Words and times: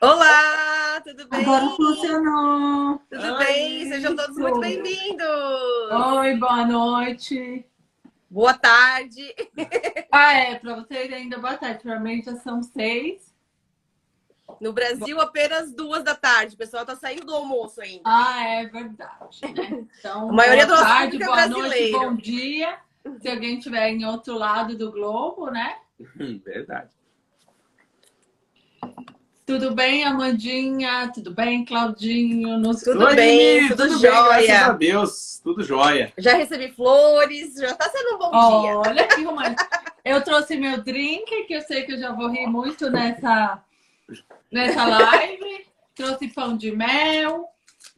Olá, 0.00 1.00
tudo 1.02 1.26
bem? 1.28 1.40
Agora 1.40 1.68
funcionou. 1.70 3.00
Tudo 3.10 3.22
Oi, 3.34 3.44
bem? 3.44 3.88
Sejam 3.88 4.14
todos 4.14 4.36
muito 4.36 4.60
bem-vindos. 4.60 5.26
Oi, 5.90 6.36
boa 6.36 6.66
noite. 6.66 7.64
Boa 8.30 8.54
tarde. 8.54 9.34
Ah, 10.18 10.32
é, 10.32 10.54
para 10.54 10.76
vocês 10.76 11.12
ainda 11.12 11.36
boa 11.38 11.58
tarde. 11.58 11.82
Para 11.82 12.00
mim 12.00 12.22
já 12.22 12.34
são 12.36 12.62
seis. 12.62 13.34
No 14.58 14.72
Brasil, 14.72 15.20
apenas 15.20 15.70
duas 15.74 16.02
da 16.02 16.14
tarde. 16.14 16.54
O 16.54 16.58
pessoal 16.58 16.86
tá 16.86 16.96
saindo 16.96 17.26
do 17.26 17.34
almoço 17.34 17.82
ainda. 17.82 18.00
Ah, 18.06 18.42
é 18.48 18.66
verdade. 18.66 19.40
Né? 19.42 19.84
Então, 19.98 20.30
A 20.30 20.32
maioria 20.32 20.64
boa 20.64 20.76
do 20.78 20.82
nosso 20.82 20.94
tarde, 20.94 21.10
público 21.18 21.32
é 21.32 21.36
boa 21.36 21.48
noite, 21.48 21.68
brasileiro. 21.68 21.98
bom 21.98 22.14
dia. 22.14 22.78
Se 23.20 23.28
alguém 23.28 23.58
estiver 23.58 23.88
em 23.90 24.06
outro 24.06 24.38
lado 24.38 24.76
do 24.78 24.90
globo, 24.90 25.50
né? 25.50 25.76
Verdade. 26.44 26.88
Tudo 29.46 29.72
bem, 29.76 30.02
Amandinha? 30.02 31.08
Tudo 31.14 31.32
bem, 31.32 31.64
Claudinho? 31.64 32.58
Nos... 32.58 32.82
Tudo 32.82 33.04
Oi, 33.04 33.14
bem, 33.14 33.68
tudo 33.68 33.88
bem, 33.88 33.98
jóia. 33.98 34.42
graças 34.42 34.68
a 34.68 34.72
Deus, 34.72 35.40
tudo 35.40 35.62
jóia. 35.62 36.12
Já 36.18 36.34
recebi 36.34 36.72
flores, 36.72 37.54
já 37.54 37.72
tá 37.76 37.88
sendo 37.88 38.16
um 38.16 38.18
bom 38.18 38.30
dia. 38.62 38.78
Olha 38.78 39.06
que 39.06 39.22
romântico. 39.22 39.70
Eu 40.04 40.20
trouxe 40.24 40.56
meu 40.56 40.82
drink, 40.82 41.44
que 41.44 41.54
eu 41.54 41.60
sei 41.62 41.84
que 41.84 41.92
eu 41.92 41.98
já 41.98 42.10
vou 42.10 42.28
rir 42.28 42.48
muito 42.48 42.90
nessa, 42.90 43.62
nessa 44.50 44.84
live. 44.84 45.66
Trouxe 45.94 46.26
pão 46.26 46.56
de 46.56 46.72
mel. 46.72 47.44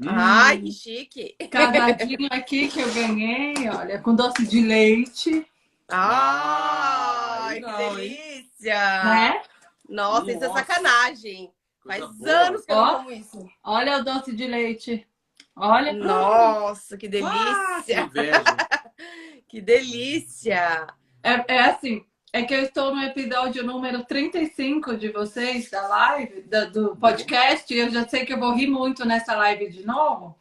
Ai, 0.06 0.58
que 0.58 0.70
chique. 0.70 1.34
Casadinho 1.50 2.28
aqui 2.30 2.68
que 2.68 2.78
eu 2.80 2.92
ganhei, 2.92 3.54
olha, 3.70 3.98
com 3.98 4.14
doce 4.14 4.46
de 4.46 4.60
leite, 4.60 5.46
Ai, 5.88 7.40
Ai, 7.40 7.54
que 7.54 7.60
não, 7.60 7.94
delícia. 7.94 9.04
né? 9.04 9.40
Nossa, 9.88 10.30
isso 10.32 10.44
é 10.44 10.48
Nossa. 10.48 10.58
sacanagem. 10.64 11.52
Coisa 11.82 12.06
Faz 12.06 12.16
boa. 12.18 12.30
anos 12.30 12.64
que 12.64 12.72
eu 12.72 12.76
não 12.76 12.94
como 12.96 13.10
isso. 13.10 13.48
Olha 13.64 13.98
o 13.98 14.04
doce 14.04 14.34
de 14.34 14.46
leite. 14.46 15.08
Olha. 15.56 15.92
Nossa, 15.92 16.96
que 16.96 17.06
Ah, 17.24 17.82
que 17.84 17.92
delícia. 17.94 18.10
Que 19.48 19.60
delícia. 19.62 20.86
É, 21.22 21.54
é 21.54 21.60
assim, 21.60 22.04
é 22.34 22.42
que 22.42 22.52
eu 22.54 22.62
estou 22.62 22.94
no 22.94 23.02
episódio 23.02 23.64
número 23.64 24.04
35 24.04 24.94
de 24.96 25.08
vocês, 25.10 25.70
da 25.70 25.86
live, 25.88 26.42
da- 26.42 26.66
do 26.66 26.94
podcast, 26.96 27.72
e 27.72 27.78
eu 27.78 27.88
já 27.88 28.06
sei 28.06 28.26
que 28.26 28.32
eu 28.34 28.38
vou 28.38 28.52
rir 28.54 28.66
muito 28.66 29.06
nessa 29.06 29.34
live 29.36 29.70
de 29.70 29.86
novo. 29.86 30.38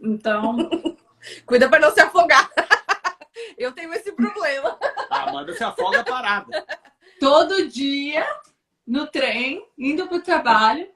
Então, 0.00 0.56
Cuida 1.46 1.68
para 1.68 1.78
não 1.80 1.92
se 1.92 2.00
afogar. 2.00 2.50
Eu 3.58 3.72
tenho 3.72 3.92
esse 3.94 4.12
problema. 4.12 4.78
A 5.10 5.28
Amanda 5.28 5.52
se 5.54 5.62
afoga 5.64 6.02
parada. 6.04 6.66
todo 7.20 7.68
dia 7.68 8.26
no 8.86 9.06
trem, 9.06 9.64
indo 9.76 10.06
para 10.06 10.16
o 10.16 10.22
trabalho, 10.22 10.86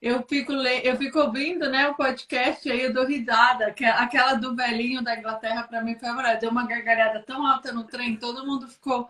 eu 0.00 0.24
fico, 0.28 0.52
le... 0.52 0.80
eu 0.84 0.96
fico 0.96 1.18
ouvindo 1.20 1.68
né, 1.70 1.88
o 1.88 1.94
podcast 1.94 2.66
e 2.66 2.72
aí 2.72 2.82
eu 2.82 2.92
dou 2.92 3.06
risada. 3.06 3.72
Que- 3.72 3.84
Aquela 3.84 4.34
do 4.34 4.54
velhinho 4.54 5.02
da 5.02 5.16
Inglaterra, 5.16 5.64
para 5.64 5.82
mim, 5.82 5.96
foi 5.98 6.08
maravilhosa. 6.10 6.40
Deu 6.40 6.50
uma 6.50 6.66
gargalhada 6.66 7.22
tão 7.26 7.46
alta 7.46 7.72
no 7.72 7.84
trem, 7.84 8.16
todo 8.16 8.46
mundo 8.46 8.68
ficou 8.68 9.08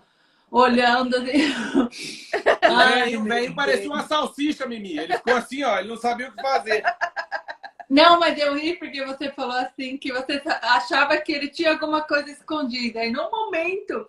olhando. 0.50 1.16
Assim. 1.16 1.88
Ai, 2.62 3.16
o 3.16 3.24
velho 3.24 3.54
parecia 3.54 3.88
uma 3.88 4.06
salsicha, 4.06 4.66
Mimi. 4.66 4.98
Ele 4.98 5.16
ficou 5.16 5.34
assim, 5.36 5.62
ó, 5.64 5.78
ele 5.78 5.88
não 5.88 5.96
sabia 5.96 6.28
o 6.28 6.32
que 6.32 6.42
fazer. 6.42 6.82
Não, 7.88 8.18
mas 8.18 8.36
eu 8.38 8.54
ri 8.56 8.74
porque 8.76 9.04
você 9.04 9.30
falou 9.30 9.56
assim 9.56 9.96
que 9.96 10.12
você 10.12 10.42
achava 10.62 11.16
que 11.18 11.32
ele 11.32 11.48
tinha 11.48 11.70
alguma 11.72 12.02
coisa 12.02 12.30
escondida. 12.30 13.04
E 13.04 13.12
no 13.12 13.30
momento 13.30 14.08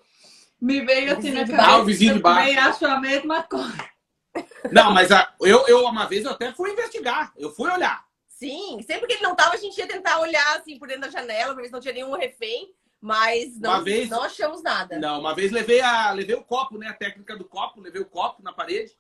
me 0.59 0.81
veio 0.81 1.15
assim 1.15 1.31
na 1.31 1.41
cabeça. 1.41 1.57
baixo. 1.57 1.71
Ah, 1.71 1.77
o 1.77 1.85
vizinho 1.85 2.13
de 2.13 2.19
eu 2.19 2.23
também 2.23 2.57
acho 2.57 2.85
a 2.87 2.99
mesma 2.99 3.43
coisa. 3.43 3.96
Não, 4.71 4.93
mas 4.93 5.11
a- 5.11 5.33
eu, 5.41 5.67
eu, 5.67 5.85
uma 5.85 6.05
vez, 6.05 6.25
eu 6.25 6.31
até 6.31 6.51
fui 6.53 6.71
investigar. 6.71 7.31
Eu 7.37 7.51
fui 7.51 7.69
olhar. 7.69 8.05
Sim, 8.27 8.81
sempre 8.85 9.07
que 9.07 9.13
ele 9.13 9.23
não 9.23 9.35
tava, 9.35 9.55
a 9.55 9.57
gente 9.57 9.77
ia 9.77 9.87
tentar 9.87 10.19
olhar 10.19 10.57
assim 10.57 10.77
por 10.77 10.87
dentro 10.87 11.01
da 11.03 11.09
janela 11.09 11.53
pra 11.53 11.61
ver 11.61 11.67
se 11.67 11.73
não 11.73 11.79
tinha 11.79 11.93
nenhum 11.93 12.11
refém, 12.15 12.71
mas 13.01 13.59
não, 13.59 13.71
Uma 13.71 13.81
vez- 13.83 14.09
não 14.09 14.21
achamos 14.21 14.61
nada. 14.61 14.99
Não, 14.99 15.19
uma 15.19 15.33
vez 15.33 15.51
levei, 15.51 15.81
a, 15.81 16.11
levei 16.11 16.35
o 16.35 16.43
copo, 16.43 16.77
né? 16.77 16.87
A 16.87 16.93
técnica 16.93 17.35
do 17.35 17.45
copo, 17.45 17.81
levei 17.81 18.01
o 18.01 18.05
copo 18.05 18.43
na 18.43 18.53
parede. 18.53 18.95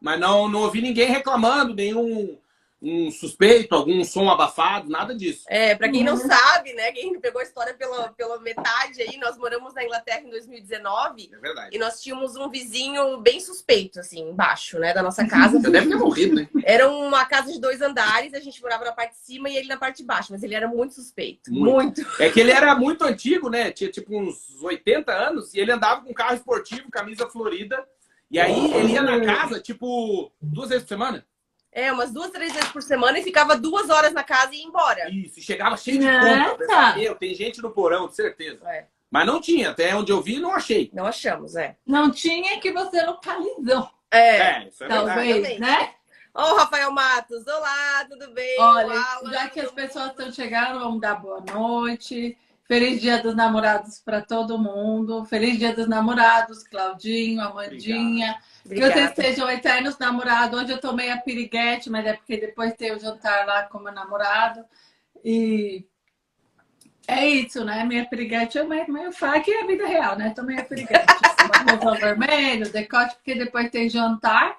Mas 0.00 0.20
não, 0.20 0.48
não 0.48 0.60
ouvi 0.62 0.82
ninguém 0.82 1.08
reclamando, 1.08 1.74
nenhum 1.74 2.38
um 2.86 3.10
suspeito, 3.10 3.74
algum 3.74 4.04
som 4.04 4.28
abafado, 4.28 4.90
nada 4.90 5.14
disso. 5.14 5.44
É, 5.48 5.74
pra 5.74 5.88
quem 5.88 6.04
não 6.04 6.12
Uhum. 6.14 6.28
sabe, 6.28 6.74
né, 6.74 6.92
quem 6.92 7.18
pegou 7.18 7.40
a 7.40 7.44
história 7.44 7.72
pela, 7.72 8.10
pela 8.12 8.38
metade 8.40 9.00
aí, 9.00 9.16
nós 9.16 9.38
moramos 9.38 9.72
na 9.72 9.82
Inglaterra 9.82 10.20
em 10.20 10.28
2019 10.30 11.30
É 11.32 11.38
verdade. 11.38 11.74
e 11.74 11.78
nós 11.78 12.00
tínhamos 12.02 12.36
um 12.36 12.50
vizinho 12.50 13.18
bem 13.22 13.40
suspeito, 13.40 14.00
assim, 14.00 14.20
embaixo, 14.28 14.78
né, 14.78 14.92
da 14.92 15.02
nossa 15.02 15.26
casa. 15.26 15.58
Você 15.60 15.70
deve 15.70 15.88
ter 15.88 15.96
morrido, 15.96 16.34
né? 16.34 16.48
Era 16.62 16.88
uma 16.90 17.24
casa 17.24 17.50
de 17.52 17.58
dois 17.60 17.80
andares, 17.80 18.34
a 18.34 18.40
gente 18.40 18.60
morava 18.60 18.84
na 18.84 18.92
parte 18.92 19.12
de 19.14 19.20
cima 19.20 19.48
e 19.48 19.56
ele 19.56 19.68
na 19.68 19.76
parte 19.78 19.98
de 19.98 20.04
baixo, 20.04 20.28
mas 20.30 20.42
ele 20.42 20.54
era 20.54 20.68
muito 20.68 20.94
suspeito. 20.94 21.50
Muito. 21.52 22.02
Muito. 22.02 22.22
É 22.22 22.28
que 22.30 22.38
ele 22.40 22.50
era 22.52 22.74
muito 22.74 23.02
antigo, 23.04 23.48
né? 23.48 23.72
Tinha 23.72 23.90
tipo 23.90 24.14
uns 24.16 24.62
80 24.62 25.10
anos 25.12 25.54
e 25.54 25.58
ele 25.60 25.72
andava 25.72 26.02
com 26.02 26.12
carro 26.12 26.34
esportivo, 26.34 26.90
camisa 26.90 27.26
florida. 27.28 27.82
E 28.30 28.38
aí 28.38 28.72
ele 28.74 28.92
ia 28.92 29.02
na 29.02 29.24
casa, 29.24 29.60
tipo, 29.60 30.30
duas 30.40 30.68
vezes 30.68 30.84
por 30.84 30.88
semana. 30.88 31.24
É, 31.74 31.92
umas 31.92 32.12
duas, 32.12 32.30
três 32.30 32.52
vezes 32.52 32.68
por 32.70 32.80
semana 32.82 33.18
e 33.18 33.22
ficava 33.24 33.56
duas 33.56 33.90
horas 33.90 34.12
na 34.12 34.22
casa 34.22 34.54
e 34.54 34.58
ia 34.58 34.64
embora. 34.64 35.10
Isso, 35.10 35.40
e 35.40 35.42
chegava 35.42 35.76
cheio 35.76 35.98
de 35.98 36.06
compra. 36.06 36.94
Eu 37.02 37.16
tem 37.16 37.34
gente 37.34 37.60
no 37.60 37.72
porão, 37.72 38.06
de 38.06 38.14
certeza. 38.14 38.60
É, 38.70 38.86
Mas 39.10 39.26
não 39.26 39.40
tinha, 39.40 39.70
até 39.70 39.92
onde 39.96 40.12
eu 40.12 40.22
vi, 40.22 40.38
não 40.38 40.52
achei. 40.54 40.88
não 40.94 41.04
achamos, 41.04 41.56
é. 41.56 41.76
Não 41.84 42.12
tinha 42.12 42.60
que 42.60 42.70
você 42.70 43.02
localizou, 43.04 43.90
É. 44.10 44.36
É, 44.36 44.68
isso 44.68 44.84
é 44.84 44.88
verdade. 44.88 45.06
talvez, 45.06 45.36
exatamente. 45.36 45.60
né? 45.60 45.94
Ó, 46.32 46.52
o 46.52 46.56
Rafael 46.56 46.90
Matos, 46.92 47.46
olá, 47.46 48.04
tudo 48.08 48.32
bem? 48.32 48.60
Olha, 48.60 48.86
Olá, 48.86 49.20
já 49.30 49.48
que 49.48 49.60
as 49.60 49.70
pessoas 49.72 50.10
estão 50.10 50.32
chegando, 50.32 50.78
vamos 50.80 51.00
dar 51.00 51.16
boa 51.16 51.40
noite. 51.40 52.36
Feliz 52.66 53.00
Dia 53.00 53.22
dos 53.22 53.34
Namorados 53.34 53.98
para 53.98 54.22
todo 54.22 54.58
mundo. 54.58 55.24
Feliz 55.26 55.58
Dia 55.58 55.74
dos 55.74 55.86
Namorados, 55.86 56.62
Claudinho, 56.64 57.42
Amandinha. 57.42 58.38
Que 58.62 58.76
vocês 58.76 59.10
Obrigada. 59.10 59.14
sejam 59.14 59.50
eternos 59.50 59.98
namorados. 59.98 60.58
Hoje 60.58 60.72
eu 60.72 60.80
tomei 60.80 61.10
a 61.10 61.18
piriguete, 61.18 61.90
mas 61.90 62.06
é 62.06 62.14
porque 62.14 62.38
depois 62.38 62.72
tem 62.74 62.92
o 62.92 62.98
jantar 62.98 63.46
lá 63.46 63.64
com 63.64 63.78
meu 63.78 63.92
namorado. 63.92 64.64
E 65.22 65.84
é 67.06 67.26
isso, 67.28 67.62
né? 67.64 67.84
Minha 67.84 68.06
piriguete 68.06 68.56
é 68.56 68.64
meio, 68.64 69.12
fraca 69.12 69.40
que 69.40 69.50
é 69.50 69.62
a 69.62 69.66
vida 69.66 69.86
real, 69.86 70.16
né? 70.16 70.32
Tomei 70.34 70.58
a 70.58 70.64
piriguete. 70.64 71.04
Batom 71.66 71.94
vermelho, 71.94 72.72
decote, 72.72 73.14
porque 73.16 73.34
depois 73.34 73.70
tem 73.70 73.90
jantar. 73.90 74.56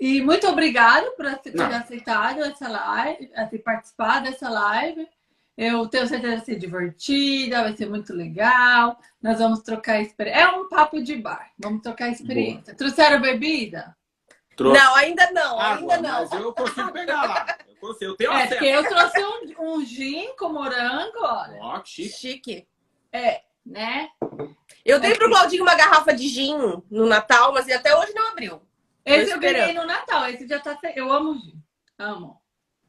E 0.00 0.22
muito 0.22 0.46
obrigado 0.46 1.10
por 1.16 1.26
ter 1.36 1.60
aceitado 1.60 2.42
essa 2.44 2.68
live, 2.68 3.30
assim, 3.34 3.58
participar 3.58 4.20
dessa 4.20 4.48
live. 4.48 5.06
Eu 5.56 5.86
tenho 5.88 6.06
certeza 6.06 6.32
que 6.32 6.36
vai 6.36 6.44
ser 6.44 6.56
divertida, 6.58 7.62
vai 7.62 7.74
ser 7.76 7.88
muito 7.88 8.12
legal. 8.12 8.98
Nós 9.22 9.38
vamos 9.38 9.60
trocar 9.60 10.00
experiência. 10.02 10.40
É 10.42 10.48
um 10.48 10.68
papo 10.68 11.02
de 11.02 11.16
bar. 11.16 11.50
Vamos 11.58 11.80
trocar 11.82 12.10
experiência. 12.10 12.74
Trouxeram 12.74 13.20
bebida? 13.22 13.96
Trouxe 14.54 14.78
Não, 14.80 14.94
ainda 14.96 15.30
não, 15.32 15.58
água, 15.60 15.94
ainda 15.94 16.08
não. 16.08 16.28
mas 16.28 16.32
eu 16.40 16.52
consigo 16.52 16.92
pegar 16.92 17.22
lá. 17.24 17.58
Eu, 17.68 17.76
consigo, 17.76 18.10
eu 18.12 18.16
tenho 18.16 18.32
É, 18.32 18.42
acesso. 18.44 18.64
eu 18.64 18.84
trouxe 18.88 19.24
um, 19.24 19.74
um 19.74 19.84
gin 19.84 20.34
com 20.38 20.48
morango, 20.50 21.18
olha. 21.20 21.58
Ó, 21.60 21.78
que 21.80 21.90
chique. 21.90 22.16
Chique. 22.18 22.68
É, 23.12 23.42
né? 23.64 24.08
Eu 24.84 25.00
dei 25.00 25.14
pro 25.14 25.28
Claudinho 25.28 25.62
uma 25.62 25.74
garrafa 25.74 26.12
de 26.14 26.28
gin 26.28 26.56
no 26.90 27.06
Natal, 27.06 27.52
mas 27.52 27.68
até 27.70 27.94
hoje 27.96 28.14
não 28.14 28.28
abriu. 28.28 28.62
Esse 29.04 29.30
eu 29.30 29.38
ganhei 29.40 29.72
no 29.72 29.84
Natal. 29.86 30.28
Esse 30.28 30.46
já 30.48 30.58
tá. 30.58 30.78
Eu 30.94 31.12
amo 31.12 31.34
gin. 31.38 31.62
Amo. 31.98 32.40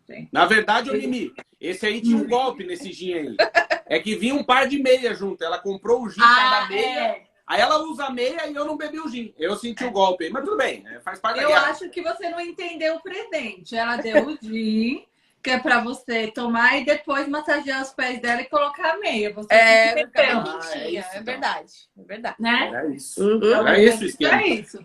Sim. 0.07 0.27
Na 0.31 0.45
verdade, 0.45 0.89
ô 0.89 0.93
Mimi, 0.93 1.33
esse 1.59 1.85
aí 1.85 2.01
tinha 2.01 2.17
um 2.17 2.27
golpe 2.27 2.63
nesse 2.65 2.91
gin 2.93 3.13
aí. 3.13 3.37
É 3.85 3.99
que 3.99 4.15
vinha 4.15 4.33
um 4.33 4.43
par 4.43 4.67
de 4.67 4.81
meia 4.81 5.13
junto. 5.13 5.43
Ela 5.43 5.59
comprou 5.59 6.01
o 6.03 6.09
gin 6.09 6.19
cada 6.21 6.63
Ah, 6.65 6.67
meia. 6.69 6.99
é. 6.99 7.23
Aí 7.45 7.61
ela 7.61 7.79
usa 7.83 8.05
a 8.05 8.09
meia 8.09 8.47
e 8.47 8.55
eu 8.55 8.65
não 8.65 8.75
bebi 8.75 8.99
o 8.99 9.07
gin. 9.07 9.33
Eu 9.37 9.55
senti 9.55 9.85
o 9.85 9.91
golpe 9.91 10.25
aí, 10.25 10.29
mas 10.29 10.43
tudo 10.43 10.57
bem, 10.57 10.81
né? 10.81 10.99
faz 11.01 11.17
parte 11.19 11.39
Eu 11.41 11.53
acho 11.55 11.89
que 11.89 12.01
você 12.01 12.29
não 12.29 12.41
entendeu 12.41 12.95
o 12.95 13.01
presente. 13.01 13.75
Ela 13.75 13.95
deu 13.97 14.25
o 14.27 14.37
gin, 14.41 15.05
que 15.43 15.51
é 15.51 15.59
pra 15.59 15.79
você 15.79 16.29
tomar 16.31 16.77
e 16.77 16.83
depois 16.85 17.27
massagear 17.27 17.81
os 17.81 17.91
pés 17.91 18.19
dela 18.21 18.41
e 18.41 18.49
colocar 18.49 18.93
a 18.93 18.97
meia. 18.97 19.33
Você 19.33 19.53
É, 19.53 19.89
que 19.89 19.95
bem 19.95 20.03
entendeu, 20.05 20.39
Ah, 20.39 20.59
é 20.73 20.89
isso, 20.89 21.07
é 21.07 21.11
então. 21.11 21.23
verdade. 21.23 21.71
É 21.97 22.03
verdade. 22.03 22.35
né? 22.39 22.67
Era 22.67 22.87
isso. 22.87 23.23
Uhum. 23.23 23.53
Era 23.55 23.79
esse 23.79 24.03
o 24.03 24.07
esquema. 24.07 24.41
É 24.41 24.47
isso. 24.47 24.79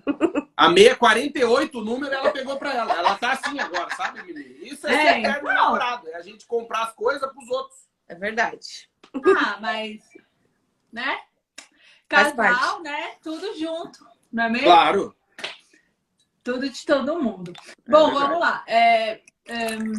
A 0.56 0.68
meia 0.68 0.94
48, 0.94 1.78
o 1.78 1.84
número 1.84 2.14
ela 2.14 2.30
pegou 2.30 2.56
pra 2.58 2.72
ela. 2.74 2.92
Ela 2.94 3.16
tá 3.18 3.32
assim 3.32 3.58
agora, 3.58 3.92
sabe, 3.96 4.22
Mimi? 4.22 4.58
Isso 4.62 4.86
é, 4.86 4.94
É, 4.94 5.18
eterno 5.18 5.38
então. 5.50 5.54
namorado. 5.54 6.08
É 6.08 6.14
a 6.16 6.22
gente 6.22 6.46
comprar 6.46 6.84
as 6.84 6.92
coisas 6.94 7.28
pros 7.32 7.48
outros. 7.48 7.78
É 8.08 8.14
verdade. 8.14 8.88
Ah, 9.38 9.58
mas, 9.60 10.00
né? 10.92 11.18
Casal, 12.08 12.82
né? 12.82 13.12
Tudo 13.22 13.58
junto, 13.58 14.06
não 14.30 14.44
é 14.44 14.48
mesmo? 14.50 14.66
Claro. 14.66 15.16
Tudo 16.44 16.68
de 16.68 16.84
todo 16.84 17.20
mundo. 17.22 17.52
É 17.56 17.90
Bom, 17.90 18.06
verdade. 18.10 18.26
vamos 18.26 18.40
lá. 18.40 18.64
É, 18.66 19.22
ehm, 19.48 19.92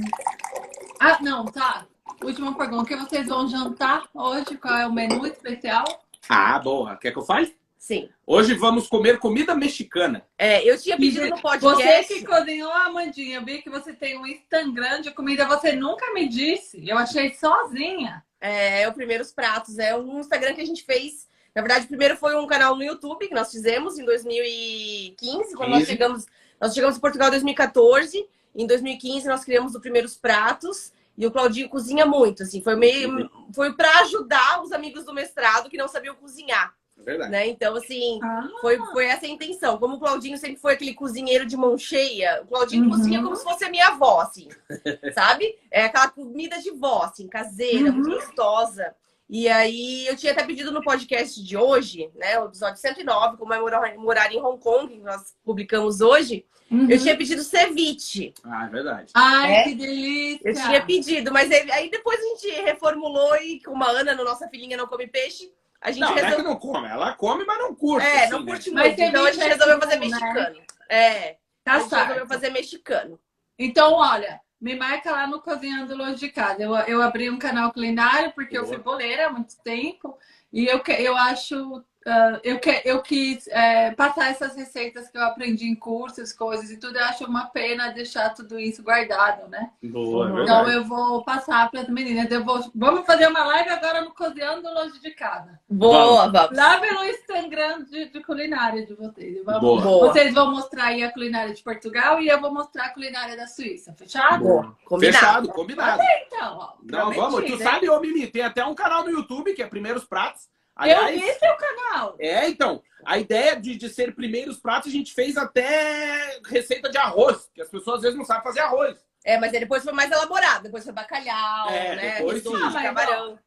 Ah, 1.00 1.18
não, 1.22 1.46
tá. 1.46 1.86
Última 2.24 2.58
pergunta. 2.58 2.84
O 2.84 2.86
que 2.86 2.96
vocês 2.96 3.28
vão 3.28 3.48
jantar 3.48 4.04
hoje? 4.14 4.58
Qual 4.58 4.78
é 4.78 4.88
o 4.88 4.94
menu 4.94 5.26
especial? 5.28 5.84
Ah, 6.30 6.58
boa. 6.60 6.96
Quer 6.96 7.12
que 7.12 7.18
eu 7.18 7.24
fale? 7.24 7.56
Sim. 7.78 8.10
Hoje 8.26 8.54
vamos 8.54 8.88
comer 8.88 9.20
comida 9.20 9.54
mexicana. 9.54 10.26
É, 10.38 10.64
eu 10.64 10.80
tinha 10.80 10.96
pedido 10.96 11.28
no 11.28 11.42
podcast. 11.42 12.08
Você 12.08 12.20
que 12.20 12.26
cozinhou, 12.26 12.72
Amandinha, 12.72 13.40
eu 13.40 13.46
vi 13.46 13.62
que 13.62 13.70
você 13.70 13.92
tem 13.92 14.18
um 14.18 14.26
Instagram 14.26 15.02
de 15.02 15.12
comida, 15.12 15.46
você 15.46 15.74
nunca 15.74 16.14
me 16.14 16.30
disse. 16.30 16.88
Eu 16.88 16.98
achei 16.98 17.34
sozinha. 17.34 18.24
É, 18.40 18.88
o 18.88 18.94
Primeiros 18.94 19.34
Pratos. 19.34 19.78
É 19.80 19.94
um 19.98 20.22
Instagram 20.22 20.54
que 20.54 20.62
a 20.62 20.66
gente 20.66 20.84
fez. 20.86 21.28
Na 21.54 21.62
verdade, 21.62 21.88
primeiro 21.88 22.16
foi 22.16 22.36
um 22.38 22.48
canal 22.48 22.74
no 22.78 22.84
YouTube 22.84 23.28
que 23.28 23.36
nós 23.36 23.52
fizemos 23.52 24.00
em 24.00 24.06
2015, 24.06 25.54
quando 25.54 25.72
15. 25.74 25.80
nós 25.80 25.86
chegamos. 25.86 26.26
Nós 26.62 26.74
chegamos 26.74 26.96
em 26.96 27.02
Portugal 27.02 27.28
em 27.28 27.32
2014. 27.32 28.26
Em 28.56 28.66
2015 28.68 29.28
nós 29.28 29.44
criamos 29.44 29.76
o 29.76 29.80
Primeiros 29.82 30.16
Pratos. 30.16 30.92
E 31.16 31.28
o 31.28 31.32
Claudinho 31.32 31.70
cozinha 31.70 32.08
muito, 32.08 32.42
assim. 32.42 32.60
Foi 32.62 32.76
meio. 32.76 33.30
Foi 33.54 33.72
para 33.74 34.00
ajudar 34.00 34.64
os 34.64 34.72
amigos 34.72 35.06
do 35.06 35.14
mestrado 35.14 35.70
que 35.70 35.78
não 35.78 35.88
sabiam 35.88 36.16
cozinhar, 36.16 36.74
É 37.00 37.04
verdade. 37.04 37.30
né? 37.32 37.48
Então, 37.48 37.76
assim, 37.76 38.20
Ah, 38.24 38.50
foi, 38.62 38.80
foi 38.92 39.06
essa 39.06 39.28
a 39.28 39.30
intenção. 39.30 39.78
Como 39.78 39.98
o 39.98 40.00
Claudinho 40.00 40.40
sempre 40.40 40.58
foi 40.60 40.74
aquele 40.74 40.96
cozinheiro 40.96 41.46
de 41.46 41.56
mão 41.56 41.78
cheia, 41.78 42.42
o 42.42 42.48
Claudinho 42.48 42.86
Uhum. 42.86 42.90
cozinha 42.90 43.22
como 43.22 43.36
se 43.36 43.44
fosse 43.44 43.64
a 43.64 43.70
minha 43.70 43.90
avó, 43.90 44.22
assim. 44.22 44.50
sabe? 45.14 45.56
É 45.70 45.84
aquela 45.86 46.10
comida 46.10 46.60
de 46.60 46.72
vó, 46.72 47.04
assim, 47.04 47.28
caseira, 47.28 47.90
Uhum. 47.90 47.94
muito 47.98 48.10
gostosa. 48.10 48.96
E 49.30 49.48
aí, 49.48 50.08
eu 50.08 50.16
tinha 50.18 50.32
até 50.32 50.44
pedido 50.44 50.72
no 50.72 50.84
podcast 50.84 51.42
de 51.44 51.56
hoje, 51.56 52.10
né? 52.16 52.40
O 52.40 52.46
episódio 52.46 52.82
109, 52.82 53.38
como 53.38 53.54
é 53.54 53.60
morar, 53.60 53.96
morar 53.98 54.32
em 54.34 54.42
Hong 54.42 54.60
Kong, 54.60 54.88
que 54.94 55.00
nós 55.00 55.36
publicamos 55.46 56.02
hoje. 56.02 56.44
Uhum. 56.72 56.90
Eu 56.90 57.00
tinha 57.00 57.16
pedido 57.18 57.44
ceviche. 57.44 58.34
Ah, 58.44 58.66
é 58.66 58.70
verdade. 58.70 59.12
Ai, 59.14 59.54
É? 59.56 59.64
que 59.64 59.76
delícia! 59.76 60.48
Eu 60.50 60.54
tinha 60.54 60.86
pedido, 60.86 61.32
mas 61.32 61.52
aí, 61.52 61.72
aí 61.72 61.90
depois 61.90 62.20
a 62.20 62.24
gente 62.24 62.50
reformulou 62.62 63.36
e 63.38 63.62
como 63.62 63.84
a 63.84 63.90
Ana, 63.90 64.14
nossa 64.16 64.48
filhinha, 64.50 64.78
não 64.78 64.88
come 64.88 65.08
peixe, 65.08 65.52
a 65.82 65.92
gente 65.92 66.02
Não, 66.02 66.10
não 66.12 66.18
é 66.18 66.20
que 66.22 66.26
resolveu. 66.28 66.50
não 66.52 66.60
come. 66.60 66.88
Ela 66.88 67.14
come, 67.14 67.46
mas 67.46 67.60
não 67.60 67.76
curte. 67.76 68.08
É, 68.08 68.24
assim, 68.24 68.32
não 68.32 68.40
né? 68.44 68.52
curte 68.52 68.72
Mas 68.72 68.88
muito. 68.88 69.02
Então 69.02 69.26
a 69.26 69.32
gente 69.32 69.44
é 69.44 69.48
resolveu 69.50 69.80
fazer 69.80 69.96
né? 69.96 70.00
mexicano. 70.08 70.62
É, 70.90 71.30
a 71.30 71.36
Tá 71.64 71.80
gente 71.80 71.90
resolveu 71.92 72.16
certo. 72.16 72.28
fazer 72.28 72.50
mexicano. 72.52 73.20
Então, 73.60 73.94
olha, 73.94 74.40
me 74.60 74.76
marca 74.76 75.12
lá 75.12 75.28
no 75.28 75.42
Cozinhando 75.42 75.96
Longe 75.96 76.16
de 76.16 76.30
Casa. 76.30 76.62
Eu, 76.64 76.74
eu 76.76 77.02
abri 77.02 77.30
um 77.30 77.38
canal 77.38 77.72
culinário 77.74 78.32
porque 78.34 78.58
eu 78.58 78.64
Boa. 78.64 78.74
fui 78.76 78.84
boleira 78.84 79.28
há 79.28 79.30
muito 79.30 79.56
tempo 79.62 80.18
e 80.52 80.66
eu, 80.66 80.80
que- 80.80 80.92
eu 80.94 81.16
acho. 81.18 81.84
Ah, 82.06 82.40
eu, 82.44 82.60
que, 82.60 82.82
eu 82.86 83.02
quis 83.02 83.48
é, 83.48 83.92
passar 83.92 84.30
essas 84.32 84.56
receitas 84.56 85.10
que 85.10 85.18
eu 85.18 85.24
aprendi 85.24 85.66
em 85.68 85.76
cursos, 85.76 86.34
coisas 86.34 86.70
e 86.70 86.78
tudo. 86.78 86.98
Eu 86.98 87.06
acho 87.06 87.26
uma 87.26 87.46
pena 87.48 87.90
deixar 87.92 88.30
tudo 88.34 88.60
isso 88.60 88.84
guardado, 88.84 89.48
né? 89.50 89.72
Boa, 89.84 90.28
é 90.28 90.32
Uhum. 90.32 90.44
Então 90.44 90.56
verdade. 90.66 90.72
eu 90.78 90.84
vou 90.86 91.24
passar 91.24 91.70
para 91.72 91.82
as 91.82 91.90
meninas. 91.90 92.30
Eu 92.32 92.44
vou, 92.44 92.60
vamos 92.76 93.06
fazer 93.06 93.28
uma 93.28 93.44
live 93.46 93.70
agora 93.70 94.02
no 94.02 94.12
Cozinhando 94.14 94.68
Longe 94.74 95.00
de 95.00 95.12
Casa. 95.12 95.60
Boa, 95.70 96.30
vamos. 96.30 96.58
Lá 96.58 96.80
pelo 96.80 97.04
Instagram 97.06 97.84
de, 97.84 98.10
de 98.10 98.24
culinária 98.24 98.86
de 98.86 98.94
vocês. 98.94 99.44
Vamos- 99.44 99.62
Boa. 99.62 99.82
Boa. 99.82 100.08
Vocês 100.12 100.34
vão 100.34 100.52
mostrar 100.52 100.86
aí 100.86 101.04
a 101.04 101.12
culinária 101.12 101.54
de 101.54 101.64
Portugal 101.64 102.22
e 102.22 102.28
eu 102.28 102.40
vou 102.40 102.54
mostrar 102.54 102.86
a 102.86 102.90
culinária 102.90 103.36
da 103.38 103.48
Suíça. 103.48 103.94
Fechado? 103.98 104.44
Boa. 104.44 104.78
Combinado. 104.86 105.18
Fechado, 105.18 105.48
combinado. 105.50 106.02
Então, 106.28 106.58
ó. 106.60 106.74
Não, 106.84 107.12
vamos. 107.12 107.44
Tu 107.46 107.58
né? 107.58 107.64
sabe, 107.64 107.90
ô 107.90 108.00
Mimi, 108.00 108.28
tem 108.28 108.42
até 108.44 108.64
um 108.66 108.76
canal 108.76 109.04
no 109.04 109.12
YouTube 109.12 109.54
que 109.54 109.62
é 109.62 109.68
Primeiros 109.68 110.04
Pratos. 110.04 110.48
Eu 110.76 110.82
Aliás, 110.84 111.22
vi 111.22 111.34
seu 111.34 111.56
canal. 111.56 112.16
é, 112.20 112.48
então, 112.50 112.82
a 113.06 113.20
ideia 113.20 113.56
de, 113.60 113.76
de 113.76 113.90
ser 113.90 114.16
primeiros 114.16 114.60
pratos, 114.60 114.90
a 114.90 114.92
gente 114.92 115.14
fez 115.14 115.38
até 115.38 116.40
receita 116.48 116.90
de 116.90 116.98
arroz, 116.98 117.50
que 117.54 117.62
as 117.62 117.70
pessoas 117.70 117.98
às 117.98 118.02
vezes 118.04 118.18
não 118.18 118.26
sabem 118.26 118.44
fazer 118.44 118.62
arroz. 118.62 118.98
É, 119.24 119.38
mas 119.38 119.54
aí 119.54 119.60
depois 119.60 119.84
foi 119.84 119.94
mais 119.94 120.12
elaborado. 120.12 120.64
Depois 120.64 120.84
foi 120.84 120.92
bacalhau, 120.94 121.70
É, 121.70 121.96
né? 121.96 122.16
depois 122.18 122.38
Risoto 122.38 122.58
sim. 122.58 122.70
de 122.70 122.78
Ah, 122.78 122.82
camarão. 122.84 123.40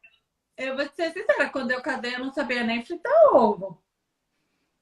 Eu 0.57 0.75
vou 0.75 0.85
ser 0.95 1.11
sincera, 1.11 1.49
quando 1.49 1.69
eu 1.71 1.81
casei, 1.81 2.15
eu 2.15 2.19
não 2.19 2.31
sabia 2.31 2.63
nem 2.63 2.83
fritar 2.83 3.13
ovo. 3.33 3.83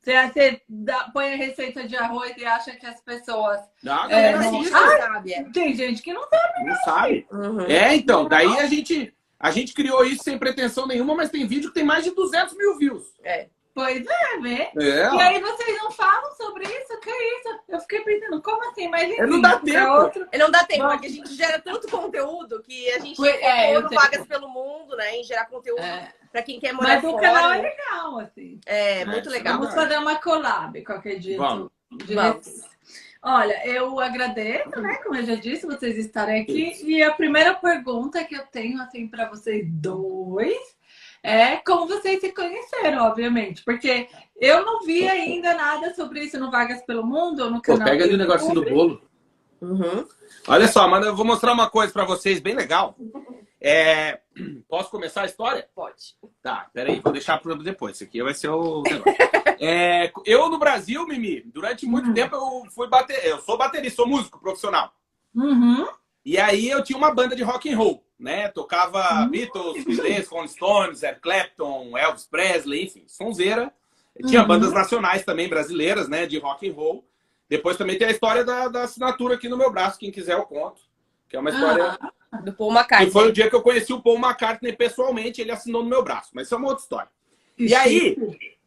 Você, 0.02 0.28
você 0.30 0.62
dá- 0.70 1.10
põe 1.12 1.34
a 1.34 1.36
receita 1.36 1.88
de 1.88 1.96
arroz 1.98 2.32
e 2.38 2.46
acha 2.46 2.76
que 2.76 2.86
as 2.86 3.02
pessoas. 3.02 3.60
Não, 3.84 4.04
a 4.04 4.06
É, 4.06 4.10
galera 4.10 4.38
não. 4.38 4.52
não, 4.52 4.62
não 4.62 4.70
sabe, 4.70 5.34
é. 5.34 5.44
Tem 5.52 5.74
gente 5.74 6.02
que 6.04 6.14
não 6.14 6.22
sabe. 6.30 6.64
não 6.64 6.76
sabe. 6.84 7.28
Uhum. 7.32 7.62
É, 7.62 7.96
então, 7.96 8.28
daí 8.28 8.60
a 8.60 8.68
gente, 8.68 9.15
a 9.40 9.52
gente 9.52 9.74
criou 9.74 10.04
isso 10.06 10.24
sem 10.24 10.38
pretensão 10.38 10.88
nenhuma, 10.88 11.16
mas 11.16 11.30
tem 11.30 11.46
vídeo 11.48 11.70
que 11.70 11.76
tem 11.76 11.84
mais 11.84 12.04
de 12.04 12.12
200 12.12 12.56
mil 12.58 12.78
views. 12.78 13.04
É. 13.24 13.48
Pois 13.74 14.06
é, 14.08 14.38
vê. 14.40 14.70
É, 14.80 15.14
E 15.14 15.22
aí 15.22 15.42
vocês 15.42 15.78
não 15.84 15.92
falam 15.92 16.32
sobre 16.36 16.64
isso? 16.64 16.98
Que 17.02 17.10
isso? 17.12 17.60
Eu 17.68 17.80
fiquei 17.82 18.00
pensando, 18.06 18.42
como 18.42 18.64
assim? 18.70 18.88
Mas 18.88 19.12
enfim, 19.12 19.22
Não 19.24 19.42
dá 19.42 19.60
tempo. 19.60 19.92
outro- 19.92 20.28
não 20.34 20.50
dá 20.50 20.64
tempo, 20.64 20.88
porque 20.88 21.08
a 21.08 21.10
gente 21.10 21.36
gera 21.36 21.60
tanto 21.60 21.86
conteúdo 21.90 22.64
que 22.64 22.90
a 22.92 23.00
gente 23.00 23.22
é, 23.28 23.74
sei. 23.76 23.82
Vagas 23.98 24.26
pelo 24.28 24.48
Mundo, 24.48 24.96
né? 24.96 25.18
Em 25.18 25.24
gerar 25.26 25.48
conteúdo 25.48 25.82
É. 25.82 26.10
pra 26.32 26.42
quem 26.42 26.58
quer 26.58 26.72
morar 26.72 26.88
Mas 26.88 27.04
o 27.04 27.12
fora. 27.12 27.22
canal 27.22 27.52
é 27.52 27.62
legal, 27.62 28.20
assim. 28.20 28.62
É, 28.66 29.02
É, 29.02 29.06
muito 29.06 29.28
é 29.28 29.32
legal. 29.34 29.60
Vamos 29.60 29.76
fazer 29.76 29.98
uma 29.98 30.16
collab 30.22 30.82
qualquer 30.86 31.20
dia. 31.20 31.38
Vamos. 31.38 31.70
de 32.06 32.16
Vamos. 32.16 32.62
Olha, 33.28 33.68
eu 33.68 34.00
agradeço, 34.00 34.80
né? 34.80 34.98
Como 35.04 35.16
eu 35.16 35.26
já 35.26 35.34
disse, 35.34 35.66
vocês 35.66 35.98
estarem 35.98 36.44
aqui. 36.44 36.80
E 36.84 37.02
a 37.02 37.12
primeira 37.12 37.56
pergunta 37.56 38.24
que 38.24 38.36
eu 38.36 38.46
tenho, 38.46 38.80
assim, 38.80 39.08
para 39.08 39.28
vocês 39.28 39.66
dois 39.68 40.56
é 41.24 41.56
como 41.56 41.88
vocês 41.88 42.22
se 42.22 42.32
conheceram, 42.32 43.04
obviamente. 43.04 43.64
Porque 43.64 44.08
eu 44.40 44.64
não 44.64 44.86
vi 44.86 45.08
ainda 45.08 45.56
nada 45.56 45.92
sobre 45.96 46.20
isso 46.20 46.40
no 46.40 46.52
Vagas 46.52 46.84
pelo 46.84 47.04
Mundo, 47.04 47.50
no 47.50 47.64
Pô, 47.64 47.74
canal. 47.74 47.88
pega 47.88 48.04
ali 48.04 48.14
o 48.14 48.18
do 48.18 48.24
negocinho 48.24 48.54
do 48.54 48.64
bolo. 48.64 49.02
Uhum. 49.60 50.06
Olha 50.48 50.68
só, 50.68 50.88
mano, 50.88 51.08
eu 51.08 51.16
vou 51.16 51.26
mostrar 51.26 51.52
uma 51.52 51.68
coisa 51.68 51.92
pra 51.92 52.06
vocês 52.06 52.40
bem 52.40 52.54
legal. 52.54 52.96
É, 53.68 54.20
Posso 54.70 54.92
começar 54.92 55.24
a 55.24 55.26
história? 55.26 55.68
Pode. 55.74 55.96
Tá, 56.44 56.70
peraí, 56.72 57.00
vou 57.00 57.12
deixar 57.12 57.40
pro 57.40 57.56
depois. 57.64 57.96
Esse 57.96 58.04
aqui 58.04 58.22
vai 58.22 58.34
ser 58.36 58.50
o 58.50 58.84
negócio. 58.84 59.16
É, 59.60 60.12
eu 60.24 60.50
no 60.50 60.60
Brasil, 60.60 61.08
Mimi, 61.08 61.42
durante 61.48 61.86
muito 61.88 62.10
Uhum. 62.10 62.14
tempo 62.14 62.36
eu 62.36 62.70
fui 62.72 62.88
bater. 62.88 63.26
Eu 63.26 63.40
sou 63.42 63.58
baterista, 63.58 63.96
sou 63.96 64.08
músico 64.08 64.40
profissional. 64.40 64.94
Uhum. 65.34 65.88
E 66.24 66.38
aí 66.38 66.70
eu 66.70 66.84
tinha 66.84 66.98
uma 66.98 67.12
banda 67.12 67.36
de 67.36 67.42
rock 67.42 67.68
and 67.74 67.76
roll, 67.78 68.06
né? 68.20 68.50
Tocava 68.50 69.24
Hum. 69.24 69.30
Beatles, 69.30 69.84
Beatles, 69.84 70.28
Rolling 70.28 70.48
Stones, 70.48 71.02
Eric 71.02 71.22
Clapton, 71.22 71.98
Elvis 71.98 72.26
Presley, 72.28 72.84
enfim, 72.86 73.06
sonzeira. 73.08 73.74
Tinha 74.28 74.42
Uhum. 74.42 74.48
bandas 74.48 74.74
nacionais 74.74 75.24
também 75.26 75.50
brasileiras, 75.50 76.08
né? 76.08 76.28
De 76.28 76.38
rock 76.38 76.70
and 76.70 76.74
roll. 76.74 77.08
Depois 77.50 77.78
também 77.78 77.98
tem 77.98 78.08
a 78.08 78.12
história 78.12 78.44
da, 78.44 78.68
da 78.68 78.84
assinatura 78.84 79.34
aqui 79.36 79.50
no 79.50 79.58
meu 79.58 79.72
braço, 79.72 79.98
quem 79.98 80.12
quiser 80.12 80.34
eu 80.34 80.44
conto. 80.44 80.82
Que 81.30 81.36
é 81.36 81.40
uma 81.40 81.50
história. 81.50 81.98
Ah, 82.00 82.12
Do 82.44 82.54
Paul 82.54 82.72
McCartney. 82.72 83.08
que 83.08 83.12
foi 83.14 83.28
o 83.30 83.32
dia 83.32 83.50
que 83.50 83.56
eu 83.56 83.62
conheci 83.62 83.94
o 83.94 84.02
Paul 84.02 84.18
McCartney 84.18 84.74
pessoalmente, 84.74 85.42
ele 85.42 85.52
assinou 85.52 85.84
no 85.84 85.90
meu 85.90 86.04
braço. 86.04 86.30
Mas 86.34 86.48
isso 86.48 86.56
é 86.56 86.58
uma 86.58 86.68
outra 86.70 86.84
história. 86.84 87.10
E 87.58 87.74
aí, 87.74 88.18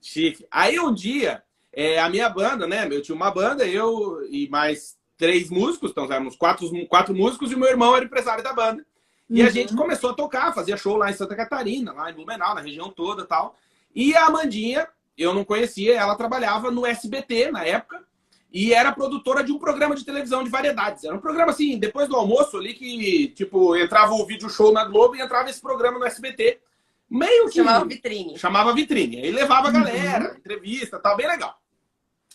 Chique. 0.00 0.46
Aí 0.50 0.78
um 0.80 0.92
dia, 0.94 1.42
é, 1.72 1.98
a 1.98 2.08
minha 2.08 2.28
banda, 2.28 2.66
né? 2.66 2.86
Eu 2.90 3.02
tinha 3.02 3.14
uma 3.14 3.30
banda, 3.30 3.66
eu 3.66 4.24
e 4.30 4.48
mais 4.48 4.96
três 5.16 5.50
músicos, 5.50 5.90
então 5.90 6.04
éramos 6.04 6.36
quatro, 6.36 6.70
quatro 6.86 7.14
músicos, 7.14 7.50
e 7.50 7.56
meu 7.56 7.68
irmão 7.68 7.94
era 7.94 8.04
empresário 8.04 8.42
da 8.42 8.52
banda. 8.52 8.84
E 9.28 9.42
a 9.42 9.46
Uhum. 9.46 9.50
gente 9.50 9.74
começou 9.76 10.10
a 10.10 10.14
tocar, 10.14 10.54
fazia 10.54 10.76
show 10.76 10.96
lá 10.96 11.10
em 11.10 11.14
Santa 11.14 11.36
Catarina, 11.36 11.92
lá 11.92 12.10
em 12.10 12.14
Blumenau, 12.14 12.54
na 12.54 12.60
região 12.62 12.88
toda 12.90 13.22
e 13.22 13.26
tal. 13.26 13.56
E 13.94 14.16
a 14.16 14.26
Amandinha, 14.26 14.88
eu 15.18 15.34
não 15.34 15.44
conhecia, 15.44 15.98
ela 15.98 16.14
trabalhava 16.16 16.70
no 16.70 16.86
SBT 16.86 17.50
na 17.50 17.64
época 17.64 18.02
e 18.50 18.72
era 18.72 18.92
produtora 18.92 19.44
de 19.44 19.52
um 19.52 19.58
programa 19.58 19.94
de 19.94 20.04
televisão 20.04 20.42
de 20.42 20.48
variedades. 20.48 21.04
Era 21.04 21.14
um 21.14 21.20
programa 21.20 21.50
assim, 21.50 21.78
depois 21.78 22.08
do 22.08 22.16
almoço 22.16 22.56
ali, 22.56 22.72
que 22.72 23.28
tipo, 23.28 23.76
entrava 23.76 24.14
o 24.14 24.26
vídeo 24.26 24.48
show 24.48 24.72
na 24.72 24.84
Globo 24.84 25.16
e 25.16 25.20
entrava 25.20 25.50
esse 25.50 25.60
programa 25.60 25.98
no 25.98 26.06
SBT. 26.06 26.58
Meio 27.10 27.46
que. 27.46 27.56
Chamava 27.56 27.84
Vitrine. 27.84 28.38
Chamava 28.38 28.74
vitrine. 28.74 29.16
Aí 29.18 29.30
levava 29.30 29.68
a 29.68 29.70
galera, 29.70 30.34
entrevista, 30.38 30.98
tal, 30.98 31.16
bem 31.16 31.26
legal. 31.26 31.60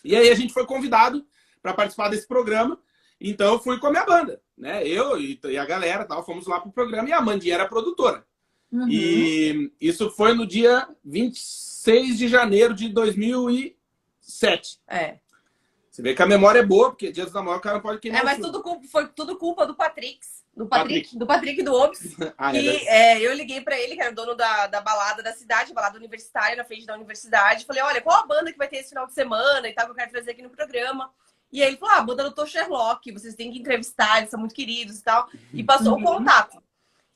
E 0.04 0.14
aí 0.14 0.30
a 0.30 0.34
gente 0.34 0.52
foi 0.52 0.66
convidado 0.66 1.24
para 1.62 1.74
participar 1.74 2.08
desse 2.08 2.28
programa. 2.28 2.78
Então 3.20 3.54
eu 3.54 3.58
fui 3.58 3.78
com 3.78 3.86
a 3.86 3.90
minha 3.90 4.04
banda, 4.04 4.40
né? 4.56 4.86
Eu 4.86 5.18
e, 5.20 5.38
a 5.58 5.64
galera, 5.64 6.04
tal, 6.04 6.24
fomos 6.24 6.46
lá 6.46 6.60
pro 6.60 6.72
programa 6.72 7.08
e 7.08 7.12
a 7.12 7.20
Mandinha 7.20 7.54
era 7.54 7.68
produtora. 7.68 8.24
Uhum. 8.70 8.88
E 8.88 9.72
isso 9.80 10.10
foi 10.10 10.34
no 10.34 10.46
dia 10.46 10.86
26 11.04 12.18
de 12.18 12.28
janeiro 12.28 12.74
de 12.74 12.88
2007. 12.88 14.80
É. 14.88 15.18
Você 15.94 16.02
vê 16.02 16.12
que 16.12 16.20
a 16.20 16.26
memória 16.26 16.58
é 16.58 16.62
boa, 16.66 16.90
porque 16.90 17.12
dia 17.12 17.24
dos 17.24 17.32
namorados 17.32 17.60
o 17.60 17.62
cara 17.62 17.78
pode 17.78 18.00
queimar. 18.00 18.20
É, 18.20 18.24
mas 18.24 18.38
tudo 18.40 18.60
culpa, 18.60 18.84
foi 18.90 19.06
tudo 19.06 19.36
culpa 19.38 19.64
do 19.64 19.76
Patrick. 19.76 20.18
Do 20.52 20.66
Patrick, 20.66 20.94
Patrick. 21.02 21.18
do 21.18 21.24
Patrick 21.26 21.62
do 21.62 21.72
Obs. 21.72 22.16
Ah, 22.36 22.52
é 22.52 22.58
E 22.58 22.62
verdade. 22.64 22.88
é, 22.88 23.20
eu 23.20 23.32
liguei 23.32 23.60
pra 23.60 23.78
ele, 23.78 23.94
que 23.94 24.02
era 24.02 24.10
o 24.10 24.14
dono 24.14 24.34
da, 24.34 24.66
da 24.66 24.80
balada 24.80 25.22
da 25.22 25.32
cidade, 25.32 25.72
balada 25.72 25.96
universitária, 25.96 26.56
na 26.56 26.64
frente 26.64 26.84
da 26.84 26.96
universidade. 26.96 27.64
Falei, 27.64 27.80
olha, 27.80 28.00
qual 28.00 28.18
a 28.20 28.26
banda 28.26 28.50
que 28.50 28.58
vai 28.58 28.66
ter 28.66 28.78
esse 28.78 28.88
final 28.88 29.06
de 29.06 29.12
semana 29.14 29.68
e 29.68 29.72
tal, 29.72 29.84
que 29.84 29.92
eu 29.92 29.94
quero 29.94 30.10
trazer 30.10 30.32
aqui 30.32 30.42
no 30.42 30.50
programa. 30.50 31.12
E 31.52 31.62
aí 31.62 31.68
ele 31.68 31.76
falou, 31.76 31.94
ah, 31.94 31.98
a 31.98 32.02
banda 32.02 32.28
do 32.28 32.34
Dr. 32.34 32.46
Sherlock, 32.48 33.12
vocês 33.12 33.36
têm 33.36 33.52
que 33.52 33.60
entrevistar, 33.60 34.18
eles 34.18 34.30
são 34.30 34.40
muito 34.40 34.52
queridos 34.52 34.98
e 34.98 35.02
tal. 35.04 35.28
E 35.52 35.62
passou 35.62 35.92
o 35.92 35.96
Uhum. 35.98 36.02
contato. 36.02 36.60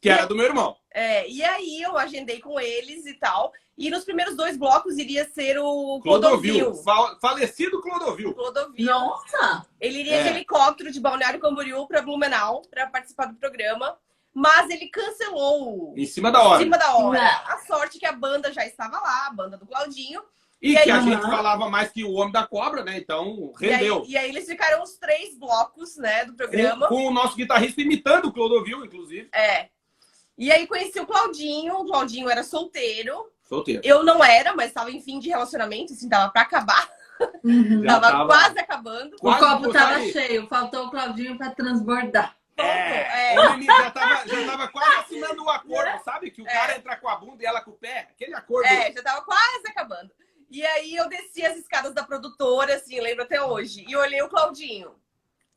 Que 0.00 0.08
era 0.08 0.24
do 0.24 0.36
meu 0.36 0.44
irmão. 0.46 0.76
É, 0.92 1.28
e 1.28 1.42
aí 1.42 1.82
eu 1.82 1.98
agendei 1.98 2.38
com 2.38 2.60
eles 2.60 3.06
e 3.06 3.14
tal. 3.14 3.52
E 3.78 3.88
nos 3.90 4.04
primeiros 4.04 4.34
dois 4.36 4.56
blocos 4.56 4.98
iria 4.98 5.24
ser 5.30 5.56
o 5.58 6.00
Clodovil. 6.02 6.64
Clodovil. 6.64 6.82
Fa- 6.82 7.16
Falecido 7.20 7.80
Clodovil. 7.80 8.34
Clodovil. 8.34 8.84
Nossa! 8.86 9.64
Ele 9.80 10.00
iria 10.00 10.16
É. 10.16 10.22
de 10.24 10.28
helicóptero 10.30 10.90
de 10.90 10.98
Balneário 11.00 11.38
Camboriú 11.38 11.86
para 11.86 12.02
Blumenau 12.02 12.62
para 12.68 12.88
participar 12.88 13.26
do 13.26 13.36
programa, 13.36 13.96
mas 14.34 14.68
ele 14.68 14.88
cancelou 14.88 15.94
Em 15.96 16.04
cima 16.06 16.30
da 16.32 16.42
hora. 16.42 16.60
em 16.60 16.64
cima 16.64 16.76
da 16.76 16.96
hora. 16.96 17.18
Não. 17.22 17.52
A 17.54 17.58
sorte 17.66 17.96
é 17.98 18.00
que 18.00 18.06
a 18.06 18.12
banda 18.12 18.52
já 18.52 18.66
estava 18.66 18.98
lá, 18.98 19.26
a 19.28 19.32
banda 19.32 19.56
do 19.56 19.64
Claudinho, 19.66 20.22
E, 20.60 20.70
E 20.70 20.72
que 20.72 20.78
aí- 20.80 20.90
a 20.90 21.00
gente 21.00 21.20
falava 21.22 21.70
mais 21.70 21.92
que 21.92 22.02
o 22.02 22.14
Homem 22.14 22.32
da 22.32 22.44
Cobra, 22.44 22.82
né? 22.82 22.98
Então, 22.98 23.52
E 23.60 23.66
aí, 23.66 23.72
rendeu. 23.74 24.04
e 24.08 24.18
aí 24.18 24.28
eles 24.28 24.44
ficaram 24.44 24.82
os 24.82 24.96
três 24.98 25.38
blocos, 25.38 25.96
né, 25.96 26.24
do 26.24 26.32
Com, 26.32 26.36
programa. 26.36 26.88
com 26.88 27.06
o 27.06 27.12
nosso 27.12 27.36
guitarrista 27.36 27.80
imitando 27.80 28.24
o 28.26 28.32
Clodovil, 28.32 28.84
inclusive. 28.84 29.28
É. 29.32 29.68
E 30.36 30.50
aí 30.50 30.66
conheci 30.66 30.98
o 30.98 31.06
Claudinho, 31.06 31.74
o 31.74 31.84
Claudinho 31.84 32.28
era 32.28 32.42
solteiro. 32.42 33.24
Solteiro. 33.48 33.80
Eu 33.84 34.02
não 34.04 34.22
era, 34.22 34.54
mas 34.54 34.66
estava 34.68 34.90
em 34.90 35.00
fim 35.00 35.18
de 35.18 35.28
relacionamento, 35.28 35.92
assim, 35.92 36.08
tava 36.08 36.30
pra 36.30 36.42
acabar. 36.42 36.88
Uhum. 37.42 37.84
Tava, 37.84 38.10
tava. 38.12 38.26
quase 38.26 38.58
acabando. 38.60 39.16
O 39.16 39.20
Quase 39.20 39.40
copo 39.40 39.62
não 39.62 39.72
tava 39.72 39.92
sabe- 39.94 40.12
cheio, 40.12 40.46
faltou 40.46 40.86
o 40.86 40.90
Claudinho 40.90 41.36
pra 41.36 41.50
transbordar. 41.50 42.36
É, 42.56 43.34
É. 43.34 43.40
o 43.40 43.50
menino 43.52 43.72
já 43.74 43.90
tava, 43.90 44.26
já 44.28 44.46
tava 44.46 44.68
quase 44.68 44.96
assinando 44.96 45.44
o 45.44 45.48
acordo, 45.50 46.04
sabe? 46.04 46.30
Que 46.30 46.42
o 46.42 46.46
É. 46.48 46.52
cara 46.52 46.76
entra 46.76 46.96
com 46.96 47.08
a 47.08 47.16
bunda 47.16 47.42
e 47.42 47.46
ela 47.46 47.60
com 47.60 47.70
o 47.70 47.74
pé. 47.74 48.08
Aquele 48.10 48.34
acordo. 48.34 48.66
É, 48.66 48.92
já 48.92 49.02
tava 49.02 49.22
quase 49.22 49.62
acabando. 49.68 50.10
E 50.50 50.64
aí 50.64 50.94
eu 50.96 51.08
desci 51.08 51.44
as 51.44 51.56
escadas 51.56 51.92
da 51.94 52.02
produtora, 52.04 52.74
assim, 52.76 53.00
lembro 53.00 53.22
até 53.24 53.40
hoje. 53.42 53.84
E 53.88 53.96
olhei 53.96 54.20
o 54.22 54.28
Claudinho. 54.28 54.94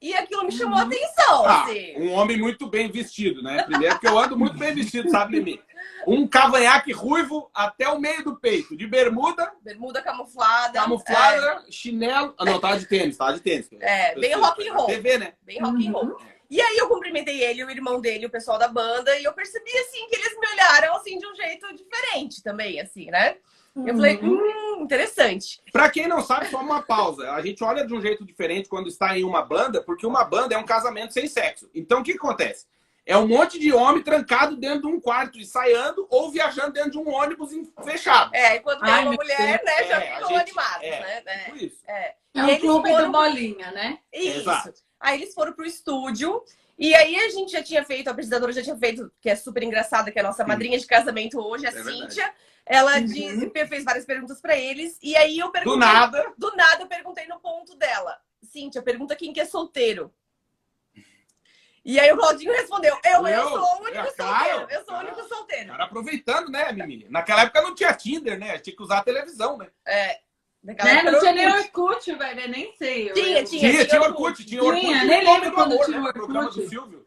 E 0.02 0.14
aquilo 0.16 0.44
me 0.46 0.52
chamou 0.52 0.80
a 0.80 0.82
atenção, 0.82 1.46
Ah, 1.46 1.64
assim. 1.64 1.94
um 1.98 2.12
homem 2.14 2.38
muito 2.40 2.66
bem 2.68 2.90
vestido, 2.90 3.44
né? 3.44 3.62
Primeiro 3.64 4.00
que 4.00 4.08
eu 4.08 4.18
ando 4.18 4.36
muito 4.36 4.58
bem 4.58 4.74
vestido, 4.74 5.10
sabe, 5.12 5.38
Mimi? 5.38 5.62
Um 6.08 6.28
cavanhaque 6.28 6.92
ruivo 6.92 7.52
até 7.54 7.88
o 7.88 8.00
meio 8.00 8.24
do 8.24 8.36
peito, 8.36 8.76
de 8.76 8.88
bermuda, 8.88 9.52
Bermuda 9.62 10.02
camuflada. 10.02 10.80
camuflada, 10.82 11.64
chinelo. 11.70 12.34
Ah, 12.38 12.46
não, 12.46 12.60
tava 12.60 12.80
de 12.80 12.88
tênis, 12.88 13.16
tava 13.16 13.34
de 13.34 13.42
tênis. 13.42 13.70
É, 13.80 14.16
bem 14.16 14.34
rock 14.34 14.68
and 14.68 14.74
roll. 14.74 14.88
TV, 14.88 15.18
né? 15.20 15.34
Bem 15.44 15.60
rock 15.62 15.88
and 15.88 15.92
roll. 15.92 16.06
Uhum. 16.06 16.18
E 16.50 16.60
aí 16.60 16.78
eu 16.78 16.90
cumprimentei 16.90 17.42
ele, 17.44 17.64
o 17.64 17.70
irmão 17.70 18.02
dele, 18.02 18.26
o 18.26 18.30
pessoal 18.30 18.58
da 18.58 18.68
banda, 18.68 19.18
e 19.20 19.24
eu 19.24 19.32
percebi, 19.34 19.72
assim, 19.78 20.08
que 20.10 20.16
eles 20.16 20.38
me 20.38 20.48
olharam, 20.48 20.96
assim, 20.98 21.18
de 21.18 21.26
um 21.26 21.34
jeito 21.36 21.74
diferente 21.76 22.44
também, 22.44 22.80
assim, 22.82 23.06
né? 23.10 23.38
Eu 23.76 23.96
falei, 23.96 24.20
hum, 24.22 24.82
interessante. 24.82 25.62
Pra 25.72 25.90
quem 25.90 26.08
não 26.08 26.22
sabe, 26.22 26.48
só 26.50 26.60
uma 26.60 26.82
pausa. 26.82 27.32
A 27.32 27.42
gente 27.42 27.64
olha 27.64 27.86
de 27.86 27.94
um 27.94 28.02
jeito 28.02 28.26
diferente 28.26 28.68
quando 28.68 28.88
está 28.88 29.18
em 29.18 29.24
uma 29.24 29.42
banda, 29.44 29.82
porque 29.82 30.06
uma 30.06 30.24
banda 30.26 30.56
é 30.56 30.58
um 30.58 30.66
casamento 30.66 31.14
sem 31.14 31.28
sexo. 31.28 31.70
Então 31.74 32.02
o 32.02 32.04
que 32.04 32.12
acontece? 32.14 32.66
É 33.06 33.18
um 33.18 33.28
monte 33.28 33.58
de 33.58 33.74
homem 33.74 34.04
trancado 34.04 34.56
dentro 34.56 34.82
de 34.82 34.88
um 34.88 35.00
quarto 35.00 35.40
ensaiando 35.40 36.06
ou 36.10 36.30
viajando 36.30 36.72
dentro 36.74 36.92
de 36.92 36.98
um 37.00 37.10
ônibus 37.10 37.50
fechado. 37.84 38.30
É, 38.34 38.58
e 38.58 38.60
quando 38.60 38.82
tem 38.82 38.92
Ai, 38.94 39.04
uma 39.04 39.14
mulher, 39.14 39.62
né, 39.66 39.88
já 39.88 40.00
É, 40.02 40.12
a 40.12 40.16
ficam 40.18 40.30
gente- 40.30 40.42
animados, 40.42 40.84
é. 40.84 41.00
né? 41.00 41.24
É, 41.26 41.38
Tipo 41.46 41.58
isso. 41.58 41.78
é. 41.88 41.94
É 41.94 42.16
E 42.34 42.42
um 42.44 42.60
clube 42.60 42.90
foram- 42.90 43.06
do 43.08 43.12
bolinha, 43.12 43.72
né? 43.72 43.98
Isso. 44.14 44.40
Exato. 44.42 44.74
Aí 45.00 45.20
eles 45.22 45.34
foram 45.34 45.52
pro 45.54 45.66
estúdio. 45.66 46.44
E 46.84 46.96
aí 46.96 47.16
a 47.16 47.30
gente 47.30 47.52
já 47.52 47.62
tinha 47.62 47.86
feito, 47.86 48.08
a 48.08 48.12
apresentadora 48.12 48.52
já 48.52 48.64
tinha 48.64 48.76
feito, 48.76 49.12
que 49.22 49.30
é 49.30 49.36
super 49.36 49.62
engraçada, 49.62 50.12
que 50.12 50.18
é 50.18 50.22
a 50.24 50.26
nossa 50.26 50.44
madrinha 50.44 50.80
de 50.80 50.88
casamento 50.88 51.40
hoje, 51.40 51.68
a 51.68 51.70
verdade. 51.70 51.96
Cíntia. 51.96 52.34
Ela 52.66 52.96
Uhum. 52.98 53.06
disse- 53.06 53.52
fez 53.68 53.84
várias 53.84 54.04
perguntas 54.04 54.42
pra 54.42 54.58
eles. 54.58 54.98
E 55.00 55.16
aí 55.16 55.38
eu 55.38 55.52
perguntei. 55.52 55.74
Do 55.74 55.78
nada. 55.80 56.34
Do 56.36 56.56
nada 56.56 56.82
eu 56.82 56.88
perguntei 56.88 57.28
no 57.28 57.40
ponto 57.40 57.76
dela. 57.76 58.18
Cíntia, 58.42 58.82
pergunta 58.82 59.16
quem 59.16 59.32
que 59.32 59.40
é 59.40 59.46
solteiro. 59.46 60.12
E 61.86 62.00
aí 62.00 62.12
o 62.12 62.18
Claudinho 62.18 62.52
respondeu: 62.52 62.98
Eu, 63.06 63.28
eu, 63.28 63.28
Eu? 63.28 63.50
sou 63.50 63.60
o 63.60 63.82
único 63.84 63.98
É, 64.00 64.12
solteiro. 64.12 64.68
Eu 64.72 64.84
sou 64.86 64.96
o 64.96 65.00
único 65.00 65.24
solteiro. 65.28 65.70
Cara, 65.70 65.84
aproveitando, 65.84 66.50
né, 66.50 66.72
Mimi? 66.72 67.06
Naquela 67.10 67.44
época 67.44 67.62
não 67.62 67.76
tinha 67.76 67.94
Tinder, 67.94 68.40
né? 68.40 68.58
Tinha 68.60 68.76
que 68.76 68.82
usar 68.84 69.00
a 69.00 69.04
televisão, 69.04 69.58
né? 69.58 69.70
É. 69.86 70.20
Né? 70.64 70.76
Não 71.04 71.20
tinha 71.20 71.32
nem 71.32 71.48
Orkut, 71.48 72.14
velho, 72.14 72.50
nem 72.50 72.72
sei. 72.78 73.10
Eu- 73.10 73.14
Tinha, 73.16 73.40
eu- 73.40 73.46
tinha. 73.46 73.72
Tinha, 73.72 73.86
tinha 73.88 74.02
Orkut. 74.02 74.22
Orkut, 74.24 74.46
tinha 74.46 74.64
Orkut. 74.64 74.80
Tinha, 74.86 75.04
o 75.04 75.08
nem 75.08 75.26
lembro 75.26 75.50
do 75.50 75.56
quando 75.56 75.72
Amor, 75.74 75.86
tinha 75.86 75.98
né? 76.00 76.04
Orkut. 76.08 76.20
programa 76.20 76.50
do 76.52 76.70
Silvio. 76.70 77.06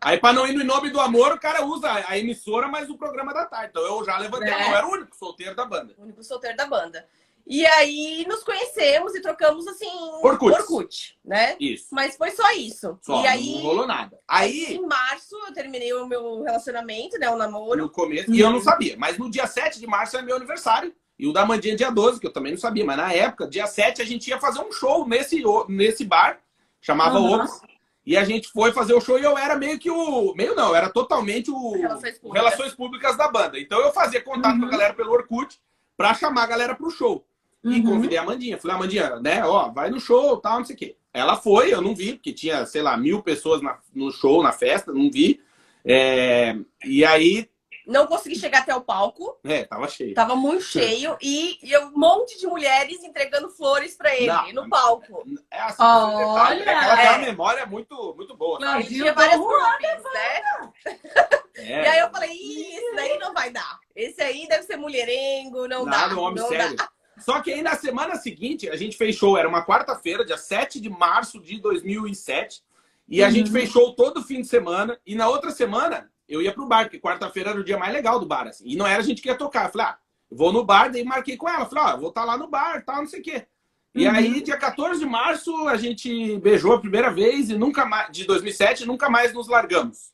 Aí, 0.00 0.18
pra 0.18 0.32
não 0.32 0.46
ir 0.46 0.52
no 0.54 0.64
nome 0.64 0.90
do 0.90 1.00
amor, 1.00 1.32
o 1.32 1.40
cara 1.40 1.64
usa 1.64 1.90
a 2.08 2.16
emissora, 2.18 2.68
mas 2.68 2.88
o 2.88 2.96
programa 2.96 3.32
da 3.34 3.44
tarde. 3.46 3.70
Então 3.70 3.82
eu 3.84 4.04
já 4.04 4.16
levantei 4.18 4.48
É. 4.52 4.58
mão, 4.62 4.76
era 4.76 4.86
o 4.86 4.90
único 4.92 5.14
solteiro 5.16 5.54
da 5.56 5.64
banda. 5.64 5.94
O 5.98 6.02
único 6.02 6.22
solteiro 6.22 6.56
da 6.56 6.66
banda. 6.66 7.06
E 7.46 7.64
aí 7.66 8.26
nos 8.28 8.44
conhecemos 8.44 9.14
e 9.14 9.20
trocamos 9.22 9.66
assim. 9.66 9.88
Orkut. 10.22 11.18
né? 11.24 11.56
Isso. 11.58 11.86
Mas 11.92 12.16
foi 12.16 12.30
só 12.30 12.52
isso. 12.52 12.98
Só, 13.02 13.22
e 13.22 13.26
aí, 13.26 13.54
não 13.54 13.62
rolou 13.62 13.86
nada. 13.86 14.18
Aí, 14.28 14.74
em 14.74 14.86
março, 14.86 15.34
eu 15.46 15.52
terminei 15.52 15.92
o 15.94 16.06
meu 16.06 16.42
relacionamento, 16.42 17.18
né? 17.18 17.28
O 17.30 17.36
namoro. 17.36 17.80
no 17.82 17.90
começo, 17.90 18.32
e 18.32 18.38
eu 18.40 18.50
não 18.50 18.60
sabia, 18.60 18.96
mas 18.98 19.16
no 19.18 19.30
dia 19.30 19.46
7 19.46 19.80
de 19.80 19.86
março 19.86 20.16
é 20.16 20.22
meu 20.22 20.36
aniversário. 20.36 20.94
E 21.18 21.26
o 21.26 21.32
da 21.32 21.44
Mandinha 21.44 21.74
dia 21.76 21.90
12, 21.90 22.20
que 22.20 22.26
eu 22.26 22.32
também 22.32 22.52
não 22.52 22.58
sabia, 22.58 22.84
mas 22.84 22.96
na 22.96 23.12
época, 23.12 23.46
dia 23.48 23.66
7, 23.66 24.00
a 24.00 24.04
gente 24.04 24.28
ia 24.28 24.38
fazer 24.38 24.60
um 24.60 24.70
show 24.70 25.06
nesse, 25.08 25.42
nesse 25.68 26.04
bar, 26.04 26.38
chamava 26.80 27.18
Aham. 27.18 27.42
Ops. 27.42 27.60
E 28.06 28.16
a 28.16 28.24
gente 28.24 28.48
foi 28.48 28.72
fazer 28.72 28.94
o 28.94 29.00
show 29.00 29.18
e 29.18 29.22
eu 29.22 29.36
era 29.36 29.54
meio 29.56 29.78
que 29.78 29.90
o. 29.90 30.32
Meio 30.34 30.54
não, 30.54 30.74
era 30.74 30.88
totalmente 30.88 31.50
o. 31.50 31.72
Relações 31.72 32.18
públicas. 32.18 32.42
Relações 32.42 32.74
Públicas 32.74 33.16
da 33.18 33.28
banda. 33.28 33.58
Então 33.60 33.78
eu 33.80 33.92
fazia 33.92 34.22
contato 34.22 34.54
Uhum. 34.54 34.60
com 34.60 34.66
a 34.66 34.70
galera 34.70 34.94
pelo 34.94 35.12
Orkut 35.12 35.58
pra 35.96 36.14
chamar 36.14 36.44
a 36.44 36.46
galera 36.46 36.74
pro 36.74 36.90
show. 36.90 37.26
E 37.62 37.68
Uhum. 37.80 37.82
convidei 37.84 38.16
a 38.16 38.22
Amandinha. 38.22 38.56
Falei, 38.56 38.76
Amandinha, 38.76 39.16
né, 39.20 39.44
ó, 39.44 39.68
vai 39.70 39.90
no 39.90 40.00
show, 40.00 40.38
tal, 40.38 40.58
não 40.58 40.64
sei 40.64 40.74
o 40.74 40.78
quê. 40.78 40.96
Ela 41.12 41.36
foi, 41.36 41.74
eu 41.74 41.82
não 41.82 41.94
vi, 41.94 42.14
porque 42.14 42.32
tinha, 42.32 42.64
sei 42.64 42.80
lá, 42.80 42.96
mil 42.96 43.22
pessoas 43.22 43.60
na- 43.60 43.78
no 43.94 44.10
show, 44.10 44.42
na 44.42 44.52
festa, 44.52 44.90
não 44.92 45.10
vi. 45.10 45.40
É, 45.84 46.56
e 46.84 47.04
aí, 47.04 47.48
Não 47.88 48.06
consegui 48.06 48.38
chegar 48.38 48.58
até 48.60 48.74
o 48.74 48.82
palco. 48.82 49.38
é, 49.44 49.64
tava 49.64 49.88
cheio. 49.88 50.14
Tava 50.14 50.36
muito 50.36 50.62
cheio. 50.62 51.16
E, 51.22 51.58
e 51.62 51.76
um 51.78 51.90
monte 51.96 52.38
de 52.38 52.46
mulheres 52.46 53.02
entregando 53.02 53.48
flores 53.48 53.96
pra 53.96 54.14
ele 54.14 54.26
Não. 54.26 54.52
no 54.52 54.68
palco. 54.68 55.24
É 55.50 55.60
assim, 55.62 55.82
Olha! 55.82 56.18
detalhe, 56.18 56.60
é 56.60 56.64
que 56.64 56.70
ela 56.70 56.96
tem 56.96 57.06
uma 57.08 57.14
É. 57.14 57.18
memória 57.30 57.66
muito, 57.66 58.14
muito 58.14 58.36
boa. 58.36 58.58
Não? 58.60 58.78
Ele 58.78 58.88
tinha 58.88 59.12
várias 59.14 59.38
Dom 59.40 59.46
groupies, 59.48 60.04
né? 60.12 60.70
É, 61.56 61.82
E 61.84 61.86
aí 61.88 61.98
eu 61.98 62.10
falei, 62.10 62.30
"Ih, 62.30 62.76
esse 62.76 62.94
daí 62.94 63.18
não 63.18 63.32
vai 63.32 63.50
dar. 63.50 63.78
Esse 63.96 64.20
aí 64.22 64.46
deve 64.46 64.64
ser 64.64 64.76
mulherengo, 64.76 65.66
não 65.66 65.84
nada, 65.84 66.14
dá. 66.14 66.20
homem 66.20 66.42
não 66.42 66.48
sério. 66.48 66.76
dá. 66.76 66.88
Só 67.18 67.40
que 67.40 67.52
aí 67.52 67.62
na 67.62 67.74
semana 67.74 68.14
seguinte, 68.16 68.68
a 68.70 68.76
gente 68.76 68.96
fez 68.96 69.16
show, 69.16 69.36
era 69.36 69.48
uma 69.48 69.64
quarta-feira, 69.64 70.24
dia 70.24 70.36
7 70.38 70.78
de 70.80 70.88
março 70.88 71.40
de 71.40 71.58
2007. 71.60 72.62
E 73.08 73.22
a 73.22 73.26
Uhum. 73.26 73.32
gente 73.32 73.50
fez 73.50 73.70
show 73.70 73.94
todo 73.96 74.22
fim 74.22 74.42
de 74.42 74.46
semana. 74.46 75.00
E 75.06 75.14
na 75.16 75.28
outra 75.28 75.50
semana, 75.50 76.10
eu 76.28 76.42
ia 76.42 76.52
pro 76.52 76.66
bar, 76.66 76.84
porque 76.84 77.00
quarta-feira 77.00 77.50
era 77.50 77.60
o 77.60 77.64
dia 77.64 77.78
mais 77.78 77.92
legal 77.92 78.18
do 78.20 78.26
bar. 78.26 78.46
Assim. 78.46 78.64
E 78.66 78.76
não 78.76 78.86
era 78.86 79.00
a 79.00 79.04
gente 79.04 79.22
que 79.22 79.28
ia 79.28 79.34
tocar. 79.34 79.66
Eu 79.66 79.72
falei, 79.72 79.86
ah, 79.88 79.98
vou 80.30 80.52
no 80.52 80.64
bar, 80.64 80.90
daí 80.90 81.02
marquei 81.04 81.36
com 81.36 81.48
ela. 81.48 81.66
Falei, 81.66 81.84
ó, 81.84 81.90
eu 81.92 82.00
vou 82.00 82.08
estar 82.10 82.24
lá 82.24 82.36
no 82.36 82.48
bar, 82.48 82.84
tal, 82.84 82.96
não 82.98 83.06
sei 83.06 83.20
o 83.20 83.22
quê. 83.22 83.46
E 83.94 84.06
Uhum. 84.06 84.14
aí, 84.14 84.40
dia 84.42 84.56
14 84.56 85.00
de 85.00 85.06
março, 85.06 85.66
a 85.66 85.76
gente 85.76 86.36
beijou 86.38 86.74
a 86.74 86.80
primeira 86.80 87.10
vez 87.10 87.48
e 87.50 87.56
nunca 87.56 87.84
mais, 87.86 88.12
de 88.12 88.24
2007, 88.24 88.86
nunca 88.86 89.08
mais 89.08 89.32
nos 89.32 89.48
largamos. 89.48 90.12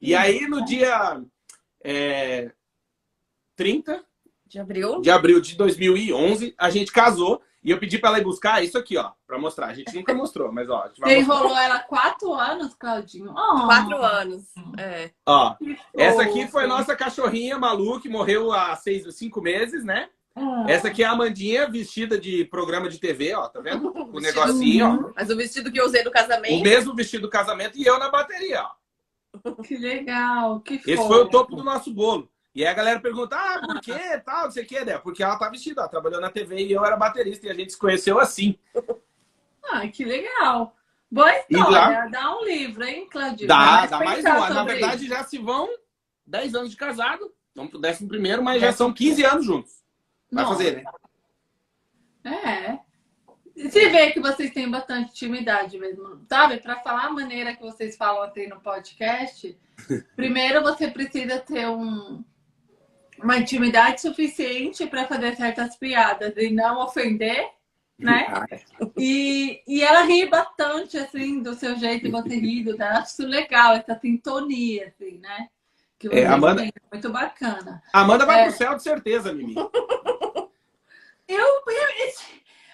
E 0.00 0.14
aí, 0.14 0.46
no 0.48 0.64
dia 0.64 1.22
é, 1.84 2.50
30 3.56 4.04
De 4.46 4.58
abril. 4.58 5.00
de 5.00 5.10
abril 5.10 5.40
de 5.40 5.56
2011, 5.56 6.54
a 6.58 6.68
gente 6.70 6.90
casou. 6.92 7.40
E 7.64 7.70
eu 7.70 7.78
pedi 7.78 7.96
pra 7.98 8.08
ela 8.10 8.18
ir 8.18 8.24
buscar 8.24 8.62
isso 8.64 8.76
aqui, 8.76 8.96
ó, 8.96 9.12
pra 9.26 9.38
mostrar. 9.38 9.66
A 9.68 9.74
gente 9.74 9.94
nunca 9.94 10.12
mostrou, 10.12 10.50
mas 10.52 10.68
ó, 10.68 10.82
a 10.82 10.88
gente 10.88 10.98
Você 11.00 11.18
enrolou 11.18 11.56
ela 11.56 11.78
quatro 11.78 12.32
anos, 12.34 12.74
Claudinho? 12.74 13.30
Oh, 13.30 13.66
Quatro 13.66 13.96
anos. 14.02 14.44
É. 14.78 15.10
Ó, 15.26 15.54
essa 15.94 16.22
aqui 16.22 16.48
foi 16.48 16.66
nossa 16.66 16.96
cachorrinha 16.96 17.58
Malu, 17.58 18.00
que 18.00 18.08
morreu 18.08 18.52
há 18.52 18.74
seis, 18.74 19.04
cinco 19.14 19.40
meses, 19.40 19.84
né? 19.84 20.08
Ah. 20.34 20.64
Essa 20.66 20.88
aqui 20.88 21.02
é 21.04 21.06
a 21.06 21.12
Amandinha, 21.12 21.68
vestida 21.70 22.18
de 22.18 22.44
programa 22.46 22.88
de 22.88 22.98
TV, 22.98 23.34
ó, 23.34 23.46
tá 23.48 23.60
vendo? 23.60 23.92
O 24.12 24.20
Vestido- 24.20 24.40
negocinho, 24.46 25.06
ó. 25.08 25.12
Mas 25.14 25.30
o 25.30 25.36
vestido 25.36 25.70
que 25.70 25.80
eu 25.80 25.86
usei 25.86 26.02
no 26.02 26.10
O 26.10 26.12
casamento. 26.12 26.62
mesmo 26.62 26.94
vestido 26.94 27.22
do 27.22 27.30
casamento 27.30 27.78
e 27.78 27.84
eu 27.86 27.98
na 27.98 28.10
bateria, 28.10 28.62
ó. 28.64 29.62
Que 29.62 29.76
legal, 29.76 30.60
que. 30.60 30.74
Esse 30.86 30.96
foi 31.06 31.20
o 31.22 31.28
topo 31.30 31.54
do 31.56 31.62
nosso 31.64 31.92
bolo. 31.92 32.28
E 32.54 32.64
aí 32.64 32.70
a 32.70 32.74
galera 32.74 33.00
pergunta, 33.00 33.36
ah, 33.36 33.60
por 33.64 33.80
quê, 33.80 33.98
tal, 34.24 34.44
não 34.44 34.50
sei 34.50 34.64
o 34.64 34.66
quê, 34.66 34.84
né? 34.84 34.98
Porque 34.98 35.22
ela 35.22 35.38
tá 35.38 35.48
vestida, 35.48 35.80
ela 35.80 35.88
trabalhou 35.88 36.20
na 36.20 36.30
TV 36.30 36.66
e 36.66 36.72
eu 36.72 36.84
era 36.84 36.96
baterista 36.96 37.46
e 37.46 37.50
a 37.50 37.54
gente 37.54 37.72
se 37.72 37.78
conheceu 37.78 38.18
assim. 38.18 38.58
Ah, 39.64 39.86
que 39.88 40.04
legal. 40.04 40.76
Boa 41.10 41.30
história. 41.38 42.08
Dá 42.10 42.36
um 42.36 42.44
livro, 42.44 42.84
hein, 42.84 43.08
Claudinho? 43.10 43.48
Dá, 43.48 43.86
dá 43.86 43.98
mais 43.98 44.24
uma. 44.24 44.50
Na 44.50 44.64
verdade, 44.64 45.06
já 45.06 45.22
se 45.24 45.38
vão 45.38 45.68
10 46.26 46.54
anos 46.54 46.70
de 46.70 46.76
casado. 46.76 47.32
Vamos 47.54 47.70
pro 47.70 47.80
décimo 47.80 48.08
primeiro, 48.08 48.42
mas 48.42 48.60
já 48.60 48.72
são 48.72 48.92
15 48.92 49.24
anos 49.24 49.44
juntos. 49.44 49.72
Vai 50.30 50.44
Nossa. 50.44 50.56
fazer, 50.56 50.76
né? 50.76 50.84
É. 52.24 52.78
Você 53.54 53.90
vê 53.90 54.10
que 54.12 54.20
vocês 54.20 54.52
têm 54.52 54.70
bastante 54.70 55.10
intimidade 55.10 55.78
mesmo, 55.78 56.24
sabe? 56.28 56.58
Para 56.58 56.80
falar 56.80 57.06
a 57.06 57.12
maneira 57.12 57.54
que 57.54 57.60
vocês 57.60 57.96
falam 57.96 58.22
até 58.22 58.46
no 58.46 58.60
podcast, 58.60 59.58
primeiro 60.16 60.62
você 60.62 60.90
precisa 60.90 61.38
ter 61.38 61.68
um, 61.68 62.24
uma 63.22 63.36
intimidade 63.38 64.00
suficiente 64.00 64.86
para 64.86 65.06
fazer 65.06 65.36
certas 65.36 65.76
piadas 65.76 66.32
e 66.36 66.50
não 66.50 66.82
ofender, 66.84 67.48
né? 67.98 68.26
É. 68.50 68.60
E, 68.98 69.62
e 69.66 69.82
ela 69.82 70.02
ri 70.02 70.26
bastante, 70.26 70.98
assim, 70.98 71.40
do 71.42 71.54
seu 71.54 71.76
jeito, 71.76 72.10
você 72.10 72.36
ri 72.36 72.64
do 72.64 72.76
dela. 72.76 72.98
Acho 72.98 73.12
isso 73.12 73.26
legal, 73.26 73.74
essa 73.74 73.98
sintonia, 74.00 74.88
assim, 74.88 75.18
né? 75.18 75.48
Que 75.98 76.08
vocês 76.08 76.26
Amanda- 76.28 76.62
têm. 76.62 76.72
Muito 76.92 77.10
bacana. 77.10 77.82
Amanda 77.92 78.26
vai 78.26 78.40
É. 78.40 78.44
pro 78.48 78.52
céu 78.56 78.74
de 78.74 78.82
certeza, 78.82 79.32
Mimi. 79.32 79.54
Eu, 81.28 81.38
eu- 81.38 82.12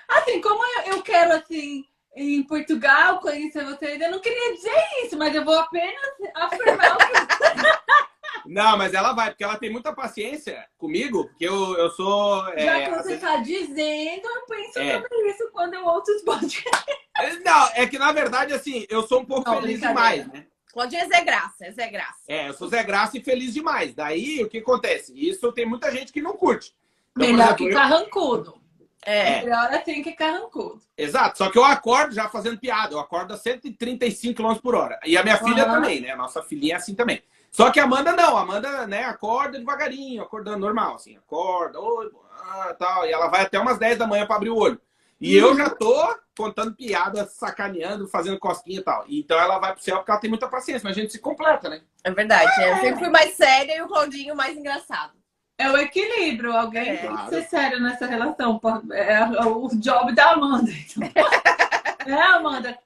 assim, 0.09 0.40
como 0.40 0.61
eu, 0.64 0.95
eu 0.95 1.02
quero, 1.02 1.33
assim, 1.35 1.85
em 2.17 2.43
Portugal 2.43 3.21
conhecer 3.21 3.64
vocês, 3.64 4.00
eu 4.00 4.11
não 4.11 4.19
queria 4.21 4.55
dizer 4.55 4.75
isso, 5.05 5.17
mas 5.17 5.35
eu 5.35 5.45
vou 5.45 5.59
apenas 5.59 5.95
afirmar 6.35 6.97
o 6.97 6.99
que 6.99 7.05
Não, 8.47 8.76
mas 8.76 8.95
ela 8.95 9.12
vai, 9.12 9.30
porque 9.30 9.45
ela 9.45 9.57
tem 9.59 9.71
muita 9.71 9.92
paciência 9.92 10.64
comigo, 10.76 11.26
porque 11.28 11.47
eu, 11.47 11.76
eu 11.76 11.90
sou. 11.90 12.45
Já 12.57 12.78
é, 12.78 12.85
que 12.87 12.90
às 12.90 13.02
você 13.02 13.09
vezes- 13.09 13.23
está 13.23 13.37
dizendo, 13.37 14.26
eu 14.28 14.47
penso 14.47 14.78
É. 14.78 14.95
sobre 15.00 15.28
isso 15.30 15.50
quando 15.52 15.75
eu 15.75 15.85
ouço 15.87 16.11
os 16.14 16.23
podcasts. 16.23 16.97
Não, 17.45 17.68
é 17.75 17.87
que 17.87 17.99
na 17.99 18.12
verdade, 18.12 18.52
assim, 18.52 18.87
eu 18.88 19.02
sou 19.07 19.21
um 19.21 19.25
pouco 19.25 19.50
Não, 19.50 19.61
feliz 19.61 19.80
demais, 19.80 20.26
né? 20.28 20.47
Claudinha 20.73 21.02
é 21.02 21.07
Zé 21.09 21.25
Graça, 21.25 21.66
é 21.66 21.73
Zé 21.73 21.88
Graça. 21.88 22.18
É, 22.28 22.49
eu 22.49 22.52
sou 22.54 22.68
Zé 22.68 22.83
Graça 22.85 23.16
e 23.18 23.23
feliz 23.23 23.52
demais. 23.54 23.95
Daí, 23.95 24.42
o 24.42 24.49
que 24.49 24.59
acontece? 24.59 25.12
Isso 25.16 25.50
tem 25.52 25.66
muita 25.66 25.90
gente 25.90 26.12
que 26.12 26.23
não 26.23 26.35
curte. 26.37 26.73
Então, 27.16 27.26
Melhor 27.26 27.45
exemplo, 27.47 27.57
que 27.57 27.73
eu- 27.73 27.76
carrancudo. 27.76 28.59
É. 29.04 29.38
É. 29.38 29.42
Melhor 29.42 29.73
assim 29.73 30.02
que 30.02 30.12
carrancudo. 30.12 30.80
Exato, 30.97 31.38
só 31.38 31.50
que 31.50 31.57
eu 31.59 31.64
acordo 31.64 32.14
já 32.14 32.28
fazendo 32.28 32.59
piada. 32.61 32.92
Eu 32.95 33.00
acordo 33.00 33.33
a 33.33 33.37
135 33.37 34.35
km 34.42 34.54
por 34.61 34.75
hora. 34.75 34.99
E 35.04 35.16
a 35.16 35.23
minha 35.23 35.38
filha 35.38 35.64
Aham. 35.64 35.75
também, 35.75 36.00
né? 36.00 36.11
A 36.11 36.16
nossa 36.16 36.42
filhinha 36.42 36.75
é 36.75 36.76
assim 36.76 36.95
também. 36.95 37.23
Só 37.58 37.72
que 37.72 37.80
a 37.80 37.84
Amanda 37.84 38.12
não. 38.12 38.38
A 38.38 38.42
Amanda, 38.42 38.86
né, 38.86 39.02
acorda 39.02 39.58
devagarinho, 39.58 40.22
acordando 40.22 40.58
normal, 40.60 40.94
assim. 40.94 41.16
Acorda, 41.16 41.80
oi, 41.80 42.08
ah, 42.40 42.72
tal. 42.78 43.04
E 43.04 43.10
ela 43.10 43.26
vai 43.26 43.42
até 43.42 43.58
umas 43.58 43.78
10 43.78 43.98
da 43.98 44.06
manhã 44.06 44.24
para 44.26 44.36
abrir 44.36 44.50
o 44.50 44.56
olho. 44.56 44.80
E 45.20 45.34
eu 45.36 45.56
já 45.56 45.68
tô 45.68 46.16
contando 46.36 46.72
piada, 46.72 47.26
sacaneando, 47.26 48.06
fazendo 48.06 48.38
cosquinha 48.38 48.78
e 48.78 48.82
tal. 48.84 49.04
Então 49.08 49.36
ela 49.36 49.58
vai 49.58 49.72
pro 49.74 49.82
céu 49.82 49.96
porque 49.96 50.08
ela 50.12 50.20
tem 50.20 50.30
muita 50.30 50.46
paciência, 50.46 50.88
mas 50.88 50.96
a 50.96 51.00
gente 51.00 51.10
se 51.10 51.18
completa, 51.18 51.68
né? 51.68 51.80
É 52.04 52.12
verdade. 52.12 52.48
Eu 52.62 52.76
sempre 52.76 53.00
fui 53.00 53.08
mais 53.10 53.34
séria 53.34 53.76
e 53.76 53.82
o 53.82 53.88
Claudinho 53.88 54.36
mais 54.36 54.56
engraçado. 54.56 55.14
É 55.58 55.68
o 55.68 55.76
equilíbrio. 55.76 56.56
Alguém 56.56 56.90
É. 56.90 56.96
tem 56.98 57.08
que 57.10 57.14
Claro. 57.16 57.30
ser 57.30 57.42
sério 57.48 57.80
nessa 57.80 58.06
relação. 58.06 58.56
pô. 58.60 58.68
É 58.92 59.20
o 59.44 59.68
job 59.80 60.14
da 60.14 60.30
Amanda. 60.30 60.70
então. 60.70 61.02
é, 62.06 62.22
Amanda. 62.22 62.78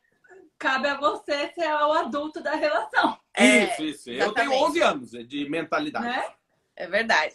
Cabe 0.59 0.89
a 0.89 0.97
você 0.97 1.53
ser 1.53 1.71
o 1.75 1.93
adulto 1.93 2.41
da 2.43 2.55
relação, 2.55 3.19
É, 3.35 3.65
isso, 3.65 3.83
isso. 3.83 4.11
Eu 4.11 4.17
exatamente. 4.27 4.51
tenho 4.51 4.65
11 4.65 4.81
anos 4.83 5.11
de 5.11 5.49
mentalidade. 5.49 6.05
né? 6.07 6.25
É 6.77 6.87
verdade. 6.87 7.35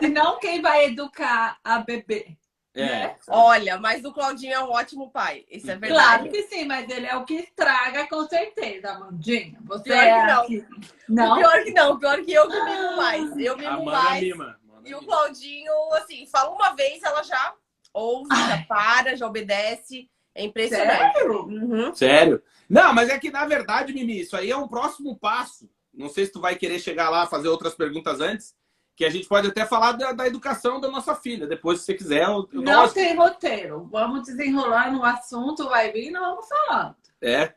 Senão, 0.00 0.38
quem 0.38 0.60
vai 0.62 0.86
educar 0.86 1.58
a 1.64 1.78
bebê? 1.78 2.36
É. 2.76 2.84
Né? 2.86 3.16
Olha, 3.28 3.78
mas 3.78 4.04
o 4.04 4.12
Claudinho 4.12 4.52
é 4.52 4.60
um 4.62 4.70
ótimo 4.70 5.10
pai. 5.10 5.44
Isso 5.48 5.70
é 5.70 5.76
verdade. 5.76 6.04
Claro 6.28 6.30
que 6.30 6.42
sim, 6.44 6.64
mas 6.64 6.88
ele 6.90 7.06
é 7.06 7.16
o 7.16 7.24
que 7.24 7.34
estraga 7.34 8.06
com 8.08 8.26
certeza, 8.26 8.90
Amandinha. 8.92 9.56
Você 9.64 9.84
Pior 9.84 9.96
é 9.96 10.20
que 10.20 10.26
não. 10.32 10.46
que- 10.46 10.58
O 10.58 11.14
Não? 11.14 11.36
Pior 11.38 11.62
que 11.64 11.70
não, 11.70 11.98
pior 11.98 12.22
que 12.24 12.32
eu 12.32 12.48
que 12.48 12.62
mimo 12.64 12.96
mais. 12.96 13.36
Eu 13.38 13.56
mimo 13.56 13.68
Amanda 13.70 13.90
mais. 13.92 14.22
mima. 14.22 14.58
Amanda 14.68 14.88
E 14.88 14.94
o. 14.94 15.02
Claudinho, 15.04 15.72
assim, 15.94 16.26
fala 16.26 16.50
uma 16.50 16.74
vez, 16.74 17.02
ela 17.04 17.22
já 17.22 17.54
ouve, 17.92 18.28
já 18.34 18.64
para, 18.66 19.16
já 19.16 19.26
obedece. 19.26 20.10
É 20.34 20.44
impressionante. 20.44 21.12
Sério? 21.18 21.44
Uhum. 21.46 21.94
Sério? 21.94 22.42
Não, 22.68 22.92
mas 22.92 23.08
é 23.08 23.18
que 23.18 23.30
na 23.30 23.44
verdade, 23.46 23.92
Mimi, 23.92 24.20
isso 24.20 24.36
aí 24.36 24.50
é 24.50 24.56
um 24.56 24.66
próximo 24.68 25.16
passo. 25.16 25.68
Não 25.92 26.08
sei 26.08 26.26
se 26.26 26.32
tu 26.32 26.40
vai 26.40 26.56
querer 26.56 26.78
chegar 26.80 27.08
lá 27.10 27.26
fazer 27.26 27.48
outras 27.48 27.74
perguntas 27.74 28.20
antes, 28.20 28.54
que 28.96 29.04
a 29.04 29.10
gente 29.10 29.28
pode 29.28 29.48
até 29.48 29.64
falar 29.64 29.92
da, 29.92 30.12
da 30.12 30.26
educação 30.26 30.80
da 30.80 30.88
nossa 30.88 31.14
filha. 31.14 31.46
Depois, 31.46 31.80
se 31.80 31.86
você 31.86 31.94
quiser, 31.94 32.22
eu, 32.24 32.48
eu 32.52 32.62
Não 32.62 32.80
umas- 32.80 32.92
tem 32.92 33.14
roteiro. 33.16 33.88
Vamos 33.90 34.22
desenrolar 34.24 34.92
no 34.92 35.04
assunto, 35.04 35.68
vai 35.68 35.92
vir, 35.92 36.10
nós 36.10 36.22
vamos 36.22 36.48
falando. 36.48 36.96
É. 37.20 37.54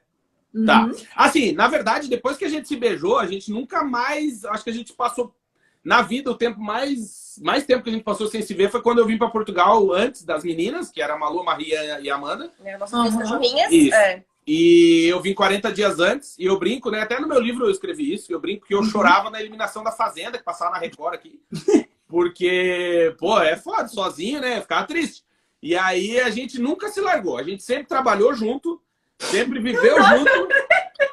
Tá. 0.66 0.86
Uhum. 0.86 0.92
Assim, 1.16 1.52
na 1.52 1.68
verdade, 1.68 2.08
depois 2.10 2.38
que 2.38 2.46
a 2.46 2.50
gente 2.50 2.68
se 2.68 2.76
beijou, 2.76 3.20
a 3.20 3.28
gente 3.28 3.52
nunca 3.52 3.84
mais. 3.84 4.44
Acho 4.46 4.64
que 4.64 4.70
a 4.70 4.74
gente 4.74 4.94
passou 4.94 5.36
na 5.88 6.02
vida 6.02 6.30
o 6.30 6.36
tempo 6.36 6.60
mais. 6.60 7.40
Mais 7.42 7.64
tempo 7.66 7.84
que 7.84 7.90
a 7.90 7.94
gente 7.94 8.04
passou 8.04 8.28
sem 8.28 8.42
se 8.42 8.54
ver 8.54 8.70
foi 8.70 8.82
quando 8.82 8.98
eu 8.98 9.06
vim 9.06 9.18
para 9.18 9.30
Portugal 9.30 9.94
antes 9.94 10.24
das 10.24 10.44
meninas, 10.44 10.90
que 10.92 11.02
era 11.02 11.14
a 11.14 11.18
Malu, 11.18 11.42
a 11.42 11.44
Maria 11.44 12.00
e 12.02 12.10
a 12.10 12.16
Amanda. 12.16 12.52
Né, 12.60 12.76
Nossas 12.78 13.14
Uhum. 13.14 13.20
cachorrinhas. 13.20 13.72
Isso. 13.72 13.96
É. 13.96 14.24
E 14.46 15.06
eu 15.08 15.22
vim 15.22 15.34
40 15.34 15.72
dias 15.72 16.00
antes, 16.00 16.36
e 16.40 16.46
eu 16.46 16.58
brinco, 16.58 16.90
né? 16.90 17.02
Até 17.02 17.20
no 17.20 17.28
meu 17.28 17.40
livro 17.40 17.66
eu 17.66 17.70
escrevi 17.72 18.12
isso, 18.14 18.32
eu 18.34 18.40
brinco 18.40 18.66
que 18.66 18.74
eu 18.74 18.84
chorava 18.84 19.30
na 19.30 19.40
eliminação 19.40 19.84
da 19.84 19.92
Fazenda, 19.92 20.38
que 20.38 20.44
passava 20.44 20.72
na 20.72 20.78
Record 20.80 21.14
aqui. 21.14 21.40
Porque, 22.08 23.16
pô, 23.20 23.40
é 23.40 23.56
foda, 23.56 23.88
sozinho, 23.88 24.42
né? 24.42 24.60
Ficava 24.62 24.88
triste. 24.88 25.24
E 25.62 25.76
aí 25.76 26.20
a 26.20 26.30
gente 26.30 26.60
nunca 26.60 26.90
se 26.90 27.00
largou, 27.02 27.38
a 27.38 27.44
gente 27.44 27.62
sempre 27.64 27.86
trabalhou 27.88 28.34
junto, 28.34 28.82
sempre 29.20 29.60
viveu 29.60 30.02
junto. 30.04 30.48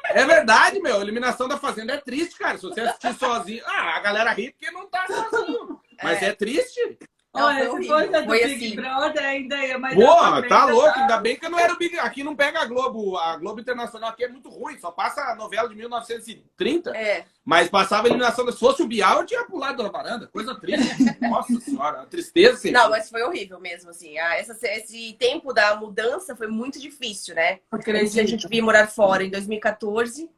É 0.09 0.25
verdade, 0.25 0.79
meu. 0.79 0.97
A 0.97 1.01
eliminação 1.01 1.47
da 1.47 1.57
Fazenda 1.57 1.93
é 1.93 1.97
triste, 1.97 2.37
cara. 2.37 2.57
Se 2.57 2.63
você 2.63 2.81
assistir 2.81 3.13
sozinho. 3.15 3.63
Ah, 3.65 3.97
a 3.97 3.99
galera 3.99 4.31
ri 4.31 4.51
porque 4.51 4.71
não 4.71 4.87
tá 4.87 5.05
sozinho. 5.07 5.79
Mas 6.01 6.21
é, 6.21 6.33
triste. 6.33 6.97
Não, 7.35 7.45
Olha, 7.47 7.69
foi 7.69 7.81
se 7.83 7.87
fosse 7.89 8.15
a 8.15 8.21
do 8.21 8.25
Foi 8.27 8.43
Big 8.45 8.65
assim. 8.65 8.75
Brother, 8.75 9.23
ainda 9.25 9.57
ia 9.65 9.77
mais. 9.77 9.95
Porra, 9.95 10.41
tá 10.47 10.61
frente, 10.63 10.71
louco. 10.75 10.93
tá? 10.93 11.01
Ainda 11.01 11.17
bem 11.17 11.35
que 11.35 11.45
eu 11.45 11.49
não 11.49 11.59
era 11.59 11.73
o 11.73 11.77
Big. 11.77 11.99
Aqui 11.99 12.23
não 12.23 12.35
pega 12.35 12.61
a 12.61 12.65
Globo. 12.65 13.17
A 13.17 13.35
Globo 13.37 13.59
Internacional 13.59 14.09
aqui 14.09 14.23
é 14.23 14.29
muito 14.29 14.49
ruim. 14.49 14.77
Só 14.79 14.89
passa 14.91 15.21
a 15.21 15.35
novela 15.35 15.67
de 15.67 15.75
1930. 15.75 16.95
É. 16.95 17.25
Mas 17.43 17.69
passava 17.69 18.07
a 18.07 18.09
eliminação. 18.09 18.49
Se 18.51 18.57
fosse 18.57 18.81
o 18.81 18.87
Bial, 18.87 19.19
eu 19.19 19.25
tinha 19.25 19.43
pulado 19.45 19.83
da 19.83 19.89
varanda. 19.89 20.27
Coisa 20.27 20.55
triste. 20.59 20.95
Nossa 21.21 21.59
senhora. 21.59 22.01
A 22.01 22.05
tristeza, 22.05 22.53
assim. 22.55 22.71
Não, 22.71 22.89
mas 22.89 23.09
foi 23.09 23.21
horrível 23.23 23.59
mesmo, 23.59 23.89
assim. 23.89 24.17
Ah, 24.17 24.35
essa- 24.37 24.57
esse 24.67 25.13
tempo 25.19 25.53
da 25.53 25.75
mudança 25.75 26.35
foi 26.35 26.47
muito 26.47 26.79
difícil, 26.79 27.35
né? 27.35 27.59
Quando 27.69 27.83
a 27.97 28.05
gente 28.05 28.47
veio 28.47 28.63
morar 28.63 28.87
fora 28.87 29.23
em 29.23 29.29
2014, 29.29 30.29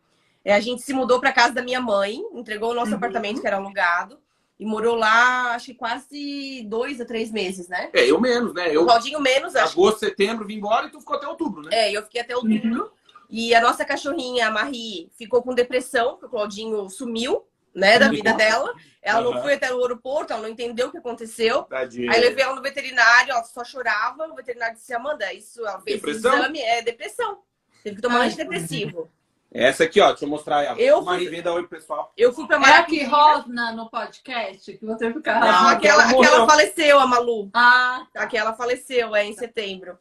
é, 0.44 0.54
a 0.54 0.60
gente 0.60 0.82
se 0.82 0.94
mudou 0.94 1.20
para 1.20 1.32
casa 1.32 1.54
da 1.54 1.62
minha 1.62 1.80
mãe, 1.80 2.20
entregou 2.34 2.72
o 2.72 2.74
nosso 2.74 2.92
Uhum. 2.92 2.98
apartamento, 2.98 3.40
que 3.42 3.48
era 3.48 3.58
alugado, 3.58 4.18
e 4.60 4.66
morou 4.66 4.96
lá, 4.96 5.54
acho 5.54 5.68
que 5.68 5.74
quase 5.76 6.64
dois 6.68 7.00
a 7.00 7.06
três 7.06 7.32
meses, 7.32 7.68
né? 7.68 7.90
É, 7.94 8.10
eu 8.10 8.20
menos, 8.20 8.54
né? 8.54 8.70
O 8.70 8.74
Eu, 8.74 8.86
Claudinho 8.86 9.20
menos, 9.20 9.56
acho 9.56 9.74
que. 9.74 9.80
agosto, 9.80 10.00
setembro, 10.00 10.46
vim 10.48 10.56
embora 10.56 10.88
e 10.88 10.92
tu 10.92 11.00
ficou 11.00 11.16
até 11.16 11.28
outubro, 11.28 11.62
né? 11.62 11.70
É, 11.72 11.92
eu 11.92 12.02
fiquei 12.04 12.22
até 12.22 12.36
outubro. 12.36 12.92
E 13.30 13.54
a 13.54 13.62
nossa 13.62 13.84
cachorrinha, 13.86 14.48
a 14.48 14.52
Marie, 14.52 15.12
ficou 15.18 15.44
com 15.44 15.54
depressão, 15.54 16.12
porque 16.12 16.26
o 16.28 16.30
Claudinho 16.30 16.90
sumiu, 16.90 17.46
né, 17.76 18.00
da 18.00 18.10
vida 18.10 18.34
dela. 18.34 18.74
Ela 19.02 19.22
não 19.22 19.34
Aham. 19.34 19.42
foi 19.44 19.54
até 19.54 19.72
o 19.72 19.82
aeroporto, 19.82 20.34
ela 20.34 20.42
não 20.42 20.50
entendeu 20.50 20.88
o 20.88 20.92
que 20.92 20.98
aconteceu. 20.98 21.64
Tadinha. 21.64 22.12
Aí 22.12 22.20
levei 22.20 22.44
ela 22.44 22.56
no 22.56 22.62
veterinário, 22.62 23.32
ela 23.32 23.44
só 23.44 23.64
chorava. 23.64 24.26
O 24.28 24.36
veterinário 24.36 24.76
disse: 24.76 24.94
Amanda, 24.94 25.32
isso 25.34 25.60
ela 25.62 25.80
fez 25.82 25.98
Depressão? 25.98 26.34
exame, 26.36 26.60
é 26.62 26.82
depressão. 26.82 27.40
Teve 27.84 27.98
que 27.98 28.02
tomar 28.02 28.22
Ai, 28.22 28.28
antidepressivo. 28.28 29.10
Essa 29.52 29.86
aqui, 29.86 30.00
ó. 30.02 30.10
Deixa 30.10 30.26
eu 30.26 30.30
mostrar 30.30 30.64
ela. 30.64 30.80
Eu 30.80 31.00
Uma 31.00 31.16
fui- 31.16 31.24
revenda 31.24 31.54
oi, 31.54 31.66
pessoal. 31.68 32.12
Eu 32.18 32.34
fui 32.34 32.46
pra 32.48 32.58
É 32.58 32.74
a 32.78 32.84
que 32.84 33.04
rosna 33.06 33.72
no 33.72 33.90
podcast, 33.90 34.78
que 34.78 34.86
você 34.86 35.12
fica. 35.14 35.40
Não, 35.40 35.48
Ah, 35.48 35.72
aquela, 35.72 36.04
aquela 36.06 36.22
aquela 36.26 36.46
faleceu, 36.48 37.00
a 37.00 37.08
Malu. 37.08 37.50
Ah, 37.54 38.06
Aquela 38.16 38.54
faleceu, 38.54 39.16
é 39.16 39.26
em 39.26 39.34
setembro. 39.34 39.98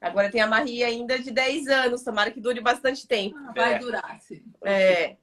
Agora 0.00 0.30
tem 0.30 0.40
a 0.40 0.46
Marie 0.46 0.82
ainda 0.84 1.18
de 1.18 1.30
10 1.30 1.66
anos, 1.68 2.02
tomara 2.02 2.30
que 2.30 2.40
dure 2.40 2.60
bastante 2.60 3.06
tempo. 3.06 3.36
vai 3.54 3.74
É. 3.74 3.78
durar, 3.78 4.18
sim. 4.20 4.42
É. 4.64 5.16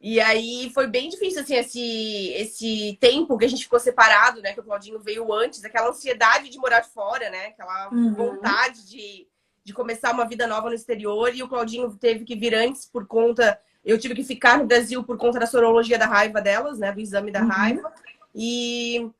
E 0.00 0.20
aí 0.20 0.70
foi 0.74 0.86
bem 0.86 1.08
difícil, 1.08 1.40
assim, 1.42 1.54
esse, 1.54 2.32
esse 2.34 2.98
tempo 3.00 3.36
que 3.36 3.44
a 3.46 3.48
gente 3.48 3.64
ficou 3.64 3.80
separado, 3.80 4.40
né? 4.42 4.52
Que 4.52 4.60
o 4.60 4.62
Claudinho 4.62 5.00
veio 5.00 5.32
antes, 5.32 5.64
aquela 5.64 5.88
ansiedade 5.88 6.48
de 6.50 6.58
morar 6.58 6.84
fora, 6.84 7.28
né? 7.30 7.46
Aquela 7.46 7.88
Uhum. 7.90 8.14
vontade 8.14 8.86
de, 8.88 9.26
de 9.66 9.72
começar 9.72 10.12
uma 10.12 10.24
vida 10.24 10.46
nova 10.46 10.68
no 10.68 10.76
exterior. 10.76 11.34
E 11.34 11.42
o 11.42 11.48
Claudinho 11.48 11.92
teve 11.96 12.24
que 12.24 12.36
vir 12.36 12.54
antes 12.54 12.86
por 12.86 13.04
conta. 13.04 13.58
Eu 13.84 13.98
tive 13.98 14.14
que 14.14 14.22
ficar 14.22 14.58
no 14.58 14.64
Brasil 14.64 15.02
por 15.02 15.18
conta 15.18 15.40
da 15.40 15.46
sorologia 15.46 15.98
da 15.98 16.06
raiva 16.06 16.40
delas, 16.40 16.78
né? 16.78 16.92
Do 16.92 17.00
exame 17.00 17.32
da 17.32 17.40
Uhum. 17.42 17.48
raiva. 17.48 17.92
E. 18.32 19.10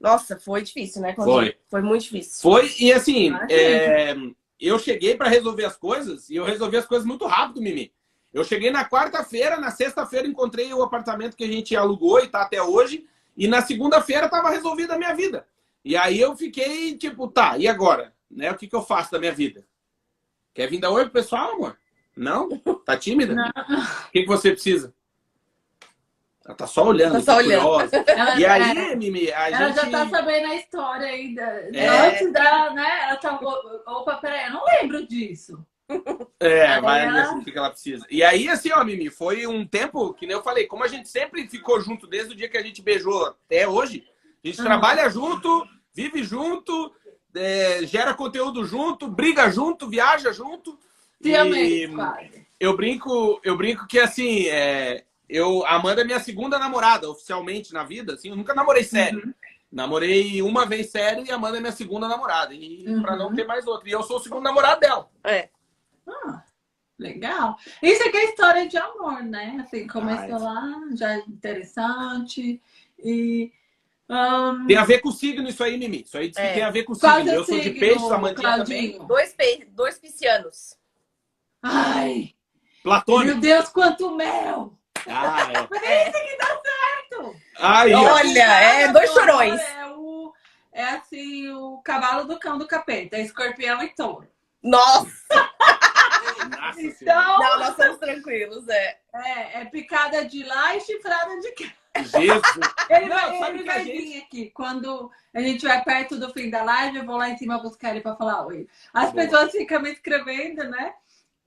Nossa, 0.00 0.40
foi 0.40 0.62
difícil, 0.62 1.02
né, 1.02 1.12
Claudinho? 1.12 1.52
Foi. 1.52 1.56
Foi 1.68 1.82
muito 1.82 2.04
difícil. 2.04 2.40
Foi, 2.40 2.72
e 2.80 2.90
assim, 2.90 3.30
é, 3.50 4.16
eu 4.58 4.78
cheguei 4.78 5.14
para 5.14 5.28
resolver 5.28 5.66
as 5.66 5.76
coisas 5.76 6.30
e 6.30 6.36
eu 6.36 6.44
resolvi 6.46 6.78
as 6.78 6.86
coisas 6.86 7.06
muito 7.06 7.26
rápido, 7.26 7.60
Mimi. 7.60 7.92
Eu 8.32 8.42
cheguei 8.42 8.70
na 8.70 8.88
quarta-feira, 8.88 9.58
na 9.60 9.70
sexta-feira 9.70 10.26
encontrei 10.26 10.72
o 10.72 10.82
apartamento 10.82 11.36
que 11.36 11.44
a 11.44 11.48
gente 11.48 11.76
alugou 11.76 12.24
e 12.24 12.28
tá 12.28 12.40
até 12.40 12.62
hoje, 12.62 13.04
e 13.36 13.46
na 13.46 13.60
segunda-feira 13.60 14.30
tava 14.30 14.48
resolvida 14.48 14.94
a 14.94 14.98
minha 14.98 15.14
vida. 15.14 15.46
E 15.84 15.94
aí 15.94 16.18
eu 16.18 16.34
fiquei 16.34 16.96
tipo, 16.96 17.28
tá, 17.28 17.58
e 17.58 17.68
agora? 17.68 18.14
Né, 18.30 18.50
o 18.50 18.56
que, 18.56 18.66
que 18.66 18.76
eu 18.76 18.82
faço 18.82 19.12
da 19.12 19.18
minha 19.18 19.32
vida? 19.32 19.66
Quer 20.54 20.68
vir 20.68 20.78
dar 20.80 20.90
oi 20.90 21.04
pro 21.04 21.12
pessoal, 21.12 21.52
amor? 21.52 21.76
Não? 22.16 22.48
Tá 22.84 22.96
tímida? 22.96 23.34
Não. 23.34 23.48
O 23.48 24.10
que, 24.10 24.22
que 24.22 24.26
você 24.28 24.50
precisa? 24.52 24.92
Ela 26.44 26.54
tá 26.56 26.66
só 26.66 26.84
olhando, 26.86 27.12
Tá 27.14 27.20
só 27.20 27.36
olhando. 27.38 27.62
curiosa. 27.62 27.96
Ela, 28.06 28.40
E 28.40 28.44
é, 28.44 28.48
aí, 28.50 28.96
Mimi, 28.96 29.30
a 29.32 29.48
ela 29.50 29.68
gente... 29.72 29.76
já 29.76 29.90
tá 29.90 30.08
sabendo 30.08 30.46
a 30.50 30.56
história 30.56 31.06
ainda. 31.06 31.42
É. 31.72 31.88
Antes 31.88 32.32
da, 32.32 32.70
né? 32.70 33.02
Ela 33.04 33.16
tá. 33.16 33.38
Opa, 33.86 34.16
peraí, 34.16 34.46
eu 34.46 34.52
não 34.54 34.64
lembro 34.64 35.06
disso. 35.06 35.64
É, 36.38 36.80
vai 36.80 37.04
ela- 37.06 37.22
assim, 37.22 37.38
o 37.38 37.44
que 37.44 37.52
que 37.52 37.58
ela 37.58 37.70
precisa. 37.70 38.06
E 38.10 38.22
aí, 38.22 38.48
assim, 38.48 38.70
ó, 38.72 38.82
Mimi, 38.84 39.10
foi 39.10 39.46
um 39.46 39.66
tempo 39.66 40.12
que 40.14 40.26
nem 40.26 40.34
eu 40.36 40.42
falei, 40.42 40.66
como 40.66 40.82
a 40.84 40.88
gente 40.88 41.08
sempre 41.08 41.46
ficou 41.48 41.80
junto 41.80 42.06
desde 42.06 42.32
o 42.32 42.36
dia 42.36 42.48
que 42.48 42.56
a 42.58 42.62
gente 42.62 42.80
beijou 42.82 43.26
até 43.26 43.68
hoje, 43.68 44.04
a 44.42 44.46
gente 44.46 44.58
Uhum. 44.60 44.64
trabalha 44.66 45.08
junto, 45.10 45.66
vive 45.92 46.22
junto, 46.22 46.92
é, 47.34 47.84
gera 47.86 48.14
conteúdo 48.14 48.64
junto, 48.64 49.08
briga 49.08 49.50
junto, 49.50 49.88
viaja 49.88 50.32
junto. 50.32 50.78
E 51.22 51.34
amei, 51.36 51.86
quase. 51.88 52.46
eu 52.58 52.76
brinco, 52.76 53.40
eu 53.44 53.56
brinco 53.56 53.86
que 53.86 53.98
assim, 53.98 54.46
é, 54.48 55.04
eu, 55.28 55.64
a 55.66 55.74
Amanda 55.76 56.00
é 56.00 56.04
minha 56.04 56.20
segunda 56.20 56.58
namorada, 56.58 57.08
oficialmente 57.10 57.72
na 57.72 57.84
vida, 57.84 58.14
assim, 58.14 58.30
eu 58.30 58.36
nunca 58.36 58.54
namorei 58.54 58.82
sério. 58.84 59.22
Uhum. 59.24 59.34
Namorei 59.70 60.42
uma 60.42 60.66
vez 60.66 60.90
sério 60.90 61.24
e 61.24 61.30
a 61.30 61.36
Amanda 61.36 61.58
é 61.58 61.60
minha 61.60 61.72
segunda 61.72 62.08
namorada. 62.08 62.52
E 62.54 62.84
Uhum. 62.88 63.02
pra 63.02 63.14
não 63.16 63.32
ter 63.32 63.46
mais 63.46 63.66
outra. 63.68 63.88
E 63.88 63.92
eu 63.92 64.02
sou 64.02 64.16
o 64.16 64.20
segundo 64.20 64.42
namorado 64.42 64.80
dela. 64.80 65.08
É. 65.22 65.48
Ah, 66.08 66.42
Legal. 66.98 67.56
Isso 67.82 68.02
aqui 68.02 68.16
é 68.16 68.24
história 68.24 68.68
de 68.68 68.76
amor, 68.76 69.22
né? 69.22 69.58
Assim, 69.62 69.86
começou 69.86 70.34
Ah, 70.34 70.38
lá, 70.38 70.80
já 70.94 71.14
é 71.14 71.18
interessante. 71.20 72.60
E. 73.02 73.52
Um, 74.12 74.66
Tem 74.66 74.76
a 74.76 74.84
ver 74.84 74.98
com 75.00 75.08
o 75.08 75.12
signo 75.12 75.48
isso 75.48 75.62
aí, 75.62 75.78
Mimi. 75.78 76.02
Isso 76.02 76.18
aí 76.18 76.28
diz 76.28 76.36
que 76.36 76.42
É. 76.42 76.52
tem 76.54 76.62
a 76.64 76.70
ver 76.70 76.82
com 76.82 76.92
o 76.92 76.96
signo. 76.96 77.30
é 77.30 77.36
Eu 77.36 77.44
sou 77.44 77.56
de 77.56 77.62
signo, 77.62 77.78
peixe, 77.78 78.12
a 78.12 78.18
Mandinha 78.18 78.56
também. 78.56 79.06
Dois, 79.06 79.32
pe... 79.32 79.64
dois 79.70 79.98
piscianos. 79.98 80.76
Ai, 81.62 82.34
Platônico. 82.82 83.26
meu 83.32 83.40
Deus, 83.40 83.68
quanto 83.68 84.10
mel! 84.16 84.76
Ah, 85.06 85.48
é. 85.52 85.66
Mas 85.70 85.82
é 85.84 86.08
isso 86.08 86.18
que 86.28 86.36
dá 86.38 86.46
certo! 86.46 87.36
Ó. 87.60 88.14
Olha, 88.14 88.42
é 88.42 88.88
dois 88.92 89.10
chorões. 89.12 89.60
É, 89.60 89.86
o, 89.94 90.32
é 90.72 90.84
assim, 90.86 91.48
o 91.52 91.78
cavalo 91.84 92.24
do 92.24 92.38
cão 92.38 92.58
do 92.58 92.66
capeta, 92.66 93.16
é 93.16 93.20
escorpião 93.22 93.80
e 93.82 93.94
touro. 93.94 94.28
Nossa! 94.62 95.08
Nossa. 96.50 96.80
Então, 96.82 97.38
Não, 97.38 97.58
nós 97.60 97.76
somos 97.76 97.98
tranquilos, 97.98 98.66
é. 98.68 98.98
é, 99.14 99.60
é 99.60 99.64
picada 99.66 100.24
de 100.24 100.42
lá 100.42 100.74
e 100.74 100.80
chifrada 100.80 101.38
de 101.40 101.52
cá. 101.52 101.72
Jesus. 101.96 102.42
Ele 102.90 103.06
Não, 103.06 103.16
vai, 103.16 103.38
sabe 103.38 103.54
ele 103.58 103.62
que 103.64 103.70
a 103.70 103.74
vai 103.74 103.84
gente- 103.84 104.02
vir 104.02 104.22
aqui. 104.22 104.50
Quando 104.54 105.10
a 105.34 105.40
gente 105.40 105.64
vai 105.66 105.82
perto 105.84 106.18
do 106.18 106.32
fim 106.32 106.50
da 106.50 106.62
live, 106.64 106.98
eu 106.98 107.04
vou 107.06 107.16
lá 107.16 107.28
em 107.30 107.36
cima 107.36 107.58
buscar 107.58 107.90
ele 107.90 108.00
para 108.00 108.16
falar 108.16 108.46
oi. 108.46 108.66
As 108.92 109.12
Boa. 109.12 109.24
pessoas 109.24 109.52
ficam 109.52 109.80
me 109.80 109.92
escrevendo, 109.92 110.64
né? 110.68 110.92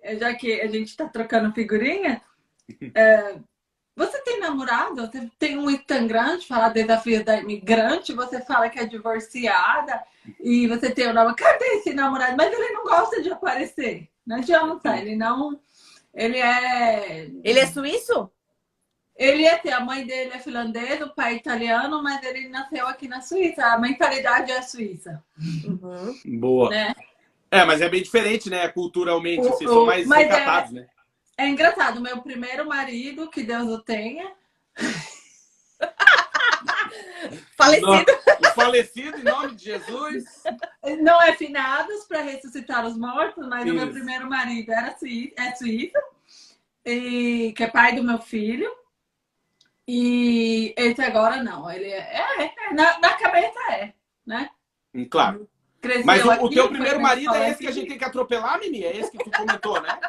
É, 0.01 0.15
Já 0.17 0.33
que 0.33 0.61
a 0.61 0.67
gente 0.67 0.87
está 0.89 1.07
trocando 1.07 1.53
figurinha. 1.53 2.21
É, 2.95 3.35
você 3.95 4.19
tem 4.23 4.39
namorado? 4.39 4.95
Você 5.05 5.29
tem 5.37 5.57
um 5.57 5.69
Instagram 5.69 6.37
de 6.39 6.47
falar 6.47 6.69
desafio 6.69 7.23
da 7.23 7.37
imigrante? 7.37 8.13
Você 8.13 8.41
fala 8.41 8.69
que 8.69 8.79
é 8.79 8.85
divorciada 8.85 10.01
e 10.39 10.65
você 10.67 10.89
tem 10.89 11.07
o 11.07 11.13
nome. 11.13 11.35
Cadê 11.35 11.65
esse 11.75 11.93
namorado? 11.93 12.35
Mas 12.37 12.51
ele 12.51 12.69
não 12.73 12.83
gosta 12.85 13.21
de 13.21 13.31
aparecer. 13.31 14.09
Não 14.25 14.37
adianta, 14.37 14.97
ele 14.97 15.15
não. 15.15 15.59
Ele 16.13 16.37
é. 16.39 17.29
Ele 17.43 17.59
é 17.59 17.67
suíço? 17.67 18.31
Ele 19.15 19.45
é, 19.45 19.61
a 19.71 19.79
mãe 19.79 20.05
dele 20.05 20.31
é 20.33 20.39
finlandesa, 20.39 21.05
o 21.05 21.13
pai 21.13 21.33
é 21.33 21.37
italiano, 21.37 22.01
mas 22.01 22.23
ele 22.23 22.47
nasceu 22.49 22.87
aqui 22.87 23.07
na 23.07 23.21
Suíça. 23.21 23.63
A 23.67 23.77
mentalidade 23.77 24.51
é 24.51 24.61
suíça, 24.61 25.23
Uhum. 25.37 26.39
Boa. 26.39 26.69
né? 26.71 26.95
É, 27.51 27.63
mas 27.63 27.81
é 27.81 27.87
bem 27.89 28.01
diferente, 28.01 28.49
né? 28.49 28.67
Culturalmente, 28.69 29.47
O- 29.47 29.53
assim, 29.53 29.67
são 29.67 29.85
mais 29.85 30.07
mas 30.07 30.21
é- 30.21 30.23
recatados, 30.33 30.71
né? 30.71 30.87
É 31.37 31.47
engraçado, 31.47 32.01
meu 32.01 32.21
primeiro 32.21 32.67
marido, 32.67 33.29
que 33.29 33.43
Deus 33.43 33.67
o 33.69 33.79
tenha, 33.79 34.31
Falecido. 37.57 38.05
O 38.41 38.45
falecido, 38.53 39.17
em 39.19 39.23
nome 39.23 39.55
de 39.55 39.63
Jesus. 39.65 40.23
não 41.01 41.21
é 41.21 41.33
finados 41.33 42.03
para 42.05 42.21
ressuscitar 42.21 42.85
os 42.85 42.97
mortos, 42.97 43.47
mas 43.47 43.63
o 43.69 43.73
meu 43.73 43.85
Isso. 43.85 43.93
primeiro 43.93 44.29
marido 44.29 44.71
era 44.71 44.95
suíço, 44.97 45.33
é 45.37 45.55
suíço, 45.55 45.97
e, 46.85 47.53
que 47.55 47.63
é 47.63 47.67
pai 47.67 47.95
do 47.95 48.03
meu 48.03 48.19
filho. 48.19 48.69
E 49.87 50.73
esse 50.77 51.01
agora 51.01 51.43
não, 51.43 51.69
ele 51.69 51.85
é, 51.89 51.97
é, 51.99 52.43
é, 52.45 52.73
na, 52.73 52.99
na 52.99 53.13
cabeça 53.15 53.59
é, 53.71 53.93
né? 54.25 54.49
Hum, 54.93 55.05
Claro. 55.09 55.49
Cresceu 55.81 56.05
Mas 56.05 56.23
o, 56.23 56.27
o 56.29 56.31
aqui, 56.31 56.55
teu 56.55 56.63
foi 56.63 56.73
primeiro 56.73 57.01
marido 57.01 57.35
é 57.35 57.49
esse 57.49 57.59
que 57.59 57.67
a 57.67 57.71
gente 57.71 57.89
tem 57.89 57.97
que 57.97 58.05
atropelar, 58.05 58.57
Mimi? 58.57 58.85
É 58.85 58.95
esse 58.95 59.11
que 59.11 59.17
tu 59.23 59.31
comentou, 59.31 59.81
né? 59.81 59.99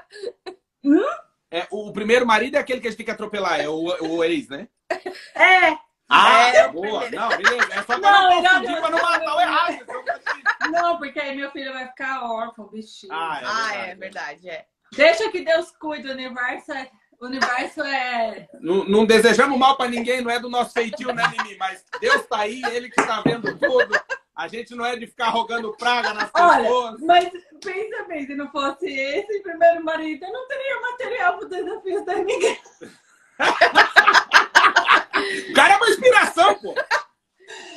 Hum? 0.87 1.03
É, 1.51 1.67
o 1.71 1.91
primeiro 1.95 2.27
marido 2.27 2.57
é 2.57 2.61
aquele 2.61 2.79
que 2.79 2.87
a 2.87 2.91
gente 2.91 2.99
tem 2.99 3.07
que 3.07 3.13
atropelar, 3.13 3.59
é 3.59 3.67
o, 3.69 3.75
o 4.07 4.23
ex, 4.23 4.49
né? 4.51 4.69
É, 5.35 5.79
Ah, 6.09 6.49
É, 6.55 6.67
o 6.67 6.73
boa. 6.73 7.09
Não, 7.11 7.29
beleza. 7.31 7.73
É 7.73 7.77
só 7.83 7.99
pra 7.99 7.99
Não, 7.99 8.31
não 8.43 8.43
confundir, 8.43 8.81
pra 8.81 8.91
não 8.91 8.99
matar 9.01 9.35
o 9.37 9.41
errado. 9.41 9.79
então, 9.81 10.71
Não, 10.71 10.99
porque 10.99 11.19
aí 11.19 11.35
meu 11.35 11.51
filho 11.53 11.73
vai 11.73 11.89
ficar 11.89 12.23
órfão, 12.31 12.69
bichinho. 12.69 13.13
Ah, 13.15 13.41
é 13.41 13.45
Ah, 13.47 13.55
verdade. 13.73 13.91
é 13.91 13.95
verdade, 13.95 14.51
é. 14.51 14.67
Deixa 14.95 15.31
que 15.31 15.41
Deus 15.41 15.71
cuide, 15.71 16.07
o 16.09 16.13
universo 16.13 16.71
é. 16.73 16.91
O 17.25 17.27
universo 17.27 17.81
é. 17.81 18.47
Não, 18.61 18.85
não 18.85 19.07
desejamos 19.07 19.59
mal 19.59 19.79
pra 19.79 19.89
ninguém, 19.89 20.21
não 20.21 20.31
é 20.31 20.39
do 20.39 20.51
nosso 20.51 20.75
feitio, 20.75 21.11
né, 21.15 21.23
Mimi? 21.29 21.57
Mas 21.57 21.83
Deus 21.99 22.27
tá 22.27 22.41
aí, 22.41 22.61
Ele 22.71 22.91
que 22.91 22.97
tá 23.03 23.23
vendo 23.25 23.59
tudo. 23.59 23.99
A 24.37 24.47
gente 24.47 24.75
não 24.75 24.85
é 24.85 24.95
de 24.95 25.07
ficar 25.07 25.31
rogando 25.31 25.75
praga 25.75 26.13
nas 26.13 26.31
Olha, 26.35 26.65
pessoas. 26.65 27.01
mas 27.01 27.31
pensa 27.65 28.05
bem, 28.05 28.27
se 28.27 28.35
não 28.35 28.51
fosse 28.51 28.87
esse 28.87 29.41
primeiro 29.43 29.83
marido, 29.83 30.23
eu 30.23 30.33
não 30.33 30.47
teria 30.47 30.81
material 30.81 31.39
pro 31.39 31.49
desafio 31.49 32.05
da 32.05 32.15
ninguém. 32.17 32.59
O 35.51 35.55
cara 35.55 35.75
é 35.75 35.77
uma 35.77 35.89
inspiração, 35.89 36.55
pô. 36.57 36.75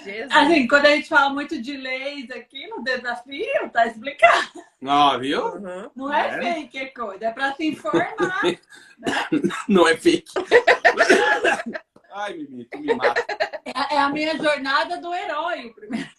Jesus. 0.04 0.32
Assim, 0.32 0.68
quando 0.68 0.86
a 0.86 0.90
gente 0.96 1.10
fala 1.10 1.30
muito 1.30 1.62
de 1.62 1.76
leis 1.76 2.30
aqui 2.32 2.68
no 2.68 2.84
desafio, 2.84 3.70
tá 3.72 3.86
explicado. 3.88 4.48
Ó, 4.86 5.18
viu? 5.18 5.46
Uhum. 5.46 5.92
Não 5.96 6.14
é, 6.14 6.28
É. 6.28 6.54
fake, 6.54 6.78
é 6.78 6.86
coisa, 6.88 7.26
é 7.26 7.32
pra 7.32 7.54
se 7.56 7.68
informar. 7.68 8.42
Não 9.68 9.88
é 9.88 9.98
fake. 9.98 10.32
Ai, 12.14 12.34
Mimi, 12.34 12.66
tu 12.66 12.80
me 12.80 12.94
mata. 12.96 13.26
É, 13.66 13.96
é 13.96 14.00
a 14.00 14.10
minha 14.10 14.36
jornada 14.38 14.98
do 14.98 15.14
herói, 15.14 15.66
o 15.68 15.74
primeiro, 15.74 16.10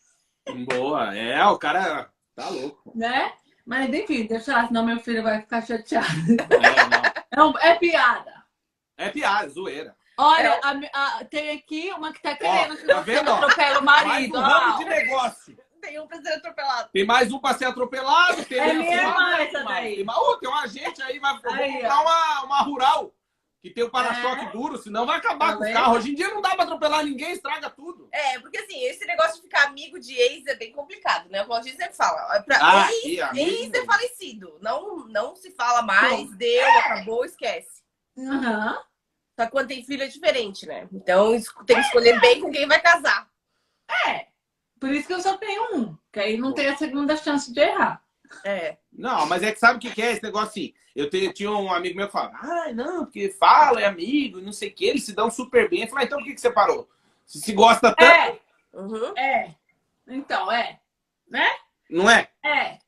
Boa. 0.66 1.14
É, 1.16 1.44
o 1.46 1.58
cara 1.58 2.10
tá 2.34 2.48
louco. 2.48 2.92
né? 2.94 3.32
Mas 3.66 3.92
enfim, 3.92 4.26
deixa 4.26 4.52
lá, 4.52 4.66
senão 4.66 4.84
meu 4.86 4.98
filho 5.00 5.22
vai 5.22 5.40
ficar 5.40 5.60
chateado. 5.62 6.08
É, 6.50 7.36
não. 7.36 7.44
É, 7.44 7.44
um- 7.50 7.58
é 7.58 7.74
piada. 7.74 8.32
É 8.96 9.10
piada, 9.10 9.48
zoeira. 9.48 9.94
Olha, 10.18 10.48
É. 10.48 10.60
a- 10.62 11.18
a- 11.20 11.24
tem 11.24 11.50
aqui 11.50 11.92
uma 11.92 12.12
que 12.12 12.20
tá 12.20 12.34
querendo 12.36 12.76
que 12.76 12.84
tá 12.86 13.02
você 13.02 13.22
não 13.22 13.36
atropela 13.36 13.78
o 13.78 13.84
Mais 13.84 14.06
marido. 14.06 14.36
um 14.36 14.40
ó. 14.40 14.44
ramo 14.44 14.78
de 14.78 14.84
negócio. 14.84 15.56
Tem 15.80 16.00
um 16.00 16.08
pra 16.08 16.20
ser 16.20 16.32
atropelado. 16.34 16.88
Tem 16.92 17.06
mais 17.06 17.32
um 17.32 17.38
pra 17.38 17.54
ser 17.54 17.66
atropelado. 17.66 18.44
Tem 18.44 18.58
É 18.58 18.72
minha 18.74 18.96
irmã 18.96 19.36
essa 19.38 19.62
mais. 19.62 19.84
daí. 19.84 19.94
Tem, 19.96 20.04
mais- 20.04 20.18
Ô, 20.18 20.36
tem 20.36 20.48
um 20.50 20.54
agente 20.56 21.00
aí, 21.02 21.20
vai 21.20 21.38
vou 21.40 21.52
Aí, 21.52 21.72
comprar 21.74 22.00
uma, 22.00 22.42
uma 22.44 22.62
rural. 22.62 23.14
Que 23.60 23.70
tem 23.70 23.82
o 23.84 23.90
para-choque 23.90 24.44
É. 24.44 24.50
duro, 24.50 24.78
senão 24.78 25.04
vai 25.04 25.18
acabar 25.18 25.52
Tá 25.52 25.56
com 25.58 25.64
o 25.64 25.72
carro. 25.72 25.96
Hoje 25.96 26.12
em 26.12 26.14
dia 26.14 26.28
não 26.28 26.40
dá 26.40 26.54
pra 26.54 26.62
atropelar 26.64 27.04
ninguém, 27.04 27.32
estraga 27.32 27.68
tudo. 27.68 28.08
É, 28.12 28.38
porque 28.38 28.58
assim, 28.58 28.80
esse 28.84 29.04
negócio 29.04 29.36
de 29.36 29.42
ficar 29.42 29.64
amigo 29.66 29.98
de 29.98 30.14
ex 30.14 30.46
é 30.46 30.54
bem 30.54 30.70
complicado, 30.72 31.28
né? 31.28 31.42
O 31.42 31.46
Claudinho 31.46 31.76
sempre 31.76 31.94
fala. 31.96 32.36
é 32.36 32.42
Pra 32.42 32.56
Ah, 32.60 32.88
ex, 32.92 33.04
e 33.04 33.20
amigo 33.20 33.50
ex 33.50 33.72
é 33.74 33.84
falecido. 33.84 34.58
Não, 34.62 34.98
não 35.08 35.34
se 35.34 35.50
fala 35.52 35.82
mais, 35.82 36.30
deu, 36.36 36.68
acabou, 36.78 37.24
esquece. 37.24 37.82
Aham. 38.16 38.80
Só 39.38 39.44
que 39.46 39.52
quando 39.52 39.68
tem 39.68 39.84
filho 39.84 40.02
é 40.02 40.08
diferente, 40.08 40.66
né? 40.66 40.88
Então 40.92 41.30
tem 41.64 41.76
que 41.76 41.82
escolher 41.82 42.20
bem 42.20 42.40
com 42.40 42.50
quem 42.50 42.66
vai 42.66 42.80
casar. 42.80 43.28
É. 44.08 44.26
Por 44.80 44.90
isso 44.90 45.06
que 45.06 45.14
eu 45.14 45.20
só 45.20 45.36
tenho 45.36 45.76
um. 45.76 45.96
Que 46.12 46.18
aí 46.18 46.36
não 46.36 46.52
tem 46.52 46.66
a 46.66 46.76
segunda 46.76 47.16
chance 47.16 47.52
de 47.52 47.60
errar. 47.60 48.02
É. 48.44 48.78
Não, 48.92 49.26
mas 49.26 49.44
é 49.44 49.52
que 49.52 49.60
sabe 49.60 49.76
o 49.76 49.92
que 49.92 50.02
é 50.02 50.10
esse 50.10 50.22
negócio 50.24 50.48
assim? 50.48 50.74
Eu 50.94 51.08
te- 51.08 51.32
tinha 51.32 51.52
um 51.52 51.72
amigo 51.72 51.96
meu 51.96 52.06
que 52.08 52.12
falava, 52.12 52.36
ah, 52.42 52.72
não, 52.72 53.04
porque 53.04 53.30
fala, 53.30 53.80
é 53.80 53.84
amigo, 53.86 54.40
não 54.40 54.52
sei 54.52 54.70
o 54.70 54.74
que, 54.74 54.84
eles 54.86 55.04
se 55.04 55.12
dão 55.14 55.30
super 55.30 55.70
bem. 55.70 55.82
Eu 55.82 55.88
falei, 55.88 56.04
ah, 56.04 56.06
então 56.06 56.18
por 56.18 56.24
que, 56.26 56.34
que 56.34 56.40
você 56.40 56.50
parou? 56.50 56.88
Se 57.24 57.40
se 57.40 57.52
gosta 57.52 57.94
tanto, 57.94 58.02
É, 58.10 58.40
Uhum. 58.74 59.16
é. 59.16 59.54
Então, 60.08 60.50
é. 60.50 60.80
Né? 61.28 61.46
não 61.88 62.10
é? 62.10 62.28
É. 62.44 62.78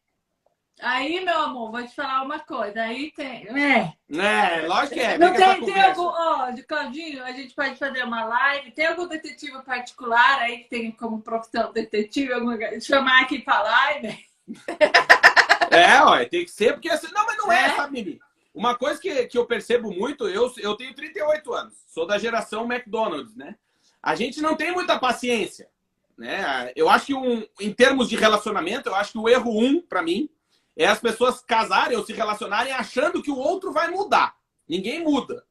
Aí, 0.83 1.25
meu 1.25 1.39
amor, 1.39 1.71
vou 1.71 1.87
te 1.87 1.95
falar 1.95 2.23
uma 2.23 2.39
coisa. 2.41 2.83
Aí 2.83 3.13
tem. 3.13 3.47
É. 3.49 3.93
É, 4.13 4.67
lógico 4.67 4.95
que 4.95 5.01
é. 5.01 5.19
Não 5.19 5.33
tem, 5.33 5.65
tem 5.65 5.83
algum. 5.83 6.07
Ó, 6.07 6.51
de 6.51 6.63
Claudinho, 6.63 7.25
a 7.25 7.33
gente 7.33 7.55
pode 7.55 7.77
fazer 7.77 8.05
uma 8.05 8.25
live. 8.25 8.73
Tem 8.73 8.87
algum 8.87 9.07
detetive 9.07 9.63
particular 9.63 10.41
aí 10.41 10.59
que 10.59 10.71
tem 10.71 10.91
como 10.91 11.21
profissão 11.21 11.73
detetive? 11.73 12.33
Algum... 12.33 12.57
Chamar 12.81 13.23
aqui 13.23 13.39
pra 13.41 13.63
live? 13.63 14.19
É, 15.71 16.03
ó, 16.03 16.19
tem 16.25 16.45
que 16.45 16.51
ser, 16.51 16.73
porque 16.73 16.91
assim, 16.91 17.07
não, 17.13 17.25
mas 17.25 17.37
não 17.37 17.53
é, 17.53 17.67
É? 17.67 17.77
sabe, 17.77 17.93
Mimi? 17.93 18.21
Uma 18.53 18.77
coisa 18.77 19.01
que, 19.01 19.27
que 19.29 19.39
eu 19.39 19.47
percebo 19.47 19.93
muito, 19.93 20.29
eu, 20.29 20.53
eu 20.59 20.75
tenho 20.75 20.93
38 20.93 21.55
anos, 21.55 21.75
sou 21.87 22.05
da 22.05 22.19
geração 22.19 22.65
McDonald's, 22.65 23.37
né? 23.37 23.55
A 24.03 24.17
gente 24.17 24.43
não 24.43 24.57
tem 24.57 24.73
muita 24.73 24.99
paciência, 24.99 25.69
né? 26.19 26.73
Eu 26.75 26.91
acho 26.91 27.07
que 27.07 27.15
um, 27.15 27.47
em 27.61 27.73
termos 27.73 28.09
de 28.09 28.17
relacionamento, 28.17 28.89
eu 28.89 28.95
acho 28.97 29.13
que 29.13 29.19
o 29.19 29.29
erro 29.29 29.57
um, 29.57 29.81
pra 29.81 30.03
mim, 30.03 30.29
é 30.83 30.87
as 30.87 30.99
pessoas 30.99 31.41
casarem 31.41 31.97
ou 31.97 32.05
se 32.05 32.13
relacionarem 32.13 32.73
achando 32.73 33.23
que 33.23 33.31
o 33.31 33.37
outro 33.37 33.73
vai 33.73 33.91
mudar. 33.91 34.35
Ninguém 34.69 35.05
muda. 35.05 35.45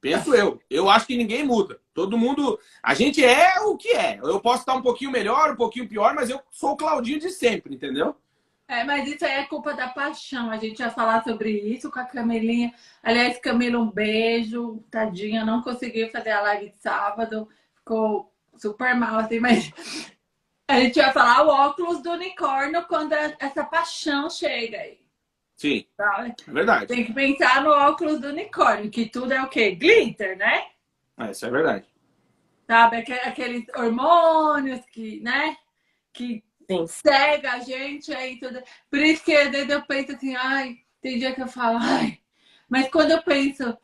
Penso 0.00 0.34
eu. 0.34 0.60
Eu 0.68 0.90
acho 0.90 1.06
que 1.06 1.16
ninguém 1.16 1.44
muda. 1.44 1.80
Todo 1.94 2.18
mundo. 2.18 2.58
A 2.82 2.92
gente 2.92 3.24
é 3.24 3.60
o 3.60 3.76
que 3.76 3.88
é. 3.88 4.20
Eu 4.22 4.38
posso 4.38 4.60
estar 4.60 4.74
um 4.74 4.82
pouquinho 4.82 5.10
melhor, 5.10 5.52
um 5.52 5.56
pouquinho 5.56 5.88
pior, 5.88 6.14
mas 6.14 6.28
eu 6.28 6.40
sou 6.50 6.72
o 6.72 6.76
Claudinho 6.76 7.18
de 7.18 7.30
sempre, 7.30 7.74
entendeu? 7.74 8.14
É, 8.68 8.84
mas 8.84 9.08
isso 9.08 9.24
aí 9.24 9.32
é 9.32 9.46
culpa 9.46 9.72
da 9.72 9.88
paixão. 9.88 10.50
A 10.50 10.58
gente 10.58 10.80
ia 10.80 10.90
falar 10.90 11.24
sobre 11.24 11.50
isso 11.50 11.90
com 11.90 11.98
a 11.98 12.04
Camelinha. 12.04 12.74
Aliás, 13.02 13.38
Camila, 13.38 13.78
um 13.78 13.90
beijo. 13.90 14.84
Tadinha, 14.90 15.44
não 15.44 15.62
conseguiu 15.62 16.10
fazer 16.10 16.30
a 16.30 16.42
live 16.42 16.70
de 16.70 16.76
sábado. 16.76 17.48
Ficou 17.76 18.30
super 18.54 18.94
mal, 18.94 19.18
assim, 19.20 19.40
mas 19.40 19.72
a 20.68 20.80
gente 20.80 21.00
vai 21.00 21.12
falar 21.12 21.44
o 21.46 21.48
óculos 21.48 22.02
do 22.02 22.10
unicórnio 22.12 22.84
quando 22.86 23.12
essa 23.12 23.64
paixão 23.64 24.28
chega 24.28 24.78
aí. 24.78 24.98
Sim, 25.56 25.86
Tá? 25.96 26.26
é 26.28 26.52
verdade. 26.52 26.86
Tem 26.86 27.04
que 27.04 27.12
pensar 27.12 27.62
no 27.62 27.70
óculos 27.70 28.20
do 28.20 28.28
unicórnio, 28.28 28.90
que 28.90 29.08
tudo 29.08 29.32
é 29.32 29.42
o 29.42 29.48
quê? 29.48 29.74
Glitter, 29.74 30.36
né? 30.36 30.66
É, 31.18 31.30
isso 31.30 31.46
é 31.46 31.50
verdade. 31.50 31.86
Sabe? 32.66 32.96
Aque- 32.98 33.12
Aqueles 33.12 33.64
hormônios 33.76 34.80
que, 34.92 35.20
né? 35.20 35.56
Que 36.12 36.42
Sim. 36.70 36.86
cega 36.86 37.52
a 37.52 37.58
gente 37.60 38.12
aí 38.12 38.38
tudo. 38.40 38.62
Por 38.90 38.98
isso 38.98 39.24
que 39.24 39.34
às 39.34 39.50
vezes 39.50 39.70
eu 39.70 39.82
penso 39.86 40.12
assim, 40.12 40.34
ai, 40.36 40.78
tem 41.00 41.18
dia 41.18 41.34
que 41.34 41.42
eu 41.42 41.48
falo, 41.48 41.78
ai, 41.80 42.18
mas 42.68 42.88
quando 42.90 43.12
eu 43.12 43.22
penso 43.22 43.76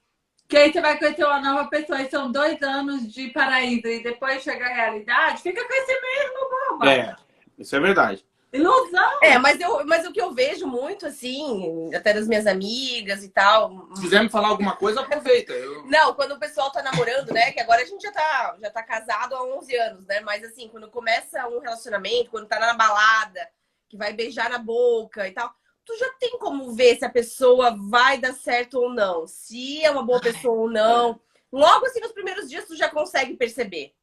que 0.53 0.57
aí 0.59 0.71
você 0.71 0.83
vai 0.83 0.99
conhecer 0.99 1.25
uma 1.25 1.41
nova 1.41 1.71
pessoa 1.71 2.03
e 2.03 2.11
são 2.11 2.31
dois 2.31 2.61
anos 2.61 3.11
de 3.11 3.31
paraíso 3.31 3.87
e 3.87 4.03
depois 4.03 4.43
chega 4.43 4.67
a 4.67 4.75
realidade, 4.75 5.41
fica 5.41 5.67
com 5.67 5.73
esse 5.73 5.99
mesmo 5.99 6.51
boba. 6.51 6.93
É, 6.93 7.17
isso 7.57 7.75
é 7.75 7.81
verdade. 7.81 8.23
Ilusão. 8.53 9.19
É, 9.23 9.38
mas, 9.38 9.59
eu, 9.59 9.83
mas 9.87 10.07
o 10.07 10.12
que 10.12 10.21
eu 10.21 10.35
vejo 10.35 10.67
muito, 10.67 11.07
assim, 11.07 11.91
até 11.95 12.12
das 12.12 12.29
minhas 12.29 12.47
amigas 12.47 13.25
e 13.25 13.31
tal. 13.31 13.88
Se 13.95 14.03
quiser 14.03 14.23
me 14.23 14.29
falar 14.29 14.49
alguma 14.49 14.77
coisa, 14.77 15.01
aproveita. 15.01 15.55
Eu... 15.55 15.87
Não, 15.87 16.12
quando 16.12 16.33
o 16.33 16.38
pessoal 16.38 16.71
tá 16.71 16.83
namorando, 16.83 17.33
né? 17.33 17.51
Que 17.51 17.61
agora 17.61 17.81
a 17.81 17.87
gente 17.87 18.03
já 18.03 18.12
tá, 18.12 18.57
já 18.61 18.71
tá 18.71 18.83
casado 18.83 19.35
há 19.35 19.43
11 19.57 19.75
anos, 19.75 20.07
né? 20.07 20.21
Mas 20.21 20.45
assim, 20.45 20.69
quando 20.69 20.91
começa 20.91 21.49
um 21.49 21.61
relacionamento, 21.61 22.31
quando 22.31 22.47
tá 22.47 22.61
na 22.61 22.75
balada, 22.75 23.49
que 23.88 23.97
vai 23.97 24.12
beijar 24.12 24.51
na 24.51 24.59
boca 24.59 25.27
e 25.27 25.31
tal, 25.31 25.51
tu 25.85 25.97
já 25.99 26.11
tem 26.21 26.38
como 26.38 26.73
ver 26.73 26.97
se 26.97 27.05
a 27.05 27.11
pessoa 27.11 27.77
vai 27.77 28.18
dar 28.18 28.35
certo 28.35 28.75
ou 28.81 28.90
não. 28.90 29.27
Se 29.27 29.83
é 29.85 29.90
uma 29.90 30.03
boa 30.03 30.21
pessoa 30.21 30.61
ou 30.61 30.71
não. 30.71 31.21
Logo 31.53 31.87
assim, 31.87 32.01
nos 32.01 32.12
primeiros 32.12 32.49
dias, 32.49 32.66
tu 32.66 32.77
já 32.77 32.88
consegue 32.88 33.37
perceber. 33.37 33.95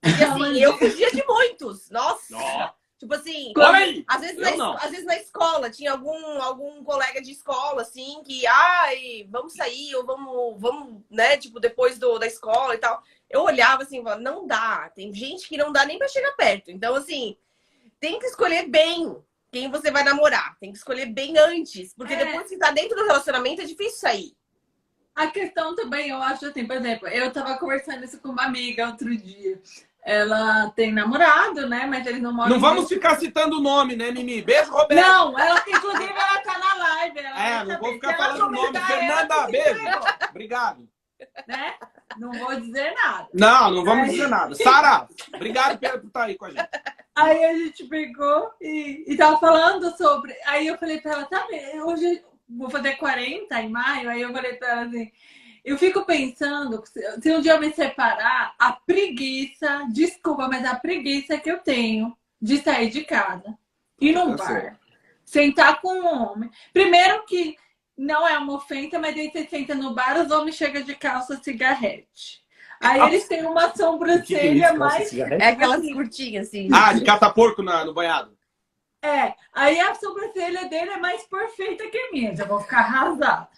Porque 0.00 0.22
assim, 0.22 0.58
eu 0.60 0.76
fugia 0.76 1.10
de 1.10 1.24
muitos. 1.26 1.90
Nossa! 1.90 2.36
Nossa. 2.36 2.78
Tipo 2.98 3.14
assim, 3.14 3.52
às 4.08 4.20
vezes, 4.20 4.36
Eu 4.38 4.42
na, 4.42 4.56
não. 4.56 4.72
às 4.74 4.90
vezes 4.90 5.06
na 5.06 5.16
escola 5.16 5.70
tinha 5.70 5.92
algum, 5.92 6.42
algum 6.42 6.82
colega 6.82 7.22
de 7.22 7.30
escola, 7.30 7.82
assim, 7.82 8.20
que, 8.24 8.44
ai, 8.44 9.24
vamos 9.30 9.54
sair, 9.54 9.94
ou 9.94 10.04
vamos, 10.04 10.60
vamos, 10.60 11.02
né, 11.08 11.36
tipo, 11.36 11.60
depois 11.60 11.96
do, 11.96 12.18
da 12.18 12.26
escola 12.26 12.74
e 12.74 12.78
tal. 12.78 13.00
Eu 13.30 13.42
olhava 13.42 13.84
assim, 13.84 14.02
não 14.02 14.48
dá. 14.48 14.90
Tem 14.96 15.14
gente 15.14 15.48
que 15.48 15.56
não 15.56 15.70
dá 15.70 15.86
nem 15.86 15.96
pra 15.96 16.08
chegar 16.08 16.32
perto. 16.32 16.72
Então, 16.72 16.96
assim, 16.96 17.36
tem 18.00 18.18
que 18.18 18.26
escolher 18.26 18.66
bem 18.68 19.16
quem 19.58 19.70
você 19.70 19.90
vai 19.90 20.04
namorar. 20.04 20.56
Tem 20.60 20.70
que 20.70 20.78
escolher 20.78 21.06
bem 21.06 21.36
antes. 21.38 21.94
Porque 21.94 22.14
É. 22.14 22.24
depois 22.24 22.48
que 22.48 22.56
tá 22.56 22.70
dentro 22.70 22.96
do 22.96 23.04
relacionamento 23.04 23.62
é 23.62 23.64
difícil 23.64 23.98
sair. 23.98 24.32
A 25.14 25.26
questão 25.26 25.74
também, 25.74 26.10
eu 26.10 26.22
acho 26.22 26.46
assim, 26.46 26.64
por 26.64 26.76
exemplo, 26.76 27.08
eu 27.08 27.32
tava 27.32 27.58
conversando 27.58 28.04
isso 28.04 28.20
com 28.20 28.28
uma 28.28 28.44
amiga 28.44 28.86
outro 28.86 29.14
dia. 29.16 29.60
Ela 30.04 30.70
tem 30.70 30.92
namorado, 30.92 31.68
né? 31.68 31.84
Mas 31.86 32.06
eles 32.06 32.22
não 32.22 32.32
moram 32.32 32.50
Não 32.50 32.60
vamos 32.60 32.88
ficar 32.88 33.18
citando 33.18 33.58
o 33.58 33.60
nome, 33.60 33.96
né, 33.96 34.10
Mimi? 34.12 34.40
Beijo, 34.40 34.70
Roberto. 34.70 35.04
Não, 35.06 35.38
ela, 35.38 35.62
inclusive, 35.66 36.12
ela 36.12 36.40
tá 36.40 36.58
na 36.58 36.74
live. 36.74 37.18
Ela 37.18 37.46
É, 37.48 37.64
não 37.64 37.78
vou 37.80 37.92
ficar 37.94 38.16
falando 38.16 38.46
o 38.46 38.50
nome. 38.50 38.78
Fernanda, 38.80 39.46
beijo. 39.48 39.80
Obrigado. 40.30 40.88
Né? 41.46 41.74
Não 42.16 42.32
vou 42.32 42.60
dizer 42.60 42.92
nada. 42.94 43.28
Não, 43.32 43.70
não 43.70 43.84
vamos 43.84 44.04
Ai. 44.04 44.10
dizer 44.10 44.28
nada. 44.28 44.54
Sara, 44.54 45.08
obrigado 45.34 45.78
por 45.78 46.06
estar 46.06 46.24
aí 46.24 46.36
com 46.36 46.46
a 46.46 46.50
gente. 46.50 46.68
Aí 47.14 47.44
a 47.44 47.54
gente 47.54 47.84
pegou 47.84 48.52
e, 48.60 49.04
e 49.06 49.16
tava 49.16 49.38
falando 49.38 49.96
sobre. 49.96 50.34
Aí 50.46 50.66
eu 50.66 50.78
falei 50.78 51.00
pra 51.00 51.12
ela, 51.12 51.24
tá 51.26 51.46
bem, 51.48 51.80
hoje 51.82 52.22
vou 52.48 52.70
fazer 52.70 52.96
40 52.96 53.60
em 53.60 53.68
maio. 53.68 54.08
Aí 54.08 54.22
eu 54.22 54.32
falei 54.32 54.54
pra 54.54 54.68
ela 54.68 54.82
assim. 54.82 55.10
Eu 55.64 55.76
fico 55.76 56.04
pensando, 56.06 56.82
se 56.86 57.32
um 57.34 57.40
dia 57.40 57.52
eu 57.52 57.60
me 57.60 57.70
separar, 57.72 58.54
a 58.58 58.72
preguiça, 58.72 59.86
desculpa, 59.92 60.48
mas 60.48 60.64
a 60.64 60.76
preguiça 60.76 61.36
que 61.38 61.50
eu 61.50 61.58
tenho 61.58 62.16
de 62.40 62.58
sair 62.58 62.88
de 62.88 63.04
casa, 63.04 63.58
ir 64.00 64.12
num 64.14 64.34
Tá 64.36 64.44
bar, 64.44 64.80
sentar 65.24 65.80
com 65.80 65.92
um 65.92 66.06
homem. 66.06 66.50
Primeiro 66.72 67.24
que 67.26 67.56
não 67.98 68.26
é 68.26 68.38
uma 68.38 68.54
ofensa, 68.54 68.98
mas 68.98 69.16
aí 69.16 69.30
você 69.30 69.46
senta 69.46 69.74
no 69.74 69.92
bar, 69.92 70.18
os 70.20 70.30
homens 70.30 70.56
chegam 70.56 70.82
de 70.82 70.94
calça 70.94 71.36
cigarrete. 71.42 72.40
Aí 72.80 73.00
eles 73.00 73.26
têm 73.26 73.44
uma 73.44 73.74
sobrancelha 73.74 74.72
mais 74.74 75.12
É 75.12 75.48
aquelas 75.48 75.82
curtinhas, 75.92 76.46
assim. 76.46 76.68
Ah, 76.72 76.92
de 76.92 77.04
cataporco 77.04 77.60
na, 77.60 77.84
no 77.84 77.92
banhado. 77.92 78.38
É, 79.02 79.34
aí 79.52 79.80
a 79.80 79.94
sobrancelha 79.94 80.68
dele 80.68 80.90
é 80.90 80.96
mais 80.96 81.24
perfeita 81.24 81.88
que 81.88 81.98
a 81.98 82.12
minha, 82.12 82.36
já 82.36 82.44
vou 82.44 82.60
ficar 82.60 82.78
arrasada. 82.78 83.48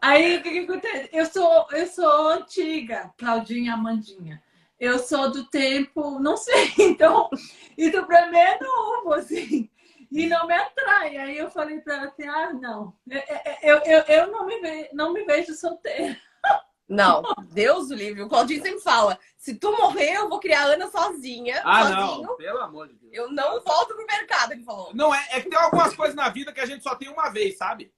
Aí 0.00 0.38
o 0.38 0.42
que, 0.42 0.50
que 0.50 0.58
acontece? 0.60 1.10
Eu 1.12 1.26
sou, 1.26 1.66
eu 1.72 1.86
sou 1.86 2.28
antiga, 2.28 3.12
Claudinha 3.18 3.74
Amandinha. 3.74 4.42
Eu 4.80 4.98
sou 4.98 5.30
do 5.30 5.44
tempo, 5.44 6.18
não 6.18 6.36
sei, 6.36 6.72
então 6.80 7.28
isso 7.76 8.04
pra 8.06 8.30
mim 8.30 8.38
é 8.38 8.58
novo, 8.58 9.14
assim, 9.14 9.70
e 10.14 10.26
não 10.28 10.46
me 10.46 10.54
atrai. 10.54 11.16
Aí 11.16 11.36
eu 11.36 11.50
falei 11.50 11.80
pra 11.80 11.94
ela 11.94 12.06
assim: 12.06 12.26
ah, 12.28 12.52
não, 12.52 12.94
eu, 13.08 13.22
eu, 13.62 13.78
eu, 13.84 14.00
eu 14.02 14.26
não, 14.30 14.46
me 14.46 14.60
ve, 14.60 14.88
não 14.92 15.12
me 15.12 15.24
vejo 15.24 15.54
solteira. 15.54 16.16
Não, 16.86 17.22
Deus 17.50 17.88
o 17.88 17.94
livre. 17.94 18.20
O 18.22 18.28
Claudinho 18.28 18.62
sempre 18.62 18.80
fala: 18.80 19.18
se 19.38 19.54
tu 19.54 19.74
morrer, 19.74 20.16
eu 20.16 20.28
vou 20.28 20.38
criar 20.38 20.64
a 20.64 20.74
Ana 20.74 20.86
sozinha, 20.90 21.62
Ah, 21.64 21.86
sozinho. 21.86 22.26
não. 22.26 22.36
Pelo 22.36 22.60
amor 22.60 22.88
de 22.88 22.94
Deus. 22.96 23.10
Eu 23.14 23.32
não 23.32 23.58
volto 23.62 23.94
pro 23.94 24.06
mercado, 24.06 24.52
ele 24.52 24.62
falou. 24.62 24.90
Não, 24.94 25.14
é, 25.14 25.26
é 25.30 25.40
que 25.40 25.48
tem 25.48 25.58
algumas 25.58 25.96
coisas 25.96 26.14
na 26.14 26.28
vida 26.28 26.52
que 26.52 26.60
a 26.60 26.66
gente 26.66 26.82
só 26.82 26.94
tem 26.94 27.08
uma 27.08 27.30
vez, 27.30 27.56
sabe? 27.56 27.90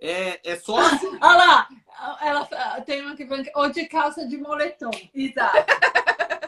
É, 0.00 0.40
é 0.52 0.56
sócio. 0.56 1.18
Olha 1.20 1.36
lá, 1.36 1.68
ela 2.20 2.80
tem 2.82 3.02
uma 3.02 3.16
que 3.16 3.24
vem, 3.24 3.44
ou 3.56 3.68
de 3.70 3.86
calça 3.86 4.24
de 4.26 4.36
moletom. 4.36 4.90
Exato. 5.12 5.66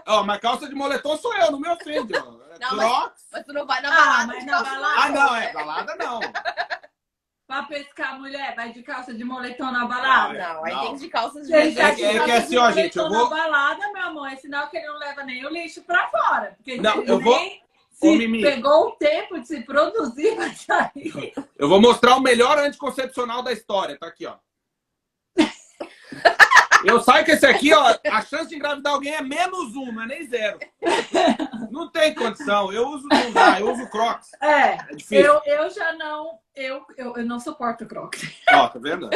Ó, 0.06 0.22
mas 0.22 0.40
calça 0.40 0.68
de 0.68 0.74
moletom 0.76 1.16
sou 1.16 1.34
eu, 1.34 1.50
não 1.50 1.60
me 1.60 1.68
ofende, 1.68 2.14
ó. 2.16 2.54
É 2.54 2.58
Não. 2.60 2.76
Mas 2.76 3.12
tu 3.44 3.52
não 3.52 3.66
vai 3.66 3.80
na 3.82 3.88
Ah, 3.88 3.92
balada 3.96 4.26
mas 4.26 4.38
de 4.40 4.46
na 4.46 4.52
calça 4.52 4.70
balada- 4.70 5.00
Ah, 5.02 5.08
não, 5.10 5.36
é 5.36 5.52
balada 5.52 5.96
não. 5.96 6.20
Pra 7.46 7.62
pescar 7.64 8.18
mulher, 8.18 8.54
vai 8.56 8.72
de 8.72 8.82
calça 8.82 9.12
de 9.12 9.22
moletom 9.22 9.70
na 9.70 9.84
balada. 9.84 10.32
Não, 10.32 10.64
aí 10.64 10.72
Não. 10.72 10.80
tem 10.80 10.92
que 10.94 11.00
de 11.00 11.08
calças 11.08 11.46
de 11.46 11.52
ele 11.54 11.78
É 11.78 11.90
que- 11.90 11.96
de 11.96 12.04
é 12.04 12.10
que 12.12 12.18
calça 12.18 12.36
assim, 12.38 12.48
de 12.48 12.58
ó, 12.58 12.70
gente, 12.70 12.96
eu 12.98 13.04
moletom 13.04 13.28
vou- 13.28 13.36
na 13.36 13.42
balada, 13.48 13.92
meu 13.92 14.02
amor, 14.02 14.32
é 14.32 14.36
sinal 14.36 14.68
que 14.68 14.78
ele 14.78 14.86
não 14.86 14.98
leva 14.98 15.22
nem 15.24 15.44
o 15.44 15.50
lixo 15.50 15.82
pra 15.82 16.08
fora. 16.08 16.54
Porque 16.56 16.76
Não, 16.78 17.02
ele 17.02 17.10
eu 17.10 17.20
vou- 17.20 17.36
nem 17.38 17.62
Ô, 18.00 18.06
se 18.06 18.16
Mimi. 18.16 18.42
pegou 18.42 18.88
o 18.88 18.90
tempo 18.92 19.38
de 19.38 19.46
se 19.46 19.60
produzir 19.62 20.34
pra 20.34 20.52
sair. 20.54 21.32
Eu 21.56 21.68
vou 21.68 21.80
mostrar 21.80 22.16
o 22.16 22.20
melhor 22.20 22.58
anticoncepcional 22.58 23.42
da 23.42 23.52
história. 23.52 23.98
Tá 23.98 24.06
aqui, 24.06 24.26
ó. 24.26 24.36
Eu 26.84 27.00
saio 27.00 27.24
com 27.24 27.32
esse 27.32 27.46
aqui, 27.46 27.72
ó. 27.72 27.96
A 28.10 28.22
chance 28.22 28.48
de 28.48 28.56
engravidar 28.56 28.92
alguém 28.92 29.14
é 29.14 29.22
menos 29.22 29.74
um, 29.76 29.92
não 29.92 30.02
é 30.02 30.06
nem 30.06 30.26
zero. 30.26 30.58
Não 31.70 31.90
tem 31.90 32.14
condição. 32.14 32.72
Eu 32.72 32.88
uso 32.88 33.06
não 33.08 33.32
dá, 33.32 33.58
eu 33.60 33.72
uso 33.72 33.88
Crocs. 33.90 34.30
É, 34.40 34.72
É 34.74 34.76
difícil. 34.94 35.24
eu, 35.24 35.42
eu 35.46 35.70
já 35.70 35.92
não. 35.94 36.38
Eu, 36.54 36.84
eu, 36.96 37.16
eu 37.16 37.24
não 37.24 37.40
suporto 37.40 37.84
crocs. 37.86 38.22
Ó, 38.52 38.68
tá 38.68 38.78
vendo? 38.78 39.10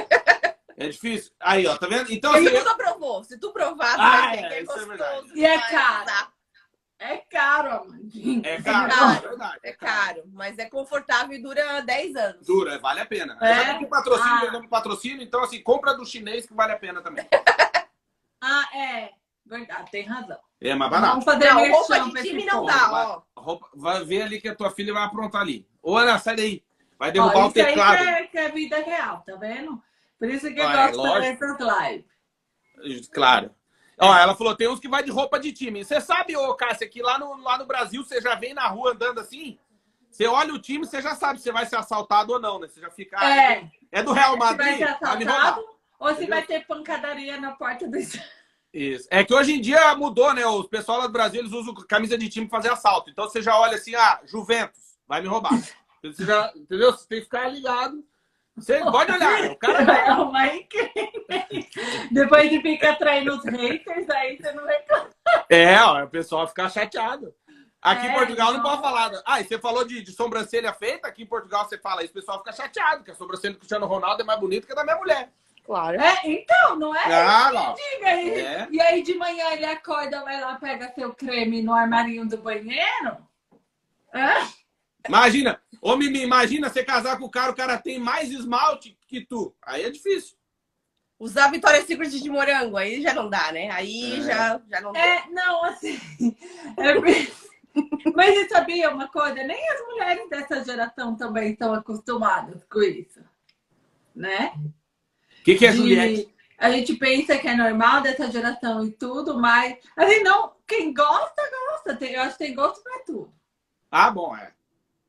É 0.77 0.89
difícil. 0.89 1.33
Aí, 1.41 1.67
ó, 1.67 1.77
tá 1.77 1.87
vendo? 1.87 2.13
Então, 2.13 2.33
assim, 2.33 2.47
Ele 2.47 2.57
eu- 2.57 2.65
nunca 2.65 2.75
provou. 2.77 3.23
Se 3.25 3.39
tu 3.39 3.53
provar, 3.53 3.95
tu 3.95 4.01
Ah, 4.01 4.21
vai 4.21 4.31
ver 4.37 4.45
é, 4.45 4.49
que 4.49 4.55
é 4.55 4.59
é 4.59 4.65
gostoso. 4.65 4.89
verdade. 4.89 5.27
E 5.35 5.45
é 5.45 5.59
caro. 5.59 6.29
É 7.01 7.17
caro, 7.19 7.71
Amandinho. 7.85 8.43
é 8.45 8.61
caro, 8.61 8.91
caro. 8.93 9.13
é 9.25 9.29
verdade. 9.29 9.59
É 9.63 9.73
caro, 9.73 10.23
mas 10.33 10.59
é 10.59 10.69
confortável 10.69 11.33
e 11.37 11.41
dura 11.43 11.81
10 11.83 12.17
anos. 12.17 12.47
Dura, 12.47 12.79
vale 12.81 13.01
a 13.01 13.07
pena. 13.07 13.39
É? 13.41 13.55
Já 13.55 13.73
que 13.75 13.79
tem 13.81 13.89
patrocínio, 13.89 14.51
Ah. 14.51 14.51
eu 14.55 14.69
patrocínio, 14.69 15.23
então 15.23 15.43
assim, 15.43 15.63
compra 15.63 15.95
do 15.95 16.05
chinês 16.05 16.45
que 16.47 16.55
vale 16.55 16.73
a 16.73 16.79
pena 16.79 17.01
também. 17.01 17.25
Ah, 18.41 18.69
é. 18.77 19.11
Verdade, 19.45 19.91
tem 19.91 20.05
razão. 20.05 20.39
É 20.61 20.73
mais 20.75 20.91
barato. 20.91 21.11
Vamos 21.11 21.25
fazer 21.25 21.53
Não, 21.53 21.69
roupa 21.71 22.01
de 22.01 22.23
time 22.23 22.45
não 22.45 22.65
dá, 22.65 22.87
vai. 22.89 23.07
ó. 23.07 23.23
Roupa- 23.37 23.69
Vai 23.75 24.05
ver 24.05 24.23
ali 24.23 24.41
que 24.41 24.49
a 24.49 24.55
tua 24.55 24.71
filha 24.71 24.93
vai 24.93 25.03
aprontar 25.05 25.41
ali. 25.41 25.67
Ô, 25.83 25.97
Ana, 25.97 26.19
sai 26.21 26.37
daí. 26.37 26.65
Vai 26.99 27.11
derrubar 27.11 27.37
Ó, 27.37 27.47
o 27.47 27.49
isso 27.49 27.59
aí 27.59 27.65
teclado. 27.67 27.97
que 27.99 28.09
é, 28.09 28.27
que 28.29 28.39
é 28.39 28.49
vida 28.51 28.77
real, 28.81 29.23
tá 29.27 29.35
vendo? 29.37 29.83
Por 30.21 30.29
isso 30.31 30.53
que 30.55 30.61
eu 30.61 30.69
Ah, 30.69 30.73
é, 30.73 30.87
gosto 30.87 30.97
lógico. 30.99 31.41
dessas 31.41 31.59
lives. 32.83 33.09
Claro. 33.09 33.55
Ó, 34.01 34.15
ela 34.17 34.35
falou, 34.35 34.55
tem 34.55 34.69
uns 34.69 34.79
que 34.81 34.89
vai 34.89 35.03
de 35.03 35.11
roupa 35.11 35.39
de 35.41 35.53
time. 35.53 35.85
Você 35.85 36.01
sabe, 36.01 36.37
ô, 36.37 36.55
Cássia, 36.55 36.89
que 36.89 37.03
lá 37.03 37.19
no, 37.19 37.37
lá 37.43 37.59
no 37.59 37.67
Brasil 37.67 38.05
você 38.05 38.21
já 38.21 38.35
vem 38.35 38.55
na 38.55 38.67
rua 38.69 38.93
andando 38.93 39.21
assim? 39.21 39.59
Você 40.11 40.27
olha 40.27 40.55
o 40.55 40.59
time, 40.59 40.87
você 40.87 41.03
já 41.03 41.15
sabe 41.15 41.41
se 41.41 41.51
vai 41.53 41.67
ser 41.67 41.77
assaltado 41.77 42.33
ou 42.33 42.41
não, 42.41 42.59
né? 42.59 42.69
Você 42.69 42.81
já 42.81 42.91
fica. 42.91 43.17
ah, 43.19 43.37
É, 43.53 43.71
É 43.93 44.03
do 44.03 44.13
Real 44.13 44.33
se 44.33 44.39
vai 44.39 44.51
Madrid? 44.53 44.79
ser 44.79 44.85
vai 44.85 45.17
roubar. 45.17 45.37
assaltado 45.37 45.65
ou 45.99 46.15
se 46.15 46.27
vai 46.27 46.43
ter 46.47 46.67
pancadaria 46.67 47.41
na 47.41 47.53
porta 47.53 47.89
do 47.89 47.97
Isso. 48.73 49.09
É 49.11 49.25
que 49.25 49.35
hoje 49.35 49.53
em 49.53 49.61
dia 49.61 49.95
mudou, 49.97 50.33
né? 50.35 50.47
Os 50.47 50.67
pessoal 50.69 50.99
lá 50.99 51.07
do 51.07 51.13
Brasil, 51.13 51.41
eles 51.41 51.53
usam 51.53 51.75
camisa 51.75 52.17
de 52.19 52.29
time 52.29 52.47
pra 52.49 52.59
fazer 52.59 52.73
assalto. 52.73 53.11
Então 53.11 53.25
você 53.29 53.41
já 53.43 53.59
olha 53.59 53.77
assim, 53.77 53.95
ah, 53.95 54.21
Juventus, 54.25 54.99
vai 55.07 55.21
me 55.21 55.29
roubar. 55.29 55.53
Você 56.01 56.25
já, 56.25 56.53
entendeu? 56.55 56.93
Você 56.93 57.09
tem 57.09 57.19
que 57.19 57.25
ficar 57.25 57.49
ligado. 57.49 58.05
Você 58.61 58.79
pode 58.81 59.13
olhar, 59.13 59.51
o 59.51 59.57
cara 59.57 59.85
vai. 59.85 60.09
É 60.09 60.13
uma 60.13 60.47
encrenca. 60.47 61.01
Depois 62.11 62.51
de 62.51 62.61
ficar 62.61 62.97
traindo 62.97 63.35
os 63.37 63.45
haters, 63.45 64.09
aí 64.11 64.37
você 64.37 64.53
não 64.53 64.67
reclama. 64.67 65.11
É, 65.49 65.81
ó, 65.83 66.05
o 66.05 66.09
pessoal 66.09 66.47
fica 66.47 66.69
chateado. 66.69 67.35
Aqui 67.81 68.07
em 68.07 68.11
É, 68.11 68.15
Portugal 68.15 68.53
não 68.53 68.59
então- 68.61 68.71
pode 68.71 68.83
falar. 68.83 69.13
Ah, 69.25 69.41
e 69.41 69.45
você 69.45 69.59
falou 69.59 69.85
de, 69.85 70.03
de 70.03 70.13
sobrancelha 70.13 70.73
feita, 70.73 71.07
aqui 71.07 71.23
em 71.23 71.27
Portugal 71.27 71.65
você 71.69 71.79
fala 71.79 72.03
isso, 72.03 72.11
o 72.11 72.15
pessoal 72.15 72.39
fica 72.39 72.53
chateado, 72.53 73.05
que 73.05 73.11
a 73.13 73.15
sobrancelha 73.15 73.53
do 73.55 73.59
Cristiano 73.59 73.87
Ronaldo 73.87 74.23
é 74.23 74.25
mais 74.25 74.41
bonita 74.41 74.67
que 74.67 74.73
a 74.73 74.77
da 74.77 74.85
minha 74.85 74.97
mulher. 74.97 75.31
Claro. 75.65 76.01
É, 76.01 76.21
então, 76.25 76.77
não 76.77 76.97
é? 76.97 77.05
Ah, 77.05 77.51
lá. 77.51 77.75
Diga 77.75 78.09
aí. 78.09 78.41
É. 78.41 78.69
E 78.71 78.81
aí 78.81 79.03
de 79.03 79.15
manhã 79.15 79.53
ele 79.53 79.67
acorda, 79.67 80.25
vai 80.25 80.41
lá, 80.41 80.55
pega 80.57 80.93
seu 80.95 81.13
creme 81.15 81.63
no 81.63 81.73
armarinho 81.75 82.27
do 82.27 82.39
banheiro. 82.39 83.19
É? 84.13 84.47
Imagina, 85.07 85.61
ô 85.81 85.97
Mimi, 85.97 86.23
imagina 86.23 86.69
você 86.69 86.85
casar 86.85 87.19
com 87.19 87.25
o 87.25 87.31
cara, 87.31 87.53
o 87.53 87.57
cara 87.57 87.79
tem 87.79 87.99
mais 87.99 88.31
esmalte 88.31 88.99
que 89.07 89.21
tu. 89.25 89.55
Aí 89.63 89.83
é 89.85 89.91
difícil. 89.91 90.37
Usar 91.19 91.51
Vitória 91.51 91.85
Secret 91.85 92.11
de 92.11 92.31
morango, 92.31 92.77
aí 92.77 93.03
já 93.03 93.13
não 93.13 93.29
dá, 93.29 93.51
né? 93.51 93.71
Aí 93.71 94.21
É. 94.21 94.23
já, 94.23 94.61
já 94.71 94.81
não 94.81 94.93
dá. 94.93 95.01
É, 95.01 95.27
não, 95.31 95.65
assim. 95.65 95.99
é 96.79 96.95
Mas 98.15 98.35
você 98.35 98.49
sabia 98.49 98.91
uma 98.91 99.09
coisa? 99.09 99.35
Nem 99.43 99.69
as 99.71 99.81
mulheres 99.87 100.29
dessa 100.29 100.65
geração 100.65 101.17
também 101.17 101.53
estão 101.53 101.75
acostumadas 101.75 102.63
com 102.71 102.81
isso. 102.83 103.21
né? 104.15 104.53
O 105.41 105.45
que, 105.45 105.55
que 105.57 105.67
é 105.67 105.71
De- 105.71 105.77
Juliette? 105.77 106.35
A 106.57 106.71
gente 106.73 106.95
pensa 106.97 107.39
que 107.39 107.47
é 107.47 107.55
normal 107.55 108.01
dessa 108.03 108.29
geração 108.31 108.85
e 108.85 108.91
tudo, 108.91 109.39
mas 109.41 109.77
assim, 109.97 110.23
não, 110.25 110.55
quem 110.67 110.93
gosta, 110.93 111.41
gosta. 111.85 112.05
Eu 112.05 112.23
acho 112.23 112.33
que 112.37 112.45
tem 112.45 112.55
gosto 112.55 112.83
pra 112.83 112.99
tudo, 113.07 113.33
Ah, 113.91 114.11
bom, 114.11 114.37
é. 114.37 114.53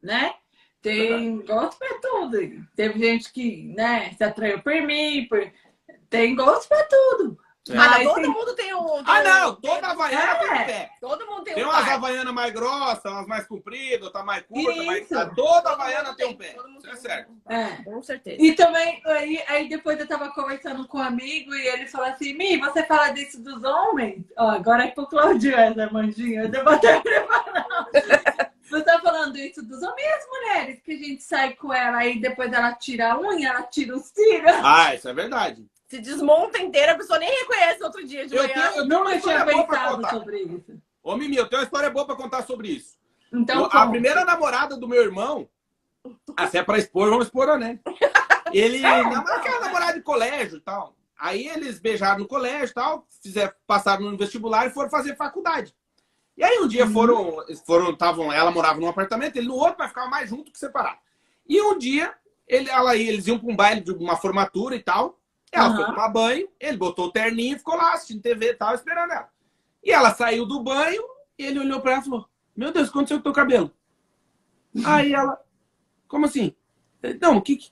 né? 0.02 0.36
Tem 0.82 1.38
gosto 1.46 1.78
pra 1.78 2.00
tudo. 2.02 2.38
Teve 2.76 3.00
gente 3.00 3.32
que, 3.34 3.74
né, 3.76 4.12
se 4.18 4.24
atraiu 4.24 4.62
por 4.62 4.74
mim, 4.82 5.26
por... 5.30 5.52
tem 6.10 6.36
gosto 6.36 6.68
pra 6.70 6.84
tudo. 6.86 7.38
É. 7.70 7.74
Ah, 7.74 7.90
Mas 7.90 8.04
todo 8.08 8.16
tem- 8.16 8.28
mundo 8.32 8.56
tem 8.56 8.74
um. 8.74 8.88
tem 8.88 9.04
Ah, 9.06 9.22
não! 9.24 9.56
tem- 9.56 9.70
Toda 9.70 9.88
Havaiana 9.90 10.36
tem 10.40 10.48
É. 10.48 10.54
um 10.54 10.66
pé. 10.66 10.90
Todo 11.00 11.26
mundo 11.28 11.44
tem, 11.44 11.54
Tem 11.54 11.64
um 11.64 11.68
umas 11.68 11.86
par. 11.86 11.94
Havaianas 11.94 12.34
mais 12.34 12.52
grossas, 12.54 13.12
umas 13.12 13.28
mais 13.28 13.46
compridas, 13.46 14.02
outra 14.02 14.24
mais 14.24 14.44
curta, 14.48 14.84
mas 14.84 15.02
Isso. 15.04 15.10
toda 15.10 15.36
Todo 15.36 15.68
Havaiana 15.68 16.16
tem 16.16 16.28
um 16.30 16.34
pé. 16.36 16.56
Isso 16.56 16.82
tem 16.82 16.92
é 16.92 16.96
certo. 16.96 17.32
É. 17.48 17.66
Com 17.84 18.02
certeza. 18.02 18.38
E 18.42 18.54
também, 18.56 19.00
aí, 19.06 19.44
aí 19.48 19.70
depois 19.70 20.00
eu 20.00 20.08
tava 20.08 20.32
conversando 20.32 20.88
com 20.88 20.98
um 20.98 21.04
amigo 21.04 21.54
e 21.54 21.68
ele 21.68 21.86
falou 21.86 22.08
assim: 22.08 22.34
Mi, 22.34 22.58
você 22.58 22.84
fala 22.88 23.10
disso 23.10 23.40
dos 23.44 23.64
homens? 23.64 24.24
Ó, 24.36 24.50
agora 24.50 24.86
é 24.86 24.88
pro 24.92 25.06
Claudio 25.06 25.54
essa, 25.54 25.92
Mandinha. 25.92 26.44
Eu 26.44 26.50
devo 26.50 26.70
até 26.72 27.00
preparar. 27.02 27.88
Você 28.70 28.84
tá 28.84 29.00
falando 29.00 29.38
isso 29.38 29.64
dos 29.66 29.82
homens 29.82 30.02
e 30.06 30.14
as 30.14 30.28
mulheres, 30.28 30.82
que 30.82 30.92
a 30.92 30.98
gente 30.98 31.24
sai 31.24 31.54
com 31.56 31.74
ela 31.74 32.06
e 32.06 32.20
depois 32.20 32.52
ela 32.54 32.74
tira 32.74 33.14
a 33.14 33.20
unha, 33.20 33.50
ela 33.50 33.64
tira 33.64 33.96
os 33.96 34.06
cílios. 34.08 34.52
Ah, 34.64 34.94
isso 34.96 35.08
é 35.10 35.14
verdade. 35.14 35.66
Se 35.88 36.00
desmonta 36.00 36.60
inteira, 36.60 36.92
a 36.92 36.96
pessoa 36.98 37.18
nem 37.18 37.30
reconhece 37.40 37.84
outro 37.84 38.06
dia 38.06 38.28
de 38.28 38.36
Eu 38.36 38.44
manhã. 38.44 38.54
tenho, 38.54 38.82
eu 38.82 38.88
Não 38.88 39.04
tinha 39.06 39.16
história 39.18 39.46
boa 39.46 39.66
pra 39.66 39.78
pensado 39.80 39.96
contar. 39.96 40.10
sobre 40.12 40.38
isso. 40.44 40.82
Ô, 41.02 41.16
Mimi, 41.16 41.36
eu 41.36 41.48
tenho 41.50 41.62
uma 41.62 41.66
história 41.66 41.90
boa 41.90 42.06
pra 42.06 42.16
contar 42.16 42.44
sobre 42.44 42.68
isso. 42.70 42.98
Então, 43.34 43.62
Eu- 43.64 43.70
a 43.72 43.88
primeira 43.88 44.24
namorada 44.24 44.78
do 44.78 44.88
meu 44.88 45.02
irmão, 45.02 45.50
ah, 46.38 46.48
se 46.48 46.58
é 46.58 46.64
pra 46.64 46.78
expor, 46.78 47.10
vamos 47.10 47.26
expor, 47.26 47.58
né? 47.58 47.80
Ele 48.54 48.80
namorava 48.82 49.34
aquela 49.36 49.60
namorada 49.62 49.94
de 49.94 50.02
colégio 50.02 50.58
e 50.58 50.62
tal. 50.62 50.96
Aí 51.20 51.48
eles 51.48 51.80
beijaram 51.80 52.20
no 52.20 52.28
colégio 52.28 52.72
e 52.72 52.74
tal, 52.74 53.06
fizeram, 53.22 53.52
passaram 53.68 54.04
no 54.04 54.18
vestibular 54.18 54.68
e 54.68 54.72
foram 54.72 54.90
fazer 54.90 55.16
faculdade. 55.16 55.74
E 56.40 56.44
aí 56.44 56.58
um 56.60 56.68
dia 56.70 56.86
Uhum. 56.86 56.94
foram, 56.94 57.46
foram, 57.66 57.92
estavam, 57.92 58.32
ela 58.32 58.50
morava 58.50 58.80
num 58.80 58.88
apartamento, 58.88 59.36
ele 59.36 59.48
no 59.50 59.56
outro, 59.56 59.76
mas 59.78 59.90
ficava 59.90 60.08
mais 60.10 60.30
junto 60.30 60.52
que 60.54 60.58
separado. 60.58 60.98
E 61.46 61.62
um 61.62 61.78
dia 61.78 62.16
ele, 62.48 62.70
ela, 62.70 62.96
eles 62.96 63.28
iam 63.28 63.38
para 63.38 63.50
um 63.52 63.56
baile 63.58 63.82
de 63.82 63.92
uma 63.92 64.16
formatura 64.16 64.74
e 64.74 64.82
tal. 64.82 65.20
Ela 65.52 65.66
Aham. 65.66 65.76
foi 65.76 65.86
tomar 65.88 66.08
banho, 66.08 66.48
ele 66.58 66.78
botou 66.78 67.08
o 67.08 67.12
terninho 67.12 67.56
e 67.56 67.60
ficou 67.60 67.76
lá 67.76 67.92
assistindo 67.94 68.22
TV 68.22 68.52
e 68.52 68.54
tal, 68.54 68.74
esperando 68.74 69.12
ela. 69.12 69.30
E 69.84 69.92
ela 69.92 70.14
saiu 70.16 70.46
do 70.46 70.64
banho 70.64 71.04
e 71.38 71.44
ele 71.46 71.60
olhou 71.60 71.82
para 71.82 71.92
ela 71.92 72.02
e 72.02 72.06
falou: 72.06 72.30
Meu 72.56 72.72
Deus, 72.72 72.88
o 72.88 72.92
que 72.92 72.98
aconteceu 72.98 73.18
com 73.18 73.22
o 73.22 73.24
teu 73.24 73.34
cabelo? 73.34 73.70
Aí 74.86 75.14
ela, 75.14 75.38
como 76.08 76.26
assim? 76.26 76.56
Não, 77.20 77.36
o 77.38 77.42
que- 77.42 77.70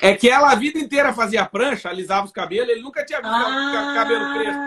É 0.00 0.14
que 0.16 0.28
ela 0.28 0.52
a 0.52 0.54
vida 0.54 0.78
inteira 0.78 1.12
fazia 1.12 1.44
prancha, 1.44 1.88
alisava 1.88 2.26
os 2.26 2.32
cabelos, 2.32 2.68
ele 2.70 2.82
nunca 2.82 3.04
tinha 3.04 3.20
visto 3.20 3.32
Ah, 3.34 3.90
o 3.90 3.94
cabelo 3.94 4.32
crespo. 4.34 4.60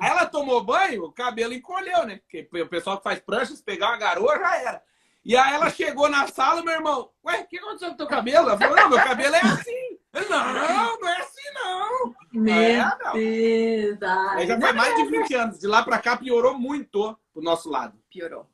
Aí 0.00 0.10
ela 0.10 0.26
tomou 0.26 0.62
banho, 0.64 1.04
o 1.04 1.12
cabelo 1.12 1.52
encolheu, 1.52 2.06
né? 2.06 2.20
Porque 2.20 2.48
o 2.62 2.68
pessoal 2.68 2.96
que 2.98 3.04
faz 3.04 3.20
prancha, 3.20 3.54
se 3.54 3.62
pegar 3.62 3.88
uma 3.88 3.98
garoa, 3.98 4.38
já 4.38 4.56
era. 4.56 4.82
E 5.24 5.36
aí 5.36 5.54
ela 5.54 5.70
chegou 5.70 6.08
na 6.08 6.26
sala, 6.26 6.62
meu 6.62 6.74
irmão, 6.74 7.10
ué, 7.24 7.40
o 7.40 7.46
que 7.46 7.58
aconteceu 7.58 7.88
com 7.88 7.94
o 7.94 7.96
teu 7.96 8.06
cabelo? 8.08 8.48
Ela 8.48 8.58
falou, 8.58 8.76
não, 8.76 8.88
meu 8.90 8.98
cabelo 8.98 9.34
é 9.36 9.40
assim. 9.40 9.98
Não, 10.28 10.98
não 11.00 11.08
é 11.08 11.16
assim, 11.18 11.54
não. 11.54 12.14
Meu 12.32 12.54
É, 12.54 12.98
não. 13.04 13.12
Deus. 13.12 13.98
Aí 14.32 14.46
já 14.46 14.60
faz 14.60 14.74
mais 14.74 14.96
de 14.96 15.04
20 15.06 15.34
anos. 15.34 15.58
De 15.60 15.66
lá 15.66 15.82
pra 15.84 15.98
cá 15.98 16.16
piorou 16.16 16.58
muito 16.58 17.16
pro 17.32 17.42
nosso 17.42 17.70
lado. 17.70 17.96
Piorou. 18.10 18.46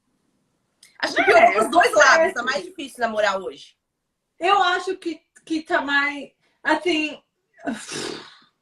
Acho 1.00 1.14
que 1.14 1.24
piorou 1.24 1.42
É, 1.42 1.52
pros 1.52 1.70
dois 1.70 1.92
lados. 1.94 2.34
Tá 2.34 2.42
mais 2.42 2.62
difícil 2.62 3.00
namorar 3.00 3.40
hoje. 3.40 3.77
Eu 4.38 4.62
acho 4.62 4.96
que, 4.96 5.20
que 5.44 5.62
tá 5.62 5.80
mais. 5.82 6.30
Assim. 6.62 7.18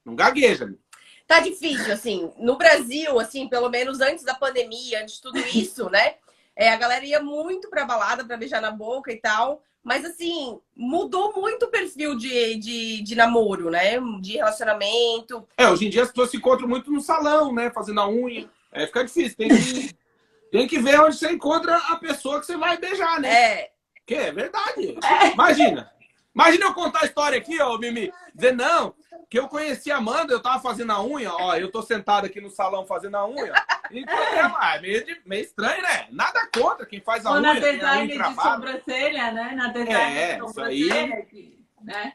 Não 0.04 0.14
gagueja. 0.14 0.66
meu. 0.66 0.78
Tá 1.26 1.40
difícil, 1.40 1.92
assim. 1.92 2.30
No 2.38 2.56
Brasil, 2.56 3.18
assim, 3.18 3.48
pelo 3.48 3.68
menos 3.68 4.00
antes 4.00 4.24
da 4.24 4.34
pandemia, 4.34 5.02
antes 5.02 5.16
de 5.16 5.22
tudo 5.22 5.38
isso, 5.54 5.90
né? 5.90 6.14
É, 6.54 6.70
a 6.70 6.76
galera 6.76 7.04
ia 7.04 7.20
muito 7.20 7.68
pra 7.68 7.84
balada 7.84 8.24
pra 8.24 8.36
beijar 8.36 8.62
na 8.62 8.70
boca 8.70 9.12
e 9.12 9.16
tal. 9.16 9.62
Mas, 9.82 10.04
assim, 10.04 10.58
mudou 10.74 11.32
muito 11.34 11.66
o 11.66 11.70
perfil 11.70 12.16
de, 12.16 12.56
de, 12.56 13.02
de 13.02 13.14
namoro, 13.14 13.70
né? 13.70 14.00
De 14.20 14.32
relacionamento. 14.32 15.46
É, 15.56 15.68
hoje 15.68 15.86
em 15.86 15.90
dia 15.90 16.02
as 16.02 16.08
pessoas 16.08 16.30
se 16.30 16.36
encontram 16.36 16.66
muito 16.66 16.90
no 16.90 17.00
salão, 17.00 17.52
né? 17.52 17.70
Fazendo 17.70 18.00
a 18.00 18.08
unha. 18.08 18.48
Aí 18.72 18.86
fica 18.86 19.04
difícil. 19.04 19.36
Tem 19.36 19.48
que, 19.48 19.96
tem 20.50 20.66
que 20.66 20.78
ver 20.78 20.98
onde 21.00 21.16
você 21.16 21.30
encontra 21.30 21.76
a 21.76 21.96
pessoa 21.96 22.40
que 22.40 22.46
você 22.46 22.56
vai 22.56 22.78
beijar, 22.78 23.20
né? 23.20 23.28
É, 23.28 23.70
Que 24.06 24.14
é 24.14 24.32
verdade. 24.32 24.96
Imagina. 25.34 25.90
Imagina 26.34 26.66
eu 26.66 26.74
contar 26.74 27.02
a 27.02 27.06
história 27.06 27.38
aqui, 27.38 27.60
ó, 27.60 27.78
Mimi. 27.78 28.12
Dizer, 28.34 28.52
não, 28.54 28.94
que 29.30 29.38
eu 29.38 29.48
conheci 29.48 29.90
a 29.90 29.96
Amanda, 29.96 30.32
eu 30.34 30.42
tava 30.42 30.60
fazendo 30.62 30.92
a 30.92 31.02
unha, 31.02 31.32
ó, 31.32 31.56
eu 31.56 31.70
tô 31.70 31.80
sentado 31.82 32.26
aqui 32.26 32.40
no 32.42 32.50
salão 32.50 32.86
fazendo 32.86 33.16
a 33.16 33.26
unha. 33.26 33.52
E 33.90 34.04
programa, 34.04 34.74
é 34.74 34.80
meio, 34.80 35.22
meio 35.24 35.42
estranho, 35.42 35.80
né? 35.82 36.06
Nada 36.10 36.46
contra 36.54 36.84
quem 36.84 37.00
faz 37.00 37.24
a 37.24 37.30
Ou 37.30 37.36
unha. 37.36 37.54
na 37.54 37.60
tem 37.60 37.80
a 37.80 37.94
unha 37.94 38.06
design 38.06 38.34
de 38.34 38.42
sobrancelha, 38.42 39.32
né? 39.32 39.52
Na 39.56 39.68
design 39.68 39.92
É, 40.18 40.26
de 40.36 40.44
isso 40.44 40.48
sobrancelha. 40.54 41.22
que- 41.26 41.66
Né? 41.82 42.12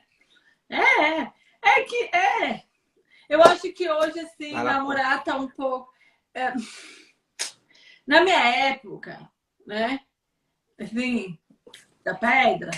É, 0.70 1.22
é 1.64 1.84
que 1.84 2.10
é. 2.16 2.64
Eu 3.28 3.42
acho 3.44 3.72
que 3.74 3.90
hoje, 3.90 4.20
assim, 4.20 4.54
namorar 4.54 5.24
tá 5.24 5.36
um 5.36 5.48
pouco. 5.48 5.92
é, 6.36 6.54
Na 8.06 8.22
minha 8.22 8.40
época, 8.68 9.30
né? 9.66 10.00
Assim, 10.80 11.40
da 12.04 12.14
pedra, 12.16 12.72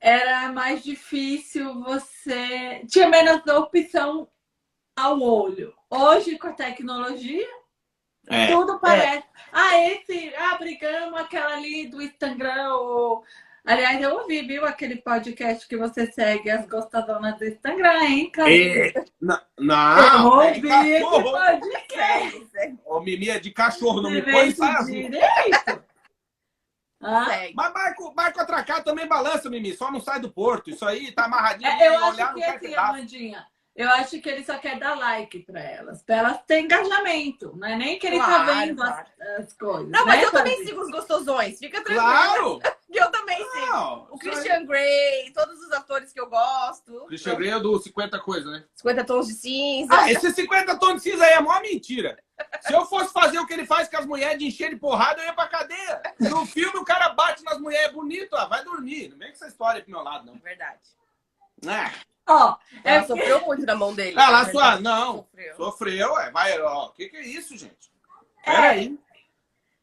era 0.00 0.52
mais 0.52 0.82
difícil 0.82 1.82
você. 1.82 2.84
Tinha 2.88 3.08
menos 3.08 3.44
opção 3.46 4.28
ao 4.96 5.20
olho. 5.20 5.74
Hoje, 5.90 6.38
com 6.38 6.48
a 6.48 6.52
tecnologia, 6.52 7.46
É. 8.28 8.46
tudo 8.48 8.78
parece. 8.80 9.26
Ah, 9.52 9.78
esse. 9.88 10.32
Ah, 10.36 10.56
brigamos 10.56 11.18
aquela 11.20 11.54
ali 11.54 11.86
do 11.88 12.00
Instagram. 12.02 12.74
Ou... 12.74 13.24
Aliás, 13.64 14.00
eu 14.00 14.14
ouvi, 14.14 14.42
viu, 14.42 14.64
aquele 14.64 14.96
podcast 14.96 15.66
que 15.66 15.76
você 15.76 16.06
segue 16.12 16.48
as 16.50 16.66
gostadonas 16.68 17.36
do 17.36 17.44
Instagram, 17.46 18.00
hein, 18.04 18.30
cara? 18.30 18.48
É, 18.52 18.92
Eu 18.96 19.04
não, 19.20 20.40
é 20.42 20.52
de 20.52 20.66
ouvi 20.66 20.90
esse 20.92 21.04
podcast. 21.04 22.76
Ô, 22.84 23.00
Mimi 23.00 23.28
é 23.28 23.40
de 23.40 23.50
cachorro, 23.50 24.00
não 24.00 24.10
me 24.10 24.22
põe 24.22 24.48
em 24.48 24.50
saia 24.52 24.70
isso 24.70 24.78
azul. 24.78 24.94
direito. 24.94 25.84
Ah, 27.06 27.24
segue. 27.26 27.54
Mas 27.54 27.72
barco, 27.72 28.12
barco 28.14 28.40
atracado 28.40 28.84
também 28.84 29.06
balança, 29.06 29.48
Mimi, 29.48 29.72
só 29.74 29.90
não 29.90 30.00
sai 30.00 30.20
do 30.20 30.30
porto. 30.30 30.70
Isso 30.70 30.84
aí 30.84 31.12
tá 31.12 31.24
amarradinho. 31.26 31.70
é, 31.70 31.88
eu 31.88 32.04
acho 32.04 32.34
que 32.34 32.44
assim. 32.44 32.74
Amandinha, 32.74 33.46
eu 33.74 33.90
acho 33.90 34.20
que 34.20 34.28
ele 34.28 34.44
só 34.44 34.58
quer 34.58 34.78
dar 34.78 34.98
like 34.98 35.40
pra 35.40 35.60
elas, 35.60 36.02
pra 36.02 36.16
elas 36.16 36.38
terem 36.46 36.64
engajamento, 36.64 37.54
não 37.56 37.68
é 37.68 37.76
nem 37.76 37.98
que 37.98 38.06
ele 38.06 38.18
tá 38.18 38.24
Claro, 38.24 38.46
vendo 38.54 38.82
as, 38.82 38.88
claro. 38.88 39.06
as 39.38 39.52
coisas. 39.52 39.88
Não, 39.90 40.06
mas 40.06 40.18
né, 40.20 40.24
eu 40.24 40.30
também 40.32 40.64
sigo 40.64 40.80
os 40.80 40.90
gostosões. 40.90 41.58
Fica 41.58 41.82
tranquilo. 41.84 42.00
Claro! 42.00 42.58
Que 42.90 42.98
eu 43.00 43.10
também 43.10 43.36
sigo. 43.36 43.66
Não, 43.66 44.08
O 44.10 44.16
isso 44.16 44.28
aí- 44.28 44.32
Christian 44.32 44.64
Grey, 44.66 45.32
todos 45.34 45.60
os 45.60 45.72
atores 45.72 46.12
que 46.12 46.20
eu 46.20 46.28
gosto. 46.30 47.04
Christian 47.06 47.34
Grey 47.34 47.50
é 47.50 47.60
do 47.60 47.78
50 47.78 48.18
coisas, 48.20 48.50
né? 48.50 48.64
50 48.74 49.04
tons 49.04 49.26
de 49.26 49.34
cinza. 49.34 49.92
Ah, 49.94 50.10
esse 50.10 50.30
50 50.32 50.78
tons 50.78 50.94
de 51.02 51.10
cinza 51.10 51.24
aí 51.24 51.32
é 51.34 51.40
mó 51.40 51.60
mentira. 51.60 52.16
Se 52.60 52.72
eu 52.72 52.84
fosse 52.86 53.12
fazer 53.12 53.38
o 53.38 53.46
que 53.46 53.52
ele 53.52 53.66
faz 53.66 53.88
com 53.88 53.96
as 53.96 54.06
mulheres 54.06 54.38
de 54.38 54.46
encher 54.46 54.70
de 54.70 54.76
porrada, 54.76 55.20
eu 55.20 55.26
ia 55.26 55.32
pra 55.32 55.48
cadeia. 55.48 56.02
No 56.20 56.46
filme, 56.46 56.78
o 56.78 56.84
cara 56.84 57.10
bate 57.10 57.42
nas 57.44 57.58
mulheres 57.58 57.92
bonito, 57.92 58.34
ah, 58.36 58.46
vai 58.46 58.64
dormir. 58.64 59.08
Não 59.08 59.18
vem 59.18 59.28
com 59.28 59.34
essa 59.34 59.48
história 59.48 59.82
pro 59.82 59.90
meu 59.90 60.02
lado, 60.02 60.26
não. 60.26 60.34
Verdade. 60.38 60.80
É. 61.64 62.16
Ó, 62.28 62.56
é 62.84 62.96
Ela 62.96 63.06
sofreu 63.06 63.46
muito 63.46 63.64
na 63.64 63.74
mão 63.74 63.94
dele. 63.94 64.18
Ah, 64.18 64.30
lá 64.30 64.50
sua. 64.50 64.80
Não. 64.80 65.16
Sofreu. 65.16 65.56
Sofreu, 65.56 66.18
é. 66.18 66.30
Vai, 66.30 66.60
ó. 66.60 66.86
O 66.86 66.92
que, 66.92 67.08
que 67.08 67.16
é 67.16 67.26
isso, 67.26 67.56
gente? 67.56 67.90
É. 68.44 68.52
Peraí. 68.52 68.98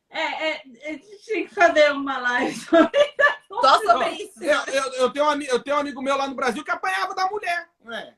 É, 0.09 0.51
é, 0.51 0.61
gente 0.91 1.23
tinha 1.23 1.47
que 1.47 1.55
fazer 1.55 1.91
uma 1.91 2.19
live 2.19 2.55
sobre 2.55 3.15
Só 3.47 3.79
sobre 3.79 4.05
Ó, 4.05 4.09
isso. 4.09 4.43
Eu, 4.43 4.61
eu, 4.65 4.93
eu, 4.93 5.09
tenho 5.11 5.25
um, 5.25 5.41
eu 5.41 5.59
tenho 5.59 5.75
um 5.75 5.79
amigo 5.79 6.01
meu 6.03 6.15
lá 6.15 6.27
no 6.27 6.35
Brasil 6.35 6.63
que 6.63 6.69
apanhava 6.69 7.15
da 7.15 7.27
mulher. 7.27 7.67
É. 7.91 8.13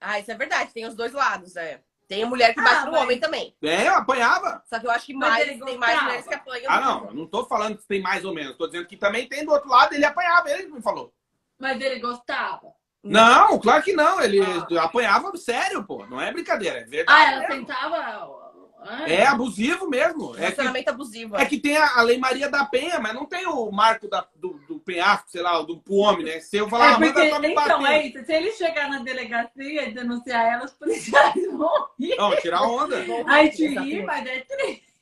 Ah, 0.00 0.20
isso 0.20 0.30
é 0.30 0.34
verdade. 0.36 0.72
Tem 0.72 0.86
os 0.86 0.94
dois 0.94 1.12
lados, 1.12 1.56
é. 1.56 1.80
Tem 2.08 2.22
a 2.22 2.26
mulher 2.26 2.52
que 2.52 2.60
Ah, 2.60 2.64
bate 2.64 2.84
no 2.86 2.92
mas- 2.92 3.00
homem 3.02 3.18
também. 3.18 3.56
É, 3.62 3.88
apanhava. 3.88 4.62
Só 4.66 4.78
que 4.78 4.86
eu 4.86 4.90
acho 4.90 5.06
que 5.06 5.14
mais, 5.14 5.44
tem 5.46 5.58
mais 5.58 5.70
gostava. 5.78 6.02
mulheres 6.02 6.26
que 6.26 6.34
apanham. 6.34 6.70
Ah, 6.70 6.80
não. 6.80 7.04
Eu 7.06 7.14
não 7.14 7.26
tô 7.26 7.44
falando 7.46 7.78
que 7.78 7.86
tem 7.86 8.02
mais 8.02 8.24
ou 8.24 8.34
menos. 8.34 8.56
Tô 8.56 8.66
dizendo 8.66 8.86
que 8.86 8.96
também 8.96 9.26
tem 9.28 9.44
do 9.44 9.52
outro 9.52 9.68
lado, 9.70 9.94
ele 9.94 10.04
apanhava. 10.04 10.50
Ele 10.50 10.68
me 10.68 10.82
falou. 10.82 11.12
Mas 11.58 11.80
ele 11.80 12.00
gostava. 12.00 12.72
Não, 13.02 13.58
claro 13.58 13.82
que 13.82 13.92
não. 13.92 14.20
Ele 14.20 14.40
Ah. 14.42 14.84
apanhava 14.84 15.34
sério, 15.36 15.82
pô. 15.84 16.04
Não 16.06 16.20
é 16.20 16.30
brincadeira, 16.32 16.80
é 16.80 16.82
Ah, 16.82 16.86
verdade. 16.86 17.32
ela 17.32 17.48
mesmo. 17.48 17.66
tentava. 17.66 18.41
Ah, 18.84 19.08
É 19.08 19.26
abusivo 19.26 19.88
mesmo. 19.88 20.30
É 20.30 20.34
que, 20.34 20.40
Relacionamento 20.40 20.90
abusivo. 20.90 21.36
é 21.36 21.44
que 21.46 21.58
tem 21.58 21.76
a, 21.76 21.98
a 21.98 22.02
Lei 22.02 22.18
Maria 22.18 22.48
da 22.48 22.64
Penha, 22.64 22.98
mas 23.00 23.14
não 23.14 23.26
tem 23.26 23.46
o 23.46 23.70
marco 23.70 24.08
da, 24.08 24.26
do, 24.36 24.60
do 24.68 24.78
penhasco, 24.80 25.30
sei 25.30 25.42
lá, 25.42 25.60
do 25.62 25.78
pro 25.80 25.94
homem, 25.96 26.24
né? 26.24 26.40
Se 26.40 26.56
eu 26.56 26.68
falar, 26.68 26.86
É 26.86 26.94
ah, 26.94 26.98
manda 26.98 27.12
porque, 27.12 27.38
me 27.38 27.48
então, 27.52 27.86
é 27.86 28.06
isso. 28.06 28.24
Se 28.24 28.32
ele 28.32 28.52
chegar 28.52 28.88
na 28.88 28.98
delegacia 29.00 29.88
e 29.88 29.92
denunciar 29.92 30.44
ela, 30.54 30.64
os 30.64 30.72
policiais 30.72 31.34
vão 31.52 31.88
rir. 31.98 32.16
Não, 32.16 32.36
tirar 32.36 32.62
onda. 32.62 32.96
Aí 33.26 33.50
te 33.50 33.64
Exatamente. 33.64 33.94
ri, 33.96 34.02
mas 34.02 34.26
é 34.26 34.40
triste. 34.40 34.92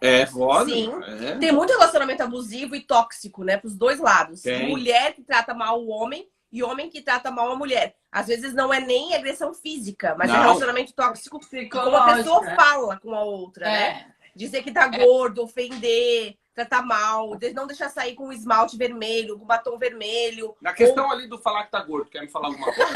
É 0.00 0.26
foda. 0.26 0.70
Sim. 0.70 0.92
É. 1.26 1.38
Tem 1.38 1.52
muito 1.52 1.70
relacionamento 1.70 2.22
abusivo 2.22 2.74
e 2.74 2.80
tóxico, 2.80 3.44
né? 3.44 3.56
Pros 3.56 3.74
dois 3.74 3.98
lados. 3.98 4.42
Tem. 4.42 4.68
Mulher 4.68 5.14
que 5.14 5.22
trata 5.22 5.54
mal 5.54 5.80
o 5.82 5.88
homem 5.88 6.28
e 6.52 6.62
homem 6.62 6.88
que 6.90 7.00
trata 7.02 7.30
mal 7.30 7.50
a 7.52 7.56
mulher. 7.56 7.94
Às 8.10 8.26
vezes 8.26 8.52
não 8.54 8.72
é 8.72 8.80
nem 8.80 9.14
agressão 9.14 9.54
física, 9.54 10.14
mas 10.18 10.28
é 10.30 10.32
Não. 10.32 10.40
relacionamento 10.42 10.92
tóxico 10.92 11.40
como 11.70 11.96
a 11.96 12.14
pessoa 12.14 12.40
né? 12.42 12.54
fala 12.56 12.98
com 12.98 13.14
a 13.14 13.22
outra, 13.22 13.66
né? 13.66 14.06
É. 14.16 14.30
Dizer 14.34 14.62
que 14.62 14.72
tá 14.72 14.86
gordo, 14.86 15.42
ofender, 15.42 16.36
tratar 16.54 16.82
mal, 16.82 17.36
de- 17.36 17.52
não 17.52 17.66
deixar 17.66 17.88
sair 17.88 18.14
com 18.14 18.32
esmalte 18.32 18.76
vermelho, 18.76 19.38
com 19.38 19.44
batom 19.44 19.78
vermelho. 19.78 20.56
Na 20.60 20.72
questão 20.72 21.10
ali 21.10 21.26
do 21.28 21.38
falar 21.38 21.64
que 21.64 21.70
tá 21.70 21.82
gordo, 21.82 22.10
quer 22.10 22.20
me 22.22 22.28
falar 22.30 22.46
alguma 22.48 22.72
coisa? 22.72 22.92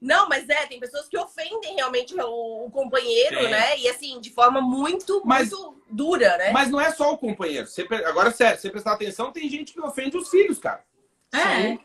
Não, 0.00 0.28
mas 0.28 0.48
é, 0.48 0.66
tem 0.66 0.78
pessoas 0.80 1.08
que 1.08 1.18
ofendem 1.18 1.74
realmente 1.76 2.14
o, 2.18 2.66
o 2.66 2.70
companheiro, 2.70 3.36
Tem. 3.38 3.50
né? 3.50 3.78
E 3.78 3.88
assim, 3.88 4.20
de 4.20 4.30
forma 4.30 4.60
muito, 4.60 5.22
Mas- 5.24 5.50
muito 5.50 5.82
dura, 5.90 6.36
né? 6.36 6.50
Mas 6.52 6.70
não 6.70 6.80
é 6.80 6.90
só 6.92 7.12
o 7.12 7.18
companheiro. 7.18 7.66
Você 7.66 7.86
Agora, 8.06 8.30
sério, 8.30 8.56
se 8.56 8.62
você 8.62 8.70
prestar 8.70 8.92
atenção, 8.92 9.32
tem 9.32 9.48
gente 9.48 9.72
que 9.72 9.80
ofende 9.80 10.16
os 10.16 10.28
filhos, 10.28 10.58
cara. 10.58 10.82
É. 11.34 11.78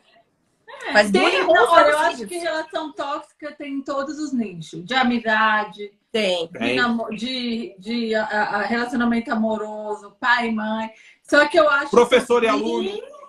Faz 0.91 1.11
Tem, 1.11 1.21
bullying 1.21 1.45
com 1.45 1.53
não, 1.53 1.71
olha, 1.71 1.89
eu 1.89 1.97
acho 1.99 2.27
que 2.27 2.37
relação 2.37 2.91
tóxica 2.93 3.51
tem 3.53 3.73
em 3.75 3.81
todos 3.83 4.17
os 4.19 4.33
nichos. 4.33 4.83
De 4.85 4.93
amizade, 4.93 5.91
Tem. 6.11 6.47
de, 6.47 6.59
Tem. 6.59 6.77
de, 7.15 7.75
de 7.79 8.15
a- 8.15 8.25
a- 8.25 8.61
relacionamento 8.63 9.31
amoroso, 9.31 10.15
pai 10.19 10.47
e 10.49 10.51
mãe. 10.51 10.89
Só 11.23 11.47
que 11.47 11.57
eu 11.59 11.69
acho 11.69 11.91
Professor 11.91 12.43
e 12.43 12.47
um 12.47 12.49
aluno. 12.51 12.89
pouquinho- 12.89 13.21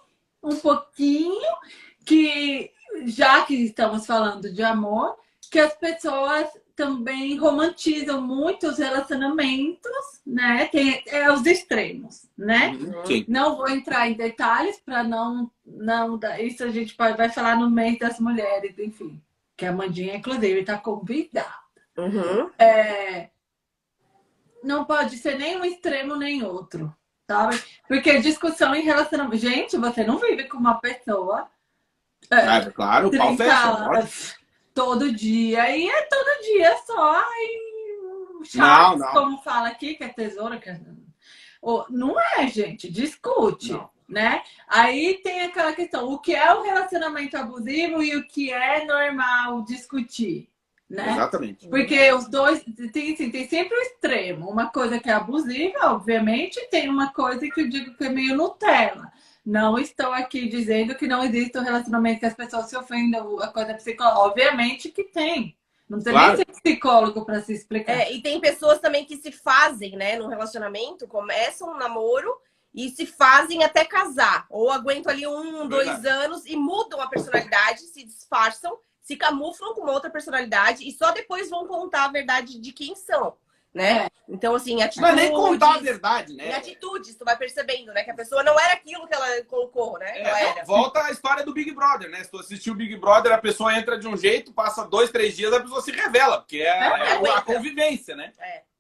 Um 0.43 0.57
pouquinho 0.57 1.53
que, 2.05 2.71
já 3.07 3.43
que 3.45 3.55
estamos 3.55 4.05
falando 4.07 4.53
de 4.53 4.63
amor, 4.63 5.17
que 5.51 5.59
as 5.61 5.73
pessoas 5.75 6.49
também 6.75 7.37
romantizam 7.37 8.21
muito 8.21 8.67
os 8.67 8.79
relacionamentos, 8.79 10.21
né? 10.27 10.67
Tem 10.67 11.03
é, 11.07 11.31
os 11.33 11.45
extremos, 11.47 12.27
né? 12.37 12.73
Sim. 13.07 13.25
Não 13.29 13.57
vou 13.57 13.69
entrar 13.69 14.09
em 14.09 14.15
detalhes 14.15 14.79
para 14.81 15.03
não, 15.03 15.51
não 15.65 16.19
dar- 16.19 16.41
isso 16.43 16.65
a 16.65 16.69
gente 16.71 16.95
pode, 16.95 17.17
vai 17.17 17.29
falar 17.31 17.57
no 17.57 17.71
mês 17.71 17.99
das 17.99 18.19
mulheres, 18.19 18.79
enfim. 18.79 19.21
Que 19.57 19.67
a 19.67 19.73
Mandinha, 19.73 20.17
inclusive, 20.17 20.61
está 20.61 20.79
convidada. 20.79 21.53
Uhum. 21.97 22.51
É, 22.59 23.29
não 24.63 24.85
pode 24.85 25.19
ser 25.19 25.37
nem 25.39 25.57
um 25.59 25.65
extremo 25.65 26.17
nem 26.17 26.43
outro, 26.43 26.95
sabe? 27.29 27.61
Porque 27.87 28.19
discussão 28.21 28.75
em 28.75 28.83
relacionamento. 28.83 29.37
Gente, 29.37 29.77
você 29.77 30.05
não 30.05 30.19
vive 30.19 30.45
com 30.45 30.57
uma 30.57 30.75
pessoa 30.81 31.49
é, 32.31 32.37
Ah, 32.37 32.71
claro, 32.71 33.09
o 33.09 33.17
pau 33.17 33.37
30 33.37 33.45
fecha. 33.45 33.71
lógico. 33.89 34.42
Todo 34.75 35.13
dia. 35.13 35.77
E 35.77 35.89
é 35.89 36.03
todo 36.03 36.43
dia 36.43 36.77
só. 36.87 37.13
Ai, 37.17 37.47
Não, 38.39 38.45
chato, 38.45 38.99
não. 38.99 39.13
como 39.13 39.43
fala 39.43 39.69
aqui, 39.69 39.95
que 39.95 40.05
é 40.05 40.09
tesoura. 40.09 40.59
Que 40.59 40.71
é... 40.71 40.81
Ô, 41.61 41.85
Não 41.91 42.15
é, 42.19 42.47
gente. 42.49 42.91
Discute. 42.91 43.73
Não. 43.73 43.91
Né? 44.09 44.43
Aí 44.69 45.21
tem 45.23 45.43
aquela 45.43 45.73
questão, 45.73 46.07
o 46.13 46.19
que 46.19 46.35
é 46.35 46.53
o 46.53 46.63
relacionamento 46.63 47.35
abusivo 47.35 48.03
e 48.03 48.15
o 48.15 48.27
que 48.27 48.53
é 48.53 48.85
normal 48.85 49.63
discutir, 49.63 50.51
né? 50.91 51.13
Exatamente. 51.13 51.67
Porque 51.67 52.13
os 52.13 52.29
dois 52.29 52.63
tem, 52.93 53.15
assim, 53.15 53.31
tem 53.31 53.49
sempre 53.49 53.75
o 53.75 53.81
extremo. 53.81 54.51
Uma 54.51 54.67
coisa 54.67 55.01
que 55.01 55.09
é 55.09 55.15
abusiva, 55.15 55.93
obviamente, 55.93 56.59
e 56.59 56.69
tem 56.69 56.91
uma 56.91 57.11
coisa 57.11 57.49
que 57.49 57.63
eu 57.63 57.69
digo 57.71 57.97
que 57.97 58.05
é 58.05 58.11
meio 58.11 58.37
Nutella. 58.37 59.11
Não 59.45 59.79
estou 59.79 60.13
aqui 60.13 60.49
dizendo 60.49 60.95
que 60.95 61.09
não 61.09 61.25
existe 61.25 61.59
um 61.59 61.63
relacionamento 61.63 62.21
que 62.21 62.27
as 62.27 62.35
pessoas 62.35 62.67
se 62.67 62.77
ofendam, 62.77 63.41
a 63.41 63.49
coisa 63.49 63.75
psicológica. 63.75 64.21
Obviamente 64.21 64.89
que 64.91 65.05
tem. 65.05 65.57
Não 65.89 65.99
precisa 65.99 66.13
Claro. 66.13 66.37
nem 66.37 66.37
ser 66.37 66.47
psicólogo 66.47 67.25
para 67.25 67.43
se 67.43 67.53
explicar. 67.53 67.93
É, 67.93 68.13
e 68.13 68.23
tem 68.23 68.41
pessoas 68.41 68.79
também 68.79 69.05
que 69.05 69.17
se 69.17 69.33
fazem, 69.33 69.97
né, 69.97 70.17
no 70.17 70.29
relacionamento, 70.29 71.07
começam 71.09 71.73
um 71.73 71.77
namoro 71.77 72.33
e 72.73 72.89
se 72.89 73.05
fazem 73.05 73.63
até 73.65 73.85
casar. 73.85 74.47
Ou 74.49 74.71
aguentam 74.71 75.13
ali 75.13 75.27
um, 75.27 75.69
dois 75.69 75.87
Verdade. 75.87 76.09
anos 76.09 76.47
e 76.47 76.57
mudam 76.57 77.01
a 77.01 77.09
personalidade, 77.09 77.81
se 77.81 78.05
disfarçam, 78.05 78.79
se 79.03 79.17
camuflam 79.17 79.75
com 79.75 79.83
uma 79.83 79.93
outra 79.93 80.09
personalidade 80.09 80.89
e 80.89 80.93
só 80.93 81.11
depois 81.11 81.51
vão 81.51 81.67
contar 81.67 82.05
a 82.05 82.13
verdade 82.13 82.59
de 82.59 82.73
quem 82.73 82.95
são, 82.95 83.35
né? 83.75 84.07
É. 84.07 84.11
Então, 84.29 84.55
assim, 84.55 84.77
Não 84.77 84.83
atitudes... 84.85 85.11
é 85.11 85.15
nem 85.15 85.31
contar 85.33 85.75
a 85.75 85.79
verdade, 85.79 86.33
Em 86.33 86.37
né? 86.37 86.55
atitudes, 86.55 87.15
tu 87.17 87.25
vai 87.25 87.37
percebendo, 87.37 87.93
né? 87.93 88.03
Que 88.05 88.11
a 88.11 88.15
pessoa 88.15 88.43
não 88.43 88.59
era 88.59 88.75
aquilo 88.75 89.07
que 89.09 89.15
ela 89.15 89.43
colocou, 89.45 89.99
né? 89.99 90.11
É, 90.19 90.45
era. 90.51 90.65
volta 90.65 91.03
a 91.05 91.11
história 91.11 91.45
do 91.45 91.53
Big 91.55 91.71
Brother, 91.73 92.11
né? 92.11 92.23
Se 92.23 92.31
tu 92.31 92.39
assistiu 92.39 92.73
o 92.75 92.77
Big 92.77 92.97
Brother, 92.97 93.33
a 93.33 93.39
pessoa 93.39 93.77
entra 93.77 93.99
de 93.99 94.07
um 94.07 94.17
jeito, 94.17 94.53
passa 94.53 94.85
dois, 94.87 95.11
três 95.11 95.35
dias, 95.37 95.53
a 95.53 95.61
pessoa 95.61 95.81
se 95.83 95.91
revela, 95.91 96.39
porque 96.39 96.59
é, 96.59 96.69
é 96.69 97.31
a 97.31 97.41
convivência, 97.43 98.15
né? 98.15 98.33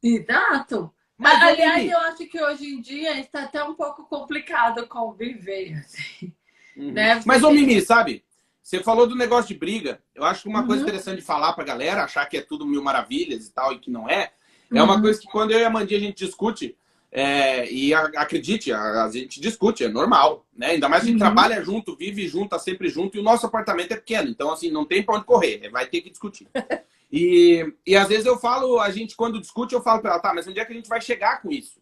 Exato. 0.03 0.93
Mas, 1.17 1.41
Aliás, 1.43 1.89
eu 1.91 1.99
acho 1.99 2.27
que 2.27 2.43
hoje 2.43 2.67
em 2.67 2.81
dia 2.81 3.19
está 3.21 3.45
até 3.45 3.63
um 3.63 3.75
pouco 3.75 4.05
complicado 4.07 4.87
conviver. 4.89 5.75
assim, 5.79 6.33
Uhum. 6.77 6.91
né? 6.93 7.21
Mas, 7.27 7.43
ô 7.45 7.51
Mimi, 7.51 7.81
sabe? 7.83 8.25
Você 8.63 8.83
falou 8.83 9.07
do 9.07 9.15
negócio 9.15 9.49
de 9.49 9.55
briga. 9.55 10.03
Eu 10.15 10.25
acho 10.25 10.43
que 10.43 10.49
uma 10.49 10.65
coisa 10.67 10.83
Uhum. 10.83 10.89
interessante 10.89 11.19
de 11.21 11.25
falar 11.25 11.53
pra 11.53 11.65
galera, 11.65 12.03
achar 12.05 12.25
que 12.27 12.37
é 12.37 12.41
tudo 12.41 12.67
mil 12.67 12.83
maravilhas 12.83 13.47
e 13.47 13.53
tal, 13.53 13.73
e 13.73 13.79
que 13.79 13.91
não 13.91 14.09
é, 14.09 14.33
é 14.73 14.83
uma 14.83 14.97
Uhum. 14.97 15.03
coisa 15.03 15.21
que 15.21 15.27
quando 15.27 15.51
eu 15.53 15.59
e 15.61 15.65
a 15.65 15.71
Mandy 15.71 15.95
a 15.95 16.01
gente 16.01 16.25
discute, 16.25 16.77
é, 17.11 17.71
e 17.71 17.93
a- 17.93 18.11
acredite, 18.17 18.73
a, 18.73 19.05
a 19.05 19.11
gente 19.11 19.41
discute, 19.41 19.85
é 19.85 19.89
normal, 19.89 20.47
né? 20.57 20.69
Ainda 20.69 20.89
mais 20.89 21.03
a 21.03 21.07
gente 21.07 21.15
Uhum. 21.15 21.19
trabalha 21.21 21.63
junto, 21.63 21.95
vive 21.97 22.27
junto, 22.27 22.51
tá 22.51 22.59
sempre 22.59 22.89
junto, 22.89 23.17
e 23.17 23.21
o 23.21 23.23
nosso 23.23 23.45
apartamento 23.47 23.93
é 23.93 23.97
pequeno, 23.97 24.31
então 24.31 24.51
assim, 24.51 24.71
não 24.71 24.85
tem 24.87 25.03
pra 25.03 25.17
onde 25.17 25.25
correr, 25.27 25.69
vai 25.71 25.87
ter 25.87 26.01
que 26.01 26.11
discutir. 26.11 26.47
E, 27.15 27.71
e 27.87 27.95
às 27.95 28.09
vezes 28.09 28.25
eu 28.25 28.39
falo, 28.39 28.81
a 28.81 28.91
gente 28.91 29.15
quando 29.15 29.39
discute, 29.39 29.75
eu 29.75 29.83
falo 29.83 30.01
pra 30.01 30.13
ela, 30.13 30.19
tá, 30.19 30.33
mas 30.33 30.49
onde 30.49 30.59
é 30.59 30.65
que 30.65 30.73
a 30.73 30.75
gente 30.75 30.89
vai 30.89 30.99
chegar 30.99 31.43
com 31.43 31.53
isso? 31.53 31.79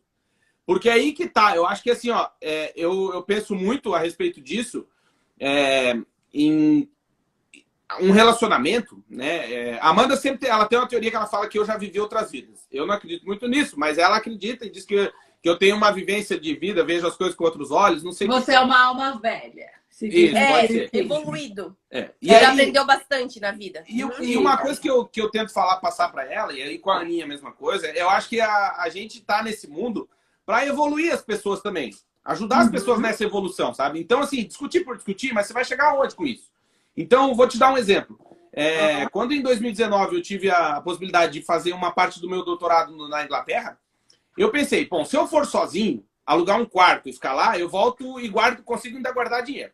Porque 0.67 0.89
é 0.89 0.93
aí 0.95 1.13
que 1.13 1.29
tá, 1.29 1.55
eu 1.55 1.65
acho 1.65 1.85
que 1.85 1.91
assim, 1.93 2.11
ó, 2.11 2.29
é, 2.41 2.73
eu, 2.75 3.13
eu 3.15 3.23
penso 3.23 3.55
muito 3.55 3.95
a 3.95 4.01
respeito 4.01 4.41
disso, 4.41 4.89
é, 5.39 5.97
em 6.35 6.89
um 8.01 8.11
relacionamento, 8.11 9.03
né? 9.09 9.53
É, 9.53 9.79
a 9.81 9.89
Amanda 9.89 10.17
sempre 10.17 10.41
tem, 10.41 10.51
ela 10.51 10.67
tem 10.67 10.79
uma 10.79 10.87
teoria 10.89 11.11
que 11.11 11.17
ela 11.17 11.27
fala 11.27 11.49
que 11.49 11.59
eu 11.59 11.65
já 11.65 11.77
vivi 11.77 11.99
outras 11.99 12.31
vidas. 12.31 12.67
Eu 12.71 12.87
não 12.87 12.95
acredito 12.95 13.27
muito 13.27 13.47
nisso, 13.49 13.79
mas 13.79 13.99
ela 13.99 14.17
acredita 14.17 14.65
e 14.67 14.71
diz 14.71 14.85
que, 14.85 15.13
que 15.43 15.49
eu 15.49 15.59
tenho 15.59 15.77
uma 15.77 15.91
vivência 15.91 16.39
de 16.39 16.55
vida, 16.55 16.85
vejo 16.85 17.07
as 17.07 17.17
coisas 17.17 17.35
com 17.35 17.45
outros 17.45 17.71
olhos, 17.71 18.03
não 18.03 18.13
sei 18.13 18.27
o 18.27 18.31
que. 18.31 18.37
Você 18.41 18.53
é 18.55 18.61
uma 18.61 18.79
alma 18.85 19.19
velha. 19.21 19.69
se 19.89 20.07
Isso. 20.09 20.37
É, 20.37 20.89
evoluído. 20.93 21.77
É. 21.91 22.11
E, 22.23 22.31
Ela 22.31 22.39
aí, 22.49 22.53
aprendeu 22.61 22.87
bastante 22.87 23.39
na 23.41 23.53
vida. 23.53 23.83
e, 23.89 24.05
Uhum. 24.05 24.13
e 24.23 24.37
uma 24.37 24.57
coisa 24.57 24.81
que 24.81 24.89
eu, 24.89 25.05
que 25.05 25.21
eu 25.21 25.29
tento 25.31 25.53
falar, 25.53 25.77
passar 25.79 26.09
para 26.11 26.25
ela, 26.33 26.53
e 26.53 26.63
aí 26.63 26.79
com 26.79 26.91
a 26.91 27.01
Aninha 27.01 27.25
a 27.25 27.29
mesma 27.29 27.53
coisa, 27.53 27.87
eu 27.89 28.09
acho 28.09 28.29
que 28.29 28.41
a, 28.41 28.77
a 28.79 28.89
gente 28.89 29.21
tá 29.21 29.43
nesse 29.43 29.69
mundo 29.69 30.09
para 30.47 30.65
evoluir 30.67 31.13
as 31.13 31.23
pessoas 31.23 31.61
também. 31.61 31.91
Ajudar 32.25 32.59
as 32.61 32.67
Uhum. 32.67 32.73
pessoas 32.73 33.01
nessa 33.01 33.25
evolução, 33.25 33.73
sabe? 33.75 33.99
Então, 34.01 34.21
assim, 34.21 34.45
discutir 34.45 34.81
por 34.85 34.95
discutir, 34.97 35.33
mas 35.33 35.47
você 35.47 35.53
vai 35.53 35.65
chegar 35.65 35.87
aonde 35.91 36.15
com 36.15 36.27
isso? 36.27 36.51
Então, 36.97 37.35
vou 37.35 37.47
te 37.49 37.59
dar 37.59 37.73
um 37.73 37.79
exemplo. 37.79 38.19
É, 38.53 39.09
Quando 39.11 39.33
em 39.33 39.43
2019 39.43 40.17
eu 40.17 40.23
tive 40.23 40.51
a 40.51 40.81
possibilidade 40.81 41.33
de 41.35 41.43
fazer 41.43 41.73
uma 41.73 41.93
parte 41.93 42.21
do 42.21 42.29
meu 42.29 42.45
doutorado 42.45 43.09
na 43.09 43.25
Inglaterra, 43.25 43.79
eu 44.37 44.51
pensei, 44.51 44.87
bom, 44.87 45.05
se 45.05 45.17
eu 45.17 45.27
for 45.27 45.47
sozinho, 45.47 46.05
alugar 46.27 46.61
um 46.61 46.65
quarto, 46.67 47.09
escalar, 47.09 47.59
eu 47.59 47.69
volto 47.69 48.19
e 48.21 48.29
guardo, 48.29 48.63
consigo 48.63 48.97
ainda 48.97 49.13
guardar 49.13 49.43
dinheiro. 49.43 49.73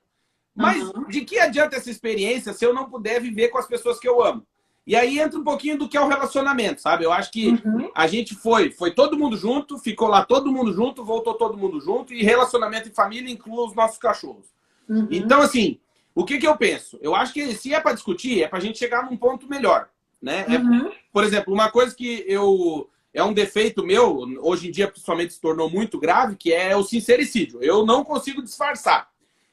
Mas 0.54 0.82
Uhum. 0.82 1.06
de 1.08 1.22
que 1.22 1.38
adianta 1.38 1.76
essa 1.76 1.90
experiência 1.90 2.52
se 2.52 2.64
eu 2.64 2.72
não 2.72 2.88
puder 2.88 3.20
viver 3.20 3.48
com 3.48 3.58
as 3.58 3.66
pessoas 3.66 3.98
que 3.98 4.08
eu 4.08 4.22
amo? 4.22 4.46
E 4.86 4.94
aí 4.94 5.18
entra 5.18 5.38
um 5.38 5.44
pouquinho 5.44 5.76
do 5.76 5.88
que 5.88 5.96
é 5.96 6.00
o 6.00 6.06
relacionamento, 6.08 6.80
sabe? 6.80 7.04
Eu 7.04 7.12
acho 7.12 7.30
que 7.32 7.48
Uhum. 7.64 7.90
a 7.94 8.06
gente 8.06 8.34
foi, 8.34 8.70
foi 8.70 8.92
todo 8.92 9.18
mundo 9.18 9.36
junto, 9.36 9.78
ficou 9.78 10.08
lá 10.08 10.24
todo 10.24 10.50
mundo 10.52 10.72
junto, 10.72 11.04
voltou 11.04 11.34
todo 11.34 11.58
mundo 11.58 11.80
junto, 11.80 12.14
e 12.14 12.22
relacionamento 12.22 12.88
em 12.88 12.92
família 12.92 13.30
inclui 13.30 13.66
os 13.66 13.74
nossos 13.74 13.98
cachorros. 13.98 14.46
Uhum. 14.88 15.08
Então, 15.10 15.42
assim, 15.42 15.78
o 16.16 16.24
que, 16.24 16.38
que 16.38 16.46
eu 16.48 16.56
penso? 16.56 16.98
Eu 17.00 17.14
acho 17.14 17.32
que 17.32 17.54
se 17.54 17.72
é 17.72 17.78
para 17.80 17.92
discutir, 17.92 18.42
é 18.42 18.48
para 18.48 18.58
a 18.58 18.60
gente 18.62 18.78
chegar 18.78 19.04
num 19.08 19.16
ponto 19.16 19.48
melhor. 19.48 19.88
Né? 20.20 20.44
É, 20.48 20.56
Uhum. 20.58 20.90
por 21.12 21.22
exemplo, 21.22 21.52
uma 21.54 21.70
coisa 21.70 21.94
que 21.94 22.24
eu. 22.26 22.90
É 23.14 23.22
um 23.22 23.32
defeito 23.32 23.84
meu, 23.84 24.18
hoje 24.42 24.68
em 24.68 24.70
dia 24.70 24.88
principalmente 24.88 25.32
se 25.32 25.40
tornou 25.40 25.70
muito 25.70 25.98
grave, 25.98 26.36
que 26.36 26.52
é 26.52 26.76
o 26.76 26.82
sincericídio. 26.82 27.62
Eu 27.62 27.86
não 27.86 28.02
consigo 28.04 28.42
disfarçar. 28.42 29.08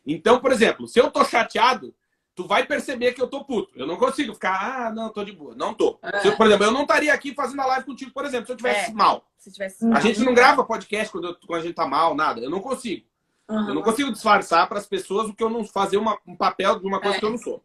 Então, 0.06 0.40
por 0.40 0.52
exemplo, 0.52 0.86
se 0.88 1.00
eu 1.00 1.10
tô 1.10 1.24
chateado, 1.24 1.94
tu 2.36 2.46
vai 2.46 2.66
perceber 2.66 3.14
que 3.14 3.22
eu 3.22 3.28
tô 3.28 3.46
puto. 3.46 3.72
Eu 3.80 3.88
não 3.88 3.96
consigo 3.96 4.34
ficar, 4.34 4.88
ah, 4.88 4.92
não, 4.92 5.10
tô 5.10 5.24
de 5.24 5.32
boa. 5.32 5.56
Não 5.56 5.74
tô. 5.74 5.98
É. 6.02 6.28
Eu, 6.28 6.36
por 6.36 6.46
exemplo, 6.48 6.66
eu 6.66 6.72
não 6.72 6.82
estaria 6.82 7.14
aqui 7.14 7.34
fazendo 7.34 7.62
a 7.62 7.66
live 7.68 7.86
contigo, 7.86 8.12
por 8.12 8.26
exemplo, 8.26 8.48
se 8.48 8.52
eu 8.52 8.58
tivesse 8.58 8.92
É. 8.92 8.94
mal. 8.94 9.26
Se 9.38 9.50
tivesse... 9.52 9.86
A 9.94 10.00
gente 10.02 10.20
não 10.22 10.34
grava 10.34 10.64
podcast 10.66 11.10
quando, 11.10 11.28
eu- 11.30 11.38
quando 11.48 11.60
a 11.62 11.64
gente 11.64 11.76
tá 11.76 11.88
mal, 11.88 12.14
nada. 12.16 12.42
Eu 12.42 12.50
não 12.50 12.60
consigo. 12.60 13.06
Uhum. 13.50 13.70
Eu 13.70 13.76
não 13.76 13.82
consigo 13.82 14.12
disfarçar 14.12 14.68
para 14.68 14.80
as 14.80 14.86
pessoas 14.88 15.30
o 15.30 15.34
que 15.34 15.44
eu 15.44 15.50
não 15.50 15.66
fazer 15.66 15.98
uma- 15.98 16.18
um 16.26 16.36
papel 16.36 16.80
de 16.80 16.86
uma 16.88 17.00
coisa 17.00 17.18
É. 17.18 17.20
que 17.20 17.26
eu 17.26 17.30
não 17.32 17.38
sou. 17.38 17.64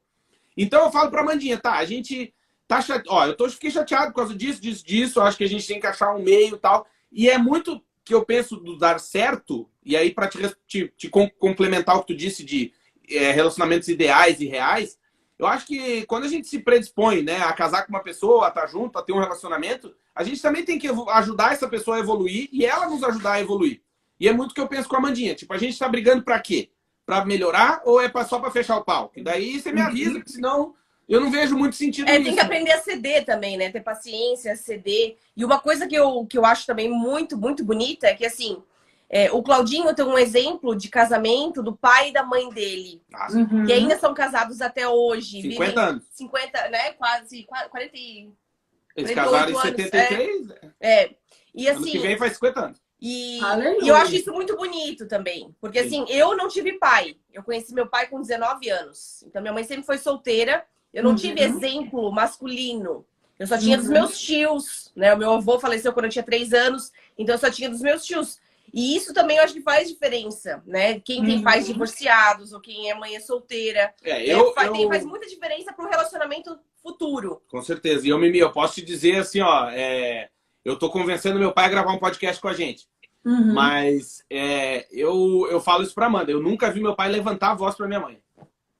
Então 0.56 0.84
eu 0.84 0.90
falo 0.92 1.10
para 1.10 1.22
Mandinha, 1.24 1.56
tá? 1.58 1.74
A 1.74 1.84
gente 1.84 2.34
tá 2.66 2.80
chateado. 2.80 3.08
Ó, 3.10 3.26
eu 3.26 3.36
tô, 3.36 3.48
fiquei 3.48 3.70
chateado 3.70 4.08
por 4.12 4.16
causa 4.16 4.34
disso, 4.34 4.60
disso, 4.60 4.84
disso. 4.84 5.18
Eu 5.18 5.22
acho 5.22 5.36
que 5.38 5.44
a 5.44 5.48
gente 5.48 5.66
tem 5.66 5.80
que 5.80 5.86
achar 5.86 6.14
um 6.14 6.22
meio 6.22 6.56
e 6.56 6.58
tal. 6.58 6.86
E 7.12 7.28
é 7.30 7.38
muito 7.38 7.80
que 8.04 8.12
eu 8.14 8.24
penso 8.24 8.56
do 8.56 8.76
dar 8.76 8.98
certo. 8.98 9.68
E 9.84 9.96
aí, 9.96 10.10
para 10.12 10.28
te, 10.28 10.38
te, 10.66 10.92
te 10.96 11.08
com- 11.08 11.30
complementar 11.38 11.96
o 11.96 12.00
que 12.00 12.12
tu 12.12 12.16
disse 12.16 12.44
de 12.44 12.72
é, 13.10 13.30
relacionamentos 13.30 13.88
ideais 13.88 14.40
e 14.40 14.46
reais, 14.46 14.98
eu 15.38 15.46
acho 15.46 15.64
que 15.66 16.04
quando 16.06 16.24
a 16.24 16.28
gente 16.28 16.46
se 16.48 16.58
predispõe 16.58 17.22
né, 17.22 17.38
a 17.42 17.52
casar 17.52 17.84
com 17.86 17.90
uma 17.92 18.02
pessoa, 18.02 18.46
a 18.46 18.48
estar 18.48 18.66
junto, 18.66 18.98
a 18.98 19.02
ter 19.02 19.12
um 19.12 19.20
relacionamento, 19.20 19.94
a 20.14 20.22
gente 20.24 20.42
também 20.42 20.64
tem 20.64 20.78
que 20.78 20.88
ajudar 20.88 21.52
essa 21.52 21.68
pessoa 21.68 21.96
a 21.96 22.00
evoluir 22.00 22.48
e 22.52 22.66
ela 22.66 22.88
nos 22.88 23.02
ajudar 23.04 23.34
a 23.34 23.40
evoluir. 23.40 23.80
E 24.20 24.28
é 24.28 24.32
muito 24.32 24.52
o 24.52 24.54
que 24.54 24.60
eu 24.60 24.68
penso 24.68 24.88
com 24.88 24.96
a 24.96 24.98
Amandinha. 24.98 25.34
Tipo, 25.34 25.52
a 25.54 25.58
gente 25.58 25.78
tá 25.78 25.88
brigando 25.88 26.22
pra 26.22 26.38
quê? 26.40 26.70
para 27.08 27.24
melhorar 27.24 27.80
ou 27.86 27.98
é 28.02 28.12
só 28.22 28.38
para 28.38 28.50
fechar 28.50 28.76
o 28.76 28.84
pau? 28.84 29.10
E 29.16 29.22
daí 29.22 29.58
você 29.58 29.72
me 29.72 29.80
avisa, 29.80 30.12
porque 30.16 30.30
senão 30.30 30.74
eu 31.08 31.22
não 31.22 31.30
vejo 31.30 31.56
muito 31.56 31.74
sentido 31.74 32.06
É, 32.06 32.18
nisso. 32.18 32.24
tem 32.24 32.34
que 32.34 32.40
aprender 32.40 32.70
a 32.70 32.82
ceder 32.82 33.24
também, 33.24 33.56
né? 33.56 33.70
Ter 33.70 33.80
paciência, 33.80 34.54
ceder. 34.54 35.16
E 35.34 35.42
uma 35.42 35.58
coisa 35.58 35.86
que 35.88 35.94
eu, 35.94 36.26
que 36.26 36.36
eu 36.36 36.44
acho 36.44 36.66
também 36.66 36.90
muito, 36.90 37.34
muito 37.38 37.64
bonita 37.64 38.08
é 38.08 38.14
que, 38.14 38.26
assim, 38.26 38.62
é, 39.08 39.32
o 39.32 39.42
Claudinho 39.42 39.94
tem 39.94 40.04
um 40.04 40.18
exemplo 40.18 40.76
de 40.76 40.90
casamento 40.90 41.62
do 41.62 41.74
pai 41.74 42.10
e 42.10 42.12
da 42.12 42.22
mãe 42.22 42.50
dele. 42.50 43.00
Uhum. 43.30 43.64
Que 43.64 43.72
ainda 43.72 43.98
são 43.98 44.12
casados 44.12 44.60
até 44.60 44.86
hoje. 44.86 45.40
50 45.40 45.64
vivem 45.64 45.78
anos. 45.82 46.04
50, 46.10 46.68
né? 46.68 46.92
Quase, 46.92 47.44
quase 47.44 47.70
40 47.70 47.96
e... 47.96 48.30
Eles 48.94 49.14
48 49.14 49.14
casaram 49.14 49.50
em 49.50 49.54
anos, 49.54 49.62
73, 49.62 50.72
É. 50.78 51.10
E 51.54 51.68
ano 51.68 51.82
que 51.82 51.88
assim, 51.88 51.98
vem 52.00 52.18
faz 52.18 52.34
50 52.34 52.60
anos. 52.60 52.87
E, 53.00 53.38
e 53.82 53.88
eu 53.88 53.94
acho 53.96 54.14
isso 54.14 54.32
muito 54.32 54.56
bonito 54.56 55.06
também. 55.06 55.54
Porque 55.60 55.82
Sim. 55.84 56.02
assim, 56.02 56.12
eu 56.12 56.36
não 56.36 56.48
tive 56.48 56.72
pai. 56.78 57.16
Eu 57.32 57.42
conheci 57.42 57.72
meu 57.74 57.86
pai 57.86 58.08
com 58.08 58.20
19 58.20 58.68
anos. 58.68 59.22
Então 59.26 59.40
minha 59.40 59.52
mãe 59.54 59.64
sempre 59.64 59.84
foi 59.86 59.98
solteira. 59.98 60.64
Eu 60.92 61.02
não 61.04 61.10
Uhum. 61.10 61.16
tive 61.16 61.40
exemplo 61.42 62.10
masculino. 62.10 63.04
Eu 63.38 63.46
só 63.46 63.56
tinha 63.56 63.76
dos 63.76 63.86
Uhum. 63.86 63.92
meus 63.92 64.18
tios, 64.18 64.90
né? 64.96 65.14
O 65.14 65.18
meu 65.18 65.32
avô 65.34 65.60
faleceu 65.60 65.92
quando 65.92 66.06
eu 66.06 66.10
tinha 66.10 66.24
3 66.24 66.52
anos, 66.52 66.90
então 67.16 67.34
eu 67.34 67.38
só 67.38 67.48
tinha 67.50 67.70
dos 67.70 67.80
meus 67.80 68.04
tios. 68.04 68.38
E 68.74 68.96
isso 68.96 69.14
também 69.14 69.36
eu 69.38 69.44
acho 69.44 69.54
que 69.54 69.62
faz 69.62 69.88
diferença, 69.88 70.62
né? 70.66 70.98
Quem 71.00 71.24
tem 71.24 71.36
Uhum. 71.36 71.42
pais 71.44 71.66
divorciados 71.66 72.52
ou 72.52 72.60
quem 72.60 72.90
é 72.90 72.94
mãe 72.94 73.18
solteira. 73.20 73.94
É, 74.02 74.10
É, 74.28 74.34
eu, 74.34 74.52
faz, 74.54 74.66
eu- 74.66 74.72
tem- 74.74 74.88
faz 74.88 75.04
muita 75.06 75.26
diferença 75.26 75.72
pro 75.72 75.88
relacionamento 75.88 76.58
futuro. 76.82 77.40
Com 77.48 77.62
certeza. 77.62 78.06
E 78.06 78.10
eu, 78.10 78.18
Mimi, 78.18 78.38
eu 78.38 78.50
posso 78.52 78.74
te 78.74 78.82
dizer 78.82 79.16
assim, 79.18 79.40
ó, 79.40 79.68
é, 79.70 80.28
eu 80.68 80.78
tô 80.78 80.90
convencendo 80.90 81.38
meu 81.38 81.52
pai 81.52 81.66
a 81.66 81.68
gravar 81.68 81.92
um 81.92 81.98
podcast 81.98 82.40
com 82.40 82.48
a 82.48 82.54
gente. 82.54 82.86
Uhum. 83.24 83.52
Mas 83.52 84.24
é, 84.30 84.86
eu, 84.92 85.46
eu 85.50 85.60
falo 85.60 85.82
isso 85.82 85.94
pra 85.94 86.06
Amanda. 86.06 86.30
Eu 86.30 86.40
nunca 86.42 86.70
vi 86.70 86.80
meu 86.80 86.94
pai 86.94 87.08
levantar 87.08 87.50
a 87.50 87.54
voz 87.54 87.74
pra 87.74 87.86
minha 87.88 88.00
mãe. 88.00 88.18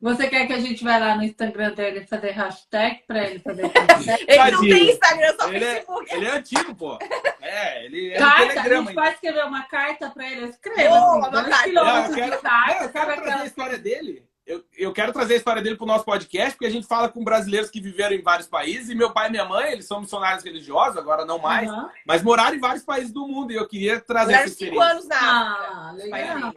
Você 0.01 0.28
quer 0.28 0.47
que 0.47 0.53
a 0.53 0.61
gente 0.61 0.84
vá 0.84 0.97
lá 0.97 1.16
no 1.16 1.24
Instagram 1.24 1.72
dele 1.74 2.07
fazer 2.07 2.30
hashtag 2.30 3.03
pra 3.05 3.26
ele 3.28 3.41
fazer 3.41 3.62
hashtag? 3.74 4.24
Ele 4.28 4.51
não 4.53 4.61
tem 4.61 4.91
Instagram, 4.93 5.34
só 5.41 5.49
Ele 5.53 5.64
é, 5.64 5.74
Facebook. 5.74 6.14
ele 6.14 6.24
é 6.26 6.30
antigo, 6.30 6.74
pô. 6.76 6.99
É, 7.43 7.84
ele 7.84 8.12
é 8.12 8.16
Carta, 8.18 8.43
a 8.61 8.62
gente 8.62 8.72
ainda. 8.74 8.93
pode 8.95 9.14
escrever 9.14 9.45
uma 9.45 9.62
carta 9.64 10.11
pra 10.11 10.30
ele? 10.30 10.45
Escreva, 10.47 10.89
Boa, 10.89 11.01
assim, 11.01 11.18
uma 11.18 11.30
carta. 11.30 11.68
eu 11.68 12.14
quero- 12.14 12.43
Não, 12.45 12.82
eu 12.84 12.89
quero 12.93 13.22
trazer 13.22 13.43
a 13.43 13.47
história 13.47 13.78
dele. 13.78 14.27
Eu, 14.49 14.64
eu 14.78 14.92
quero 14.94 15.12
trazer 15.12 15.34
a 15.34 15.36
história 15.36 15.61
dele 15.61 15.76
pro 15.76 15.84
nosso 15.84 16.07
podcast, 16.07 16.53
porque 16.53 16.64
a 16.64 16.70
gente 16.70 16.86
fala 16.86 17.07
com 17.11 17.22
brasileiros 17.22 17.68
que 17.68 17.82
viveram 17.82 18.16
em 18.16 18.22
vários 18.22 18.49
países. 18.49 18.88
E 18.88 18.94
meu 18.94 19.12
pai 19.12 19.28
e 19.28 19.30
minha 19.30 19.44
mãe, 19.44 19.72
eles 19.72 19.84
são 19.84 20.01
missionários 20.01 20.42
religiosos, 20.42 20.96
agora 20.96 21.26
não 21.26 21.38
mais, 21.38 21.68
Aham. 21.68 21.90
mas 22.07 22.22
moraram 22.22 22.57
em 22.57 22.59
vários 22.59 22.82
países 22.82 23.12
do 23.12 23.28
mundo. 23.28 23.53
E 23.53 23.57
eu 23.57 23.68
queria 23.68 24.01
trazer 24.01 24.32
Duraram 24.32 24.44
essa 24.46 24.55
cinco 24.55 24.74
experiência. 24.74 24.90
anos 24.90 25.07
na. 25.07 25.18
Ah, 25.20 25.92
legal. 25.94 26.55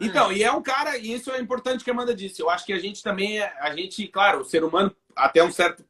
Então, 0.00 0.32
e 0.32 0.44
é 0.44 0.52
um 0.52 0.62
cara, 0.62 0.96
e 0.96 1.12
isso 1.12 1.30
é 1.32 1.40
importante 1.40 1.82
que 1.82 1.90
a 1.90 1.92
Amanda 1.92 2.14
disse. 2.14 2.40
Eu 2.40 2.48
acho 2.50 2.64
que 2.64 2.72
a 2.72 2.78
gente 2.78 3.02
também, 3.02 3.40
é- 3.40 3.52
a 3.60 3.74
gente, 3.74 4.06
claro, 4.06 4.40
o 4.40 4.44
ser 4.44 4.62
humano, 4.62 4.94
até 5.16 5.42
um 5.42 5.50
certo 5.50 5.84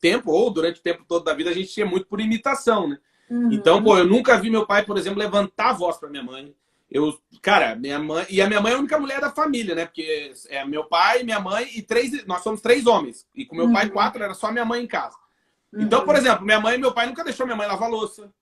tempo, 0.00 0.30
ou 0.30 0.50
durante 0.50 0.80
o 0.80 0.82
tempo 0.82 1.04
todo 1.08 1.24
da 1.24 1.32
vida, 1.34 1.48
a 1.48 1.54
gente 1.54 1.80
é 1.80 1.84
muito 1.84 2.06
por 2.06 2.20
imitação, 2.20 2.88
né? 2.88 2.98
Uhum. 3.30 3.52
Então, 3.52 3.82
pô, 3.82 3.96
eu 3.96 4.06
nunca 4.06 4.36
vi 4.38 4.50
meu 4.50 4.66
pai, 4.66 4.84
por 4.84 4.98
exemplo, 4.98 5.18
levantar 5.18 5.70
a 5.70 5.72
voz 5.74 5.96
pra 5.96 6.10
minha 6.10 6.22
mãe. 6.22 6.54
Eu, 6.90 7.16
cara, 7.40 7.76
minha 7.76 7.98
mãe. 7.98 8.26
E 8.28 8.42
a 8.42 8.48
minha 8.48 8.60
mãe 8.60 8.72
é 8.72 8.74
a 8.74 8.78
única 8.78 8.98
mulher 8.98 9.20
da 9.20 9.30
família, 9.30 9.74
né? 9.74 9.86
Porque 9.86 10.32
é 10.48 10.64
meu 10.64 10.84
pai, 10.84 11.22
minha 11.22 11.38
mãe 11.38 11.68
e 11.76 11.82
três. 11.82 12.26
Nós 12.26 12.42
somos 12.42 12.60
três 12.60 12.86
homens. 12.86 13.26
E 13.34 13.44
com 13.46 13.54
meu 13.54 13.72
pai, 13.72 13.86
Uhum. 13.86 13.92
quatro, 13.92 14.22
era 14.22 14.34
só 14.34 14.50
minha 14.50 14.64
mãe 14.64 14.82
em 14.82 14.86
casa. 14.88 15.16
Uhum. 15.72 15.82
Então, 15.82 16.04
por 16.04 16.16
exemplo, 16.16 16.44
minha 16.44 16.58
mãe 16.60 16.74
e 16.74 16.78
meu 16.78 16.92
pai 16.92 17.06
nunca 17.06 17.22
deixou 17.22 17.46
minha 17.46 17.56
mãe 17.56 17.68
lavar 17.68 17.88
louça. 17.88 18.32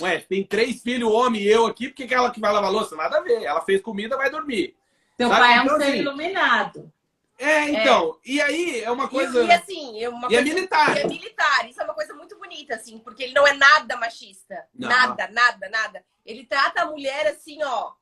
Ué, 0.00 0.18
tem 0.20 0.42
três 0.44 0.82
filhos, 0.82 1.10
homem 1.10 1.42
e 1.42 1.48
eu 1.48 1.66
aqui, 1.66 1.88
por 1.88 1.94
que, 2.06 2.14
ela 2.14 2.30
que 2.30 2.40
vai 2.40 2.52
lavar 2.52 2.70
louça? 2.72 2.96
Nada 2.96 3.18
a 3.18 3.20
ver. 3.20 3.42
Ela 3.42 3.60
fez 3.62 3.80
comida, 3.82 4.16
vai 4.16 4.30
dormir. 4.30 4.74
Teu 5.18 5.28
sabe? 5.28 5.40
pai 5.40 5.54
é 5.56 5.60
um 5.60 5.64
Então, 5.64 5.76
ser 5.78 5.84
assim, 5.84 5.98
iluminado. 5.98 6.92
É, 7.38 7.68
então. 7.68 8.18
E 8.24 8.40
aí 8.40 8.80
é 8.80 8.90
uma 8.90 9.08
coisa. 9.08 9.42
E, 9.44 9.46
e 9.46 9.52
assim, 9.52 10.02
é 10.02 10.08
uma 10.08 10.28
E 10.32 10.34
é 10.34 10.38
coisa- 10.42 10.54
militar. 10.54 10.96
e 10.96 11.00
é 11.00 11.06
militar. 11.06 11.68
Isso 11.68 11.80
é 11.80 11.84
uma 11.84 11.94
coisa 11.94 12.14
muito 12.14 12.38
bonita, 12.38 12.74
assim, 12.74 12.98
porque 12.98 13.22
ele 13.24 13.34
não 13.34 13.46
é 13.46 13.52
nada 13.52 13.96
machista. 13.98 14.64
Não. 14.74 14.88
Nada, 14.88 15.28
nada, 15.28 15.68
nada. 15.68 16.04
Ele 16.26 16.44
trata 16.44 16.82
a 16.82 16.86
mulher 16.90 17.26
assim, 17.28 17.62
ó. 17.62 17.92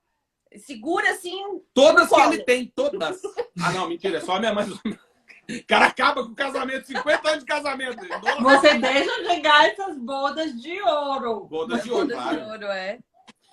Segura 0.57 1.11
assim. 1.11 1.37
Todas 1.72 2.09
que 2.09 2.20
ele 2.20 2.45
tem, 2.45 2.72
todas. 2.75 3.20
Ah, 3.62 3.72
não, 3.72 3.89
mentira, 3.89 4.18
é 4.18 4.20
só 4.20 4.37
a 4.37 4.41
minha 4.41 4.55
mãe. 4.55 4.66
O 4.66 5.66
cara 5.66 5.87
acaba 5.87 6.25
com 6.25 6.31
o 6.31 6.35
casamento, 6.35 6.87
50 6.87 7.29
anos 7.29 7.41
de 7.41 7.47
casamento. 7.47 7.97
Você 8.41 8.79
deixa 8.79 9.25
chegar 9.25 9.68
essas 9.68 9.99
bodas 9.99 10.61
de 10.61 10.81
ouro. 10.81 11.45
Bodas 11.45 11.83
de 11.83 11.91
ouro, 11.91 12.09
Todas 12.09 12.22
claro. 12.22 12.41
de 12.41 12.51
ouro, 12.51 12.66
é. 12.66 12.99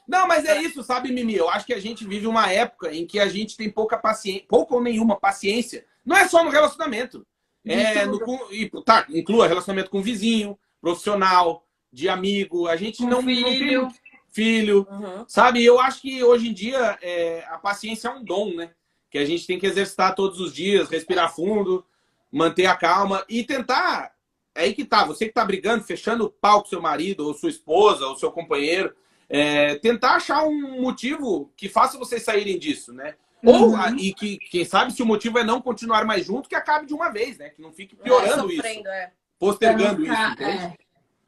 Não, 0.07 0.27
mas 0.27 0.45
é 0.45 0.61
isso, 0.61 0.83
sabe, 0.83 1.11
Mimi? 1.11 1.35
Eu 1.35 1.49
acho 1.49 1.65
que 1.65 1.73
a 1.73 1.79
gente 1.79 2.05
vive 2.05 2.27
uma 2.27 2.51
época 2.51 2.93
em 2.93 3.05
que 3.05 3.19
a 3.19 3.27
gente 3.27 3.57
tem 3.57 3.69
pouca 3.69 3.97
paciência, 3.97 4.45
pouca 4.47 4.75
ou 4.75 4.81
nenhuma 4.81 5.19
paciência. 5.19 5.85
Não 6.05 6.15
é 6.15 6.27
só 6.27 6.43
no 6.43 6.49
relacionamento. 6.49 7.25
É, 7.65 8.05
no, 8.05 8.19
e, 8.51 8.69
tá, 8.83 9.05
inclua 9.09 9.47
relacionamento 9.47 9.89
com 9.89 10.01
vizinho, 10.01 10.57
profissional, 10.81 11.65
de 11.91 12.09
amigo. 12.09 12.67
A 12.67 12.75
gente 12.75 13.03
Com 13.03 13.09
não, 13.09 13.21
filho. 13.21 13.83
não 13.83 13.89
tem 13.89 14.00
filho. 14.31 14.87
Uhum. 14.89 15.25
Sabe, 15.27 15.63
eu 15.63 15.79
acho 15.79 16.01
que 16.01 16.23
hoje 16.23 16.49
em 16.49 16.53
dia 16.53 16.97
é, 17.01 17.45
a 17.49 17.57
paciência 17.57 18.07
é 18.07 18.11
um 18.11 18.23
dom, 18.23 18.53
né? 18.55 18.71
Que 19.09 19.17
a 19.17 19.25
gente 19.25 19.45
tem 19.45 19.59
que 19.59 19.65
exercitar 19.67 20.15
todos 20.15 20.39
os 20.39 20.53
dias, 20.53 20.89
respirar 20.89 21.33
fundo, 21.33 21.85
manter 22.31 22.65
a 22.65 22.75
calma 22.75 23.25
e 23.27 23.43
tentar. 23.43 24.13
É 24.55 24.63
aí 24.63 24.73
que 24.73 24.85
tá, 24.85 25.05
você 25.05 25.27
que 25.27 25.33
tá 25.33 25.45
brigando, 25.45 25.83
fechando 25.83 26.25
o 26.25 26.29
pau 26.29 26.61
com 26.61 26.69
seu 26.69 26.81
marido, 26.81 27.25
ou 27.25 27.33
sua 27.33 27.49
esposa, 27.49 28.05
ou 28.05 28.17
seu 28.17 28.31
companheiro, 28.31 28.93
é, 29.29 29.75
tentar 29.75 30.15
achar 30.15 30.43
um 30.43 30.81
motivo 30.81 31.51
que 31.55 31.69
faça 31.69 31.97
vocês 31.97 32.23
saírem 32.23 32.59
disso, 32.59 32.93
né? 32.93 33.15
Ou, 33.43 33.71
Uhum. 33.71 33.95
e 33.97 34.13
que, 34.13 34.37
quem 34.37 34.63
sabe, 34.63 34.93
se 34.93 35.01
o 35.01 35.05
motivo 35.05 35.39
é 35.39 35.43
não 35.43 35.61
continuar 35.61 36.05
mais 36.05 36.25
junto, 36.25 36.47
que 36.47 36.55
acabe 36.55 36.85
de 36.85 36.93
uma 36.93 37.09
vez, 37.09 37.37
né? 37.37 37.49
Que 37.49 37.61
não 37.61 37.71
fique 37.71 37.95
piorando 37.95 38.51
isso, 38.51 38.57
Sofrendo, 38.57 38.89
é. 38.89 39.11
postergando 39.39 40.05
isso, 40.05 40.13
entende? 40.13 40.77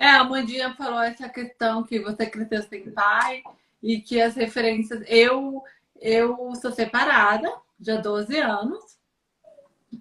É. 0.03 0.09
A 0.09 0.23
Mandinha 0.25 0.73
falou 0.73 1.01
essa 1.01 1.29
questão 1.29 1.83
que 1.83 1.99
você 1.99 2.25
cresceu 2.25 2.61
sem 2.63 2.91
pai 2.91 3.41
e 3.81 4.01
que 4.01 4.21
as 4.21 4.35
referências. 4.35 5.01
Eu, 5.07 5.63
eu 6.01 6.53
sou 6.55 6.71
separada, 6.71 7.49
já 7.79 7.97
há 7.97 8.01
12 8.01 8.37
anos, 8.37 8.97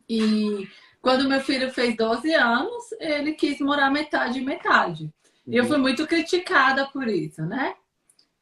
e 0.08 0.68
quando 1.00 1.28
meu 1.28 1.40
filho 1.40 1.70
fez 1.70 1.96
12 1.96 2.34
anos, 2.34 2.92
ele 2.98 3.32
quis 3.32 3.60
morar 3.60 3.90
metade 3.90 4.40
e 4.40 4.44
metade. 4.44 5.12
E 5.46 5.56
eu 5.56 5.64
fui 5.64 5.78
muito 5.78 6.06
criticada 6.06 6.86
por 6.86 7.06
isso, 7.06 7.42
né? 7.42 7.74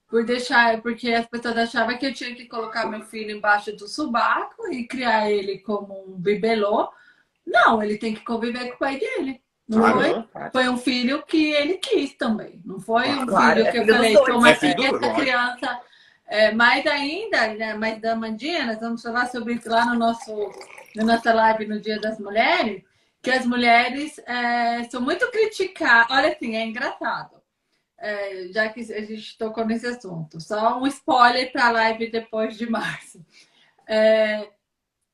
Por 0.09 0.25
deixar, 0.25 0.81
porque 0.83 1.13
as 1.13 1.27
pessoas 1.27 1.57
achavam 1.57 1.97
que 1.97 2.07
eu 2.07 2.15
tinha 2.15 2.35
que 2.35 2.47
colocar 2.47 2.87
meu 2.87 3.03
filho 3.03 3.37
embaixo 3.37 3.75
do 3.77 3.87
subaco 3.87 4.67
e 4.73 4.87
criar 4.87 5.31
ele 5.31 5.59
como 5.59 6.05
um 6.07 6.19
bibelô. 6.19 6.91
Não, 7.47 7.83
ele 7.83 7.99
tem 7.99 8.15
que 8.15 8.25
conviver 8.25 8.69
com 8.69 8.75
o 8.75 8.79
pai 8.79 8.99
dele. 8.99 9.43
Não 9.71 9.79
Claro. 9.79 10.29
foi? 10.33 10.51
Foi 10.51 10.69
um 10.69 10.77
filho 10.77 11.23
que 11.23 11.53
ele 11.53 11.75
quis 11.75 12.15
também. 12.15 12.61
Não 12.65 12.81
foi 12.81 13.09
um 13.09 13.25
Claro, 13.25 13.55
filho 13.55 13.69
é 13.69 13.71
que 13.71 13.79
eu 13.79 13.87
falei, 13.87 14.15
toma 14.15 14.51
É 14.51 14.55
filho 14.57 14.75
dos 14.75 15.03
essa 15.03 15.15
criança. 15.15 15.81
É, 16.27 16.53
mais 16.53 16.85
ainda, 16.87 17.55
né, 17.55 17.75
mais 17.75 18.01
da 18.01 18.17
Mandinha, 18.17 18.67
nós 18.67 18.81
vamos 18.81 19.01
falar 19.01 19.27
sobre 19.27 19.55
isso 19.55 19.69
lá 19.69 19.85
no 19.87 19.95
nosso, 19.97 20.33
na 20.97 21.05
nossa 21.05 21.33
live 21.33 21.67
no 21.67 21.81
Dia 21.81 22.01
das 22.01 22.19
Mulheres, 22.19 22.83
que 23.23 23.31
as 23.31 23.47
mulheres 23.47 24.19
é, 24.27 24.83
são 24.91 25.01
muito 25.01 25.31
criticadas. 25.31 26.17
Olha 26.17 26.33
assim, 26.33 26.57
é 26.57 26.65
engraçado. 26.67 27.41
É, 27.97 28.49
já 28.53 28.69
que 28.71 28.81
a 28.81 29.03
gente 29.05 29.39
tocou 29.39 29.65
nesse 29.65 29.87
assunto. 29.87 30.41
Só 30.41 30.81
um 30.81 30.87
spoiler 30.89 31.53
para 31.53 31.67
a 31.67 31.71
live 31.71 32.11
depois 32.11 32.57
de 32.57 32.69
março. 32.69 33.25
É, 33.87 34.49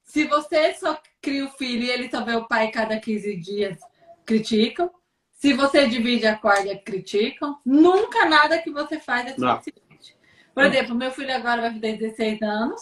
se 0.02 0.24
você 0.24 0.72
só 0.74 0.98
cria 1.20 1.44
o 1.44 1.50
filho 1.50 1.82
e 1.84 1.90
ele 1.90 2.10
só 2.10 2.24
vê 2.24 2.34
o 2.36 2.46
pai 2.46 2.70
cada 2.70 2.98
15 2.98 3.36
dias, 3.36 3.78
criticam. 4.26 4.90
Se 5.30 5.52
você 5.52 5.86
divide 5.86 6.26
a 6.26 6.36
corda, 6.36 6.76
criticam. 6.76 7.58
Nunca 7.64 8.26
nada 8.26 8.58
que 8.58 8.70
você 8.70 8.98
faz 8.98 9.32
é 9.32 9.34
Não. 9.38 9.56
suficiente. 9.56 10.16
Por 10.54 10.64
exemplo, 10.64 10.94
meu 10.94 11.10
filho 11.10 11.34
agora 11.34 11.60
vai 11.60 11.72
fazer 11.72 11.98
16 11.98 12.42
anos, 12.42 12.80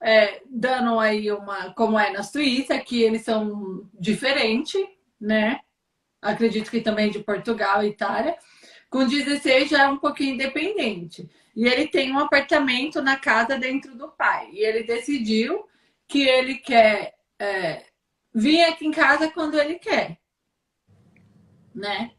é, 0.00 0.40
dando 0.48 0.98
aí 0.98 1.30
uma. 1.30 1.74
Como 1.74 1.98
é 1.98 2.10
na 2.10 2.22
Suíça, 2.22 2.78
que 2.78 3.02
eles 3.02 3.22
são 3.22 3.88
diferentes, 3.92 4.80
né? 5.20 5.60
Acredito 6.22 6.70
que 6.70 6.80
também 6.80 7.10
de 7.10 7.18
Portugal 7.18 7.82
e 7.82 7.88
Itália. 7.88 8.36
Com 8.88 9.06
16 9.06 9.70
já 9.70 9.84
é 9.84 9.88
um 9.88 9.98
pouquinho 9.98 10.34
independente. 10.34 11.28
E 11.54 11.66
ele 11.66 11.88
tem 11.88 12.12
um 12.12 12.18
apartamento 12.18 13.02
na 13.02 13.16
casa 13.16 13.58
dentro 13.58 13.96
do 13.96 14.08
pai. 14.08 14.50
E 14.52 14.64
ele 14.64 14.84
decidiu 14.84 15.64
que 16.06 16.22
ele 16.22 16.56
quer 16.56 17.14
é, 17.38 17.84
vir 18.32 18.64
aqui 18.64 18.86
em 18.86 18.90
casa 18.92 19.30
quando 19.30 19.58
ele 19.58 19.76
quer. 19.76 20.19
Né? 21.74 22.12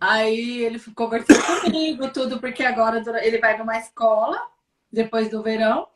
Aí 0.00 0.62
ele 0.62 0.78
conversou 0.94 1.36
comigo, 1.60 2.12
tudo, 2.12 2.40
porque 2.40 2.62
agora 2.62 3.02
ele 3.24 3.38
vai 3.38 3.58
numa 3.58 3.78
escola, 3.78 4.40
depois 4.90 5.30
do 5.30 5.42
verão, 5.42 5.88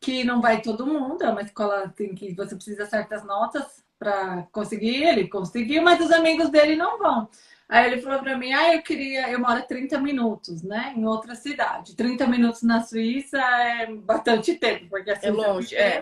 que 0.00 0.24
não 0.24 0.40
vai 0.40 0.60
todo 0.60 0.86
mundo, 0.86 1.22
é 1.22 1.30
uma 1.30 1.42
escola 1.42 1.92
tem 1.94 2.14
que 2.14 2.34
você 2.34 2.54
precisa 2.54 2.86
certas 2.86 3.24
notas 3.24 3.84
para 3.98 4.46
conseguir, 4.50 5.04
ele 5.04 5.28
conseguiu, 5.28 5.82
mas 5.82 6.00
os 6.00 6.10
amigos 6.10 6.48
dele 6.50 6.74
não 6.74 6.98
vão. 6.98 7.28
Aí 7.68 7.86
ele 7.92 8.02
falou 8.02 8.18
para 8.20 8.36
mim: 8.36 8.52
"Ah, 8.52 8.74
eu 8.74 8.82
queria, 8.82 9.30
eu 9.30 9.38
moro 9.38 9.62
30 9.68 9.98
minutos, 9.98 10.62
né, 10.62 10.94
em 10.96 11.06
outra 11.06 11.34
cidade. 11.34 11.94
30 11.94 12.26
minutos 12.26 12.62
na 12.62 12.82
Suíça 12.82 13.38
é 13.38 13.86
bastante 13.94 14.54
tempo, 14.54 14.86
porque 14.88 15.10
a 15.10 15.20
Suíça 15.20 15.32
longe, 15.32 15.76
é. 15.76 16.00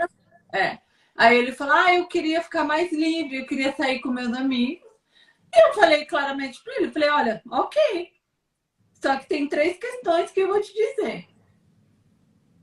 É. 0.53 0.78
Aí 1.16 1.36
ele 1.36 1.53
falou: 1.53 1.74
Ah, 1.74 1.95
eu 1.95 2.07
queria 2.07 2.41
ficar 2.41 2.64
mais 2.64 2.93
livre, 2.93 3.39
eu 3.39 3.47
queria 3.47 3.72
sair 3.72 4.01
com 4.01 4.11
meus 4.11 4.32
amigos. 4.32 4.88
E 5.55 5.68
eu 5.68 5.74
falei 5.74 6.05
claramente 6.05 6.62
para 6.62 6.76
ele: 6.76 6.90
falei, 6.90 7.09
olha, 7.09 7.42
ok. 7.51 8.12
Só 8.94 9.16
que 9.16 9.28
tem 9.28 9.49
três 9.49 9.78
questões 9.78 10.30
que 10.30 10.40
eu 10.40 10.49
vou 10.49 10.61
te 10.61 10.72
dizer. 10.72 11.28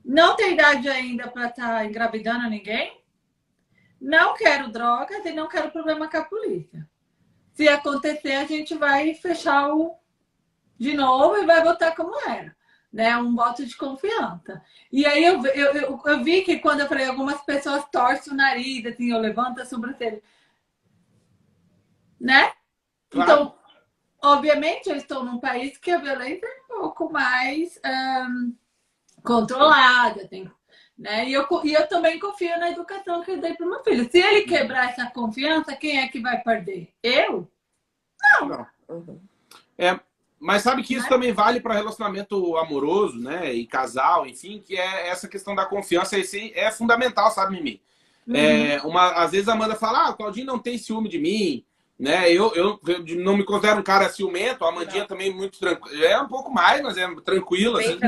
Não 0.04 0.36
tem 0.36 0.52
idade 0.52 0.88
ainda 0.88 1.28
para 1.28 1.48
estar 1.48 1.78
tá 1.78 1.84
engravidando 1.84 2.48
ninguém. 2.48 3.02
Não 4.00 4.34
quero 4.34 4.70
drogas 4.70 5.24
e 5.24 5.32
não 5.32 5.48
quero 5.48 5.70
problema 5.70 6.08
com 6.08 6.16
a 6.18 6.24
polícia. 6.24 6.88
Se 7.54 7.66
acontecer, 7.68 8.34
a 8.34 8.44
gente 8.44 8.74
vai 8.74 9.14
fechar 9.14 9.74
o 9.74 9.96
de 10.78 10.92
novo 10.92 11.38
e 11.38 11.46
vai 11.46 11.64
voltar 11.64 11.96
como 11.96 12.14
era 12.28 12.54
né? 12.96 13.14
Um 13.18 13.34
voto 13.34 13.66
de 13.66 13.76
confiança. 13.76 14.62
E 14.90 15.04
aí 15.04 15.22
eu, 15.22 15.44
eu, 15.44 15.72
eu, 15.72 16.02
eu, 16.02 16.24
vi 16.24 16.40
que 16.40 16.58
quando 16.58 16.80
eu 16.80 16.88
falei, 16.88 17.04
algumas 17.04 17.42
pessoas 17.42 17.84
torcem 17.92 18.32
o 18.32 18.36
nariz, 18.36 18.86
assim, 18.86 19.10
eu 19.10 19.18
levanto 19.18 19.60
a 19.60 19.66
sobrancelha. 19.66 20.22
Né? 22.18 22.54
Claro. 23.10 23.32
Então, 23.32 23.54
obviamente, 24.22 24.88
eu 24.88 24.96
estou 24.96 25.24
num 25.24 25.38
país 25.38 25.78
que 25.78 25.90
a 25.90 25.98
violência 25.98 26.46
é 26.46 26.74
um 26.74 26.78
pouco 26.80 27.12
mais 27.12 27.80
um, 28.28 28.54
controlada, 29.22 30.26
tem, 30.28 30.50
né? 30.98 31.28
E 31.28 31.32
eu, 31.32 31.46
e 31.64 31.74
eu 31.74 31.86
também 31.88 32.18
confio 32.18 32.58
na 32.58 32.70
educação 32.70 33.22
que 33.22 33.32
eu 33.32 33.40
dei 33.40 33.54
para 33.54 33.66
o 33.66 33.70
meu 33.70 33.82
filho. 33.82 34.10
Se 34.10 34.18
ele 34.18 34.42
quebrar 34.42 34.90
essa 34.90 35.06
confiança, 35.10 35.76
quem 35.76 35.98
é 35.98 36.08
que 36.08 36.20
vai 36.20 36.40
perder? 36.42 36.92
Eu? 37.02 37.50
Não. 38.22 38.48
Não. 38.48 38.66
Uhum. 38.88 39.20
É, 39.76 39.98
mas 40.38 40.62
sabe 40.62 40.82
que 40.82 40.94
isso 40.94 41.04
né? 41.04 41.08
também 41.08 41.32
vale 41.32 41.60
para 41.60 41.74
relacionamento 41.74 42.56
amoroso, 42.56 43.18
né? 43.18 43.52
E 43.52 43.66
casal, 43.66 44.26
enfim, 44.26 44.60
que 44.60 44.76
é 44.76 45.08
essa 45.08 45.28
questão 45.28 45.54
da 45.54 45.66
confiança 45.66 46.18
esse 46.18 46.52
é 46.54 46.70
fundamental, 46.70 47.30
sabe, 47.30 47.56
Mimi? 47.56 47.82
Uhum. 48.26 48.36
É, 48.36 48.80
uma, 48.82 49.12
às 49.12 49.32
vezes 49.32 49.48
a 49.48 49.52
Amanda 49.52 49.76
fala, 49.76 50.06
ah, 50.06 50.10
o 50.10 50.16
Claudinho 50.16 50.46
não 50.46 50.58
tem 50.58 50.78
ciúme 50.78 51.08
de 51.08 51.18
mim, 51.18 51.64
né? 51.98 52.30
Eu, 52.30 52.54
eu, 52.54 52.80
eu 52.86 53.16
não 53.16 53.36
me 53.36 53.44
considero 53.44 53.80
um 53.80 53.84
cara 53.84 54.08
ciumento, 54.08 54.64
a 54.64 54.68
Amandinha 54.68 55.00
não. 55.00 55.08
também 55.08 55.32
muito 55.32 55.58
tranquila. 55.58 56.04
É 56.04 56.20
um 56.20 56.28
pouco 56.28 56.52
mais, 56.52 56.82
mas 56.82 56.96
é 56.96 57.08
tranquila. 57.24 57.78
Bem 57.78 57.88
assim. 57.88 58.00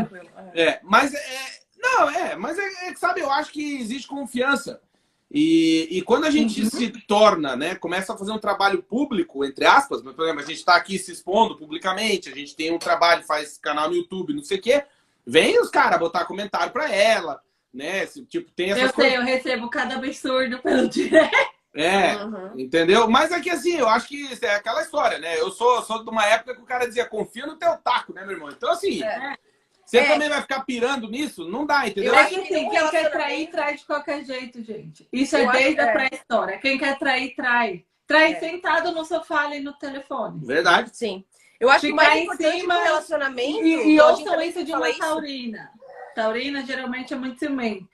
É. 0.54 0.62
é, 0.62 0.80
mas 0.82 1.14
é. 1.14 1.58
Não, 1.80 2.10
é, 2.10 2.36
mas 2.36 2.58
é, 2.58 2.88
é, 2.88 2.94
sabe, 2.96 3.20
eu 3.20 3.30
acho 3.30 3.52
que 3.52 3.80
existe 3.80 4.06
confiança. 4.06 4.80
E, 5.30 5.86
e 5.90 6.02
quando 6.02 6.24
a 6.24 6.30
gente 6.30 6.62
uhum. 6.62 6.70
se 6.70 6.88
torna, 7.06 7.54
né, 7.54 7.74
começa 7.74 8.12
a 8.12 8.16
fazer 8.16 8.32
um 8.32 8.38
trabalho 8.38 8.82
público, 8.82 9.44
entre 9.44 9.66
aspas, 9.66 10.00
por 10.00 10.10
exemplo, 10.10 10.40
a 10.40 10.46
gente 10.46 10.56
está 10.56 10.74
aqui 10.74 10.98
se 10.98 11.12
expondo 11.12 11.56
publicamente, 11.56 12.30
a 12.30 12.34
gente 12.34 12.56
tem 12.56 12.72
um 12.72 12.78
trabalho, 12.78 13.22
faz 13.24 13.58
canal 13.58 13.90
no 13.90 13.96
YouTube, 13.96 14.32
não 14.32 14.42
sei 14.42 14.58
o 14.58 14.62
quê, 14.62 14.84
vem 15.26 15.60
os 15.60 15.68
caras 15.68 15.98
botar 15.98 16.24
comentário 16.24 16.72
para 16.72 16.90
ela, 16.90 17.42
né? 17.72 18.06
Tipo, 18.06 18.50
tem 18.52 18.70
essas 18.70 18.84
Eu 18.84 18.94
sei, 18.94 19.16
eu 19.18 19.22
recebo 19.22 19.68
cada 19.68 19.96
absurdo 19.96 20.58
pelo 20.60 20.88
direct. 20.88 21.57
É, 21.74 22.16
uhum. 22.16 22.52
entendeu? 22.56 23.08
Mas 23.08 23.30
aqui, 23.30 23.50
assim, 23.50 23.76
eu 23.76 23.88
acho 23.88 24.08
que 24.08 24.38
é 24.42 24.54
aquela 24.54 24.82
história, 24.82 25.18
né? 25.18 25.38
Eu 25.38 25.50
sou, 25.50 25.82
sou 25.82 26.02
de 26.02 26.10
uma 26.10 26.24
época 26.24 26.54
que 26.54 26.62
o 26.62 26.66
cara 26.66 26.86
dizia, 26.86 27.06
confia 27.06 27.46
no 27.46 27.56
teu 27.56 27.76
taco, 27.76 28.12
né, 28.12 28.22
meu 28.24 28.32
irmão? 28.32 28.50
Então, 28.50 28.70
assim, 28.70 29.02
é. 29.02 29.36
Você 29.88 29.98
é. 29.98 30.04
também 30.04 30.28
vai 30.28 30.42
ficar 30.42 30.60
pirando 30.66 31.08
nisso? 31.08 31.48
Não 31.48 31.64
dá, 31.64 31.88
entendeu? 31.88 32.12
Eu 32.12 32.18
acho 32.18 32.28
que 32.28 32.40
assim, 32.40 32.68
quem 32.68 32.90
quer 32.90 33.10
trair, 33.10 33.50
trai 33.50 33.74
de 33.74 33.86
qualquer 33.86 34.22
jeito, 34.22 34.62
gente. 34.62 35.08
Isso 35.10 35.34
é 35.34 35.50
desde 35.50 35.80
a 35.80 35.84
é. 35.84 35.92
pré-história. 35.92 36.58
Quem 36.58 36.76
quer 36.76 36.98
trair, 36.98 37.34
trai. 37.34 37.86
Trai 38.06 38.32
é. 38.32 38.38
sentado 38.38 38.92
no 38.92 39.02
sofá 39.06 39.44
ali 39.44 39.60
no 39.60 39.72
telefone. 39.72 40.44
Verdade. 40.44 40.90
Sim. 40.92 41.24
Eu 41.58 41.70
acho 41.70 41.86
Ficar 41.86 41.88
que 41.88 41.92
o 41.92 41.96
mais 41.96 42.22
importante 42.22 42.60
cima, 42.60 42.74
do 42.74 42.82
relacionamento... 42.82 43.64
E, 43.64 43.94
e 43.94 44.00
ouçam 44.00 44.42
isso 44.42 44.62
de 44.62 44.72
uma 44.72 44.90
isso. 44.90 44.98
taurina. 44.98 45.70
Taurina 46.14 46.66
geralmente 46.66 47.14
é 47.14 47.16
muito 47.16 47.38
ciumento. 47.38 47.88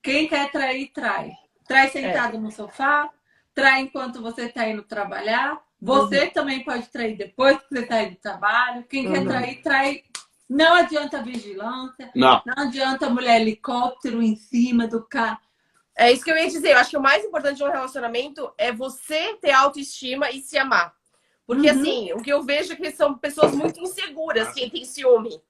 Quem 0.00 0.28
quer 0.28 0.52
trair, 0.52 0.92
trai. 0.92 1.32
Trai 1.66 1.86
é. 1.86 1.90
sentado 1.90 2.38
no 2.38 2.52
sofá, 2.52 3.10
trai 3.54 3.82
enquanto 3.82 4.20
você 4.22 4.42
está 4.42 4.68
indo 4.68 4.82
trabalhar. 4.82 5.60
Você 5.80 6.24
uhum. 6.24 6.30
também 6.30 6.62
pode 6.62 6.88
trair 6.88 7.16
depois 7.16 7.58
que 7.58 7.68
você 7.70 7.80
está 7.80 8.02
indo 8.02 8.16
trabalho. 8.16 8.84
Quem 8.84 9.06
uhum. 9.06 9.12
quer 9.12 9.24
trair, 9.24 9.62
trai 9.62 10.04
não 10.50 10.74
adianta 10.74 11.22
vigilância, 11.22 12.10
não. 12.12 12.42
não 12.44 12.64
adianta 12.64 13.08
mulher 13.08 13.40
helicóptero 13.40 14.20
em 14.20 14.34
cima 14.34 14.88
do 14.88 15.00
carro. 15.00 15.38
É 15.96 16.10
isso 16.10 16.24
que 16.24 16.30
eu 16.30 16.36
ia 16.36 16.48
dizer. 16.48 16.72
Eu 16.72 16.78
acho 16.78 16.90
que 16.90 16.96
o 16.96 17.02
mais 17.02 17.24
importante 17.24 17.58
de 17.58 17.62
um 17.62 17.70
relacionamento 17.70 18.52
é 18.58 18.72
você 18.72 19.36
ter 19.36 19.52
autoestima 19.52 20.28
e 20.32 20.40
se 20.40 20.58
amar. 20.58 20.92
Porque, 21.46 21.70
uhum. 21.70 21.80
assim, 21.80 22.12
o 22.14 22.22
que 22.22 22.32
eu 22.32 22.42
vejo 22.42 22.72
é 22.72 22.76
que 22.76 22.90
são 22.90 23.16
pessoas 23.16 23.54
muito 23.54 23.78
inseguras 23.80 24.52
quem 24.52 24.68
tem 24.68 24.84
ciúme. 24.84 25.40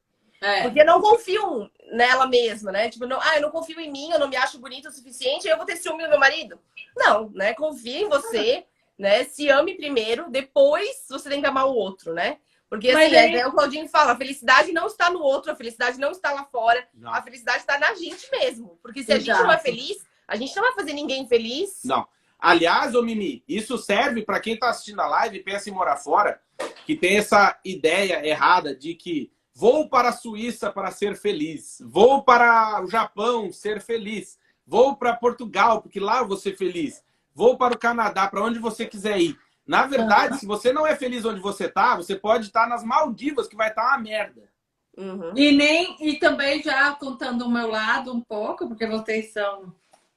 É. 0.42 0.62
Porque 0.64 0.84
não 0.84 1.00
confiam 1.00 1.70
nela 1.90 2.26
mesma, 2.26 2.70
né? 2.72 2.88
Tipo, 2.88 3.06
não, 3.06 3.20
ah, 3.20 3.36
eu 3.36 3.42
não 3.42 3.50
confio 3.50 3.80
em 3.80 3.90
mim, 3.90 4.10
eu 4.10 4.18
não 4.18 4.28
me 4.28 4.36
acho 4.36 4.58
bonita 4.58 4.88
o 4.88 4.92
suficiente, 4.92 5.48
eu 5.48 5.56
vou 5.56 5.66
ter 5.66 5.76
ciúme 5.76 6.02
do 6.02 6.10
meu 6.10 6.18
marido. 6.18 6.58
Não, 6.96 7.30
né? 7.30 7.54
Confia 7.54 8.00
em 8.00 8.08
você, 8.08 8.64
né? 8.98 9.24
Se 9.24 9.48
ame 9.48 9.74
primeiro, 9.74 10.30
depois 10.30 11.06
você 11.08 11.28
tem 11.28 11.40
que 11.40 11.46
amar 11.46 11.66
o 11.66 11.74
outro, 11.74 12.12
né? 12.12 12.38
Porque 12.68 12.90
assim, 12.90 13.16
aí... 13.16 13.34
é, 13.34 13.46
o 13.46 13.52
Claudinho 13.52 13.88
fala, 13.88 14.12
a 14.12 14.16
felicidade 14.16 14.72
não 14.72 14.86
está 14.86 15.10
no 15.10 15.20
outro, 15.20 15.50
a 15.50 15.56
felicidade 15.56 15.98
não 15.98 16.12
está 16.12 16.32
lá 16.32 16.44
fora, 16.44 16.86
não. 16.94 17.12
a 17.12 17.20
felicidade 17.20 17.58
está 17.58 17.78
na 17.78 17.94
gente 17.94 18.30
mesmo. 18.30 18.78
Porque 18.80 19.02
se 19.02 19.12
Exato. 19.12 19.30
a 19.30 19.34
gente 19.34 19.44
não 19.44 19.52
é 19.52 19.58
feliz, 19.58 19.98
a 20.28 20.36
gente 20.36 20.54
não 20.54 20.62
vai 20.62 20.72
fazer 20.74 20.92
ninguém 20.92 21.26
feliz. 21.26 21.80
Não. 21.84 22.06
Aliás, 22.38 22.94
ô 22.94 23.02
Mimi, 23.02 23.44
isso 23.46 23.76
serve 23.76 24.22
para 24.22 24.40
quem 24.40 24.54
está 24.54 24.70
assistindo 24.70 25.00
a 25.00 25.06
live 25.06 25.38
e 25.38 25.42
pensa 25.42 25.68
em 25.68 25.72
morar 25.72 25.96
fora, 25.96 26.40
que 26.86 26.96
tem 26.96 27.18
essa 27.18 27.58
ideia 27.64 28.24
errada 28.24 28.74
de 28.74 28.94
que 28.94 29.32
vou 29.60 29.90
para 29.90 30.08
a 30.08 30.12
Suíça 30.12 30.72
para 30.72 30.90
ser 30.90 31.14
feliz, 31.14 31.82
vou 31.84 32.22
para 32.22 32.82
o 32.82 32.88
Japão 32.88 33.52
ser 33.52 33.78
feliz, 33.78 34.38
vou 34.66 34.96
para 34.96 35.14
Portugal 35.14 35.82
porque 35.82 36.00
lá 36.00 36.20
eu 36.20 36.28
vou 36.28 36.38
ser 36.38 36.56
feliz, 36.56 37.04
vou 37.34 37.58
para 37.58 37.74
o 37.74 37.78
Canadá, 37.78 38.26
para 38.26 38.42
onde 38.42 38.58
você 38.58 38.86
quiser 38.86 39.20
ir. 39.20 39.38
Na 39.66 39.86
verdade, 39.86 40.38
se 40.38 40.46
você 40.46 40.72
não 40.72 40.86
é 40.86 40.96
feliz 40.96 41.26
onde 41.26 41.40
você 41.40 41.68
tá, 41.68 41.94
você 41.94 42.16
pode 42.16 42.46
estar 42.46 42.66
nas 42.66 42.82
Maldivas, 42.82 43.46
que 43.46 43.54
vai 43.54 43.68
estar 43.68 43.86
uma 43.86 43.98
merda. 43.98 44.48
Uhum. 44.96 45.34
E 45.36 45.52
nem 45.52 45.94
e 46.00 46.18
também 46.18 46.62
já 46.62 46.92
contando 46.92 47.44
o 47.44 47.50
meu 47.50 47.68
lado 47.68 48.14
um 48.14 48.20
pouco, 48.22 48.66
porque 48.66 48.86
vocês 48.86 49.30
são 49.30 49.74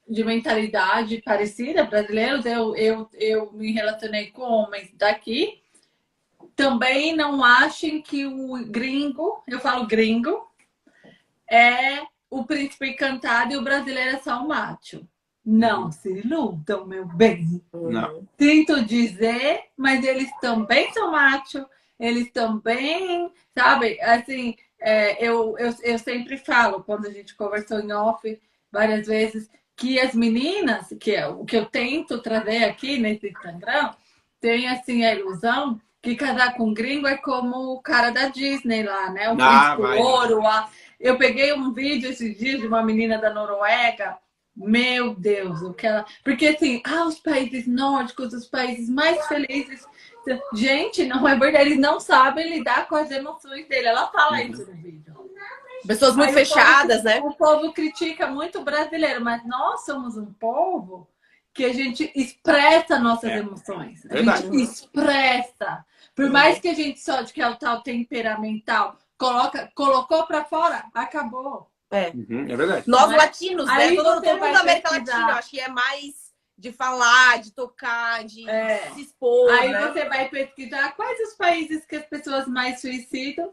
de 0.08 0.24
mentalidade 0.24 1.20
parecida, 1.20 1.84
brasileiros, 1.84 2.46
eu, 2.46 2.74
eu, 2.76 3.10
eu 3.12 3.52
me 3.52 3.72
relacionei 3.72 4.30
com 4.30 4.42
homens 4.42 4.90
daqui. 4.94 5.62
Também 6.56 7.14
não 7.16 7.42
achem 7.42 8.00
que 8.00 8.26
o 8.26 8.64
gringo, 8.66 9.42
eu 9.46 9.58
falo 9.58 9.86
gringo, 9.86 10.48
é 11.50 12.02
o 12.30 12.44
príncipe 12.44 12.90
encantado 12.90 13.52
e 13.52 13.56
o 13.56 13.62
brasileiro 13.62 14.16
é 14.16 14.18
só 14.20 14.42
um 14.42 14.48
macho. 14.48 15.06
Não 15.44 15.92
se 15.92 16.10
iludam, 16.10 16.86
meu 16.86 17.04
bem. 17.04 17.62
Não. 17.72 18.26
Sinto 18.38 18.84
dizer, 18.84 19.64
mas 19.76 20.04
eles 20.04 20.30
também 20.40 20.90
são 20.92 21.12
macho, 21.12 21.66
eles 22.00 22.30
também, 22.32 23.30
sabe? 23.56 24.00
Assim, 24.00 24.56
é, 24.80 25.22
eu, 25.22 25.58
eu, 25.58 25.74
eu 25.82 25.98
sempre 25.98 26.38
falo, 26.38 26.82
quando 26.82 27.06
a 27.06 27.10
gente 27.10 27.36
conversou 27.36 27.80
em 27.80 27.92
off 27.92 28.40
várias 28.72 29.06
vezes, 29.06 29.50
que 29.76 30.00
as 30.00 30.14
meninas, 30.14 30.94
que 30.98 31.12
é 31.12 31.26
o 31.26 31.44
que 31.44 31.56
eu 31.56 31.66
tento 31.66 32.22
trazer 32.22 32.64
aqui 32.64 32.98
nesse 32.98 33.28
Instagram, 33.28 33.92
tem 34.40 34.68
assim 34.68 35.04
a 35.04 35.14
ilusão 35.14 35.80
que 36.04 36.16
casar 36.16 36.54
com 36.54 36.72
gringo 36.72 37.06
é 37.06 37.16
como 37.16 37.74
o 37.74 37.80
cara 37.80 38.10
da 38.10 38.28
Disney 38.28 38.82
lá, 38.82 39.10
né? 39.10 39.32
O 39.32 39.36
ah, 39.40 39.76
ouro. 39.98 40.46
A... 40.46 40.68
Eu 41.00 41.18
peguei 41.18 41.52
um 41.52 41.72
vídeo 41.72 42.10
esses 42.10 42.38
dias 42.38 42.60
de 42.60 42.66
uma 42.66 42.82
menina 42.82 43.18
da 43.18 43.30
Noruega 43.30 44.18
meu 44.56 45.14
Deus, 45.14 45.62
o 45.62 45.74
que 45.74 45.86
ela. 45.86 46.04
Porque 46.22 46.46
assim, 46.46 46.80
ah, 46.84 47.06
os 47.06 47.18
países 47.18 47.66
nórdicos, 47.66 48.32
os 48.32 48.46
países 48.46 48.88
mais 48.88 49.26
felizes. 49.26 49.84
Gente, 50.54 51.04
não 51.04 51.28
é 51.28 51.36
verdade, 51.36 51.66
eles 51.66 51.78
não 51.78 52.00
sabem 52.00 52.48
lidar 52.48 52.88
com 52.88 52.94
as 52.94 53.10
emoções 53.10 53.66
dele. 53.66 53.88
Ela 53.88 54.06
fala 54.10 54.42
isso 54.42 54.64
no 54.64 54.76
vídeo. 54.76 55.12
Pessoas 55.86 56.16
muito 56.16 56.30
Aí 56.30 56.46
fechadas, 56.46 57.00
o 57.00 57.02
povo, 57.02 57.08
né? 57.08 57.20
O 57.20 57.32
povo 57.34 57.72
critica 57.72 58.26
muito 58.26 58.60
o 58.60 58.64
brasileiro, 58.64 59.22
mas 59.22 59.44
nós 59.44 59.84
somos 59.84 60.16
um 60.16 60.32
povo 60.32 61.06
que 61.52 61.64
a 61.64 61.74
gente 61.74 62.10
expressa 62.14 62.98
nossas 62.98 63.30
é. 63.30 63.38
emoções. 63.38 64.06
A 64.06 64.14
Verdade. 64.14 64.42
gente 64.42 64.62
expressa. 64.62 65.84
Por 66.14 66.30
mais 66.30 66.60
que 66.60 66.68
a 66.68 66.74
gente 66.74 67.00
só 67.00 67.22
de 67.22 67.32
que 67.32 67.42
é 67.42 67.48
o 67.48 67.56
tal 67.56 67.82
temperamental, 67.82 68.98
coloca, 69.18 69.70
colocou 69.74 70.26
para 70.26 70.44
fora, 70.44 70.84
acabou. 70.94 71.68
É. 71.90 72.10
Uhum, 72.10 72.46
é 72.48 72.56
verdade. 72.56 72.88
Nós 72.88 73.08
Mas, 73.08 73.16
latinos, 73.16 73.66
né? 73.66 73.94
Todo, 73.94 74.22
todo 74.22 74.38
mundo 74.38 74.52
da 74.52 74.60
América 74.60 74.90
Latina, 74.90 75.34
acho 75.34 75.50
que 75.50 75.60
é 75.60 75.68
mais 75.68 76.24
de 76.56 76.72
falar, 76.72 77.40
de 77.40 77.52
tocar, 77.52 78.24
de 78.24 78.48
é. 78.48 78.90
se 78.92 79.02
expor. 79.02 79.50
Aí 79.52 79.70
né? 79.70 79.88
você 79.88 80.08
vai 80.08 80.28
pesquisar 80.28 80.92
quais 80.94 81.18
os 81.28 81.34
países 81.34 81.84
que 81.84 81.96
as 81.96 82.06
pessoas 82.06 82.46
mais 82.46 82.80
suicidam. 82.80 83.52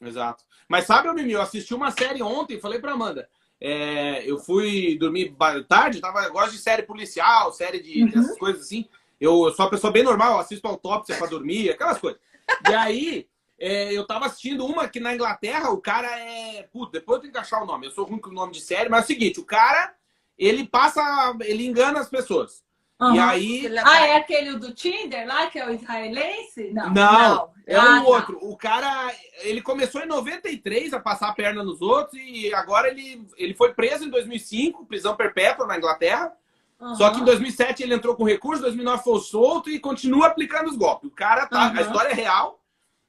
Exato. 0.00 0.44
Mas 0.68 0.86
sabe, 0.86 1.12
Mimi, 1.12 1.32
eu 1.32 1.42
assisti 1.42 1.74
uma 1.74 1.90
série 1.90 2.22
ontem, 2.22 2.60
falei 2.60 2.78
pra 2.78 2.92
Amanda. 2.92 3.28
É, 3.60 4.24
eu 4.24 4.38
fui 4.38 4.96
dormir 4.98 5.36
tarde, 5.68 6.00
tava, 6.00 6.22
eu 6.24 6.32
gosto 6.32 6.52
de 6.52 6.58
série 6.58 6.82
policial, 6.82 7.52
série 7.52 7.80
de 7.80 8.04
uhum. 8.04 8.08
essas 8.08 8.38
coisas 8.38 8.62
assim. 8.62 8.88
Eu, 9.20 9.44
eu 9.46 9.52
sou 9.52 9.64
uma 9.64 9.70
pessoa 9.70 9.92
bem 9.92 10.02
normal, 10.02 10.38
assisto 10.38 10.66
autópsia 10.66 11.16
pra 11.16 11.26
dormir, 11.26 11.70
aquelas 11.70 11.98
coisas. 11.98 12.20
E 12.68 12.74
aí, 12.74 13.28
é, 13.58 13.92
eu 13.92 14.06
tava 14.06 14.26
assistindo 14.26 14.64
uma 14.64 14.88
que 14.88 14.98
na 14.98 15.14
Inglaterra 15.14 15.70
o 15.70 15.78
cara 15.78 16.08
é. 16.18 16.62
Puta, 16.72 16.92
depois 16.98 17.16
eu 17.16 17.22
tenho 17.22 17.32
que 17.34 17.38
achar 17.38 17.62
o 17.62 17.66
nome. 17.66 17.86
Eu 17.86 17.90
sou 17.92 18.06
ruim 18.06 18.18
com 18.18 18.30
o 18.30 18.34
nome 18.34 18.52
de 18.52 18.60
série, 18.60 18.88
mas 18.88 19.02
é 19.02 19.04
o 19.04 19.06
seguinte: 19.06 19.40
o 19.40 19.44
cara 19.44 19.94
ele 20.38 20.66
passa, 20.66 21.02
ele 21.42 21.66
engana 21.66 22.00
as 22.00 22.08
pessoas. 22.08 22.64
Uhum. 22.98 23.14
E 23.14 23.18
aí. 23.18 23.78
Ah, 23.84 24.06
é 24.06 24.16
aquele 24.16 24.58
do 24.58 24.74
Tinder 24.74 25.26
lá, 25.26 25.46
que 25.48 25.58
é 25.58 25.66
o 25.66 25.72
israelense? 25.72 26.70
Não. 26.72 26.90
Não, 26.90 26.92
Não. 26.92 27.50
é 27.66 27.76
Ah, 27.76 28.00
um 28.00 28.02
tá. 28.04 28.08
outro. 28.08 28.38
O 28.42 28.56
cara, 28.56 29.12
ele 29.40 29.62
começou 29.62 30.02
em 30.02 30.06
93 30.06 30.92
a 30.94 31.00
passar 31.00 31.28
a 31.28 31.34
perna 31.34 31.62
nos 31.62 31.80
outros 31.82 32.18
e 32.22 32.52
agora 32.54 32.88
ele, 32.88 33.26
ele 33.36 33.54
foi 33.54 33.72
preso 33.74 34.04
em 34.04 34.10
2005, 34.10 34.84
prisão 34.86 35.16
perpétua 35.16 35.66
na 35.66 35.76
Inglaterra. 35.76 36.32
Uhum. 36.80 36.94
Só 36.94 37.10
que 37.10 37.20
em 37.20 37.24
2007 37.24 37.82
ele 37.82 37.94
entrou 37.94 38.16
com 38.16 38.24
recurso, 38.24 38.60
em 38.60 38.64
2009 38.64 39.02
foi 39.04 39.20
solto 39.20 39.68
e 39.70 39.78
continua 39.78 40.28
aplicando 40.28 40.68
os 40.70 40.76
golpes. 40.76 41.10
O 41.10 41.14
cara 41.14 41.46
tá, 41.46 41.70
Uhum. 41.70 41.78
a 41.78 41.82
história 41.82 42.08
é 42.08 42.14
real. 42.14 42.58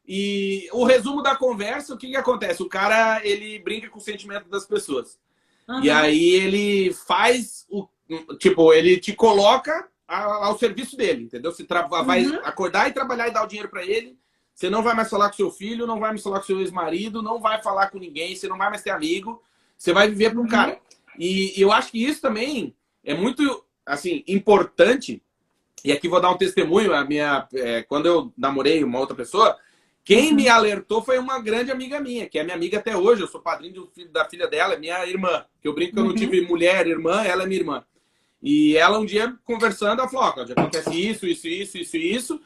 E 0.06 0.68
o 0.74 0.84
resumo 0.84 1.22
da 1.22 1.36
conversa, 1.36 1.94
o 1.94 1.98
que 1.98 2.10
que 2.10 2.18
acontece? 2.18 2.62
O 2.62 2.68
cara, 2.68 3.26
ele 3.26 3.60
brinca 3.60 3.90
com 3.90 3.98
o 4.00 4.02
sentimento 4.02 4.50
das 4.50 4.66
pessoas. 4.66 5.18
Uhum. 5.70 5.84
E 5.84 5.90
aí 5.90 6.30
ele 6.32 6.94
faz 6.94 7.66
o 7.70 7.88
tipo, 8.40 8.74
ele 8.74 8.98
te 9.00 9.14
coloca 9.14 9.88
ao 10.06 10.58
serviço 10.60 10.98
dele, 10.98 11.24
entendeu? 11.24 11.54
Você 11.54 11.66
vai 12.06 12.26
Uhum. 12.26 12.40
acordar 12.44 12.90
e 12.90 12.92
trabalhar 12.92 13.30
e 13.30 13.32
dar 13.32 13.44
o 13.44 13.48
dinheiro 13.48 13.70
para 13.70 13.86
ele. 13.86 14.18
Você 14.54 14.70
não 14.70 14.84
vai 14.84 14.94
mais 14.94 15.10
falar 15.10 15.30
com 15.30 15.38
seu 15.38 15.50
filho, 15.50 15.88
não 15.88 15.98
vai 15.98 16.10
mais 16.10 16.22
falar 16.22 16.40
com 16.40 16.46
seu 16.46 16.60
ex-marido, 16.60 17.22
não 17.24 17.40
vai 17.40 17.64
falar 17.64 17.90
com 17.90 17.98
ninguém, 17.98 18.36
você 18.36 18.50
não 18.50 18.58
vai 18.58 18.70
mais 18.70 18.82
ter 18.82 18.90
amigo. 18.90 19.42
Você 19.78 19.94
vai 19.94 20.10
viver 20.10 20.32
para 20.32 20.40
um 20.40 20.44
Uhum. 20.44 20.50
cara. 20.50 20.78
E 21.18 21.54
eu 21.56 21.72
acho 21.72 21.90
que 21.92 22.04
isso 22.04 22.20
também 22.22 22.76
é 23.04 23.14
muito 23.14 23.64
assim 23.86 24.24
importante. 24.28 25.22
E 25.84 25.92
aqui 25.92 26.08
vou 26.08 26.22
dar 26.22 26.30
um 26.32 26.38
testemunho. 26.38 26.94
A 26.94 27.04
minha, 27.04 27.48
é, 27.54 27.82
quando 27.84 28.06
eu 28.06 28.34
namorei 28.38 28.84
uma 28.84 29.00
outra 29.00 29.16
pessoa, 29.16 29.58
quem 30.04 30.34
me 30.34 30.48
alertou 30.48 31.02
foi 31.04 31.18
uma 31.18 31.40
grande 31.40 31.72
amiga 31.72 32.00
minha, 32.00 32.28
que 32.28 32.38
é 32.40 32.44
minha 32.44 32.56
amiga 32.56 32.78
até 32.78 32.96
hoje. 32.96 33.22
Eu 33.22 33.28
sou 33.28 33.42
padrinho 33.42 33.90
filho- 33.94 34.12
da 34.12 34.26
filha 34.26 34.48
dela, 34.48 34.74
é 34.76 34.80
minha 34.80 35.06
irmã. 35.06 35.46
Que 35.62 35.68
eu 35.68 35.74
brinco 35.74 35.94
que 35.94 36.00
eu 36.00 36.04
não 36.04 36.12
Uhum. 36.12 36.16
tive 36.18 36.42
mulher, 36.42 36.88
irmã, 36.88 37.24
ela 37.24 37.44
é 37.44 37.46
minha 37.46 37.60
irmã. 37.60 37.84
E 38.42 38.76
ela 38.78 38.98
um 39.00 39.06
dia 39.06 39.36
conversando, 39.44 40.00
ela 40.00 40.10
falou: 40.10 40.34
ó, 40.36 40.42
acontece 40.42 40.90
isso, 41.00 41.28
isso, 41.28 41.48
isso, 41.48 41.78
isso, 41.78 41.98
isso. 41.98 42.42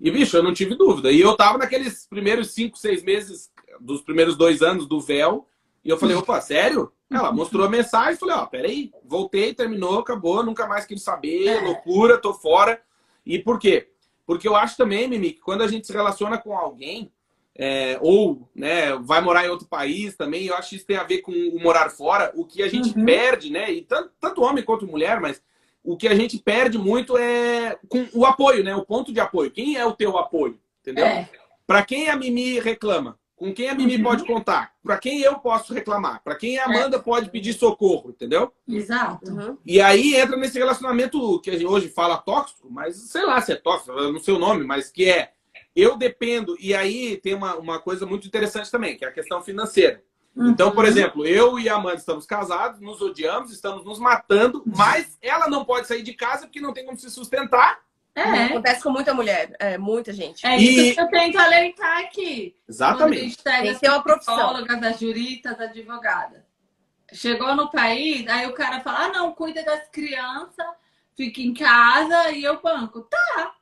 E, 0.00 0.10
bicho, 0.10 0.36
eu 0.36 0.42
não 0.42 0.52
tive 0.52 0.74
dúvida. 0.74 1.12
E 1.12 1.20
eu 1.20 1.36
tava 1.36 1.58
naqueles 1.58 2.06
primeiros 2.06 2.50
cinco, 2.52 2.76
seis 2.78 3.02
meses, 3.02 3.50
dos 3.80 4.00
primeiros 4.02 4.36
dois 4.36 4.60
anos 4.62 4.86
do 4.86 5.00
véu. 5.00 5.46
E 5.84 5.88
eu 5.90 5.98
falei, 5.98 6.16
opa, 6.16 6.40
sério? 6.40 6.90
Ela 7.10 7.30
mostrou 7.30 7.64
a 7.66 7.70
mensagem, 7.70 8.16
falei, 8.18 8.34
ó, 8.34 8.46
peraí, 8.46 8.90
voltei, 9.04 9.54
terminou, 9.54 9.98
acabou, 10.00 10.42
nunca 10.42 10.66
mais 10.66 10.84
quis 10.84 11.02
saber, 11.02 11.46
É. 11.46 11.60
loucura, 11.60 12.18
tô 12.18 12.32
fora. 12.34 12.80
E 13.24 13.38
por 13.38 13.58
quê? 13.58 13.88
Porque 14.26 14.48
eu 14.48 14.56
acho 14.56 14.76
também, 14.76 15.06
Mimi, 15.06 15.32
que 15.32 15.40
quando 15.40 15.62
a 15.62 15.68
gente 15.68 15.86
se 15.86 15.92
relaciona 15.92 16.38
com 16.38 16.56
alguém, 16.56 17.12
é, 17.56 17.98
ou 18.00 18.48
né, 18.54 18.96
vai 18.96 19.20
morar 19.20 19.44
em 19.44 19.48
outro 19.50 19.68
país 19.68 20.16
também, 20.16 20.46
eu 20.46 20.56
acho 20.56 20.70
que 20.70 20.76
isso 20.76 20.86
tem 20.86 20.96
a 20.96 21.04
ver 21.04 21.18
com 21.20 21.30
o 21.30 21.62
morar 21.62 21.88
fora, 21.90 22.32
o 22.34 22.44
que 22.44 22.62
a 22.62 22.68
gente 22.68 22.98
Uhum. 22.98 23.04
perde, 23.04 23.50
né? 23.50 23.70
E 23.70 23.82
tanto, 23.82 24.10
tanto 24.18 24.42
homem 24.42 24.64
quanto 24.64 24.86
mulher, 24.88 25.20
mas 25.20 25.40
o 25.84 25.96
que 25.96 26.08
a 26.08 26.14
gente 26.16 26.38
perde 26.38 26.78
muito 26.78 27.16
é 27.16 27.78
com 27.88 28.08
o 28.12 28.24
apoio, 28.26 28.64
né? 28.64 28.74
O 28.74 28.84
ponto 28.84 29.12
de 29.12 29.20
apoio. 29.20 29.50
Quem 29.52 29.76
é 29.76 29.86
o 29.86 29.92
teu 29.92 30.16
apoio? 30.18 30.58
Entendeu? 30.80 31.06
É. 31.06 31.28
Para 31.66 31.84
quem 31.84 32.08
a 32.08 32.16
Mimi 32.16 32.58
reclama? 32.58 33.18
Com 33.36 33.52
quem 33.52 33.68
a 33.68 33.74
Mimi 33.74 33.96
Uhum. 33.96 34.02
pode 34.04 34.24
contar? 34.24 34.72
Para 34.82 34.96
quem 34.96 35.20
eu 35.20 35.34
posso 35.40 35.74
reclamar? 35.74 36.22
Para 36.22 36.36
quem 36.36 36.58
a 36.58 36.66
Amanda 36.66 36.98
pode 37.00 37.30
pedir 37.30 37.52
socorro, 37.52 38.10
entendeu? 38.10 38.52
Exato. 38.68 39.28
Uhum. 39.30 39.58
E 39.66 39.80
aí 39.80 40.14
entra 40.14 40.36
nesse 40.36 40.56
relacionamento 40.58 41.40
que 41.40 41.50
a 41.50 41.54
gente 41.54 41.66
hoje 41.66 41.88
fala 41.88 42.16
tóxico, 42.16 42.68
mas 42.70 42.96
sei 43.10 43.26
lá 43.26 43.40
se 43.40 43.52
é 43.52 43.56
tóxico, 43.56 43.90
eu 43.92 44.12
não 44.12 44.20
sei 44.20 44.34
o 44.34 44.38
nome, 44.38 44.64
mas 44.64 44.88
que 44.90 45.10
é 45.10 45.32
eu 45.74 45.96
dependo. 45.96 46.56
E 46.60 46.72
aí 46.74 47.16
tem 47.16 47.34
uma, 47.34 47.56
uma 47.56 47.78
coisa 47.80 48.06
muito 48.06 48.26
interessante 48.26 48.70
também, 48.70 48.96
que 48.96 49.04
é 49.04 49.08
a 49.08 49.12
questão 49.12 49.42
financeira. 49.42 50.02
Então, 50.36 50.70
por 50.72 50.84
Uhum. 50.84 50.90
exemplo, 50.90 51.26
eu 51.26 51.58
e 51.58 51.68
a 51.68 51.74
Amanda 51.76 51.96
estamos 51.96 52.26
casados, 52.26 52.80
nos 52.80 53.00
odiamos, 53.00 53.52
estamos 53.52 53.84
nos 53.84 53.98
matando, 54.00 54.62
mas 54.66 55.16
ela 55.22 55.48
não 55.48 55.64
pode 55.64 55.86
sair 55.86 56.02
de 56.02 56.12
casa 56.12 56.46
porque 56.46 56.60
não 56.60 56.72
tem 56.72 56.84
como 56.84 56.98
se 56.98 57.08
sustentar. 57.10 57.80
É. 58.16 58.44
Acontece 58.44 58.82
com 58.82 58.90
muita 58.90 59.12
mulher, 59.12 59.56
é, 59.58 59.76
muita 59.76 60.12
gente. 60.12 60.46
É 60.46 60.56
E- 60.58 60.88
isso 60.90 60.94
que 60.94 61.00
eu 61.00 61.08
tento 61.08 61.36
alertar 61.36 61.98
aqui. 61.98 62.54
Quando 62.54 62.68
a 62.68 62.72
Exatamente. 62.72 63.20
gente 63.22 63.42
pega 63.42 63.62
Tem 63.62 63.70
as 63.70 63.76
que 63.76 63.80
ter 63.82 63.90
uma 63.90 64.02
profissão. 64.02 64.34
psicólogas, 64.36 64.82
as 64.84 65.00
juristas, 65.00 65.52
as 65.52 65.60
advogadas. 65.60 66.42
Chegou 67.12 67.54
no 67.56 67.70
país, 67.70 68.26
aí 68.28 68.46
o 68.46 68.52
cara 68.54 68.80
fala: 68.80 69.06
ah, 69.06 69.08
não, 69.08 69.32
cuida 69.32 69.62
das 69.64 69.88
crianças, 69.88 70.66
fica 71.16 71.40
em 71.40 71.52
casa 71.54 72.30
e 72.30 72.42
eu 72.44 72.60
banco. 72.62 73.02
Tá. 73.02 73.52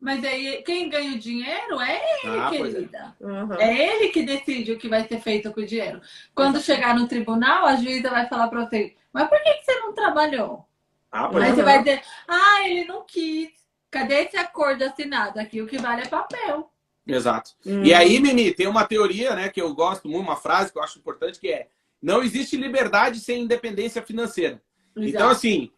Mas 0.00 0.24
aí 0.24 0.62
quem 0.64 0.88
ganha 0.88 1.12
o 1.12 1.18
dinheiro 1.18 1.80
é 1.80 1.96
ele, 2.24 2.38
Ah, 2.40 2.46
é. 2.46 2.50
querida. 2.50 3.16
Uhum. 3.20 3.52
É 3.54 3.72
ele 3.94 4.08
que 4.08 4.22
decide 4.24 4.72
o 4.72 4.78
que 4.78 4.88
vai 4.88 5.06
ser 5.06 5.20
feito 5.20 5.52
com 5.52 5.60
o 5.60 5.66
dinheiro. 5.66 6.00
Quando 6.34 6.60
chegar 6.60 6.94
no 6.94 7.06
tribunal, 7.06 7.64
a 7.66 7.76
juíza 7.76 8.10
vai 8.10 8.28
falar 8.28 8.48
pra 8.48 8.64
você: 8.66 8.94
mas 9.12 9.28
por 9.28 9.40
que 9.42 9.54
que 9.54 9.64
você 9.64 9.74
não 9.80 9.92
trabalhou? 9.94 10.66
Ah, 11.10 11.28
pois 11.28 11.44
Aí 11.44 11.50
é. 11.50 11.54
você 11.54 11.62
vai 11.62 11.78
dizer: 11.78 12.02
ah, 12.28 12.68
ele 12.68 12.84
não 12.84 13.04
quis. 13.04 13.50
Cadê 13.92 14.22
esse 14.22 14.38
acordo 14.38 14.82
assinado? 14.82 15.38
Aqui 15.38 15.60
o 15.60 15.66
que 15.66 15.76
vale 15.76 16.00
é 16.00 16.06
papel. 16.06 16.72
Exato. 17.06 17.50
Uhum. 17.66 17.84
E 17.84 17.92
aí, 17.92 18.18
Mimi, 18.18 18.50
tem 18.52 18.66
uma 18.66 18.86
teoria, 18.86 19.34
né, 19.36 19.50
que 19.50 19.60
eu 19.60 19.74
gosto 19.74 20.08
muito, 20.08 20.24
uma 20.24 20.34
frase 20.34 20.72
que 20.72 20.78
eu 20.78 20.82
acho 20.82 20.98
importante, 20.98 21.38
que 21.38 21.48
é 21.48 21.68
não 22.00 22.22
existe 22.22 22.56
liberdade 22.56 23.20
sem 23.20 23.42
independência 23.42 24.02
financeira. 24.02 24.62
Então, 24.96 25.06
Exato. 25.06 25.26
assim, 25.26 25.70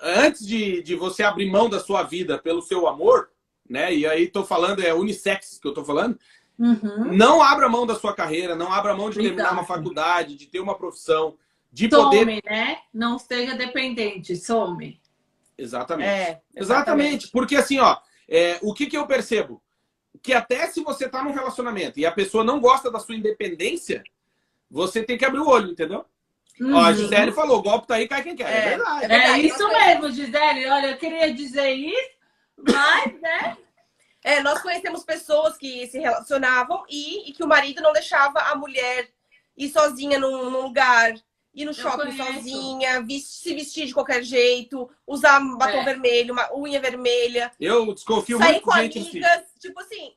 antes 0.00 0.46
de, 0.46 0.80
de 0.82 0.94
você 0.94 1.24
abrir 1.24 1.50
mão 1.50 1.68
da 1.68 1.80
sua 1.80 2.04
vida 2.04 2.38
pelo 2.38 2.62
seu 2.62 2.86
amor, 2.86 3.28
né? 3.68 3.92
E 3.92 4.06
aí 4.06 4.28
tô 4.28 4.44
falando, 4.44 4.80
é 4.80 4.94
unissex 4.94 5.58
que 5.60 5.66
eu 5.66 5.74
tô 5.74 5.84
falando, 5.84 6.18
Uhum. 6.58 7.12
não 7.12 7.40
abra 7.40 7.68
mão 7.68 7.86
da 7.86 7.94
sua 7.94 8.12
carreira, 8.12 8.56
não 8.56 8.72
abra 8.72 8.94
mão 8.94 9.10
de 9.10 9.16
terminar 9.16 9.44
Exato. 9.44 9.54
uma 9.54 9.64
faculdade, 9.64 10.36
de 10.36 10.46
ter 10.46 10.58
uma 10.60 10.76
profissão, 10.76 11.36
de 11.72 11.88
poder. 11.88 12.20
Some, 12.20 12.42
né? 12.44 12.78
Não 12.92 13.18
seja 13.18 13.54
dependente, 13.54 14.34
some. 14.36 15.00
Exatamente. 15.58 16.08
É, 16.08 16.40
Exatamente. 16.54 17.28
Porque 17.30 17.56
assim, 17.56 17.78
ó, 17.80 17.96
é, 18.30 18.58
o 18.62 18.72
que, 18.72 18.86
que 18.86 18.96
eu 18.96 19.06
percebo? 19.06 19.60
Que 20.22 20.32
até 20.32 20.66
se 20.68 20.82
você 20.82 21.08
tá 21.08 21.22
num 21.22 21.32
relacionamento 21.32 21.98
e 21.98 22.06
a 22.06 22.12
pessoa 22.12 22.44
não 22.44 22.60
gosta 22.60 22.90
da 22.90 22.98
sua 23.00 23.16
independência, 23.16 24.02
você 24.70 25.02
tem 25.02 25.18
que 25.18 25.24
abrir 25.24 25.40
o 25.40 25.48
olho, 25.48 25.70
entendeu? 25.72 26.04
Ó, 26.60 26.78
a 26.78 26.88
Uhum. 26.88 26.94
Gisele 26.94 27.32
falou, 27.32 27.58
o 27.58 27.62
golpe 27.62 27.86
tá 27.86 27.94
aí, 27.96 28.08
cai 28.08 28.22
quem 28.22 28.34
quer. 28.36 28.50
É, 28.52 28.58
É. 28.58 28.68
verdade. 28.70 29.04
É 29.04 29.08
verdade. 29.08 29.40
É 29.40 29.46
isso 29.46 29.68
mesmo, 29.68 30.10
Gisele. 30.10 30.66
Olha, 30.68 30.86
eu 30.88 30.96
queria 30.96 31.32
dizer 31.32 31.70
isso, 31.72 32.10
mas, 32.56 33.20
né? 33.20 33.56
É, 34.24 34.42
nós 34.42 34.60
conhecemos 34.60 35.04
pessoas 35.04 35.56
que 35.56 35.86
se 35.86 35.98
relacionavam 36.00 36.84
e, 36.90 37.30
e 37.30 37.32
que 37.32 37.44
o 37.44 37.48
marido 37.48 37.80
não 37.80 37.92
deixava 37.92 38.40
a 38.40 38.56
mulher 38.56 39.08
ir 39.56 39.68
sozinha 39.70 40.18
num, 40.18 40.50
num 40.50 40.60
lugar, 40.62 41.14
ir 41.54 41.64
no 41.64 41.74
shopping 41.74 42.16
sozinha, 42.16 43.04
se 43.20 43.54
vestir 43.54 43.86
de 43.86 43.94
qualquer 43.94 44.22
jeito, 44.22 44.88
usar 45.06 45.40
batom 45.56 45.78
É. 45.80 45.84
vermelho, 45.84 46.32
uma 46.32 46.48
unha 46.56 46.80
vermelha, 46.80 47.50
Eu 47.58 47.92
desconfio 47.94 48.38
sair 48.38 48.52
muito 48.52 48.64
com 48.64 48.72
de 48.72 48.82
gente 48.82 48.98
assim. 48.98 49.08
amigas. 49.10 49.44
Tipo 49.58 49.80
assim, 49.80 50.12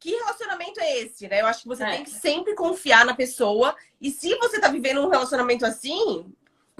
que 0.00 0.10
relacionamento 0.10 0.80
é 0.80 0.98
esse, 1.00 1.28
né? 1.28 1.40
Eu 1.42 1.46
acho 1.46 1.62
que 1.62 1.68
você 1.68 1.84
É. 1.84 1.90
tem 1.96 2.04
que 2.04 2.10
sempre 2.10 2.54
confiar 2.54 3.04
na 3.04 3.14
pessoa. 3.14 3.76
E 4.00 4.10
se 4.10 4.34
você 4.36 4.58
tá 4.58 4.68
vivendo 4.68 5.00
um 5.02 5.08
relacionamento 5.10 5.64
assim, 5.66 6.32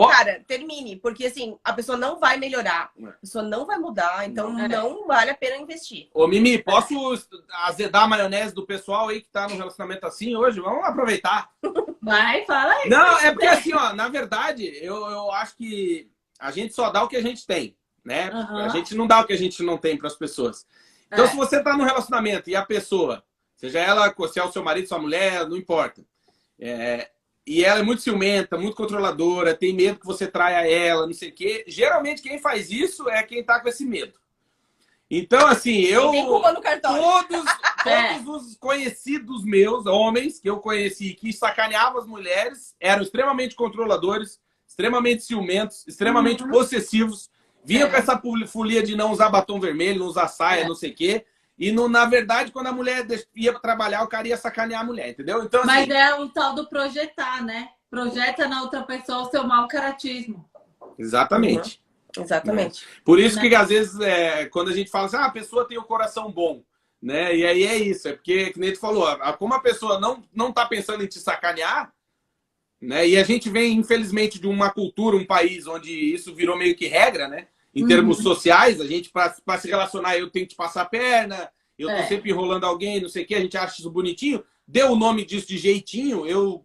Cara, 0.09 0.42
termine. 0.46 0.96
Porque 0.96 1.26
assim, 1.26 1.59
a 1.64 1.72
pessoa 1.72 1.98
não 1.98 2.18
vai 2.18 2.36
melhorar. 2.38 2.90
É. 2.98 3.05
A 3.07 3.12
pessoa 3.12 3.44
não 3.44 3.66
vai 3.66 3.78
mudar. 3.78 4.26
Então 4.28 4.59
É. 4.59 4.68
não 4.68 5.07
vale 5.07 5.30
a 5.30 5.34
pena 5.34 5.57
investir. 5.57 6.09
Ô, 6.14 6.26
Mimi, 6.26 6.59
posso 6.62 6.94
azedar 7.64 8.05
a 8.05 8.09
maionese 8.09 8.55
do 8.55 8.64
pessoal 8.66 9.09
aí 9.09 9.20
que 9.20 9.28
tá 9.28 9.48
no 9.48 9.57
relacionamento 9.57 10.07
assim 10.07 10.34
hoje? 10.36 10.61
Vamos 10.61 10.84
aproveitar. 10.84 11.51
Vai, 12.03 12.44
fala 12.46 12.72
aí. 12.72 12.88
Não, 12.88 13.18
é 13.18 13.30
porque 13.32 13.46
assim, 13.46 13.74
ó, 13.74 13.92
na 13.92 14.09
verdade, 14.09 14.64
eu, 14.82 14.96
eu 14.96 15.30
acho 15.32 15.57
que 15.57 16.11
a 16.38 16.51
gente 16.51 16.72
só 16.74 16.88
dá 16.90 17.03
o 17.03 17.09
que 17.09 17.16
a 17.16 17.22
gente 17.22 17.46
tem, 17.46 17.76
né? 18.05 18.30
Aham. 18.30 18.64
A 18.64 18.68
gente 18.70 18.94
não 18.94 19.07
dá 19.07 19.20
o 19.20 19.26
que 19.26 19.32
a 19.34 19.38
gente 19.38 19.62
não 19.62 19.76
tem 19.76 19.96
para 19.98 20.07
as 20.07 20.16
pessoas. 20.16 20.66
Então, 21.12 21.24
É. 21.24 21.28
se 21.28 21.36
você 21.36 21.62
tá 21.62 21.76
num 21.76 21.84
relacionamento 21.84 22.48
e 22.48 22.57
a 22.57 22.64
pessoa, 22.64 23.22
seja 23.57 23.80
ela, 23.80 24.14
se 24.32 24.38
é 24.38 24.44
o 24.44 24.51
seu 24.51 24.62
marido, 24.64 24.88
sua 24.88 24.98
mulher, 24.98 25.46
não 25.48 25.57
importa. 25.57 26.03
é, 26.62 27.11
e 27.47 27.64
ela 27.64 27.80
é 27.80 27.82
muito 27.82 28.03
ciumenta, 28.03 28.57
muito 28.59 28.76
controladora, 28.76 29.55
tem 29.55 29.72
medo 29.74 29.99
que 29.99 30.07
você 30.07 30.26
traia 30.26 30.68
ela, 30.70 31.07
não 31.07 31.14
sei 31.14 31.30
o 31.30 31.34
quê. 31.34 31.64
Geralmente, 31.66 32.22
quem 32.22 32.38
faz 32.38 32.70
isso 32.70 33.09
é 33.09 33.22
quem 33.22 33.43
tá 33.43 33.61
com 33.61 33.68
esse 33.68 33.84
medo. 33.84 34.18
Então, 35.11 35.47
assim, 35.49 35.80
eu. 35.80 36.11
Tem 36.12 36.24
culpa 36.24 36.53
no 36.53 36.61
cartório. 36.61 37.03
Todos, 37.03 37.45
É. 37.86 38.18
todos 38.18 38.47
os 38.49 38.57
conhecidos 38.57 39.43
meus, 39.45 39.86
homens 39.86 40.38
que 40.38 40.49
eu 40.49 40.59
conheci 40.61 41.14
que 41.14 41.32
sacaneavam 41.32 41.99
as 42.01 42.07
mulheres, 42.07 42.76
eram 42.78 43.03
extremamente 43.03 43.55
controladores, 43.57 44.38
extremamente 44.68 45.24
ciumentos, 45.24 45.84
extremamente 45.88 46.43
Uhum. 46.45 46.51
possessivos, 46.51 47.30
vinham 47.64 47.88
É. 47.88 47.91
com 47.91 47.97
essa 47.97 48.20
folia 48.47 48.82
de 48.82 48.95
não 48.95 49.11
usar 49.11 49.30
batom 49.30 49.59
vermelho, 49.59 49.99
não 50.01 50.07
usar 50.07 50.28
saia, 50.28 50.61
É. 50.61 50.68
não 50.68 50.74
sei 50.74 50.91
o 50.91 50.95
quê. 50.95 51.24
E 51.61 51.70
no- 51.70 51.88
na 51.90 52.06
verdade, 52.06 52.50
quando 52.52 52.68
a 52.68 52.72
mulher 52.72 53.06
ia 53.36 53.52
trabalhar, 53.61 54.02
o 54.02 54.08
cara 54.08 54.26
ia 54.26 54.36
sacanear 54.38 54.80
a 54.80 54.84
mulher, 54.84 55.11
entendeu? 55.11 55.44
Então, 55.44 55.61
assim, 55.61 55.66
Mas 55.68 55.88
é 55.90 56.14
o 56.14 56.26
tal 56.30 56.54
do 56.54 56.66
projetar, 56.66 57.44
né? 57.44 57.68
Projeta 57.90 58.48
na 58.48 58.62
outra 58.62 58.82
pessoa 58.82 59.20
o 59.22 59.30
seu 59.30 59.44
mau 59.46 59.68
caratismo. 59.68 60.48
exatamente. 60.98 61.82
Exatamente. 62.18 62.84
Por 63.04 63.20
isso 63.20 63.36
Né? 63.36 63.48
que 63.48 63.54
às 63.54 63.68
vezes 63.68 64.00
é, 64.00 64.46
quando 64.46 64.70
a 64.70 64.74
gente 64.74 64.90
fala 64.90 65.06
assim, 65.06 65.16
ah, 65.16 65.26
a 65.26 65.30
pessoa 65.30 65.68
tem 65.68 65.78
o 65.78 65.84
coração 65.84 66.32
bom, 66.32 66.64
né? 67.00 67.36
E 67.36 67.46
aí 67.46 67.62
é 67.64 67.76
isso, 67.76 68.08
é 68.08 68.12
porque, 68.14 68.50
que 68.52 68.58
nem 68.58 68.72
tu 68.72 68.80
falou, 68.80 69.06
como 69.38 69.54
a 69.54 69.61
pessoa 69.61 70.00
não, 70.00 70.22
não 70.34 70.52
tá 70.52 70.66
pensando 70.66 71.04
em 71.04 71.06
te 71.06 71.20
sacanear, 71.20 71.92
Né? 72.80 73.08
E 73.08 73.16
a 73.18 73.22
gente 73.22 73.50
vem, 73.50 73.74
infelizmente, 73.74 74.40
de 74.40 74.46
uma 74.46 74.70
cultura, 74.70 75.14
um 75.16 75.26
país 75.26 75.66
onde 75.66 75.92
isso 75.92 76.34
virou 76.34 76.56
meio 76.56 76.74
que 76.74 76.86
regra, 76.88 77.28
né? 77.28 77.46
Em 77.75 77.87
termos 77.87 78.18
Uhum. 78.18 78.23
sociais, 78.25 78.81
a 78.81 78.87
gente, 78.87 79.11
para 79.11 79.59
se 79.59 79.68
relacionar, 79.68 80.16
eu 80.18 80.29
tenho 80.31 80.45
que 80.47 80.55
te 80.55 80.57
passar 80.57 80.83
a 80.83 80.87
perna, 80.87 81.51
eu 81.79 81.89
tô 81.89 81.95
É. 81.95 82.07
sempre 82.07 82.31
enrolando 82.31 82.64
alguém, 82.64 83.01
não 83.01 83.09
sei 83.09 83.23
o 83.25 83.27
quê, 83.27 83.35
a 83.37 83.41
gente 83.41 83.57
acha 83.57 83.81
isso 83.81 83.91
bonitinho. 83.91 84.43
Deu 84.66 84.91
o 84.93 84.97
nome 84.97 85.25
disso 85.25 85.47
de 85.49 85.57
jeitinho, 85.59 86.27
eu, 86.27 86.64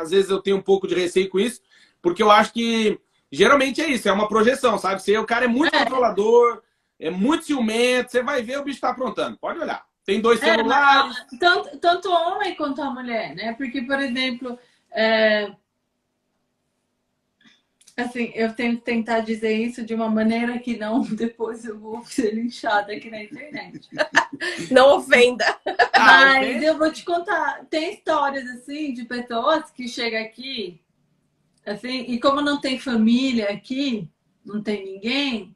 às 0.00 0.10
vezes, 0.10 0.30
eu 0.30 0.40
tenho 0.42 0.56
um 0.56 0.62
pouco 0.62 0.86
de 0.88 0.94
receio 0.94 1.28
com 1.30 1.38
isso, 1.38 1.60
porque 2.02 2.22
eu 2.22 2.30
acho 2.30 2.52
que, 2.52 2.98
geralmente 3.30 3.80
é 3.80 3.88
isso, 3.88 4.08
é 4.08 4.12
uma 4.12 4.28
projeção, 4.28 4.76
sabe? 4.78 5.02
Se 5.02 5.16
o 5.16 5.24
cara 5.24 5.44
é 5.44 5.48
muito 5.48 5.74
É. 5.74 5.78
controlador, 5.84 6.62
é 6.98 7.10
muito 7.10 7.44
ciumento, 7.44 8.10
você 8.10 8.22
vai 8.22 8.42
ver 8.42 8.58
o 8.58 8.64
bicho 8.64 8.80
tá 8.80 8.90
aprontando. 8.90 9.38
Pode 9.38 9.58
olhar. 9.60 9.84
Tem 10.04 10.20
dois 10.20 10.42
É, 10.42 10.54
celulares. 10.56 11.16
tanto, 11.38 11.78
tanto 11.78 12.08
o 12.08 12.12
homem 12.12 12.56
quanto 12.56 12.82
a 12.82 12.90
mulher, 12.90 13.34
né? 13.36 13.52
Porque, 13.54 13.82
por 13.82 14.00
exemplo, 14.00 14.58
é, 14.90 15.52
assim, 18.00 18.32
eu 18.34 18.52
tenho 18.54 18.76
que 18.76 18.84
tentar 18.84 19.20
dizer 19.20 19.52
isso 19.52 19.84
de 19.84 19.94
uma 19.94 20.08
maneira 20.08 20.58
que 20.58 20.76
não 20.76 21.02
depois 21.14 21.64
eu 21.64 21.78
vou 21.78 22.04
ser 22.04 22.34
linchada 22.34 22.92
aqui 22.92 23.10
na 23.10 23.22
internet. 23.22 23.88
Não 24.70 24.96
ofenda. 24.96 25.44
Ah, 25.92 26.34
Mas 26.34 26.62
eu 26.62 26.78
vou 26.78 26.90
te 26.90 27.04
contar, 27.04 27.64
tem 27.68 27.92
histórias 27.92 28.48
assim 28.48 28.94
de 28.94 29.04
pessoas 29.04 29.70
que 29.70 29.86
chegam 29.86 30.20
aqui, 30.22 30.80
assim, 31.66 32.04
e 32.08 32.18
como 32.18 32.40
não 32.40 32.60
tem 32.60 32.78
família 32.78 33.50
aqui, 33.50 34.08
não 34.44 34.62
tem 34.62 34.84
ninguém, 34.84 35.54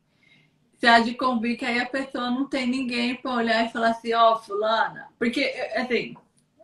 você 0.85 0.89
há 0.89 1.01
de 1.01 1.15
convir 1.15 1.57
que 1.57 1.65
aí 1.65 1.81
a 1.81 1.87
pessoa 1.87 2.31
não 2.31 2.47
tem 2.47 2.67
ninguém 2.67 3.15
para 3.15 3.35
olhar 3.35 3.65
e 3.65 3.73
falar 3.73 3.93
assim, 3.93 4.13
ó, 4.13 4.37
fulana. 4.37 5.09
Porque, 5.19 5.43
assim, 5.75 6.15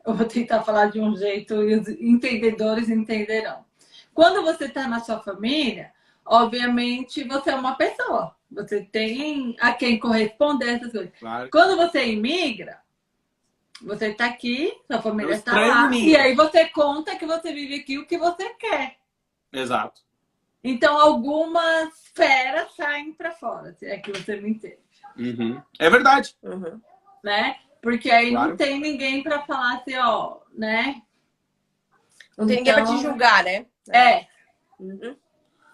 eu 0.05 0.15
vou 0.15 0.27
tentar 0.27 0.63
falar 0.63 0.91
de 0.91 1.01
um 1.01 1.17
jeito 1.17 1.55
e 1.63 1.75
os 1.75 1.89
entendedores 1.89 2.91
entenderão. 2.91 3.65
Quando 4.21 4.43
você 4.43 4.67
está 4.67 4.87
na 4.87 5.01
sua 5.01 5.19
família, 5.21 5.95
obviamente 6.27 7.25
você 7.25 7.53
é 7.53 7.55
uma 7.55 7.75
pessoa. 7.75 8.37
Você 8.53 8.83
tem 8.83 9.57
a 9.59 9.73
quem 9.73 9.99
corresponder 9.99 10.75
essas 10.77 10.93
coisas. 10.93 11.11
Claro. 11.19 11.49
Quando 11.51 11.75
você 11.79 12.05
imigra, 12.13 12.83
você 13.81 14.09
está 14.09 14.27
aqui, 14.27 14.79
sua 14.87 15.01
família 15.01 15.33
está 15.33 15.59
lá, 15.59 15.89
mim. 15.89 16.05
e 16.09 16.17
aí 16.19 16.35
você 16.35 16.67
conta 16.69 17.17
que 17.17 17.25
você 17.25 17.51
vive 17.51 17.77
aqui 17.77 17.97
o 17.97 18.05
que 18.07 18.19
você 18.19 18.51
quer. 18.59 18.99
Exato. 19.51 20.03
Então, 20.63 21.01
algumas 21.01 21.89
feras 22.13 22.75
saem 22.77 23.15
para 23.15 23.31
fora, 23.31 23.73
se 23.73 23.87
é 23.87 23.97
que 23.97 24.13
você 24.13 24.37
me 24.37 24.51
entende, 24.51 24.77
Uhum. 25.17 25.63
É 25.79 25.89
verdade. 25.89 26.37
Uhum. 26.43 26.79
né? 27.25 27.57
Porque 27.81 28.11
aí 28.11 28.33
Claro. 28.33 28.51
não 28.51 28.57
tem 28.59 28.79
ninguém 28.79 29.23
para 29.23 29.41
falar 29.47 29.77
assim, 29.77 29.97
ó, 29.97 30.41
né? 30.53 31.01
Não 32.37 32.47
tem 32.47 32.57
ninguém 32.59 32.75
pra 32.75 32.85
te 32.85 32.91
Então, 32.93 33.03
julgar, 33.03 33.45
né? 33.45 33.65
É, 33.89 34.27
Uhum. 34.79 35.17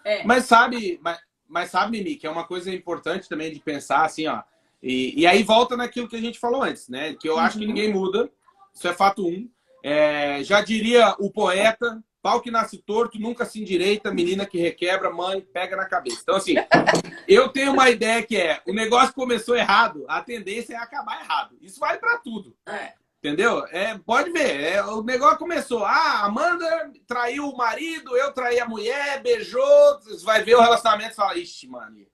é. 0.03 0.23
Mas 0.25 0.45
sabe, 0.45 0.99
mas, 1.01 1.19
mas 1.47 1.69
sabe, 1.71 1.91
Mimi, 1.97 2.15
que 2.15 2.27
é 2.27 2.29
uma 2.29 2.45
coisa 2.45 2.73
importante 2.73 3.29
também 3.29 3.51
de 3.51 3.59
pensar 3.59 4.05
assim, 4.05 4.27
ó. 4.27 4.41
E, 4.83 5.21
e 5.21 5.25
aí 5.25 5.43
volta 5.43 5.75
naquilo 5.77 6.07
que 6.07 6.15
a 6.15 6.21
gente 6.21 6.39
falou 6.39 6.61
antes, 6.63 6.87
né? 6.89 7.15
Que 7.19 7.27
eu 7.29 7.37
acho 7.39 7.57
que 7.57 7.63
Uhum. 7.63 7.69
ninguém 7.69 7.91
muda. 7.93 8.29
Isso 8.73 8.87
é 8.87 8.93
fato 8.93 9.25
um. 9.27 9.49
É, 9.83 10.43
já 10.43 10.61
diria 10.61 11.15
o 11.19 11.31
poeta, 11.31 12.03
pau 12.21 12.41
que 12.41 12.51
nasce 12.51 12.77
torto, 12.79 13.17
nunca 13.19 13.45
se 13.45 13.61
endireita, 13.61 14.13
menina 14.13 14.45
que 14.45 14.57
requebra, 14.59 15.09
mãe, 15.09 15.41
pega 15.41 15.75
na 15.77 15.85
cabeça. 15.85 16.19
Então, 16.21 16.35
assim, 16.35 16.55
eu 17.27 17.49
tenho 17.49 17.71
uma 17.71 17.89
ideia 17.89 18.21
que 18.21 18.35
é, 18.35 18.61
o 18.67 18.73
negócio 18.73 19.13
começou 19.13 19.55
errado, 19.55 20.03
a 20.07 20.21
tendência 20.21 20.73
é 20.73 20.77
acabar 20.77 21.21
errado. 21.21 21.57
Isso 21.61 21.79
vale 21.79 21.97
pra 21.97 22.17
tudo. 22.17 22.55
É. 22.67 22.93
Entendeu? 23.19 23.65
É, 23.71 23.97
pode 23.97 24.31
ver. 24.31 24.61
é, 24.61 24.83
o 24.85 25.01
negócio 25.01 25.39
começou. 25.39 25.83
Ah, 25.83 26.25
Amanda 26.25 26.91
traiu 27.07 27.49
o 27.49 27.57
marido, 27.57 28.15
eu 28.15 28.31
traí 28.31 28.59
a 28.59 28.67
mulher, 28.67 29.21
beijou. 29.21 29.99
Você 30.03 30.23
vai 30.23 30.43
ver 30.43 30.55
o 30.55 30.61
relacionamento 30.61 31.13
e 31.13 31.15
fala, 31.15 31.37
ixi, 31.37 31.67
mano. 31.67 32.05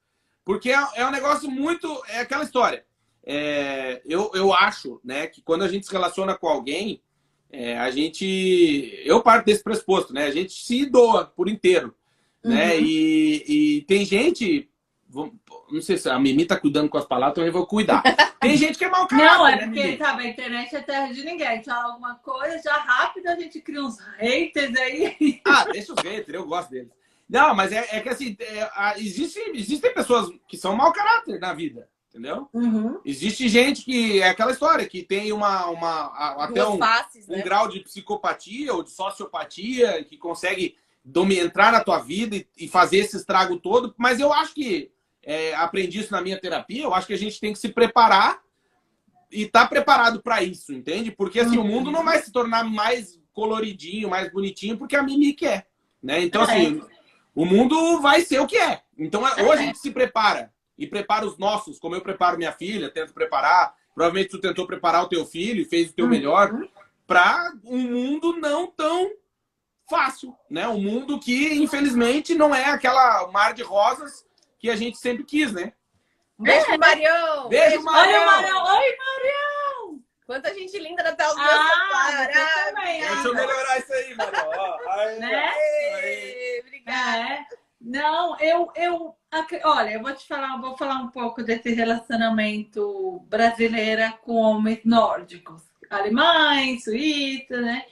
Porque 0.46 0.72
é, 0.72 0.88
é 0.96 1.06
um 1.06 1.12
negócio 1.12 1.50
muito. 1.50 2.02
É 2.08 2.20
aquela 2.20 2.44
história. 2.44 2.86
É, 3.26 4.02
eu, 4.06 4.32
eu 4.34 4.54
acho 4.54 5.00
né, 5.04 5.28
que 5.28 5.42
quando 5.42 5.64
a 5.64 5.68
gente 5.68 5.86
se 5.86 5.92
relaciona 5.92 6.38
com 6.38 6.48
alguém, 6.48 7.02
é, 7.52 7.78
a 7.78 7.92
gente. 7.92 9.02
Eu 9.06 9.22
parto 9.22 9.46
desse 9.46 9.64
pressuposto, 9.64 10.14
né? 10.14 10.26
A 10.26 10.32
gente 10.32 10.54
se 10.54 10.86
doa 10.86 11.26
por 11.26 11.48
inteiro. 11.48 11.94
Né? 12.44 12.76
Uhum. 12.76 12.82
E, 12.82 13.44
e 13.48 13.82
tem 13.84 14.04
gente. 14.06 14.70
Não 15.74 15.82
sei 15.82 15.98
se 15.98 16.08
a 16.10 16.20
Mimi 16.20 16.46
tá 16.46 16.56
cuidando 16.60 16.88
com 16.90 16.98
as 16.98 17.06
palavras, 17.06 17.34
então 17.34 17.46
eu 17.46 17.52
vou 17.52 17.66
cuidar. 17.66 18.04
Tem 18.40 18.56
gente 18.56 18.78
que 18.78 18.86
é 18.86 18.90
mau 18.90 19.08
caráter, 19.08 19.38
Não, 19.38 19.48
é 19.48 19.56
né, 19.56 19.66
porque, 19.66 19.84
Mimi? 19.84 19.98
sabe, 19.98 20.24
a 20.24 20.28
internet 20.30 20.76
é 20.76 20.82
terra 20.82 21.12
de 21.12 21.24
ninguém. 21.26 21.48
A 21.48 21.56
gente 21.56 21.66
fala 21.66 21.86
alguma 21.92 22.16
coisa, 22.16 22.62
já 22.64 22.74
rápido 22.74 23.28
a 23.28 23.36
gente 23.36 23.60
cria 23.60 23.82
uns 23.84 23.98
haters 24.18 24.76
aí. 24.76 25.42
Ah, 25.46 25.66
deixa 25.72 25.94
os 25.94 26.00
haters, 26.04 26.34
eu 26.38 26.46
gosto 26.46 26.70
deles. 26.70 26.92
Não, 27.28 27.56
mas 27.56 27.72
é, 27.72 27.88
é 27.92 28.00
que 28.02 28.10
assim, 28.10 28.36
é, 28.40 28.70
a- 28.76 28.94
existe, 28.98 29.40
existem 29.56 29.94
pessoas 29.94 30.30
que 30.48 30.58
são 30.58 30.76
mau 30.76 30.92
caráter 30.94 31.40
na 31.40 31.54
vida, 31.54 31.90
entendeu? 32.10 32.48
Uhum. 32.54 33.00
Existe 33.04 33.48
gente 33.48 33.84
que 33.84 34.22
é 34.22 34.28
aquela 34.30 34.52
história, 34.52 34.86
que 34.88 35.02
tem 35.02 35.32
uma, 35.32 35.66
uma 35.68 35.90
a- 35.90 36.44
até 36.44 36.64
um, 36.68 36.78
faces, 36.78 37.28
um 37.28 37.38
né? 37.38 37.42
grau 37.42 37.68
de 37.68 37.80
psicopatia 37.80 38.74
ou 38.74 38.84
de 38.84 38.92
sociopatia, 38.92 40.04
que 40.04 40.18
consegue 40.18 40.76
entrar 41.32 41.72
na 41.72 41.84
tua 41.84 42.00
vida 42.00 42.36
e, 42.36 42.48
e 42.58 42.68
fazer 42.68 42.98
esse 42.98 43.18
estrago 43.18 43.58
todo. 43.58 43.94
Mas 43.98 44.20
eu 44.20 44.32
acho 44.32 44.54
que, 44.54 44.92
é, 45.24 45.54
aprendi 45.56 46.00
isso 46.00 46.12
na 46.12 46.22
minha 46.22 46.40
terapia, 46.40 46.84
eu 46.84 46.94
acho 46.94 47.08
que 47.08 47.14
a 47.14 47.18
gente 47.18 47.40
tem 47.40 47.54
que 47.54 47.60
se 47.60 47.70
preparar 47.70 48.42
e 49.32 49.44
estar 49.44 49.68
preparado 49.68 50.22
para 50.22 50.44
isso, 50.44 50.72
entende? 50.74 51.12
Porque 51.12 51.40
assim, 51.40 51.58
o 51.58 51.62
Uhum. 51.62 51.68
mundo 51.68 51.92
não 51.92 52.04
vai 52.04 52.20
se 52.22 52.32
tornar 52.32 52.64
mais 52.64 53.20
coloridinho, 53.34 54.10
mais 54.10 54.32
bonitinho, 54.32 54.78
porque 54.78 54.96
a 54.96 55.02
Mimi 55.04 55.34
quer. 55.34 55.68
Né? 56.02 56.22
Então, 56.24 56.42
É. 56.42 56.46
assim, 56.46 56.82
o 57.34 57.46
mundo 57.46 58.00
vai 58.02 58.22
ser 58.22 58.40
o 58.40 58.46
que 58.48 58.58
é. 58.58 58.82
Então, 58.98 59.22
ou 59.22 59.52
a 59.52 59.56
gente 59.56 59.80
se 59.80 59.90
prepara 59.92 60.54
e 60.78 60.86
prepara 60.86 61.26
os 61.26 61.38
nossos, 61.38 61.80
como 61.80 61.96
eu 61.96 62.02
preparo 62.02 62.38
minha 62.38 62.52
filha, 62.52 62.90
tento 62.92 63.14
preparar. 63.14 63.74
Provavelmente 63.96 64.30
tu 64.30 64.40
tentou 64.40 64.68
preparar 64.68 65.04
o 65.04 65.08
teu 65.10 65.26
filho 65.26 65.62
e 65.62 65.66
fez 65.66 65.90
o 65.90 65.94
teu 65.94 66.06
Uhum. 66.06 66.12
melhor 66.12 66.52
para 67.08 67.54
um 67.64 67.80
mundo 67.80 68.36
não 68.38 68.68
tão 68.68 69.12
fácil, 69.90 70.36
né? 70.50 70.68
Um 70.68 70.82
mundo 70.82 71.20
que, 71.20 71.54
infelizmente, 71.56 72.34
não 72.36 72.54
é 72.54 72.66
aquela 72.66 73.28
mar 73.32 73.54
de 73.54 73.62
rosas 73.64 74.26
que 74.64 74.70
a 74.70 74.78
gente 74.78 74.98
sempre 74.98 75.26
quis, 75.26 75.52
né? 75.52 75.74
Beijo 76.40 76.78
Marião! 76.80 77.50
Beijo, 77.50 77.80
Olha 77.80 78.26
Marião! 78.26 78.26
Marião! 78.26 78.64
Oi, 78.64 78.98
Marião! 78.98 80.02
Quanta 80.26 80.54
gente 80.54 80.80
linda 80.80 81.04
na 81.04 81.12
tela 81.12 81.34
do 81.34 81.40
meu 81.42 81.50
Ah, 81.50 81.52
celular! 81.52 82.30
Ah, 82.34 82.66
também, 82.74 83.02
Deixa 83.02 83.28
eu 83.28 83.34
melhorar 83.34 83.80
isso 83.80 83.94
aí, 83.94 84.16
Marião. 84.16 85.20
Né? 85.20 85.54
Obrigada. 86.62 87.20
É. 87.20 87.46
Não, 87.82 88.40
eu, 88.40 88.72
eu, 88.78 89.16
olha, 89.66 89.90
eu 89.90 90.02
vou 90.02 90.14
te 90.16 90.26
falar, 90.26 90.56
vou 90.62 90.78
falar 90.78 90.96
um 90.96 91.10
pouco 91.10 91.44
desse 91.44 91.74
relacionamento 91.74 93.20
brasileira 93.28 94.14
com 94.22 94.36
homens 94.36 94.80
nórdicos, 94.86 95.62
alemães, 95.90 96.86
suíços, 96.86 97.62
né? 97.62 97.86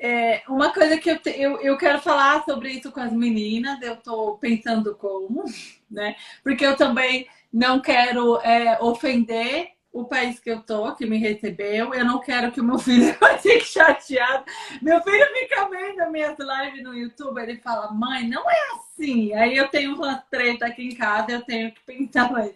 É, 0.00 0.42
uma 0.48 0.72
coisa 0.72 0.96
que 0.98 1.10
eu, 1.10 1.18
te- 1.18 1.30
eu, 1.40 1.60
eu 1.60 1.76
quero 1.76 2.00
falar 2.00 2.44
sobre 2.44 2.70
isso 2.70 2.92
com 2.92 3.00
as 3.00 3.12
meninas, 3.12 3.80
eu 3.82 3.96
tô 3.96 4.36
pensando 4.38 4.94
como, 4.94 5.44
né? 5.90 6.14
Porque 6.42 6.64
eu 6.64 6.76
também 6.76 7.26
não 7.52 7.80
quero 7.80 8.38
é, 8.42 8.78
ofender 8.80 9.70
o 9.92 10.04
país 10.04 10.38
que 10.38 10.50
eu 10.50 10.60
tô, 10.62 10.94
que 10.94 11.06
me 11.06 11.18
recebeu, 11.18 11.92
eu 11.94 12.04
não 12.04 12.20
quero 12.20 12.52
que 12.52 12.60
o 12.60 12.64
meu 12.64 12.78
filho 12.78 13.12
fique 13.40 13.64
chateado. 13.64 14.44
Meu 14.80 15.02
filho 15.02 15.26
fica 15.32 15.68
vendo 15.68 16.00
as 16.00 16.10
minhas 16.12 16.36
lives 16.38 16.84
no 16.84 16.94
YouTube, 16.94 17.40
ele 17.40 17.56
fala, 17.56 17.90
mãe, 17.90 18.28
não 18.28 18.48
é 18.48 18.56
assim. 18.76 19.32
Aí 19.34 19.56
eu 19.56 19.68
tenho 19.68 19.94
uma 19.96 20.16
treta 20.30 20.66
aqui 20.66 20.84
em 20.84 20.94
casa, 20.94 21.32
eu 21.32 21.42
tenho 21.42 21.72
que 21.72 21.80
pensar 21.84 22.30
mais. 22.30 22.52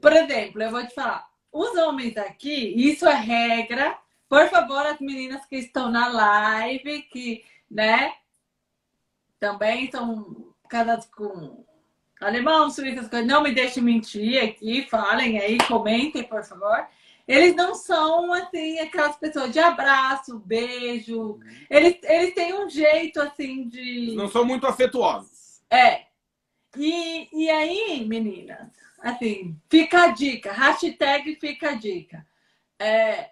Por 0.00 0.12
exemplo, 0.12 0.62
eu 0.62 0.70
vou 0.70 0.86
te 0.86 0.94
falar, 0.94 1.26
os 1.52 1.76
homens 1.76 2.16
aqui, 2.16 2.74
isso 2.76 3.06
é 3.06 3.14
regra. 3.14 3.96
Por 4.34 4.48
favor, 4.48 4.84
as 4.84 4.98
meninas 4.98 5.46
que 5.46 5.54
estão 5.54 5.92
na 5.92 6.08
live, 6.08 7.02
que, 7.02 7.44
né, 7.70 8.14
também 9.38 9.88
são 9.88 10.52
casadas 10.68 11.06
com 11.06 11.64
alemão, 12.20 12.68
coisas, 12.68 13.08
não 13.24 13.44
me 13.44 13.54
deixem 13.54 13.80
mentir 13.80 14.42
aqui, 14.42 14.88
falem 14.90 15.38
aí, 15.38 15.56
comentem, 15.68 16.24
por 16.24 16.42
favor. 16.42 16.84
Eles 17.28 17.54
não 17.54 17.76
são, 17.76 18.32
assim, 18.32 18.80
aquelas 18.80 19.14
pessoas 19.14 19.52
de 19.52 19.60
abraço, 19.60 20.40
beijo. 20.40 21.38
Eles, 21.70 21.96
eles 22.02 22.34
têm 22.34 22.54
um 22.54 22.68
jeito, 22.68 23.20
assim, 23.20 23.68
de. 23.68 24.16
Não 24.16 24.26
são 24.26 24.44
muito 24.44 24.66
afetuosos. 24.66 25.62
É. 25.70 26.06
E, 26.76 27.28
e 27.32 27.48
aí, 27.48 28.04
meninas, 28.04 28.68
assim, 28.98 29.56
fica 29.70 30.06
a 30.06 30.08
dica, 30.08 30.50
hashtag 30.50 31.36
fica 31.36 31.70
a 31.70 31.74
dica. 31.74 32.26
É, 32.80 33.30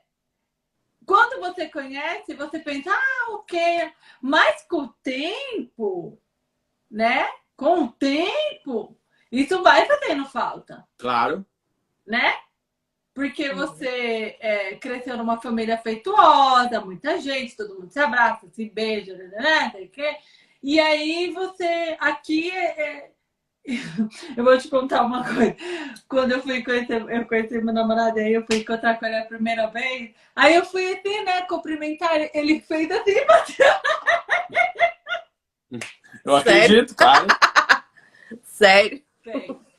quando 1.07 1.40
você 1.40 1.68
conhece, 1.68 2.34
você 2.34 2.59
pensa, 2.59 2.90
ah, 2.90 3.32
ok, 3.32 3.92
mas 4.20 4.62
com 4.68 4.82
o 4.82 4.88
tempo, 5.03 6.18
né? 6.90 7.28
Com 7.57 7.84
o 7.84 7.92
tempo, 7.92 8.96
isso 9.30 9.62
vai 9.62 9.86
fazendo 9.86 10.24
falta, 10.26 10.86
Claro. 10.98 11.44
né? 12.07 12.34
porque 13.14 13.53
você 13.53 14.36
é, 14.40 14.74
cresceu 14.76 15.16
numa 15.16 15.40
família 15.40 15.74
afetuosa, 15.74 16.80
muita 16.80 17.20
gente, 17.20 17.57
todo 17.57 17.78
mundo 17.78 17.90
se 17.90 17.98
abraça, 17.98 18.48
se 18.50 18.70
beija, 18.70 19.16
né? 19.16 19.26
né, 19.26 19.72
né 19.96 20.16
e 20.62 20.78
aí 20.78 21.30
você 21.32 21.96
aqui 21.98 22.50
é, 22.50 22.80
é... 22.80 23.11
eu 24.36 24.44
vou 24.44 24.58
te 24.58 24.68
contar 24.68 25.02
uma 25.02 25.22
coisa. 25.22 25.56
Quando 26.08 26.32
eu 26.32 26.42
fui 26.42 26.62
conhecer, 26.62 27.00
eu 27.08 27.26
conheci 27.26 27.60
meu 27.60 27.72
namorado 27.72 28.18
aí, 28.18 28.32
eu 28.32 28.44
fui 28.44 28.58
encontrar 28.58 28.98
com 28.98 29.06
ele 29.06 29.16
a 29.16 29.24
primeira 29.24 29.66
vez. 29.68 30.10
Aí 30.34 30.54
eu 30.54 30.64
fui 30.64 30.94
assim, 30.94 31.24
né, 31.24 31.42
cumprimentar, 31.42 32.28
ele 32.34 32.60
fez 32.60 32.90
assim, 32.90 33.14
bateu. 33.26 33.66
Eu 36.24 36.36
acredito, 36.36 36.94
cara. 36.94 37.26
Sério? 38.42 39.02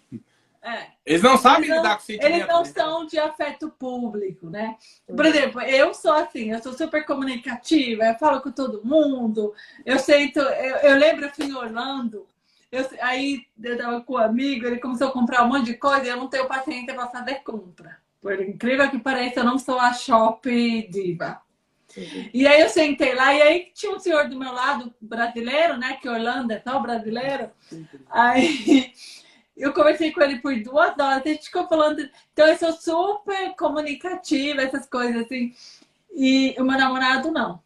É. 0.66 0.88
Eles 1.06 1.22
não 1.22 1.38
sabem 1.38 1.66
eles 1.66 1.70
não, 1.72 1.84
lidar 1.84 1.96
com 1.98 2.04
sentimento. 2.04 2.34
Eles 2.34 2.48
não 2.48 2.64
são 2.64 3.06
de 3.06 3.20
afeto 3.20 3.70
público, 3.70 4.50
né? 4.50 4.78
Por 5.06 5.26
exemplo, 5.26 5.60
eu 5.60 5.94
sou 5.94 6.14
assim, 6.14 6.52
eu 6.52 6.64
sou 6.64 6.72
super 6.72 7.06
comunicativa, 7.06 8.06
eu 8.06 8.16
falo 8.16 8.40
com 8.40 8.50
todo 8.50 8.82
mundo, 8.82 9.54
eu 9.86 10.00
sinto, 10.00 10.40
eu, 10.40 10.76
eu 10.78 10.96
lembro, 10.96 11.26
eu 11.26 11.32
fui 11.32 11.48
em 11.48 11.54
Orlando, 11.54 12.26
eu, 12.74 12.90
aí 13.02 13.46
eu 13.62 13.78
tava 13.78 14.02
com 14.02 14.14
um 14.14 14.18
amigo, 14.18 14.66
ele 14.66 14.80
começou 14.80 15.08
a 15.08 15.12
comprar 15.12 15.44
um 15.44 15.50
monte 15.50 15.66
de 15.66 15.74
coisa 15.76 16.06
e 16.06 16.10
eu 16.10 16.18
não 16.18 16.28
tenho 16.28 16.48
paciência 16.48 16.94
para 16.94 17.08
fazer 17.08 17.36
compra. 17.44 17.98
Por 18.20 18.42
incrível 18.42 18.90
que 18.90 18.98
pareça, 18.98 19.42
eu 19.42 19.44
não 19.44 19.60
sou 19.60 19.80
a 19.80 19.94
shop 19.94 20.50
diva. 20.90 21.42
Uhum. 21.96 22.30
E 22.34 22.48
aí 22.48 22.62
eu 22.62 22.70
sentei 22.70 23.14
lá, 23.14 23.34
e 23.34 23.42
aí 23.42 23.72
tinha 23.76 23.92
um 23.92 24.00
senhor 24.00 24.28
do 24.28 24.40
meu 24.40 24.52
lado, 24.52 24.92
brasileiro, 25.00 25.78
né? 25.78 25.98
Que 26.02 26.10
Orlando 26.10 26.52
é 26.52 26.58
tão 26.58 26.82
brasileiro. 26.82 27.52
Uhum. 27.72 27.86
Aí 28.10 28.92
eu 29.56 29.72
conversei 29.72 30.12
com 30.12 30.22
ele 30.22 30.40
por 30.40 30.56
duas 30.64 30.98
horas, 30.98 31.24
a 31.24 31.30
gente 31.30 31.46
ficou 31.46 31.68
falando. 31.68 32.10
Então, 32.32 32.48
eu 32.48 32.58
sou 32.58 32.74
super 32.74 33.56
comunicativa, 33.56 34.62
essas 34.62 34.88
coisas 34.88 35.26
assim. 35.26 35.54
E 36.12 36.56
o 36.58 36.64
meu 36.64 36.78
namorado 36.78 37.32
não. 37.32 37.62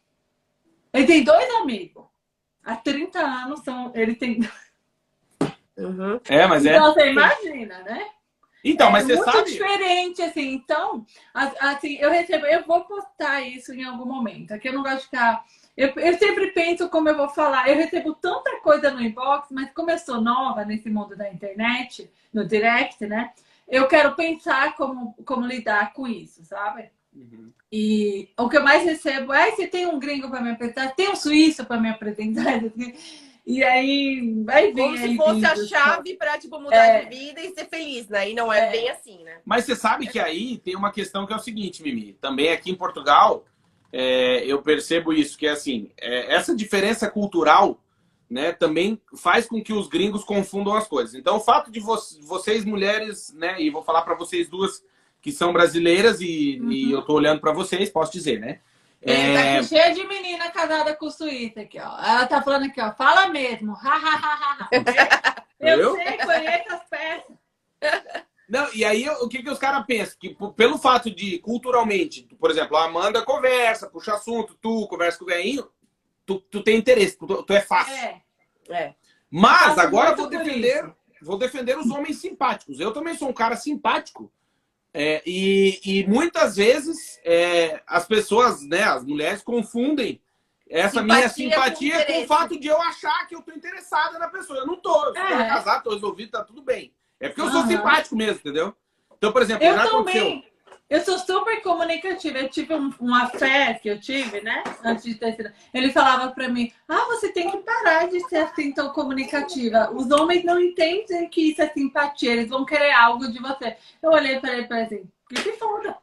Ele 0.94 1.06
tem 1.06 1.24
dois 1.24 1.50
amigos. 1.56 2.04
Há 2.64 2.76
30 2.76 3.20
anos 3.20 3.62
são. 3.62 3.92
Ele 3.96 4.16
tem. 4.16 4.40
Uhum. 5.78 6.20
É, 6.28 6.48
mas 6.48 6.66
é. 6.66 6.76
Então, 6.76 6.94
você 6.94 7.10
imagina, 7.12 7.80
né? 7.84 8.08
Então, 8.64 8.92
mas 8.92 9.10
é 9.10 9.16
você 9.16 9.24
muito 9.24 9.32
sabe. 9.32 9.52
diferente, 9.52 10.22
assim. 10.22 10.54
Então, 10.54 11.06
assim, 11.34 11.98
eu 12.00 12.10
recebo, 12.10 12.46
eu 12.48 12.66
vou 12.66 12.82
postar 12.86 13.42
isso 13.42 13.74
em 13.74 13.84
algum 13.84 14.06
momento. 14.06 14.52
Aqui 14.54 14.68
eu 14.68 14.74
não 14.74 14.84
gosto 14.84 14.98
de 14.98 15.04
ficar 15.06 15.46
eu, 15.78 15.90
eu, 15.96 16.18
sempre 16.18 16.48
penso 16.54 16.90
como 16.90 17.08
eu 17.08 17.16
vou 17.16 17.30
falar. 17.30 17.70
Eu 17.70 17.76
recebo 17.76 18.16
tanta 18.16 18.60
coisa 18.62 18.90
no 18.90 19.00
inbox, 19.00 19.50
mas 19.52 19.72
como 19.74 19.92
eu 19.92 20.00
sou 20.00 20.20
nova 20.20 20.66
nesse 20.66 20.90
mundo 20.90 21.16
da 21.16 21.32
internet, 21.32 22.10
no 22.34 22.48
direct, 22.48 23.06
né? 23.06 23.32
Eu 23.68 23.88
quero 23.88 24.16
pensar 24.16 24.76
como, 24.76 25.14
como 25.24 25.46
lidar 25.46 25.94
com 25.94 26.08
isso, 26.08 26.44
sabe? 26.44 26.90
Uhum. 27.14 27.52
E 27.72 28.30
o 28.40 28.50
que 28.50 28.58
eu 28.58 28.64
mais 28.64 28.84
recebo 28.84 29.32
é: 29.32 29.52
você 29.52 29.68
tem 29.68 29.86
um 29.86 30.00
gringo 30.00 30.32
para 30.32 30.42
me 30.42 30.50
apresentar, 30.50 30.96
tem 30.96 31.10
um 31.10 31.16
suíço 31.16 31.64
para 31.64 31.80
me 31.80 31.90
apresentar. 31.90 32.60
E 33.48 33.64
aí, 33.64 34.44
vai 34.44 34.74
vir. 34.74 34.84
Como 34.84 34.98
se 34.98 35.16
fosse 35.16 35.46
a 35.46 35.56
chave 35.66 36.16
para 36.16 36.38
tipo, 36.38 36.60
mudar 36.60 36.86
é. 36.86 37.06
de 37.06 37.18
vida 37.18 37.40
e 37.40 37.54
ser 37.54 37.66
feliz, 37.70 38.10
né? 38.10 38.30
E 38.30 38.34
não 38.34 38.52
é, 38.52 38.68
é, 38.68 38.72
bem 38.72 38.90
assim, 38.90 39.24
né? 39.24 39.38
Mas 39.46 39.64
você 39.64 39.74
sabe 39.74 40.06
que 40.06 40.20
aí 40.20 40.58
tem 40.58 40.76
uma 40.76 40.92
questão 40.92 41.26
que 41.26 41.32
é 41.32 41.36
o 41.38 41.40
seguinte, 41.40 41.82
Mimi. 41.82 42.12
Também 42.20 42.52
aqui 42.52 42.70
em 42.70 42.76
Portugal, 42.76 43.46
é, 43.90 44.44
eu 44.46 44.62
percebo 44.62 45.14
isso, 45.14 45.38
que 45.38 45.48
é 45.48 45.52
assim, 45.52 45.90
é, 45.98 46.36
essa 46.36 46.54
diferença 46.54 47.10
cultural 47.10 47.82
né, 48.30 48.52
também 48.52 49.02
faz 49.16 49.48
com 49.48 49.64
que 49.64 49.72
os 49.72 49.88
gringos 49.88 50.26
confundam 50.26 50.76
as 50.76 50.86
coisas. 50.86 51.16
Então, 51.16 51.38
o 51.38 51.40
fato 51.40 51.72
de 51.72 51.80
vo 51.80 51.98
vocês, 52.24 52.66
mulheres, 52.66 53.34
né, 53.34 53.62
e 53.62 53.70
vou 53.70 53.82
falar 53.82 54.02
para 54.02 54.16
vocês 54.16 54.50
duas 54.50 54.84
que 55.22 55.32
são 55.32 55.54
brasileiras 55.54 56.20
e, 56.20 56.60
uhum. 56.62 56.70
e 56.70 56.92
eu 56.92 57.02
tô 57.02 57.14
olhando 57.14 57.40
para 57.40 57.54
vocês, 57.54 57.90
posso 57.90 58.12
dizer, 58.12 58.42
né? 58.42 58.60
É, 59.02 59.34
tá 59.34 59.40
é... 59.40 59.58
Tá 59.58 59.64
cheia 59.64 59.94
de 59.94 60.08
menina 60.08 60.50
casada 60.52 60.96
com 60.96 61.06
o 61.06 61.12
suíça 61.12 61.62
aqui, 61.62 61.80
ó. 61.80 62.00
Ela 62.00 62.26
tá 62.26 62.42
falando 62.42 62.66
aqui, 62.66 62.82
ó. 62.82 62.92
Fala 62.94 63.28
mesmo. 63.28 63.76
eu, 65.60 65.80
eu 65.80 65.96
sei, 65.96 66.18
conheço 66.18 66.74
as 66.74 66.84
peças. 66.90 67.38
Não, 68.48 68.74
e 68.74 68.86
aí 68.86 69.08
o 69.10 69.28
que, 69.28 69.44
que 69.44 69.50
os 69.50 69.60
caras 69.60 69.86
pensam? 69.86 70.18
Que 70.20 70.36
pelo 70.56 70.78
fato 70.78 71.14
de, 71.14 71.38
culturalmente, 71.40 72.24
por 72.40 72.50
exemplo, 72.50 72.78
a 72.78 72.86
Amanda 72.86 73.22
conversa, 73.22 73.90
puxa 73.90 74.14
assunto, 74.14 74.58
tu 74.62 74.88
conversa 74.88 75.18
com 75.18 75.26
o 75.26 75.28
velhinho, 75.28 75.70
tu, 76.26 76.40
tu 76.40 76.64
tem 76.64 76.78
interesse, 76.78 77.18
tu, 77.18 77.44
tu 77.44 77.54
é 77.54 77.62
fácil. 77.62 77.94
É. 77.94 78.22
é. 78.70 78.96
Mas 79.30 79.78
agora 79.78 80.16
vou 80.16 80.28
defender, 80.28 80.90
vou 81.22 81.38
defender 81.38 81.78
os 81.78 81.90
homens 81.90 82.18
simpáticos. 82.18 82.80
Eu 82.80 82.94
também 82.94 83.16
sou 83.16 83.30
um 83.30 83.34
cara 83.34 83.58
simpático. 83.58 84.32
É, 84.94 85.22
e, 85.26 85.80
e 85.84 86.08
muitas 86.08 86.56
vezes 86.56 87.20
é, 87.24 87.82
as 87.86 88.08
pessoas, 88.08 88.66
né, 88.68 88.84
as 88.84 89.04
mulheres 89.04 89.44
confundem 89.44 90.22
essa 90.70 91.00
simpatia 91.00 91.16
minha 91.16 91.30
simpatia 91.30 92.06
com, 92.06 92.14
com, 92.14 92.24
o 92.24 92.28
fato 92.28 92.60
de 92.60 92.68
eu 92.68 92.82
achar 92.82 93.28
que 93.28 93.36
eu 93.36 93.42
tô 93.42 93.52
interessada 93.52 94.20
na 94.20 94.28
pessoa. 94.28 94.60
Eu 94.60 94.68
não 94.68 94.76
tô, 94.76 95.06
eu 95.06 95.14
tô 95.14 95.20
é. 95.20 95.48
casado, 95.48 95.84
tô 95.84 95.94
resolvido, 95.94 96.32
tá 96.32 96.44
tudo 96.44 96.62
bem. 96.62 96.94
É 97.20 97.30
porque 97.30 97.42
eu 97.42 97.50
sou 97.50 97.62
uhum. 97.62 97.68
simpático 97.68 98.16
mesmo, 98.16 98.40
entendeu? 98.40 98.76
Então, 99.18 99.32
por 99.32 99.42
exemplo, 99.42 99.66
eu 99.66 99.74
já 99.74 99.84
também. 99.88 100.18
aconteceu. 100.18 100.57
Eu 100.90 101.02
sou 101.02 101.18
super 101.20 101.62
comunicativa. 101.62 102.38
Eu 102.40 102.50
tive 102.50 102.74
um, 102.74 102.94
uma 103.00 103.28
fé 103.28 103.74
que 103.74 103.90
eu 103.90 104.00
tive, 104.00 104.42
né? 104.42 104.64
Antes 104.84 105.04
de 105.04 105.16
ter 105.16 105.36
sido. 105.36 105.52
Ele 105.74 105.92
falava 105.92 106.32
para 106.32 106.48
mim: 106.48 106.72
Ah, 106.88 107.06
você 107.08 107.30
tem 107.32 107.52
que 107.52 107.58
parar 107.58 108.08
de 108.08 108.20
ser 108.30 108.38
assim 108.38 108.72
tão 108.72 108.90
comunicativa. 108.94 109.92
Os 109.92 110.10
homens 110.12 110.46
não 110.46 110.60
entendem 110.60 111.30
que 111.30 111.52
isso 111.52 111.62
é 111.62 111.70
simpatia, 111.70 112.32
eles 112.32 112.50
vão 112.50 112.66
querer 112.66 112.92
algo 112.92 113.30
de 113.32 113.40
você. 113.40 113.76
Eu 114.02 114.12
olhei 114.12 114.40
para 114.40 114.54
ele 114.54 114.64
e 114.64 114.68
falei 114.68 114.84
assim: 114.84 115.10
Que 115.30 115.42
se 115.42 115.52
foda. 115.54 115.98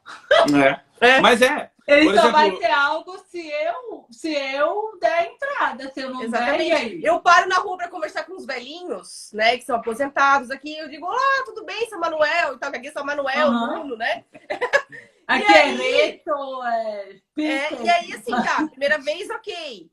É. 1.01 1.07
é. 1.07 1.21
Mas 1.21 1.41
é. 1.41 1.71
Ele 1.87 2.05
Por 2.05 2.15
só 2.15 2.21
exemplo... 2.21 2.31
vai 2.31 2.51
ter 2.57 2.71
algo 2.71 3.17
se 3.29 3.47
eu, 3.47 4.07
se 4.09 4.33
eu 4.33 4.97
der 4.99 5.31
entrada, 5.31 5.91
se 5.91 6.01
eu 6.01 6.09
não 6.09 6.23
Exatamente. 6.23 6.69
der. 6.69 6.77
Aí? 6.77 7.01
Eu 7.03 7.19
paro 7.19 7.47
na 7.47 7.57
rua 7.57 7.77
para 7.77 7.89
conversar 7.89 8.23
com 8.23 8.35
os 8.35 8.45
velhinhos, 8.45 9.29
né, 9.33 9.57
que 9.57 9.65
são 9.65 9.75
aposentados 9.75 10.49
aqui. 10.49 10.75
Eu 10.75 10.89
digo, 10.89 11.05
olá, 11.05 11.43
tudo 11.45 11.63
bem, 11.63 11.87
São 11.87 11.99
Manuel? 11.99 12.55
E 12.55 12.57
tal, 12.57 12.71
que 12.71 12.77
aqui 12.77 12.87
é 12.87 12.91
São 12.91 13.05
Manuel, 13.05 13.49
uhum. 13.49 13.67
Bruno, 13.69 13.97
né? 13.97 14.25
Aqui 15.27 15.51
é 15.51 15.63
Reto, 15.71 16.63
é, 16.63 17.19
é. 17.39 17.73
E 17.81 17.89
aí, 17.89 18.13
assim, 18.13 18.31
tá, 18.31 18.67
primeira 18.67 18.99
vez, 18.99 19.27
ok. 19.31 19.89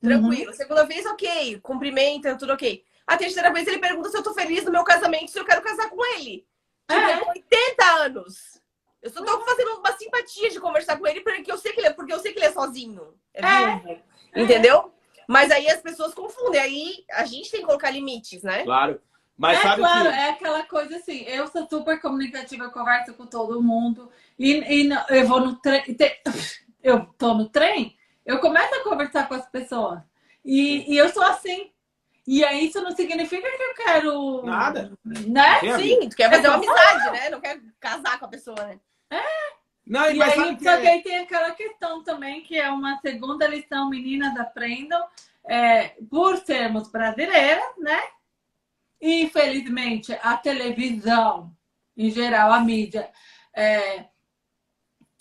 Tranquilo. 0.00 0.50
Uhum. 0.52 0.56
Segunda 0.56 0.84
vez, 0.86 1.04
ok. 1.06 1.58
Cumprimenta, 1.60 2.36
tudo 2.36 2.52
ok. 2.52 2.84
A 3.04 3.16
terceira 3.16 3.52
vez 3.52 3.66
ele 3.66 3.78
pergunta 3.78 4.08
se 4.08 4.16
eu 4.16 4.22
tô 4.22 4.32
feliz 4.32 4.64
no 4.64 4.70
meu 4.70 4.84
casamento, 4.84 5.32
se 5.32 5.38
eu 5.40 5.44
quero 5.44 5.60
casar 5.60 5.90
com 5.90 6.04
ele. 6.14 6.46
Tipo, 6.88 7.00
é. 7.00 7.30
80 7.30 7.84
anos. 8.04 8.62
Eu 9.06 9.12
só 9.12 9.24
tô 9.24 9.40
fazendo 9.44 9.78
uma 9.78 9.96
simpatia 9.96 10.50
de 10.50 10.60
conversar 10.60 10.98
com 10.98 11.06
ele 11.06 11.20
porque 11.20 11.50
eu 11.50 11.58
sei 11.58 11.72
que 11.72 11.80
ele 11.80 11.88
é, 11.88 11.92
porque 11.92 12.12
eu 12.12 12.18
sei 12.18 12.32
que 12.32 12.38
ele 12.38 12.46
é 12.46 12.52
sozinho. 12.52 13.14
É, 13.32 13.42
é. 13.42 14.02
Entendeu? 14.34 14.92
Mas 15.28 15.50
aí 15.50 15.68
as 15.68 15.80
pessoas 15.80 16.14
confundem. 16.14 16.60
Aí 16.60 17.04
a 17.12 17.24
gente 17.24 17.50
tem 17.50 17.60
que 17.60 17.66
colocar 17.66 17.90
limites, 17.90 18.42
né? 18.42 18.64
Claro. 18.64 19.00
Mas 19.38 19.58
é 19.58 19.62
sabe 19.62 19.82
claro, 19.82 20.10
que... 20.10 20.16
é 20.16 20.30
aquela 20.30 20.62
coisa 20.62 20.96
assim, 20.96 21.22
eu 21.24 21.46
sou 21.48 21.68
super 21.68 22.00
comunicativa, 22.00 22.70
converso 22.70 23.12
com 23.12 23.26
todo 23.26 23.62
mundo, 23.62 24.10
e, 24.38 24.54
e 24.54 24.88
eu 25.10 25.28
vou 25.28 25.40
no 25.40 25.56
trem, 25.56 25.84
eu 26.82 27.04
tô 27.18 27.34
no 27.34 27.46
trem, 27.46 27.98
eu 28.24 28.38
começo 28.40 28.74
a 28.74 28.82
conversar 28.82 29.28
com 29.28 29.34
as 29.34 29.46
pessoas. 29.46 30.00
E, 30.42 30.90
e 30.90 30.96
eu 30.96 31.10
sou 31.10 31.22
assim. 31.22 31.70
E 32.26 32.44
aí 32.44 32.66
isso 32.66 32.80
não 32.80 32.90
significa 32.90 33.48
que 33.48 33.62
eu 33.62 33.74
quero. 33.74 34.42
Nada. 34.44 34.92
Né? 35.04 35.60
Sim, 35.78 36.08
tu 36.08 36.16
quer 36.16 36.30
fazer 36.30 36.48
uma 36.48 36.56
amizade, 36.56 37.10
né? 37.12 37.30
Não 37.30 37.40
quer 37.40 37.60
casar 37.78 38.18
com 38.18 38.24
a 38.24 38.28
pessoa, 38.28 38.56
né? 38.64 38.80
É. 39.10 39.22
Não, 39.86 40.10
e, 40.10 40.20
aí, 40.20 40.56
que 40.56 40.64
só 40.64 40.76
que 40.80 40.86
aí 40.86 41.02
tem 41.02 41.18
aquela 41.18 41.52
questão 41.52 42.02
também, 42.02 42.42
que 42.42 42.58
é 42.58 42.68
uma 42.70 42.98
segunda 42.98 43.46
lição, 43.46 43.88
meninas 43.88 44.36
aprendam, 44.36 45.00
é, 45.44 45.90
por 46.10 46.38
sermos 46.38 46.90
brasileiras, 46.90 47.64
né? 47.78 48.00
Infelizmente, 49.00 50.12
a 50.22 50.36
televisão, 50.36 51.54
em 51.96 52.10
geral, 52.10 52.52
a 52.52 52.60
mídia, 52.60 53.08
é, 53.54 54.06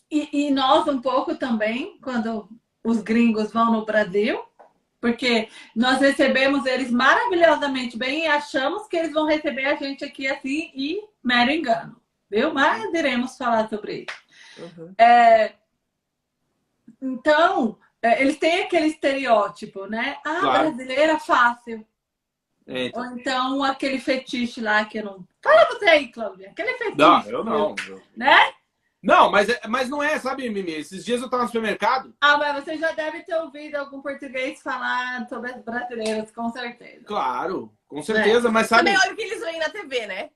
e, 0.10 0.48
e 0.48 0.52
nós 0.52 0.88
um 0.88 1.00
pouco 1.00 1.36
também, 1.36 2.00
quando 2.02 2.50
os 2.84 3.02
gringos 3.02 3.52
vão 3.52 3.72
no 3.72 3.86
Brasil, 3.86 4.44
porque 5.00 5.50
nós 5.76 6.00
recebemos 6.00 6.66
eles 6.66 6.90
maravilhosamente 6.90 7.98
bem 7.98 8.24
e 8.24 8.28
achamos 8.28 8.88
que 8.88 8.98
eles 8.98 9.14
vão 9.14 9.28
receber 9.28 9.66
a 9.66 9.76
gente 9.76 10.04
aqui 10.04 10.28
assim 10.28 10.72
e 10.74 11.00
mero 11.24 11.52
engano 11.52 12.05
viu? 12.36 12.54
Mas 12.54 12.94
iremos 12.94 13.38
falar 13.38 13.70
sobre 13.70 14.06
isso. 14.06 14.68
Uhum. 14.78 14.94
É, 14.98 15.54
então, 17.02 17.78
é, 18.02 18.22
eles 18.22 18.38
têm 18.38 18.64
aquele 18.64 18.88
estereótipo, 18.88 19.86
né? 19.86 20.18
Ah, 20.26 20.40
claro. 20.42 20.72
brasileira 20.72 21.20
fácil. 21.20 21.86
Eita. 22.68 23.00
Ou 23.00 23.06
então 23.06 23.64
aquele 23.64 24.00
fetiche 24.00 24.60
lá 24.60 24.84
que 24.86 24.98
eu 24.98 25.06
não. 25.06 25.28
Fala 25.42 25.66
você 25.66 25.86
aí, 25.86 26.12
Cláudia. 26.12 26.50
Aquele 26.50 26.74
fetiche. 26.74 26.98
Não, 26.98 27.22
eu 27.24 27.44
não. 27.44 27.76
Né? 28.18 28.54
Não, 29.02 29.30
mas, 29.30 29.48
é, 29.48 29.62
mas 29.68 29.88
não 29.88 30.02
é, 30.02 30.18
sabe, 30.18 30.50
Mimi? 30.50 30.72
Esses 30.72 31.06
dias 31.06 31.22
eu 31.22 31.30
tava 31.30 31.44
no 31.44 31.50
supermercado. 31.50 32.12
Ah, 32.20 32.40
mas 32.40 32.64
você 32.64 32.76
já 32.76 32.92
deve 32.92 33.22
ter 33.22 33.36
ouvido 33.36 33.76
algum 33.76 34.02
português 34.02 34.64
falar 34.64 35.30
sobre 35.30 35.52
as 35.52 35.62
brasileiras, 35.64 36.32
com 36.32 36.50
certeza. 36.50 37.06
Claro, 37.06 37.72
com 37.88 38.02
certeza, 38.02 38.48
é. 38.48 38.52
mas 38.52 38.66
sabe. 38.66 38.86
Também 38.86 38.98
olha 39.00 39.14
o 39.14 39.16
que 39.16 39.22
eles 39.22 39.42
veem 39.42 39.60
na 39.60 39.70
TV, 39.70 40.08
né? 40.08 40.30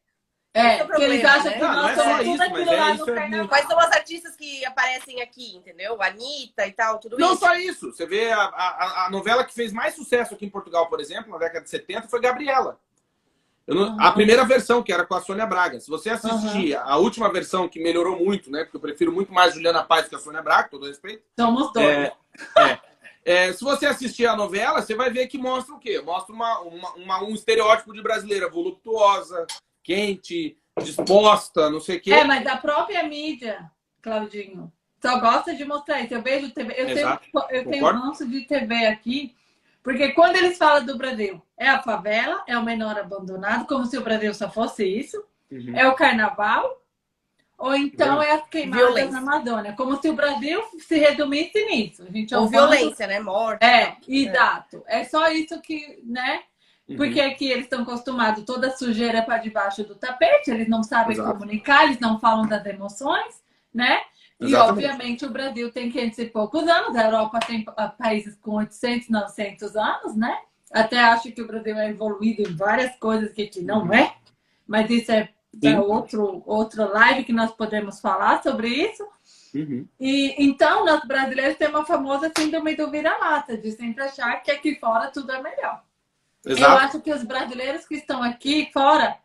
É, 0.52 0.80
é 0.80 0.84
o 0.84 1.02
eles 1.02 1.24
acham 1.24 1.45
né? 1.45 1.52
que 1.54 1.60
Não, 1.60 1.68
não 1.74 1.82
nós 1.84 1.91
é 1.91 1.95
só 1.95 2.04
somos 2.04 2.20
isso, 2.22 2.30
tudo 2.32 2.38
mas 2.39 2.52
aquilo 2.52 2.72
é 2.72 2.80
lá 2.80 2.91
do 2.93 3.10
é 3.12 3.16
carnaval. 3.16 3.47
Quais 3.47 3.68
são 3.68 3.80
as 3.80 3.91
artistas 3.91 4.36
que 4.36 4.66
aparecem 4.66 5.22
aqui, 5.22 5.56
entendeu? 5.56 6.02
A 6.02 6.08
Anitta 6.08 6.66
e 6.66 6.72
tal, 6.72 7.00
tudo 7.00 7.18
Não 7.20 7.32
isso. 7.34 7.39
só 7.39 7.54
isso. 7.56 7.91
Você 7.93 8.06
vê 8.08 8.32
a, 8.32 8.39
a, 8.41 9.06
a 9.06 9.10
novela 9.12 9.45
que 9.45 9.54
fez 9.54 9.72
mais 9.72 9.93
sucesso 9.93 10.34
aqui 10.34 10.45
em 10.45 10.50
Portugal, 10.50 10.88
por 10.89 11.00
exemplo, 11.00 11.32
na 11.32 11.38
década 11.38 11.62
de 11.64 11.70
70, 11.70 12.08
foi 12.08 12.20
Gabriela. 12.20 12.80
Eu 13.68 13.76
não- 13.76 14.02
A 14.02 14.08
Uhum. 14.08 14.14
primeira 14.16 14.43
versão, 14.43 14.82
que 14.82 14.91
era 14.91 15.06
com 15.06 15.14
a 15.14 15.22
Sônia 15.22 15.45
Braga. 15.45 15.80
Se 15.80 15.88
você 15.88 16.10
assistir 16.10 16.76
a 16.76 16.97
última 16.97 17.32
versão, 17.32 17.70
que 17.70 17.80
melhorou 17.80 18.18
muito, 18.18 18.50
né? 18.50 18.64
Porque 18.64 18.78
eu 18.78 18.82
prefiro 18.82 19.12
muito 19.12 19.32
mais 19.32 19.54
Juliana 19.54 19.84
Paz 19.84 20.08
que 20.08 20.16
a 20.16 20.20
Sônia 20.20 20.41
Braga, 20.41 20.64
com 20.64 20.78
todo 20.80 20.88
respeito. 20.88 21.24
Somos 21.39 21.72
dois. 21.72 21.86
É, 21.86 22.14
é. 22.58 22.80
É, 23.24 23.54
se 23.54 23.64
você 23.64 23.86
assistir 23.86 24.26
a 24.26 24.36
novela, 24.36 24.82
você 24.82 24.95
vai 24.95 25.12
ver 25.12 25.28
que 25.28 25.38
mostra 25.38 25.76
o 25.76 25.80
quê? 25.80 26.02
Mostra 26.02 26.34
uma, 26.34 26.60
uma- 26.62 26.93
uma- 26.95 27.24
um 27.24 27.36
estereótipo 27.36 27.93
de 27.93 28.02
brasileira 28.02 28.50
voluptuosa, 28.50 29.45
quente, 29.84 30.57
disposta, 30.82 31.69
não 31.69 31.80
sei 31.80 31.97
o 31.97 32.01
quê. 32.01 32.13
É, 32.13 32.23
mas 32.23 32.45
a 32.47 32.57
própria 32.57 33.03
mídia, 33.03 33.69
Claudinho, 34.01 34.71
só 35.01 35.19
gosta 35.19 35.55
de 35.55 35.65
mostrar 35.65 36.01
isso. 36.01 36.13
Eu 36.13 36.21
vejo 36.21 36.51
TV, 36.51 36.73
eu 36.73 36.86
tenho, 36.88 36.97
Exato. 36.99 37.27
tenho 37.69 37.86
um 37.86 37.91
ranço 37.91 38.27
de 38.27 38.45
TV 38.45 38.86
aqui, 38.88 39.36
porque 39.84 40.09
quando 40.13 40.36
eles 40.36 40.57
falam 40.57 40.86
do 40.86 40.97
Brasil, 40.97 41.41
é 41.57 41.67
a 41.69 41.82
favela, 41.82 42.43
é 42.47 42.57
o 42.57 42.63
menor 42.63 42.97
abandonado, 42.99 43.65
como 43.65 43.86
se 43.86 43.97
o 43.97 44.03
Brasil 44.03 44.34
só 44.34 44.49
fosse 44.49 44.86
isso, 44.86 45.23
Uhum. 45.51 45.75
é 45.75 45.88
o 45.88 45.95
carnaval, 45.95 46.80
ou 47.57 47.75
então 47.75 48.21
é 48.21 48.32
as 48.34 48.47
queimadas 48.49 48.86
Violência. 48.86 49.11
na 49.11 49.19
Amazônia, 49.19 49.73
como 49.73 49.99
se 50.01 50.07
o 50.09 50.13
Brasil 50.13 50.61
se 50.80 50.97
resumisse 50.97 51.65
nisso. 51.65 52.03
A 52.03 52.11
gente 52.11 52.34
é 52.34 52.38
Ou 52.38 52.47
violência, 52.47 53.07
né? 53.07 53.19
Morte. 53.19 53.63
É, 53.65 53.97
exato. 54.07 54.84
É 54.88 55.03
só 55.03 55.30
isso 55.30 55.59
que, 55.61 55.99
né? 56.05 56.43
Uhum. 56.89 56.95
Porque 56.97 57.21
aqui 57.21 57.51
eles 57.51 57.65
estão 57.65 57.83
acostumados, 57.83 58.43
toda 58.43 58.75
sujeira 58.75 59.21
para 59.21 59.37
debaixo 59.37 59.83
do 59.83 59.93
tapete, 59.93 60.49
eles 60.49 60.67
não 60.67 60.81
sabem 60.81 61.13
Exato. 61.13 61.33
comunicar, 61.33 61.85
eles 61.85 61.99
não 61.99 62.19
falam 62.19 62.47
das 62.47 62.65
emoções, 62.65 63.43
né? 63.71 63.99
E, 64.39 64.45
Exatamente. 64.45 64.71
obviamente, 64.71 65.25
o 65.25 65.29
Brasil 65.29 65.71
tem 65.71 65.91
500 65.91 66.19
e 66.19 66.25
poucos 66.25 66.67
anos, 66.67 66.95
a 66.95 67.05
Europa 67.05 67.39
tem 67.45 67.63
ah, 67.77 67.89
países 67.89 68.35
com 68.41 68.55
800, 68.55 69.07
900 69.09 69.75
anos, 69.75 70.15
né? 70.15 70.35
Até 70.71 70.99
acho 70.99 71.31
que 71.31 71.41
o 71.41 71.47
Brasil 71.47 71.77
é 71.77 71.89
evoluído 71.89 72.41
em 72.41 72.55
várias 72.55 72.95
coisas 72.95 73.31
que 73.33 73.43
aqui 73.43 73.61
não 73.61 73.93
é, 73.93 74.15
mas 74.65 74.89
isso 74.89 75.11
é 75.11 75.29
para 75.61 75.81
outro, 75.81 76.41
outro 76.45 76.91
live 76.91 77.23
que 77.23 77.33
nós 77.33 77.51
podemos 77.51 77.99
falar 77.99 78.41
sobre 78.41 78.67
isso. 78.67 79.05
Uhum. 79.53 79.85
E 79.99 80.35
então, 80.43 80.85
nós 80.85 81.03
brasileiros 81.05 81.57
temos 81.57 81.81
uma 81.81 81.85
famosa 81.85 82.31
síndrome 82.35 82.75
do 82.75 82.89
vira-lata, 82.89 83.57
de 83.57 83.71
sempre 83.71 84.03
achar 84.03 84.41
que 84.41 84.49
aqui 84.49 84.75
fora 84.75 85.11
tudo 85.11 85.31
é 85.31 85.41
melhor. 85.41 85.83
Eu 86.50 86.58
Exato. 86.58 86.84
acho 86.86 87.02
que 87.02 87.14
os 87.14 87.24
brasileiros 87.24 87.86
que 87.86 87.95
estão 87.95 88.24
aqui 88.24 88.70
fora 88.74 89.18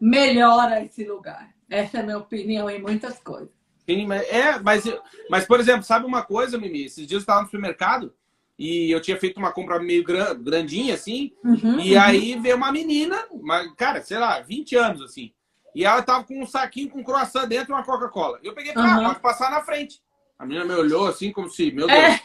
melhora 0.00 0.82
esse 0.84 1.04
lugar. 1.04 1.50
Essa 1.68 1.98
é 1.98 2.00
a 2.00 2.02
minha 2.04 2.18
opinião 2.18 2.70
em 2.70 2.80
muitas 2.80 3.18
coisas. 3.18 3.48
Sim, 3.84 4.06
mas, 4.06 4.22
é, 4.28 4.58
mas, 4.60 4.84
mas, 5.28 5.44
por 5.46 5.58
exemplo, 5.58 5.82
sabe 5.82 6.06
uma 6.06 6.22
coisa, 6.22 6.56
Mimi? 6.58 6.84
Esses 6.84 7.06
dias 7.06 7.12
eu 7.12 7.18
estava 7.20 7.40
no 7.40 7.46
supermercado 7.46 8.14
e 8.58 8.90
eu 8.90 9.00
tinha 9.00 9.18
feito 9.18 9.38
uma 9.38 9.50
compra 9.50 9.78
meio 9.80 10.04
gran- 10.04 10.34
grandinha, 10.40 10.94
assim, 10.94 11.32
Uhum, 11.44 11.80
e 11.80 11.94
uhum. 11.94 12.00
aí 12.00 12.36
veio 12.38 12.56
uma 12.56 12.70
menina, 12.70 13.24
uma, 13.30 13.74
cara, 13.74 14.00
sei 14.02 14.18
lá, 14.18 14.40
20 14.40 14.76
anos, 14.76 15.02
assim, 15.02 15.32
e 15.74 15.84
ela 15.84 16.02
tava 16.02 16.24
com 16.24 16.40
um 16.42 16.46
saquinho 16.46 16.90
com 16.90 17.02
croissant 17.04 17.46
dentro 17.46 17.70
e 17.70 17.74
uma 17.74 17.84
Coca-Cola. 17.84 18.38
Eu 18.42 18.52
peguei 18.54 18.72
falei, 18.72 18.90
ah, 18.90 18.96
Uhum. 18.98 19.04
pode 19.04 19.20
passar 19.20 19.50
na 19.50 19.62
frente. 19.62 20.00
A 20.38 20.44
menina 20.46 20.64
me 20.64 20.74
olhou 20.74 21.06
assim, 21.08 21.32
como 21.32 21.48
se, 21.50 21.70
meu 21.72 21.88
É. 21.90 22.08
Deus, 22.08 22.20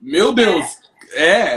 meu 0.00 0.32
Deus, 0.32 0.64
é, 0.64 0.97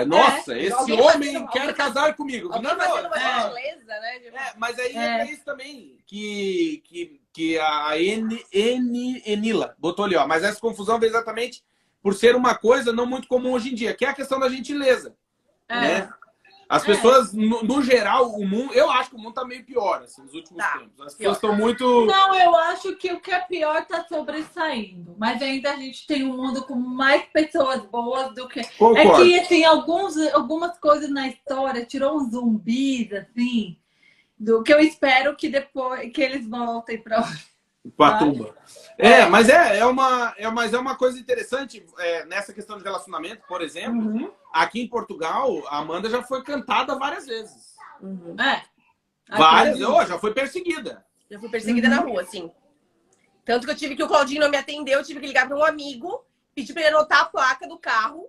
nossa, 0.05 0.57
esse 0.57 0.73
Alguém 0.73 0.99
homem 1.01 1.33
fazendo- 1.33 1.49
quer 1.49 1.73
casar 1.73 2.15
comigo. 2.15 2.49
Não, 2.49 2.61
não, 2.61 2.75
uma 2.75 3.17
é. 3.17 3.41
gentileza, 3.41 3.99
né? 3.99 4.15
É, 4.27 4.53
mas 4.57 4.79
aí 4.79 4.95
é. 4.95 5.21
É. 5.21 5.31
isso 5.31 5.43
também 5.43 5.97
que, 6.05 6.81
que, 6.85 7.21
que 7.33 7.59
a 7.59 7.97
Eni- 7.99 8.45
Eni- 8.51 9.21
Enila 9.25 9.75
botou 9.77 10.05
ali, 10.05 10.15
ó. 10.15 10.25
Mas 10.27 10.43
essa 10.43 10.59
confusão 10.59 10.99
veio 10.99 11.11
exatamente 11.11 11.63
por 12.01 12.13
ser 12.15 12.35
uma 12.35 12.55
coisa 12.55 12.91
não 12.91 13.05
muito 13.05 13.27
comum 13.27 13.51
hoje 13.51 13.71
em 13.71 13.75
dia, 13.75 13.93
que 13.93 14.05
é 14.05 14.09
a 14.09 14.13
questão 14.13 14.39
da 14.39 14.49
gentileza. 14.49 15.15
É. 15.69 15.75
Né? 15.81 16.09
As 16.71 16.83
É. 16.83 16.85
pessoas, 16.85 17.33
no, 17.33 17.61
no 17.63 17.81
geral, 17.83 18.29
o 18.31 18.47
mundo. 18.47 18.73
Eu 18.73 18.89
acho 18.89 19.09
que 19.09 19.15
o 19.17 19.19
mundo 19.19 19.33
tá 19.33 19.43
meio 19.43 19.65
pior, 19.65 20.01
assim, 20.03 20.21
nos 20.21 20.33
últimos 20.33 20.63
Tá, 20.63 20.77
tempos. 20.79 21.05
As 21.05 21.13
pessoas 21.15 21.35
estão 21.35 21.53
muito. 21.53 22.05
Não, 22.05 22.33
eu 22.33 22.55
acho 22.55 22.95
que 22.95 23.11
o 23.11 23.19
que 23.19 23.29
é 23.29 23.39
pior 23.41 23.81
está 23.81 24.05
sobressaindo. 24.05 25.13
Mas 25.19 25.41
ainda 25.41 25.71
a 25.73 25.75
gente 25.75 26.07
tem 26.07 26.23
um 26.25 26.37
mundo 26.37 26.63
com 26.65 26.75
mais 26.75 27.23
pessoas 27.25 27.81
boas 27.87 28.33
do 28.33 28.47
que. 28.47 28.61
É 28.61 28.63
Concordo. 28.77 29.21
que, 29.21 29.39
assim, 29.39 29.65
alguns, 29.65 30.15
algumas 30.33 30.77
coisas 30.79 31.09
na 31.09 31.27
história 31.27 31.85
tirou 31.85 32.15
uns 32.17 32.31
zumbis, 32.31 33.11
assim, 33.11 33.77
do 34.39 34.63
que 34.63 34.73
eu 34.73 34.79
espero 34.79 35.35
que 35.35 35.49
depois 35.49 36.09
que 36.13 36.21
eles 36.21 36.47
voltem 36.47 37.01
para 37.01 37.21
Pra 37.21 37.31
tumba. 38.19 38.55
É, 38.97 39.25
mas 39.25 39.49
é, 39.49 39.79
é, 39.79 39.85
uma, 39.85 40.33
é, 40.37 40.49
mas 40.49 40.73
é 40.73 40.77
uma 40.79 40.95
coisa 40.95 41.19
interessante 41.19 41.83
é, 41.97 42.25
nessa 42.25 42.53
questão 42.53 42.77
de 42.77 42.83
relacionamento, 42.83 43.43
por 43.47 43.61
exemplo. 43.61 43.99
Uhum. 44.09 44.31
Aqui 44.53 44.81
em 44.81 44.87
Portugal, 44.87 45.63
a 45.67 45.77
Amanda 45.79 46.09
já 46.09 46.21
foi 46.21 46.43
cantada 46.43 46.95
várias 46.97 47.25
vezes. 47.25 47.75
uhum. 48.01 48.35
É. 48.39 48.63
Várias, 49.29 49.79
oh, 49.81 50.05
já 50.05 50.19
foi 50.19 50.33
perseguida. 50.33 51.05
Eu 51.29 51.39
fui 51.39 51.49
perseguida 51.49 51.87
Uhum. 51.87 51.95
na 51.95 52.01
rua, 52.01 52.21
assim. 52.21 52.51
Tanto 53.45 53.65
que 53.65 53.71
eu 53.71 53.75
tive 53.77 53.95
que 53.95 54.03
o 54.03 54.07
Claudinho 54.07 54.41
não 54.41 54.49
me 54.49 54.57
atendeu, 54.57 54.99
eu 54.99 55.05
tive 55.05 55.19
que 55.21 55.27
ligar 55.27 55.47
para 55.47 55.55
um 55.57 55.63
amigo, 55.63 56.23
pedir 56.53 56.73
para 56.73 56.83
ele 56.83 56.95
anotar 56.95 57.21
a 57.21 57.25
placa 57.25 57.67
do 57.67 57.79
carro 57.79 58.27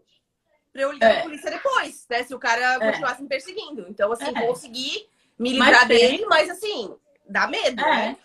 para 0.72 0.82
eu 0.82 0.92
ligar 0.92 1.10
É. 1.10 1.14
pra 1.14 1.22
polícia 1.24 1.50
depois, 1.50 2.06
né? 2.08 2.22
Se 2.22 2.34
o 2.34 2.38
cara 2.38 2.78
continuasse 2.78 3.20
me 3.22 3.28
perseguindo. 3.28 3.86
Então, 3.90 4.10
assim, 4.12 4.24
É. 4.34 4.46
consegui 4.46 5.06
me 5.38 5.58
Mas 5.58 5.68
livrar 5.68 5.88
tem. 5.88 5.98
dele, 5.98 6.26
mas 6.26 6.48
assim, 6.48 6.94
dá 7.28 7.46
medo, 7.46 7.82
É. 7.84 7.90
né? 7.96 8.16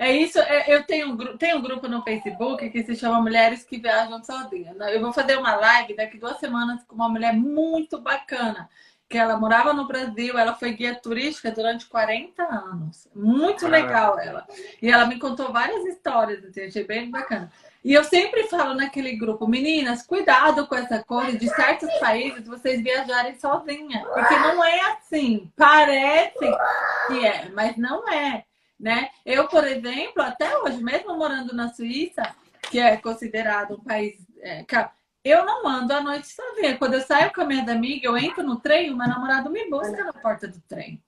É 0.00 0.10
isso, 0.10 0.38
é, 0.38 0.64
eu 0.66 0.82
tenho 0.84 1.10
um, 1.10 1.36
tenho 1.36 1.58
um 1.58 1.60
grupo 1.60 1.86
no 1.86 2.02
Facebook 2.02 2.70
que 2.70 2.82
se 2.82 2.96
chama 2.96 3.20
Mulheres 3.20 3.64
que 3.64 3.76
Viajam 3.78 4.24
Sozinhas. 4.24 4.74
Eu 4.80 4.98
vou 4.98 5.12
fazer 5.12 5.36
uma 5.36 5.54
live 5.56 5.94
daqui 5.94 6.16
duas 6.16 6.38
semanas 6.38 6.82
com 6.84 6.94
uma 6.94 7.10
mulher 7.10 7.34
muito 7.34 8.00
bacana, 8.00 8.66
que 9.06 9.18
ela 9.18 9.36
morava 9.36 9.74
no 9.74 9.86
Brasil, 9.86 10.38
ela 10.38 10.54
foi 10.54 10.72
guia 10.72 10.94
turística 10.94 11.52
durante 11.52 11.84
40 11.84 12.42
anos. 12.42 13.10
Muito 13.14 13.66
Caraca. 13.66 13.86
legal 13.86 14.18
ela. 14.18 14.46
E 14.80 14.90
ela 14.90 15.04
me 15.04 15.18
contou 15.18 15.52
várias 15.52 15.84
histórias, 15.84 16.42
assim, 16.46 16.62
achei 16.62 16.84
bem 16.84 17.10
bacana. 17.10 17.52
E 17.84 17.92
eu 17.92 18.02
sempre 18.02 18.44
falo 18.44 18.72
naquele 18.72 19.14
grupo, 19.16 19.46
meninas, 19.46 20.06
cuidado 20.06 20.66
com 20.66 20.76
essa 20.76 21.04
coisa 21.04 21.36
de 21.36 21.46
certos 21.50 21.92
países 21.98 22.48
vocês 22.48 22.82
viajarem 22.82 23.38
sozinha. 23.38 24.02
Porque 24.14 24.34
não 24.34 24.64
é 24.64 24.80
assim. 24.92 25.52
Parece 25.54 26.38
que 27.06 27.26
é, 27.26 27.50
mas 27.50 27.76
não 27.76 28.08
é 28.08 28.44
né? 28.80 29.10
Eu, 29.24 29.46
por 29.48 29.64
exemplo, 29.66 30.22
até 30.22 30.56
hoje, 30.58 30.82
mesmo 30.82 31.16
morando 31.16 31.54
na 31.54 31.72
Suíça, 31.72 32.22
que 32.70 32.78
é 32.78 32.96
considerado 32.96 33.74
um 33.74 33.80
país. 33.84 34.16
é, 34.40 34.64
eu 35.22 35.44
não 35.44 35.68
ando 35.68 35.92
à 35.92 36.00
noite 36.00 36.28
sozinha. 36.28 36.78
Quando 36.78 36.94
eu 36.94 37.02
saio 37.02 37.30
com 37.32 37.42
a 37.42 37.44
minha 37.44 37.62
amiga, 37.70 38.06
eu 38.08 38.16
entro 38.16 38.42
no 38.42 38.56
trem, 38.58 38.90
o 38.90 38.96
meu 38.96 39.06
namorado 39.06 39.50
me 39.50 39.68
busca 39.68 40.02
na 40.02 40.14
porta 40.14 40.48
do 40.48 40.58
trem, 40.62 41.02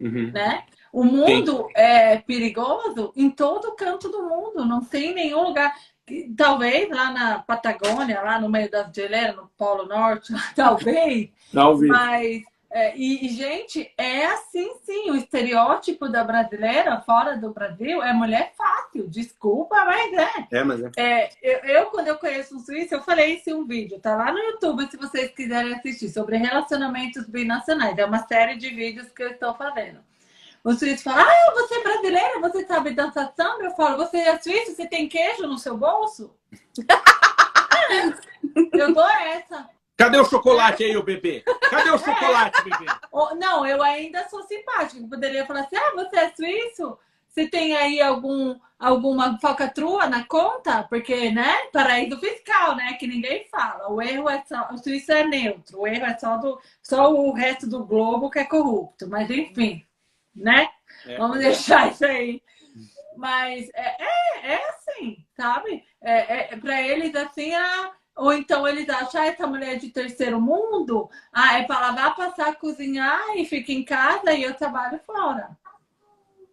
Uhum. 0.00 0.30
né? 0.30 0.62
O 0.92 1.02
mundo 1.02 1.68
é 1.74 2.18
perigoso 2.18 3.12
em 3.16 3.28
todo 3.28 3.74
canto 3.74 4.08
do 4.08 4.22
mundo, 4.22 4.64
não 4.64 4.80
tem 4.84 5.12
nenhum 5.14 5.42
lugar. 5.42 5.74
que- 6.06 6.32
Talvez 6.36 6.88
lá 6.88 7.10
na 7.10 7.38
Patagônia, 7.40 8.22
lá 8.22 8.40
no 8.40 8.48
meio 8.48 8.70
das 8.70 8.92
geleiras, 8.94 9.34
no 9.34 9.50
Polo 9.58 9.86
Norte, 9.86 10.32
talvez, 10.54 11.30
ouvido. 11.52 11.88
mas, 11.92 12.44
é, 12.76 12.94
e, 12.94 13.26
gente, 13.30 13.90
é 13.96 14.26
assim 14.26 14.70
sim. 14.84 15.10
O 15.10 15.16
estereótipo 15.16 16.10
da 16.10 16.22
brasileira 16.22 17.00
fora 17.00 17.34
do 17.34 17.50
Brasil 17.50 18.02
é 18.02 18.12
mulher 18.12 18.52
fácil. 18.54 19.08
Desculpa, 19.08 19.82
mas 19.86 20.12
é. 20.12 20.58
É, 20.58 20.62
mas 20.62 20.82
é. 20.82 20.90
É, 20.98 21.30
eu, 21.40 21.58
eu, 21.60 21.86
quando 21.86 22.08
eu 22.08 22.18
conheço 22.18 22.54
um 22.54 22.60
suíço, 22.60 22.94
eu 22.94 23.00
falei 23.00 23.36
isso 23.36 23.48
em 23.48 23.54
um 23.54 23.64
vídeo. 23.64 23.98
Tá 23.98 24.14
lá 24.14 24.30
no 24.30 24.38
YouTube 24.38 24.90
se 24.90 24.98
vocês 24.98 25.30
quiserem 25.30 25.72
assistir 25.72 26.10
sobre 26.10 26.36
relacionamentos 26.36 27.26
binacionais. 27.26 27.96
É 27.96 28.04
uma 28.04 28.26
série 28.26 28.56
de 28.56 28.68
vídeos 28.68 29.08
que 29.08 29.22
eu 29.22 29.30
estou 29.30 29.54
fazendo. 29.54 30.00
O 30.62 30.74
suíço 30.74 31.04
fala: 31.04 31.22
Ah, 31.22 31.52
você 31.54 31.76
é 31.76 31.82
brasileira? 31.82 32.40
Você 32.40 32.66
sabe 32.66 32.90
dançar 32.90 33.32
samba? 33.34 33.64
Eu 33.64 33.70
falo: 33.70 33.96
Você 33.96 34.18
é 34.18 34.38
suíço? 34.38 34.76
Você 34.76 34.86
tem 34.86 35.08
queijo 35.08 35.46
no 35.46 35.56
seu 35.56 35.78
bolso? 35.78 36.36
eu 38.74 38.92
dou 38.92 39.08
essa. 39.08 39.75
Cadê 39.96 40.18
o 40.18 40.24
chocolate 40.24 40.84
aí, 40.84 40.96
o 40.96 41.02
bebê? 41.02 41.42
Cadê 41.70 41.90
o 41.90 41.98
chocolate, 41.98 42.62
bebê? 42.62 42.84
Não, 43.38 43.66
eu 43.66 43.82
ainda 43.82 44.28
sou 44.28 44.42
simpática. 44.42 45.00
Eu 45.00 45.08
poderia 45.08 45.46
falar 45.46 45.60
assim: 45.60 45.76
ah, 45.76 45.92
você 45.94 46.16
é 46.18 46.32
suíço? 46.34 46.98
Você 47.28 47.46
tem 47.48 47.76
aí 47.76 48.00
algum, 48.00 48.58
alguma 48.78 49.38
falcatrua 49.38 50.06
na 50.06 50.24
conta? 50.24 50.84
Porque, 50.84 51.30
né? 51.30 51.66
Paraíso 51.72 52.18
fiscal, 52.18 52.76
né? 52.76 52.94
Que 52.94 53.06
ninguém 53.06 53.46
fala. 53.50 53.90
O 53.90 54.00
erro 54.00 54.28
é 54.28 54.42
só. 54.46 54.68
O 54.72 54.78
suíço 54.78 55.12
é 55.12 55.24
neutro. 55.24 55.80
O 55.80 55.86
erro 55.86 56.06
é 56.06 56.18
só, 56.18 56.36
do, 56.38 56.60
só 56.82 57.12
o 57.12 57.32
resto 57.32 57.68
do 57.68 57.84
globo 57.84 58.30
que 58.30 58.38
é 58.38 58.44
corrupto. 58.44 59.08
Mas, 59.08 59.30
enfim, 59.30 59.84
né? 60.34 60.68
É. 61.06 61.16
Vamos 61.16 61.38
deixar 61.38 61.90
isso 61.90 62.04
aí. 62.04 62.42
Mas 63.16 63.68
é, 63.74 63.96
é, 64.02 64.52
é 64.52 64.68
assim, 64.70 65.24
sabe? 65.36 65.84
É, 66.02 66.54
é, 66.54 66.56
para 66.56 66.80
eles, 66.82 67.14
assim, 67.14 67.54
ah, 67.54 67.92
ou 68.16 68.32
então 68.32 68.66
eles 68.66 68.88
acham, 68.88 69.20
ah, 69.20 69.26
essa 69.26 69.46
mulher 69.46 69.74
é 69.74 69.78
de 69.78 69.90
terceiro 69.90 70.40
mundo, 70.40 71.10
ah, 71.30 71.58
é 71.58 71.64
para 71.64 71.80
lavar, 71.80 72.16
passar, 72.16 72.56
cozinhar 72.56 73.36
e 73.36 73.44
fica 73.44 73.70
em 73.70 73.84
casa 73.84 74.32
e 74.32 74.42
eu 74.42 74.54
trabalho 74.54 74.98
fora. 75.04 75.50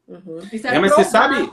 Uhum. 0.05 0.39
Isso 0.51 0.67
é, 0.67 0.75
é 0.75 0.79
mas 0.79 0.93
você 0.93 1.05
sabe. 1.05 1.49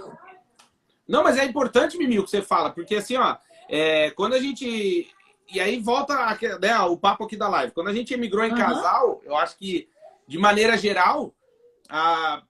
Não, 1.06 1.22
mas 1.22 1.38
é 1.38 1.44
importante, 1.44 1.96
Mimi, 1.96 2.18
o 2.18 2.24
que 2.24 2.30
você 2.30 2.42
fala, 2.42 2.70
porque 2.70 2.96
assim, 2.96 3.16
ó, 3.16 3.36
é, 3.68 4.10
quando 4.10 4.34
a 4.34 4.40
gente. 4.40 5.08
E 5.52 5.60
aí 5.60 5.80
volta 5.80 6.14
a, 6.14 6.36
né, 6.60 6.78
o 6.80 6.96
papo 6.96 7.24
aqui 7.24 7.36
da 7.36 7.48
live. 7.48 7.72
Quando 7.72 7.88
a 7.88 7.94
gente 7.94 8.14
emigrou 8.14 8.44
em 8.44 8.50
uhum. 8.50 8.56
casal, 8.56 9.20
eu 9.24 9.36
acho 9.36 9.56
que, 9.56 9.88
de 10.26 10.38
maneira 10.38 10.76
geral, 10.76 11.34
a, 11.88 12.42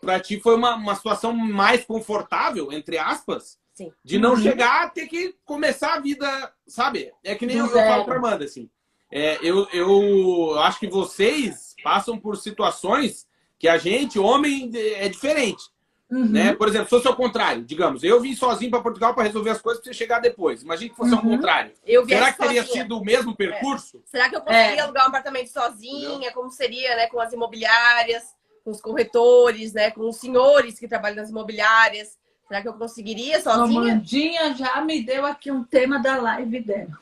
pra 0.00 0.20
ti 0.20 0.40
foi 0.40 0.56
uma, 0.56 0.74
uma 0.74 0.94
situação 0.94 1.32
mais 1.32 1.84
confortável, 1.84 2.72
entre 2.72 2.98
aspas, 2.98 3.58
Sim. 3.74 3.90
de 4.04 4.18
não 4.18 4.32
uhum. 4.32 4.42
chegar 4.42 4.84
a 4.84 4.88
ter 4.88 5.06
que 5.06 5.34
começar 5.44 5.94
a 5.94 6.00
vida, 6.00 6.52
sabe? 6.66 7.10
É 7.24 7.34
que 7.34 7.46
nem 7.46 7.56
eu, 7.56 7.66
eu, 7.66 7.72
falo 7.72 8.04
pra 8.04 8.16
Amanda, 8.16 8.44
assim. 8.44 8.68
É, 9.10 9.38
eu, 9.42 9.66
eu 9.72 10.58
acho 10.60 10.80
que 10.80 10.86
vocês 10.86 11.74
passam 11.82 12.18
por 12.18 12.36
situações 12.36 13.26
que 13.58 13.68
a 13.68 13.78
gente, 13.78 14.18
homem, 14.18 14.70
é 14.74 15.08
diferente. 15.08 15.62
Uhum. 16.10 16.28
Né? 16.28 16.54
Por 16.54 16.68
exemplo, 16.68 16.84
se 16.84 16.90
fosse 16.90 17.08
ao 17.08 17.16
contrário, 17.16 17.64
digamos, 17.64 18.04
eu 18.04 18.20
vim 18.20 18.34
sozinho 18.34 18.70
para 18.70 18.82
Portugal 18.82 19.14
para 19.14 19.22
resolver 19.22 19.48
as 19.48 19.62
coisas 19.62 19.82
para 19.82 19.90
você 19.90 19.98
chegar 19.98 20.18
depois. 20.18 20.62
Imagina 20.62 20.90
que 20.90 20.96
fosse 20.96 21.12
uhum. 21.12 21.18
ao 21.18 21.24
contrário. 21.24 21.72
Será 22.06 22.32
que 22.32 22.38
teria 22.38 22.62
sozinha. 22.62 22.82
sido 22.82 22.98
o 22.98 23.04
mesmo 23.04 23.34
percurso? 23.34 23.96
É. 23.96 24.10
Será 24.10 24.28
que 24.28 24.36
eu 24.36 24.42
conseguiria 24.42 24.80
é. 24.80 24.80
alugar 24.80 25.04
um 25.04 25.08
apartamento 25.08 25.48
sozinha? 25.48 26.10
Entendeu? 26.10 26.32
Como 26.32 26.50
seria, 26.50 26.96
né? 26.96 27.06
Com 27.06 27.18
as 27.18 27.32
imobiliárias, 27.32 28.24
com 28.62 28.70
os 28.70 28.80
corretores, 28.80 29.72
né? 29.72 29.90
Com 29.90 30.06
os 30.06 30.16
senhores 30.16 30.78
que 30.78 30.86
trabalham 30.86 31.16
nas 31.16 31.30
imobiliárias. 31.30 32.18
Será 32.52 32.60
que 32.60 32.68
eu 32.68 32.74
conseguiria 32.74 33.40
sozinha? 33.40 33.80
A 33.80 33.84
Mandinha 33.94 34.54
já 34.54 34.78
me 34.82 35.02
deu 35.02 35.24
aqui 35.24 35.50
um 35.50 35.64
tema 35.64 35.98
da 35.98 36.18
live 36.18 36.60
dela. 36.60 36.98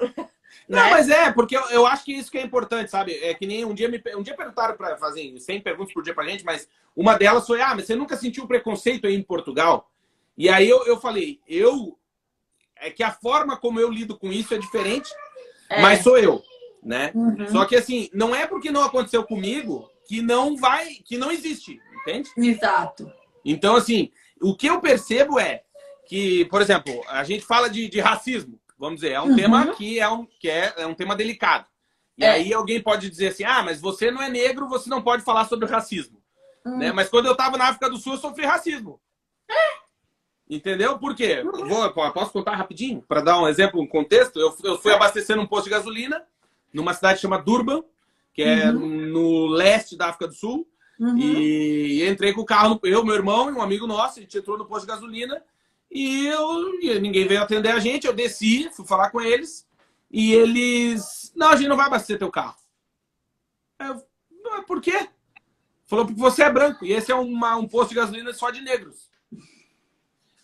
Não, 0.68 0.82
né? 0.82 0.90
mas 0.90 1.08
é, 1.08 1.30
porque 1.30 1.56
eu, 1.56 1.62
eu, 1.70 1.86
acho 1.86 2.04
que 2.04 2.12
isso 2.12 2.28
que 2.28 2.38
é 2.38 2.42
importante, 2.42 2.90
sabe? 2.90 3.14
É 3.22 3.32
que 3.32 3.46
nem 3.46 3.64
um 3.64 3.72
dia 3.72 3.88
me 3.88 4.02
um 4.16 4.22
dia 4.24 4.34
perguntaram 4.34 4.76
para 4.76 4.96
fazer 4.96 5.38
100 5.38 5.60
perguntas 5.60 5.94
por 5.94 6.02
dia 6.02 6.12
pra 6.12 6.26
gente, 6.26 6.44
mas 6.44 6.68
uma 6.96 7.16
delas 7.16 7.46
foi: 7.46 7.60
"Ah, 7.60 7.76
mas 7.76 7.86
você 7.86 7.94
nunca 7.94 8.16
sentiu 8.16 8.44
preconceito 8.48 9.06
aí 9.06 9.14
em 9.14 9.22
Portugal?" 9.22 9.88
E 10.36 10.48
aí 10.48 10.68
eu, 10.68 10.84
eu 10.84 11.00
falei: 11.00 11.38
"Eu 11.46 11.96
é 12.74 12.90
que 12.90 13.04
a 13.04 13.12
forma 13.12 13.56
como 13.56 13.78
eu 13.78 13.88
lido 13.88 14.18
com 14.18 14.32
isso 14.32 14.52
é 14.52 14.58
diferente, 14.58 15.08
é. 15.70 15.80
mas 15.80 16.02
sou 16.02 16.18
eu, 16.18 16.42
né? 16.82 17.12
Uhum. 17.14 17.46
Só 17.52 17.66
que 17.66 17.76
assim, 17.76 18.10
não 18.12 18.34
é 18.34 18.48
porque 18.48 18.72
não 18.72 18.82
aconteceu 18.82 19.22
comigo 19.22 19.88
que 20.08 20.20
não 20.20 20.56
vai, 20.56 20.94
que 21.04 21.16
não 21.16 21.30
existe, 21.30 21.80
entende? 22.00 22.28
Exato. 22.36 23.08
Então 23.44 23.76
assim, 23.76 24.10
o 24.40 24.56
que 24.56 24.66
eu 24.66 24.80
percebo 24.80 25.38
é 25.38 25.62
que, 26.06 26.44
por 26.46 26.62
exemplo, 26.62 27.02
a 27.08 27.24
gente 27.24 27.44
fala 27.44 27.68
de, 27.68 27.88
de 27.88 28.00
racismo 28.00 28.58
vamos 28.78 29.00
dizer, 29.00 29.12
é 29.12 29.20
um 29.20 29.28
uhum. 29.28 29.36
tema 29.36 29.74
que, 29.74 29.98
é 29.98 30.08
um, 30.08 30.26
que 30.26 30.48
é, 30.48 30.72
é 30.76 30.86
um 30.86 30.94
tema 30.94 31.16
delicado. 31.16 31.66
E 32.16 32.24
é. 32.24 32.30
aí 32.30 32.52
alguém 32.52 32.82
pode 32.82 33.10
dizer 33.10 33.28
assim, 33.28 33.44
ah, 33.44 33.62
mas 33.62 33.80
você 33.80 34.10
não 34.10 34.22
é 34.22 34.28
negro, 34.28 34.68
você 34.68 34.88
não 34.88 35.02
pode 35.02 35.22
falar 35.22 35.46
sobre 35.46 35.68
racismo. 35.68 36.22
Uhum. 36.64 36.78
Né? 36.78 36.92
Mas 36.92 37.08
quando 37.08 37.26
eu 37.26 37.32
estava 37.32 37.56
na 37.56 37.68
África 37.68 37.90
do 37.90 37.98
Sul, 37.98 38.14
eu 38.14 38.18
sofri 38.18 38.44
racismo. 38.44 39.00
Entendeu? 40.48 40.98
Por 40.98 41.14
quê? 41.14 41.42
Vou, 41.42 41.92
posso 42.12 42.30
contar 42.30 42.54
rapidinho? 42.54 43.02
Para 43.02 43.20
dar 43.20 43.40
um 43.40 43.48
exemplo, 43.48 43.80
um 43.80 43.86
contexto. 43.86 44.38
Eu, 44.38 44.56
eu 44.62 44.78
fui 44.78 44.92
abastecer 44.92 45.36
num 45.36 45.46
posto 45.46 45.64
de 45.64 45.70
gasolina, 45.70 46.22
numa 46.72 46.94
cidade 46.94 47.20
chamada 47.20 47.42
Durban, 47.42 47.82
que 48.32 48.42
é 48.42 48.70
uhum. 48.70 48.88
no 49.08 49.46
leste 49.46 49.96
da 49.96 50.06
África 50.06 50.28
do 50.28 50.34
Sul. 50.34 50.66
Uhum. 50.98 51.18
E, 51.18 52.08
entrei 52.08 52.32
com 52.32 52.40
o 52.40 52.46
carro, 52.46 52.80
eu, 52.82 53.04
meu 53.04 53.14
irmão 53.14 53.50
e 53.50 53.52
um 53.52 53.62
amigo 53.62 53.86
nosso, 53.86 54.18
a 54.18 54.22
gente 54.22 54.38
entrou 54.38 54.56
no 54.56 54.64
posto 54.64 54.86
de 54.86 54.92
gasolina 54.92 55.42
e, 55.90 56.26
eu, 56.26 56.80
e 56.80 56.98
ninguém 56.98 57.26
veio 57.26 57.42
atender 57.42 57.70
a 57.70 57.78
gente. 57.78 58.06
Eu 58.06 58.12
desci, 58.12 58.70
fui 58.72 58.86
falar 58.86 59.10
com 59.10 59.20
eles. 59.20 59.66
E 60.10 60.32
eles. 60.32 61.32
Não, 61.34 61.48
a 61.48 61.56
gente 61.56 61.68
não 61.68 61.76
vai 61.76 61.86
abastecer 61.86 62.18
teu 62.18 62.30
carro. 62.30 62.56
Eu, 63.78 64.02
por 64.66 64.80
quê? 64.80 65.08
Falou, 65.86 66.06
porque 66.06 66.20
você 66.20 66.42
é 66.42 66.52
branco. 66.52 66.84
E 66.84 66.92
esse 66.92 67.12
é 67.12 67.14
uma, 67.14 67.56
um 67.56 67.68
posto 67.68 67.90
de 67.90 67.96
gasolina 67.96 68.32
só 68.32 68.50
de 68.50 68.60
negros. 68.60 69.10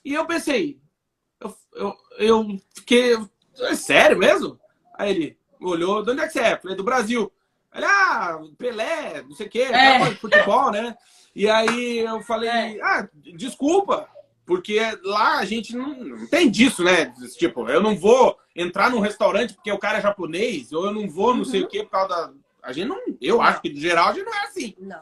E 0.04 0.14
eu 0.14 0.26
pensei, 0.26 0.80
eu, 1.40 1.56
eu, 1.74 1.96
eu 2.18 2.60
fiquei. 2.74 3.16
É 3.58 3.74
sério 3.74 4.18
mesmo? 4.18 4.58
Aí 4.94 5.10
ele 5.10 5.38
olhou, 5.60 6.02
de 6.02 6.10
onde 6.10 6.20
é 6.20 6.26
que 6.26 6.32
você 6.32 6.40
é? 6.40 6.56
Falei, 6.56 6.76
do 6.76 6.84
Brasil. 6.84 7.32
Ele, 7.74 7.84
ah, 7.86 8.38
Pelé, 8.58 9.22
não 9.22 9.34
sei 9.34 9.46
o 9.46 9.50
quê, 9.50 9.62
é. 9.62 10.14
futebol, 10.16 10.70
né? 10.70 10.96
E 11.34 11.48
aí 11.48 12.00
eu 12.00 12.20
falei, 12.22 12.50
é. 12.50 12.78
ah, 12.82 13.08
desculpa, 13.34 14.08
porque 14.44 14.80
lá 15.02 15.38
a 15.38 15.44
gente 15.44 15.74
não, 15.74 15.94
não, 15.94 16.26
tem 16.26 16.50
disso, 16.50 16.84
né? 16.84 17.12
Tipo, 17.38 17.68
eu 17.68 17.82
não 17.82 17.96
vou 17.96 18.36
entrar 18.54 18.90
num 18.90 19.00
restaurante 19.00 19.54
porque 19.54 19.72
o 19.72 19.78
cara 19.78 19.98
é 19.98 20.02
japonês, 20.02 20.72
ou 20.72 20.86
eu 20.86 20.92
não 20.92 21.08
vou 21.08 21.32
não 21.32 21.40
uhum. 21.40 21.44
sei 21.44 21.62
o 21.62 21.68
quê 21.68 21.82
por 21.84 21.90
causa 21.90 22.08
da. 22.08 22.32
A 22.62 22.72
gente 22.72 22.88
não. 22.88 23.00
Eu 23.20 23.36
não. 23.36 23.42
acho 23.42 23.62
que, 23.62 23.70
no 23.70 23.80
geral, 23.80 24.08
a 24.08 24.12
gente 24.12 24.24
não 24.24 24.34
é 24.34 24.44
assim. 24.44 24.74
Não. 24.78 25.00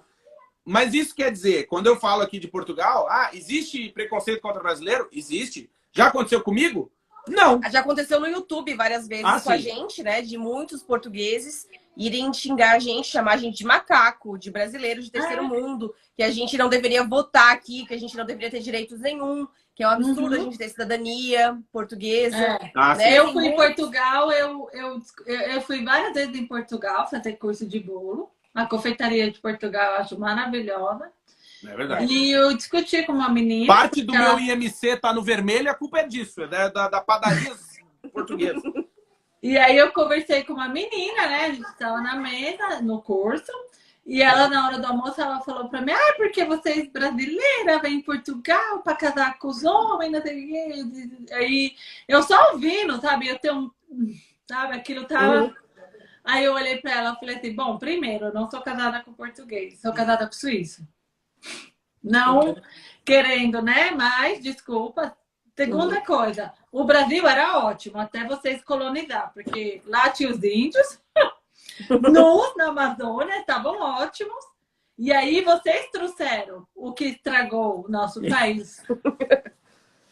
Mas 0.64 0.94
isso 0.94 1.14
quer 1.14 1.32
dizer, 1.32 1.66
quando 1.66 1.88
eu 1.88 1.96
falo 1.96 2.22
aqui 2.22 2.38
de 2.38 2.46
Portugal, 2.46 3.08
ah, 3.10 3.30
existe 3.32 3.88
preconceito 3.88 4.40
contra 4.40 4.62
brasileiro? 4.62 5.08
Existe. 5.10 5.68
Já 5.90 6.06
aconteceu 6.06 6.40
comigo? 6.42 6.92
Não. 7.26 7.60
Já 7.70 7.80
aconteceu 7.80 8.20
no 8.20 8.28
YouTube 8.28 8.74
várias 8.74 9.08
vezes 9.08 9.24
ah, 9.24 9.40
com 9.40 9.50
sim. 9.50 9.52
a 9.52 9.56
gente, 9.56 10.02
né? 10.02 10.22
De 10.22 10.38
muitos 10.38 10.82
portugueses 10.82 11.66
irem 11.96 12.32
xingar 12.32 12.76
a 12.76 12.78
gente, 12.78 13.08
chamar 13.08 13.32
a 13.32 13.36
gente 13.36 13.58
de 13.58 13.64
macaco, 13.64 14.38
de 14.38 14.50
brasileiro 14.50 15.02
de 15.02 15.10
terceiro 15.10 15.44
ah. 15.44 15.48
mundo, 15.48 15.94
que 16.16 16.22
a 16.22 16.30
gente 16.30 16.56
não 16.56 16.68
deveria 16.68 17.04
votar 17.04 17.52
aqui, 17.52 17.86
que 17.86 17.94
a 17.94 17.98
gente 17.98 18.16
não 18.16 18.24
deveria 18.24 18.50
ter 18.50 18.60
direitos 18.60 19.00
nenhum, 19.00 19.46
que 19.74 19.82
é 19.82 19.88
um 19.88 19.92
absurdo 19.92 20.34
uhum. 20.34 20.40
a 20.40 20.44
gente 20.44 20.58
ter 20.58 20.68
cidadania 20.68 21.58
portuguesa. 21.72 22.36
É. 22.36 22.72
Ah, 22.76 22.94
né? 22.94 23.18
Eu 23.18 23.32
fui 23.32 23.46
em 23.46 23.56
Portugal, 23.56 24.30
eu, 24.30 24.68
eu, 24.72 25.02
eu 25.26 25.60
fui 25.62 25.84
várias 25.84 26.12
vezes 26.12 26.34
em 26.34 26.46
Portugal 26.46 27.08
fazer 27.08 27.34
curso 27.34 27.66
de 27.66 27.80
bolo. 27.80 28.30
A 28.54 28.66
confeitaria 28.66 29.30
de 29.30 29.38
Portugal 29.38 29.94
eu 29.94 30.00
acho 30.00 30.18
maravilhosa. 30.18 31.10
É 31.64 31.76
verdade. 31.76 32.12
E 32.12 32.30
eu 32.30 32.54
discuti 32.56 33.02
com 33.04 33.12
uma 33.12 33.28
menina. 33.28 33.66
Parte 33.66 34.02
do 34.02 34.14
ela... 34.14 34.36
meu 34.36 34.54
IMC 34.54 34.96
tá 34.96 35.12
no 35.12 35.22
vermelho, 35.22 35.70
a 35.70 35.74
culpa 35.74 36.00
é 36.00 36.06
disso, 36.06 36.42
é 36.42 36.48
da, 36.48 36.68
da, 36.68 36.88
da 36.88 37.00
padaria 37.00 37.54
portuguesa. 38.12 38.62
E 39.42 39.56
aí 39.56 39.76
eu 39.76 39.92
conversei 39.92 40.44
com 40.44 40.52
uma 40.52 40.68
menina, 40.68 41.26
né? 41.26 41.44
A 41.46 41.52
gente 41.52 41.68
estava 41.68 42.00
na 42.00 42.16
mesa, 42.16 42.80
no 42.82 43.00
curso. 43.00 43.50
E 44.04 44.22
ela, 44.22 44.48
na 44.48 44.66
hora 44.66 44.78
do 44.78 44.86
almoço, 44.86 45.20
ela 45.20 45.40
falou 45.40 45.68
para 45.68 45.80
mim: 45.80 45.92
Ah, 45.92 46.14
porque 46.16 46.44
vocês 46.44 46.88
brasileiras 46.90 47.80
vêm 47.80 47.96
em 47.96 48.02
Portugal 48.02 48.80
para 48.82 48.96
casar 48.96 49.38
com 49.38 49.48
os 49.48 49.64
homens, 49.64 50.12
não 50.12 50.22
sei 50.22 50.44
o 50.44 50.48
quê. 50.48 51.34
Aí 51.34 51.76
eu 52.08 52.22
só 52.22 52.52
ouvindo, 52.52 53.00
sabe? 53.00 53.28
Eu 53.28 53.38
tenho. 53.38 53.72
Sabe? 54.48 54.74
Aquilo 54.74 55.06
tava. 55.06 55.44
Uhum. 55.44 55.54
Aí 56.24 56.44
eu 56.44 56.54
olhei 56.54 56.78
para 56.78 56.92
ela 56.92 57.12
e 57.12 57.20
falei 57.20 57.36
assim: 57.36 57.54
Bom, 57.54 57.78
primeiro, 57.78 58.26
eu 58.26 58.34
não 58.34 58.50
sou 58.50 58.60
casada 58.60 59.02
com 59.02 59.12
português, 59.12 59.80
sou 59.80 59.92
casada 59.92 60.26
com 60.26 60.32
suíço. 60.32 60.86
Não 62.02 62.56
querendo, 63.04 63.62
né? 63.62 63.90
Mas, 63.90 64.42
desculpa, 64.42 65.16
Segunda 65.60 65.96
uhum. 65.96 66.04
coisa, 66.06 66.54
o 66.72 66.84
Brasil 66.84 67.28
era 67.28 67.58
ótimo 67.58 67.98
até 67.98 68.26
vocês 68.26 68.64
colonizar, 68.64 69.30
porque 69.34 69.82
lá 69.84 70.08
tinha 70.08 70.30
os 70.30 70.42
índios, 70.42 70.98
nus 72.10 72.56
na 72.56 72.68
Amazônia, 72.68 73.40
estavam 73.40 73.78
ótimos. 73.78 74.42
E 74.96 75.12
aí 75.12 75.42
vocês 75.42 75.90
trouxeram 75.90 76.66
o 76.74 76.94
que 76.94 77.04
estragou 77.04 77.84
o 77.84 77.90
nosso 77.90 78.22
país. 78.28 78.82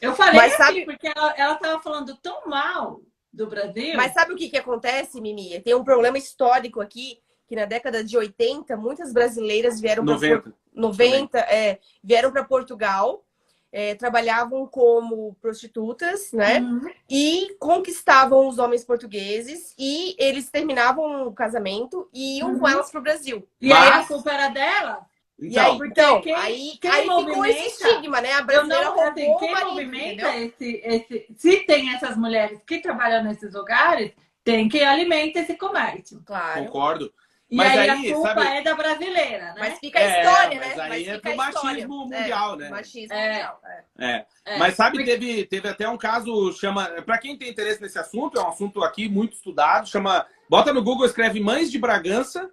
Eu 0.02 0.14
falei 0.14 0.38
Mas 0.38 0.52
assim, 0.52 0.62
sabe... 0.62 0.84
porque 0.84 1.06
ela 1.06 1.54
estava 1.54 1.82
falando 1.82 2.14
tão 2.18 2.46
mal 2.46 3.00
do 3.32 3.46
Brasil. 3.46 3.96
Mas 3.96 4.12
sabe 4.12 4.34
o 4.34 4.36
que, 4.36 4.50
que 4.50 4.58
acontece, 4.58 5.18
Mimi? 5.18 5.58
Tem 5.60 5.74
um 5.74 5.84
problema 5.84 6.18
histórico 6.18 6.78
aqui, 6.78 7.22
que 7.46 7.56
na 7.56 7.64
década 7.64 8.04
de 8.04 8.18
80, 8.18 8.76
muitas 8.76 9.14
brasileiras 9.14 9.80
vieram 9.80 10.04
para 10.04 10.12
90, 10.12 10.54
90 10.74 11.38
é, 11.38 11.78
vieram 12.04 12.30
para 12.30 12.44
Portugal 12.44 13.24
é, 13.72 13.94
trabalhavam 13.94 14.66
como 14.66 15.36
prostitutas, 15.40 16.32
né? 16.32 16.60
Uhum. 16.60 16.90
E 17.08 17.56
conquistavam 17.58 18.48
os 18.48 18.58
homens 18.58 18.84
portugueses 18.84 19.74
e 19.78 20.16
eles 20.18 20.50
terminavam 20.50 21.26
o 21.26 21.32
casamento 21.32 22.08
e 22.12 22.38
iam 22.38 22.52
uhum. 22.52 22.58
com 22.58 22.68
elas 22.68 22.90
para 22.90 23.00
o 23.00 23.02
Brasil. 23.02 23.48
E 23.60 23.68
Mas... 23.68 23.82
aí 23.82 24.00
a 24.00 24.06
culpa 24.06 24.30
era 24.30 24.48
dela? 24.48 25.06
Então, 25.40 25.52
e 25.52 25.58
aí, 25.58 25.88
então, 25.88 26.20
quem, 26.20 26.34
aí, 26.34 26.78
quem 26.80 26.90
aí 26.90 27.02
ficou 27.02 27.46
esse 27.46 27.66
estigma, 27.66 28.20
né? 28.20 28.32
A 28.32 28.42
brasileira 28.42 28.86
não, 28.86 29.00
assim, 29.00 29.36
quem 29.38 29.52
marido, 29.52 29.70
movimenta 29.70 30.36
esse, 30.36 30.82
esse... 30.84 31.26
Se 31.36 31.60
tem 31.60 31.94
essas 31.94 32.16
mulheres 32.16 32.60
que 32.66 32.80
trabalham 32.80 33.22
nesses 33.22 33.54
lugares, 33.54 34.12
tem 34.42 34.68
que 34.68 34.82
alimentar 34.82 35.40
esse 35.40 35.54
comércio. 35.54 36.20
Claro. 36.26 36.64
Concordo. 36.64 37.12
E 37.50 37.56
mas 37.56 37.78
aí, 37.78 37.90
aí, 37.90 38.10
a 38.10 38.14
culpa 38.14 38.34
sabe... 38.34 38.46
é 38.46 38.62
da 38.62 38.74
brasileira, 38.74 39.54
né? 39.54 39.54
Mas 39.58 39.78
fica 39.78 39.98
a 39.98 40.02
é, 40.02 40.20
história, 40.20 40.60
né? 40.60 40.66
Mas 40.68 40.78
aí 40.78 40.88
mas 40.88 41.08
é 41.08 41.18
pro 41.18 41.36
machismo 41.36 41.96
mundial, 42.04 42.54
é, 42.54 42.56
né? 42.58 42.68
Machismo 42.68 43.14
é. 43.14 43.28
mundial. 43.28 43.60
É. 43.98 44.26
é. 44.44 44.58
Mas 44.58 44.74
sabe, 44.74 45.02
teve, 45.02 45.46
teve 45.46 45.66
até 45.66 45.88
um 45.88 45.96
caso, 45.96 46.52
chama. 46.52 46.84
Para 47.02 47.16
quem 47.16 47.38
tem 47.38 47.48
interesse 47.48 47.80
nesse 47.80 47.98
assunto, 47.98 48.38
é 48.38 48.42
um 48.42 48.48
assunto 48.48 48.84
aqui 48.84 49.08
muito 49.08 49.34
estudado, 49.34 49.88
chama. 49.88 50.26
Bota 50.48 50.74
no 50.74 50.82
Google, 50.82 51.06
escreve 51.06 51.40
Mães 51.40 51.70
de 51.70 51.78
Bragança, 51.78 52.50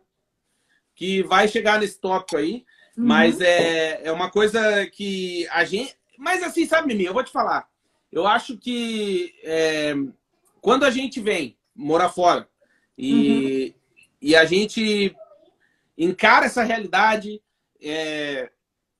que 0.95 1.23
vai 1.23 1.49
chegar 1.49 1.77
nesse 1.77 1.99
tópico 1.99 2.37
aí. 2.37 2.65
Uhum. 2.97 3.05
Mas 3.05 3.41
é, 3.41 4.07
é 4.07 4.11
uma 4.13 4.31
coisa 4.31 4.87
que 4.87 5.45
a 5.49 5.65
gente. 5.65 5.93
Mas 6.17 6.41
assim, 6.41 6.65
sabe, 6.65 6.87
Mimi, 6.87 7.03
eu 7.03 7.13
vou 7.13 7.23
te 7.23 7.33
falar. 7.33 7.67
Eu 8.09 8.25
acho 8.25 8.57
que 8.57 9.35
é, 9.43 9.93
quando 10.61 10.85
a 10.85 10.89
gente 10.89 11.19
vem 11.19 11.57
morar 11.75 12.07
fora 12.07 12.47
e. 12.97 13.73
Uhum 13.75 13.84
e 14.21 14.35
a 14.35 14.45
gente 14.45 15.15
encara 15.97 16.45
essa 16.45 16.63
realidade, 16.63 17.41
é, 17.81 18.49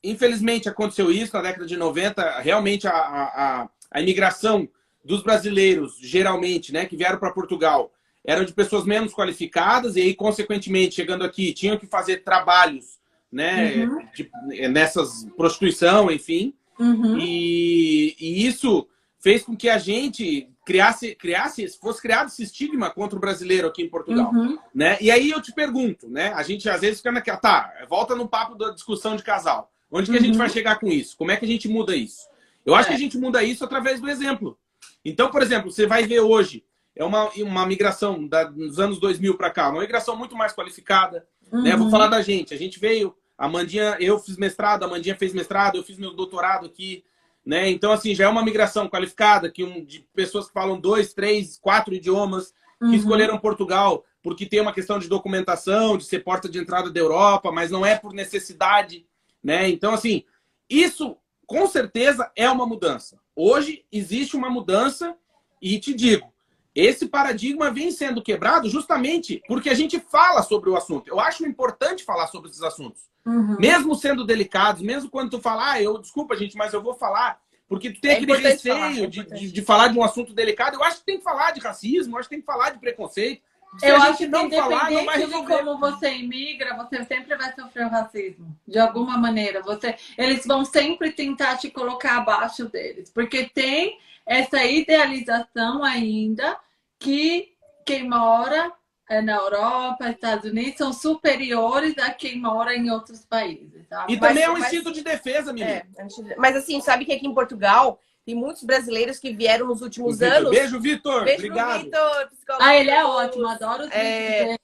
infelizmente 0.04 0.70
aconteceu 0.70 1.12
isso 1.12 1.36
na 1.36 1.42
década 1.42 1.66
de 1.66 1.76
90. 1.76 2.40
Realmente 2.40 2.88
a, 2.88 2.94
a, 2.94 3.70
a 3.92 4.02
imigração 4.02 4.68
dos 5.04 5.22
brasileiros, 5.22 5.98
geralmente, 6.02 6.74
né, 6.74 6.86
que 6.86 6.98
vieram 6.98 7.20
para 7.20 7.32
Portugal, 7.32 7.92
eram 8.24 8.44
de 8.44 8.54
pessoas 8.54 8.86
menos 8.86 9.14
qualificadas 9.14 9.96
e 9.96 10.02
aí, 10.02 10.16
consequentemente, 10.16 10.96
chegando 10.96 11.24
aqui, 11.24 11.54
tinham 11.54 11.78
que 11.78 11.86
fazer 11.86 12.24
trabalhos, 12.24 12.98
né, 13.32 13.86
uhum. 13.86 14.08
de, 14.14 14.68
nessas 14.68 15.26
prostituição, 15.38 16.10
enfim. 16.10 16.56
Uhum. 16.80 17.20
E, 17.20 18.16
e, 18.20 18.48
isso 18.48 18.88
fez 19.20 19.44
com 19.44 19.56
que 19.56 19.70
a 19.70 19.78
gente 19.78 20.50
criasse, 20.66 21.16
criasse, 21.16 21.68
fosse 21.80 22.02
criado 22.02 22.28
esse 22.28 22.44
estigma 22.44 22.90
contra 22.90 23.16
o 23.16 23.22
brasileiro 23.22 23.68
aqui 23.68 23.84
em 23.84 23.90
Portugal, 23.90 24.32
uhum. 24.34 24.58
né? 24.74 24.98
E 25.00 25.12
aí 25.12 25.30
eu 25.30 25.42
te 25.42 25.54
pergunto, 25.54 26.10
né? 26.10 26.34
A 26.34 26.42
gente 26.42 26.68
às 26.68 26.82
vezes 26.82 26.98
fica 26.98 27.12
naquela, 27.12 27.38
tá, 27.38 27.72
volta 27.88 28.16
no 28.16 28.28
papo 28.28 28.56
da 28.56 28.72
discussão 28.72 29.16
de 29.16 29.24
casal. 29.24 29.72
Onde 29.92 30.12
que 30.12 30.18
a 30.18 30.22
gente 30.22 30.34
uhum. 30.34 30.40
vai 30.40 30.50
chegar 30.50 30.80
com 30.80 30.88
isso? 30.88 31.16
Como 31.16 31.32
é 31.32 31.38
que 31.38 31.46
a 31.46 31.48
gente 31.48 31.68
muda 31.68 31.96
isso? 31.96 32.28
Eu 32.66 32.74
acho 32.74 32.88
é. 32.88 32.90
que 32.90 32.96
a 32.96 33.00
gente 33.00 33.18
muda 33.18 33.44
isso 33.44 33.64
através 33.64 34.02
do 34.02 34.10
exemplo. 34.10 34.58
Então, 35.06 35.30
por 35.30 35.42
exemplo, 35.42 35.72
você 35.72 35.86
vai 35.86 36.06
ver 36.06 36.20
hoje 36.20 36.64
é 36.96 37.04
uma, 37.04 37.30
uma 37.36 37.66
migração 37.66 38.26
da, 38.26 38.46
dos 38.46 38.80
anos 38.80 39.00
2000 39.00 39.36
para 39.36 39.52
cá, 39.52 39.70
uma 39.70 39.82
migração 39.82 40.16
muito 40.16 40.36
mais 40.36 40.54
qualificada. 40.54 41.28
Uhum. 41.52 41.62
Né? 41.62 41.76
Vou 41.76 41.90
falar 41.90 42.08
da 42.08 42.22
gente. 42.22 42.54
A 42.54 42.58
gente 42.58 42.80
veio, 42.80 43.16
a 43.38 43.50
Mandinha, 43.50 43.98
eu 44.00 44.18
fiz 44.18 44.38
mestrado, 44.38 44.84
a 44.84 44.88
Mandinha 44.88 45.16
fez 45.16 45.34
mestrado, 45.34 45.76
eu 45.76 45.84
fiz 45.84 45.98
meu 45.98 46.14
doutorado 46.14 46.66
aqui. 46.66 47.04
Né? 47.46 47.70
Então, 47.70 47.92
assim, 47.92 48.16
já 48.16 48.26
é 48.26 48.28
uma 48.28 48.44
migração 48.44 48.90
qualificada, 48.90 49.52
que 49.52 49.64
um, 49.64 49.84
de 49.84 50.00
pessoas 50.16 50.48
que 50.48 50.54
falam 50.54 50.80
dois, 50.80 51.14
três, 51.14 51.58
quatro 51.58 51.94
idiomas, 51.94 52.54
que 52.80 52.86
uhum. 52.86 52.94
escolheram 52.94 53.38
Portugal 53.38 54.04
porque 54.26 54.48
tem 54.48 54.60
uma 54.60 54.74
questão 54.74 54.98
de 54.98 55.08
documentação, 55.08 56.00
de 56.00 56.04
ser 56.04 56.24
porta 56.24 56.50
de 56.50 56.58
entrada 56.58 56.90
da 56.90 57.00
Europa, 57.00 57.52
mas 57.52 57.70
não 57.70 57.86
é 57.86 57.96
por 57.96 58.12
necessidade. 58.12 59.06
Né? 59.44 59.70
Então, 59.70 59.94
assim, 59.94 60.24
isso 60.68 61.16
com 61.46 61.68
certeza 61.68 62.32
é 62.36 62.50
uma 62.50 62.66
mudança. 62.66 63.20
Hoje 63.36 63.86
existe 63.92 64.36
uma 64.36 64.50
mudança 64.50 65.16
e 65.62 65.80
te 65.80 65.94
digo, 65.94 66.34
esse 66.74 67.08
paradigma 67.08 67.70
vem 67.70 67.92
sendo 67.92 68.20
quebrado 68.20 68.68
justamente 68.68 69.44
porque 69.48 69.70
a 69.70 69.76
gente 69.76 70.00
fala 70.00 70.42
sobre 70.42 70.72
o 70.72 70.76
assunto. 70.76 71.08
Eu 71.08 71.20
acho 71.20 71.46
importante 71.46 72.04
falar 72.04 72.26
sobre 72.26 72.50
esses 72.50 72.64
assuntos. 72.64 73.04
Uhum. 73.26 73.58
Mesmo 73.60 73.96
sendo 73.96 74.24
delicados, 74.24 74.82
mesmo 74.82 75.10
quando 75.10 75.32
tu 75.32 75.42
falar, 75.42 75.74
ah, 75.74 75.82
eu 75.82 75.98
desculpa, 75.98 76.36
gente, 76.36 76.56
mas 76.56 76.74
eu 76.74 76.82
vou 76.82 76.94
falar. 76.94 77.40
Porque 77.68 77.92
tu 77.92 78.00
tem 78.00 78.12
é 78.12 78.14
aquele 78.16 78.36
receio 78.36 78.76
falar, 78.76 78.98
é 78.98 79.08
de, 79.08 79.24
de, 79.24 79.52
de, 79.52 79.62
falar 79.64 79.88
de 79.88 79.98
um 79.98 80.04
assunto 80.04 80.34
delicado. 80.34 80.76
Eu 80.76 80.84
acho 80.84 81.00
que 81.00 81.06
tem 81.06 81.18
que 81.18 81.24
falar 81.24 81.52
de 81.52 81.60
racismo, 81.60 82.16
eu 82.16 82.20
acho 82.20 82.30
que 82.30 82.36
tem 82.36 82.42
que 82.42 82.46
falar 82.46 82.70
de 82.70 82.80
preconceito. 82.80 83.42
Se 83.80 83.88
eu 83.88 83.96
acho 83.98 84.20
que 84.20 84.28
não 84.28 84.50
falar, 84.50 84.92
não 84.92 85.06
vai 85.06 85.18
resolver. 85.18 85.58
de 85.58 85.64
como 85.64 85.80
você 85.80 86.16
imigra, 86.16 86.78
você 86.78 87.04
sempre 87.04 87.36
vai 87.36 87.54
sofrer 87.54 87.88
o 87.88 87.90
racismo. 87.90 88.56
De 88.66 88.80
alguma 88.80 89.18
maneira. 89.18 89.62
Você, 89.64 89.96
eles 90.18 90.46
vão 90.46 90.64
sempre 90.64 91.12
tentar 91.12 91.58
te 91.58 91.70
colocar 91.70 92.18
abaixo 92.18 92.70
deles. 92.70 93.10
Porque 93.10 93.50
tem 93.50 94.00
essa 94.26 94.64
idealização 94.64 95.84
ainda 95.84 96.58
que 97.00 97.54
quem 97.86 98.08
mora 98.08 98.72
na 99.10 99.36
Europa, 99.36 100.10
Estados 100.10 100.50
Unidos, 100.50 100.78
são 100.78 100.92
superiores 100.92 101.98
a 101.98 102.12
quem 102.12 102.40
mora 102.40 102.76
em 102.76 102.90
outros 102.90 103.24
países. 103.26 103.88
Sabe? 103.88 104.14
E 104.14 104.20
também 104.20 104.44
é 104.44 104.50
um 104.50 104.58
instinto 104.58 104.92
de 104.92 105.02
defesa, 105.04 105.54
menina. 105.54 105.86
É, 105.98 106.36
mas 106.38 106.56
assim, 106.56 106.82
sabe 106.82 107.06
que 107.06 107.14
aqui 107.14 107.28
em 107.28 107.34
Portugal 107.34 108.00
tem 108.26 108.34
muitos 108.34 108.64
brasileiros 108.64 109.20
que 109.20 109.32
vieram 109.32 109.68
nos 109.68 109.82
últimos 109.82 110.18
Vitor. 110.18 110.36
anos. 110.36 110.50
Beijo, 110.50 110.80
Vitor. 110.80 111.24
Beijo 111.24 111.46
Obrigado. 111.46 111.84
Vitor. 111.84 112.30
Ah, 112.60 112.76
ele 112.76 112.90
é 112.90 113.06
ótimo, 113.06 113.48
adoro 113.48 113.84
os 113.84 113.92
é... 113.92 114.58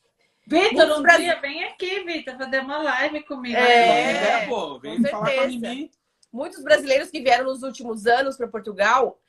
Vitor, 0.48 1.00
um 1.00 1.04
dia 1.04 1.40
vem 1.40 1.64
aqui, 1.66 2.04
Vitor, 2.04 2.36
fazer 2.36 2.60
uma 2.62 2.82
live 2.82 3.24
comigo. 3.24 3.56
É, 3.56 4.44
é 4.44 4.48
pô, 4.48 4.80
vem 4.80 5.02
falar 5.04 5.34
com 5.34 5.42
a 5.42 5.48
Mimi. 5.48 5.92
Muitos 6.34 6.64
brasileiros 6.64 7.10
que 7.10 7.22
vieram 7.22 7.46
nos 7.46 7.62
últimos 7.62 8.08
anos 8.08 8.36
para 8.36 8.48
Portugal 8.48 9.21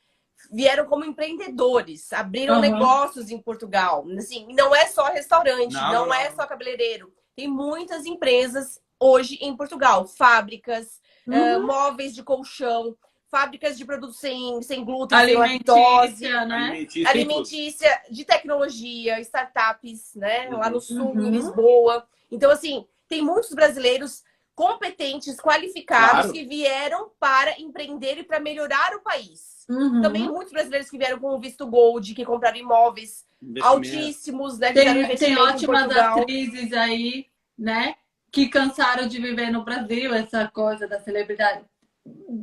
vieram 0.51 0.85
como 0.85 1.05
empreendedores, 1.05 2.11
abriram 2.13 2.55
uhum. 2.55 2.61
negócios 2.61 3.29
em 3.29 3.39
Portugal. 3.39 4.05
Assim, 4.17 4.47
não 4.53 4.75
é 4.75 4.85
só 4.87 5.05
restaurante, 5.05 5.73
não, 5.73 5.93
não, 5.93 6.05
não, 6.07 6.13
é 6.13 6.31
só 6.31 6.45
cabeleireiro. 6.45 7.13
Tem 7.35 7.47
muitas 7.47 8.05
empresas 8.05 8.79
hoje 8.99 9.37
em 9.41 9.55
Portugal, 9.55 10.05
fábricas, 10.05 11.01
uhum. 11.27 11.57
uh, 11.57 11.67
móveis 11.67 12.13
de 12.13 12.23
colchão, 12.23 12.95
fábricas 13.29 13.77
de 13.77 13.83
produtos 13.83 14.19
sem, 14.19 14.61
sem 14.61 14.85
glúten, 14.85 15.17
alimentícia, 15.17 16.45
né? 16.45 16.55
alimentícia, 16.55 17.09
alimentícia, 17.09 18.01
de 18.11 18.25
tecnologia, 18.25 19.19
startups, 19.21 20.13
né? 20.15 20.49
Lá 20.51 20.69
no 20.69 20.79
sul, 20.79 21.13
uhum. 21.13 21.27
em 21.27 21.31
Lisboa. 21.31 22.07
Então, 22.31 22.51
assim, 22.51 22.85
tem 23.07 23.23
muitos 23.23 23.51
brasileiros 23.51 24.23
competentes, 24.55 25.39
qualificados, 25.39 26.11
claro. 26.11 26.33
que 26.33 26.45
vieram 26.45 27.09
para 27.19 27.59
empreender 27.59 28.19
e 28.19 28.23
para 28.23 28.39
melhorar 28.39 28.95
o 28.95 29.01
país. 29.01 29.65
Uhum. 29.69 30.01
Também 30.01 30.29
muitos 30.29 30.51
brasileiros 30.51 30.89
que 30.89 30.97
vieram 30.97 31.19
com 31.19 31.35
o 31.35 31.39
visto 31.39 31.65
gold, 31.65 32.13
que 32.13 32.25
compraram 32.25 32.57
imóveis 32.57 33.25
altíssimos, 33.61 34.59
né? 34.59 34.71
Tem, 34.71 35.15
tem 35.15 35.37
ótimas 35.37 35.89
atrizes 35.95 36.73
aí, 36.73 37.27
né? 37.57 37.95
Que 38.31 38.47
cansaram 38.47 39.07
de 39.07 39.19
viver 39.19 39.51
no 39.51 39.63
Brasil, 39.63 40.13
essa 40.13 40.47
coisa 40.47 40.87
da 40.87 40.99
celebridade. 40.99 41.65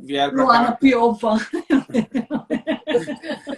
Vieram 0.03 0.33
pra 0.33 0.43
Luana 0.43 0.71
Piova. 0.71 1.35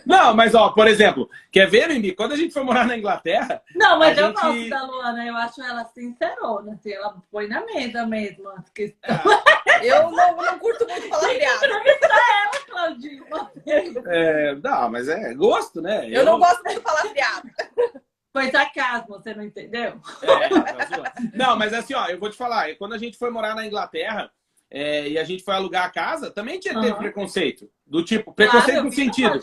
Não, 0.06 0.36
mas 0.36 0.54
ó, 0.54 0.72
por 0.72 0.86
exemplo, 0.88 1.30
quer 1.52 1.70
ver, 1.70 1.88
Mimi? 1.88 2.14
Quando 2.14 2.34
a 2.34 2.36
gente 2.36 2.54
foi 2.54 2.64
morar 2.64 2.86
na 2.86 2.98
Inglaterra. 2.98 3.62
Não, 3.74 3.98
mas 3.98 4.18
eu 4.18 4.28
gente... 4.28 4.42
gosto 4.42 4.70
da 4.70 4.84
Luana, 4.84 5.26
eu 5.26 5.38
acho 5.38 5.64
ela 5.64 5.86
sincerona, 5.86 6.74
assim, 6.74 6.92
ela 6.92 7.16
põe 7.32 7.48
na 7.48 7.66
mesa 7.66 8.06
mesmo 8.06 8.50
as 8.50 8.68
questões. 8.70 9.18
É. 9.66 9.90
Eu 9.90 10.12
não, 10.12 10.36
não 10.36 10.60
curto 10.60 10.86
muito 10.88 11.08
falar 11.10 11.30
piada. 11.30 11.66
ela, 11.66 11.82
Claudinho. 12.70 13.26
É, 14.08 14.56
não, 14.56 14.90
mas 14.90 15.08
é 15.08 15.34
gosto, 15.34 15.82
né? 15.82 16.06
Eu, 16.08 16.20
eu 16.20 16.26
não 16.26 16.40
gosto 16.40 16.64
muito 16.64 16.78
de 16.78 16.84
falar 16.84 17.14
piada. 17.14 17.50
Foi 18.32 18.50
sarcasmo, 18.50 19.20
você 19.20 19.34
não 19.34 19.44
entendeu? 19.44 20.00
É, 20.24 21.38
não, 21.38 21.58
mas 21.58 21.74
assim, 21.74 21.94
ó, 21.94 22.08
eu 22.08 22.20
vou 22.20 22.30
te 22.30 22.38
falar, 22.38 22.76
quando 22.76 22.94
a 22.94 22.98
gente 22.98 23.18
foi 23.18 23.30
morar 23.30 23.56
na 23.56 23.66
Inglaterra, 23.66 24.32
é, 24.76 25.08
e 25.08 25.20
a 25.20 25.24
gente 25.24 25.44
foi 25.44 25.54
alugar 25.54 25.86
a 25.86 25.90
casa, 25.92 26.32
também 26.32 26.60
tinha 26.60 26.76
uhum. 26.76 26.96
preconceito. 26.96 27.70
Do 27.86 28.04
tipo, 28.04 28.34
preconceito 28.34 28.72
claro, 28.72 28.86
no 28.86 28.92
sentido. 28.92 29.40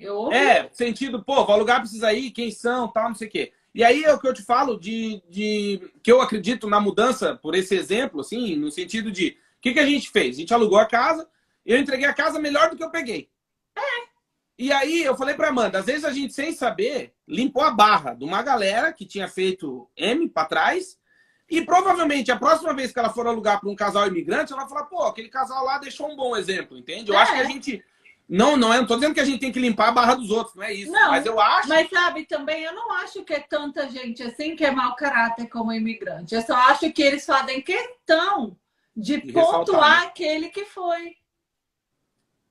Eu 0.00 0.32
é, 0.32 0.70
sentido, 0.72 1.22
pô, 1.22 1.44
vou 1.44 1.54
alugar, 1.54 1.80
precisa 1.80 2.10
ir, 2.14 2.30
quem 2.30 2.50
são, 2.50 2.88
tal, 2.88 3.08
não 3.08 3.14
sei 3.14 3.28
o 3.28 3.30
quê. 3.30 3.52
E 3.74 3.84
aí 3.84 4.04
é 4.04 4.14
o 4.14 4.18
que 4.18 4.26
eu 4.26 4.32
te 4.32 4.42
falo 4.42 4.80
de, 4.80 5.22
de 5.28 5.92
que 6.02 6.10
eu 6.10 6.22
acredito 6.22 6.66
na 6.66 6.80
mudança 6.80 7.36
por 7.36 7.54
esse 7.54 7.74
exemplo, 7.74 8.20
assim, 8.20 8.56
no 8.56 8.70
sentido 8.70 9.12
de 9.12 9.36
o 9.58 9.60
que, 9.60 9.74
que 9.74 9.80
a 9.80 9.86
gente 9.86 10.08
fez? 10.08 10.36
A 10.36 10.40
gente 10.40 10.54
alugou 10.54 10.78
a 10.78 10.86
casa, 10.86 11.28
eu 11.66 11.78
entreguei 11.78 12.06
a 12.06 12.14
casa 12.14 12.38
melhor 12.38 12.70
do 12.70 12.76
que 12.76 12.84
eu 12.84 12.90
peguei. 12.90 13.28
É. 13.76 13.80
E 14.58 14.72
aí 14.72 15.04
eu 15.04 15.14
falei 15.14 15.34
pra 15.34 15.48
Amanda, 15.48 15.80
às 15.80 15.84
vezes 15.84 16.06
a 16.06 16.10
gente, 16.10 16.32
sem 16.32 16.52
saber, 16.52 17.12
limpou 17.28 17.62
a 17.62 17.70
barra 17.70 18.14
de 18.14 18.24
uma 18.24 18.42
galera 18.42 18.94
que 18.94 19.04
tinha 19.04 19.28
feito 19.28 19.90
M 19.94 20.26
para 20.26 20.48
trás 20.48 20.96
e 21.58 21.64
provavelmente 21.64 22.32
a 22.32 22.36
próxima 22.36 22.74
vez 22.74 22.92
que 22.92 22.98
ela 22.98 23.10
for 23.10 23.26
alugar 23.26 23.60
para 23.60 23.70
um 23.70 23.76
casal 23.76 24.06
imigrante, 24.06 24.52
ela 24.52 24.62
vai 24.62 24.68
falar, 24.68 24.84
pô, 24.84 25.04
aquele 25.04 25.28
casal 25.28 25.64
lá 25.64 25.78
deixou 25.78 26.10
um 26.10 26.16
bom 26.16 26.36
exemplo, 26.36 26.76
entende? 26.76 27.10
Eu 27.10 27.16
é. 27.16 27.22
acho 27.22 27.32
que 27.32 27.40
a 27.40 27.44
gente. 27.44 27.84
Não, 28.26 28.56
não 28.56 28.72
é, 28.72 28.78
não 28.78 28.86
tô 28.86 28.94
dizendo 28.94 29.12
que 29.12 29.20
a 29.20 29.24
gente 29.24 29.38
tem 29.38 29.52
que 29.52 29.60
limpar 29.60 29.88
a 29.88 29.92
barra 29.92 30.14
dos 30.14 30.30
outros, 30.30 30.56
não 30.56 30.64
é 30.64 30.72
isso. 30.72 30.90
Não, 30.90 31.10
mas 31.10 31.26
eu 31.26 31.38
acho. 31.38 31.68
Mas 31.68 31.90
sabe, 31.90 32.24
também 32.24 32.62
eu 32.62 32.74
não 32.74 32.90
acho 32.92 33.22
que 33.22 33.34
é 33.34 33.40
tanta 33.40 33.88
gente 33.90 34.22
assim 34.22 34.56
que 34.56 34.64
é 34.64 34.70
mau 34.70 34.96
caráter 34.96 35.46
como 35.48 35.72
imigrante. 35.72 36.34
Eu 36.34 36.42
só 36.42 36.54
acho 36.54 36.90
que 36.90 37.02
eles 37.02 37.26
fazem 37.26 37.60
questão 37.60 38.56
de, 38.96 39.20
de 39.20 39.32
pontuar 39.32 40.00
né? 40.00 40.06
aquele 40.06 40.48
que 40.48 40.64
foi. 40.64 41.16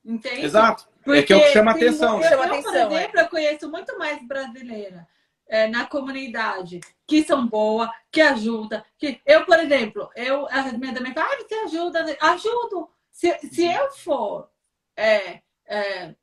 Entende? 0.05 0.45
Exato. 0.45 0.87
Porque 1.03 1.19
é 1.19 1.23
que 1.23 1.33
é 1.33 1.37
o 1.37 1.41
que 1.41 1.53
chama 1.53 1.71
atenção. 1.71 2.21
Eu, 2.21 2.43
eu, 2.43 2.61
por 2.61 2.75
exemplo, 2.75 2.95
é. 2.95 3.23
eu 3.23 3.27
conheço 3.29 3.69
muito 3.69 3.97
mais 3.97 4.25
brasileira 4.25 5.07
é, 5.47 5.67
na 5.67 5.85
comunidade 5.85 6.79
que 7.07 7.23
são 7.23 7.45
boas, 7.47 7.89
que 8.11 8.21
ajudam. 8.21 8.83
Que... 8.97 9.21
Eu, 9.25 9.45
por 9.45 9.59
exemplo, 9.59 10.09
eu, 10.15 10.47
a 10.49 10.63
minha 10.73 10.93
mãe 10.93 11.13
fala, 11.13 11.27
ah, 11.27 11.37
você 11.37 11.55
ajuda, 11.55 12.17
ajudo. 12.21 12.89
Se, 13.11 13.37
se 13.49 13.65
eu 13.65 13.91
for 13.91 14.49
é, 14.97 15.41
é, 15.67 16.15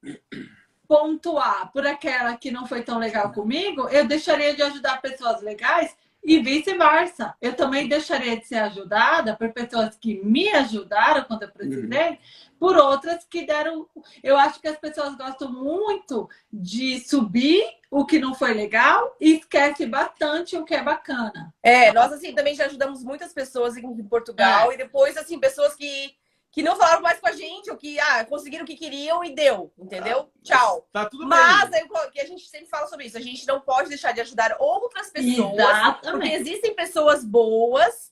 pontuar 0.88 1.70
por 1.72 1.86
aquela 1.86 2.36
que 2.36 2.50
não 2.50 2.66
foi 2.66 2.82
tão 2.82 2.98
legal 2.98 3.32
comigo, 3.32 3.88
eu 3.88 4.06
deixaria 4.06 4.54
de 4.54 4.62
ajudar 4.62 5.00
pessoas 5.00 5.40
legais 5.42 5.96
e 6.22 6.40
vice-versa. 6.40 7.34
Eu 7.40 7.54
também 7.54 7.88
deixaria 7.88 8.36
de 8.36 8.46
ser 8.46 8.56
ajudada 8.56 9.36
por 9.36 9.52
pessoas 9.52 9.96
que 9.96 10.22
me 10.24 10.48
ajudaram 10.50 11.24
quando 11.24 11.44
eu 11.44 11.50
precisei, 11.50 12.10
uhum 12.10 12.18
por 12.60 12.76
outras 12.76 13.24
que 13.24 13.46
deram. 13.46 13.88
Eu 14.22 14.36
acho 14.36 14.60
que 14.60 14.68
as 14.68 14.76
pessoas 14.76 15.16
gostam 15.16 15.50
muito 15.50 16.28
de 16.52 17.00
subir 17.00 17.64
o 17.90 18.04
que 18.04 18.18
não 18.18 18.34
foi 18.34 18.52
legal 18.52 19.16
e 19.18 19.38
esquece 19.38 19.86
bastante 19.86 20.58
o 20.58 20.64
que 20.64 20.74
é 20.74 20.82
bacana. 20.82 21.52
É, 21.62 21.90
nós 21.92 22.12
assim 22.12 22.34
também 22.34 22.54
já 22.54 22.66
ajudamos 22.66 23.02
muitas 23.02 23.32
pessoas 23.32 23.78
em 23.78 24.04
Portugal 24.04 24.70
é. 24.70 24.74
e 24.74 24.76
depois 24.76 25.16
assim 25.16 25.40
pessoas 25.40 25.74
que 25.74 26.14
que 26.52 26.64
não 26.64 26.74
falaram 26.74 27.00
mais 27.00 27.20
com 27.20 27.28
a 27.28 27.32
gente, 27.32 27.70
ou 27.70 27.76
que 27.76 27.98
ah, 28.00 28.24
conseguiram 28.24 28.64
o 28.64 28.66
que 28.66 28.74
queriam 28.74 29.22
e 29.22 29.32
deu, 29.32 29.72
entendeu? 29.78 30.28
Ah, 30.28 30.38
Tchau. 30.42 30.88
Tá 30.92 31.08
tudo 31.08 31.24
Mas 31.24 31.70
bem. 31.70 31.86
Mas 31.88 32.10
que 32.10 32.20
a 32.20 32.26
gente 32.26 32.48
sempre 32.48 32.66
fala 32.66 32.88
sobre 32.88 33.06
isso, 33.06 33.16
a 33.16 33.20
gente 33.20 33.46
não 33.46 33.60
pode 33.60 33.88
deixar 33.88 34.10
de 34.10 34.20
ajudar 34.20 34.56
outras 34.58 35.10
pessoas, 35.10 35.54
Exatamente. 35.54 36.10
porque 36.10 36.28
existem 36.28 36.74
pessoas 36.74 37.24
boas 37.24 38.09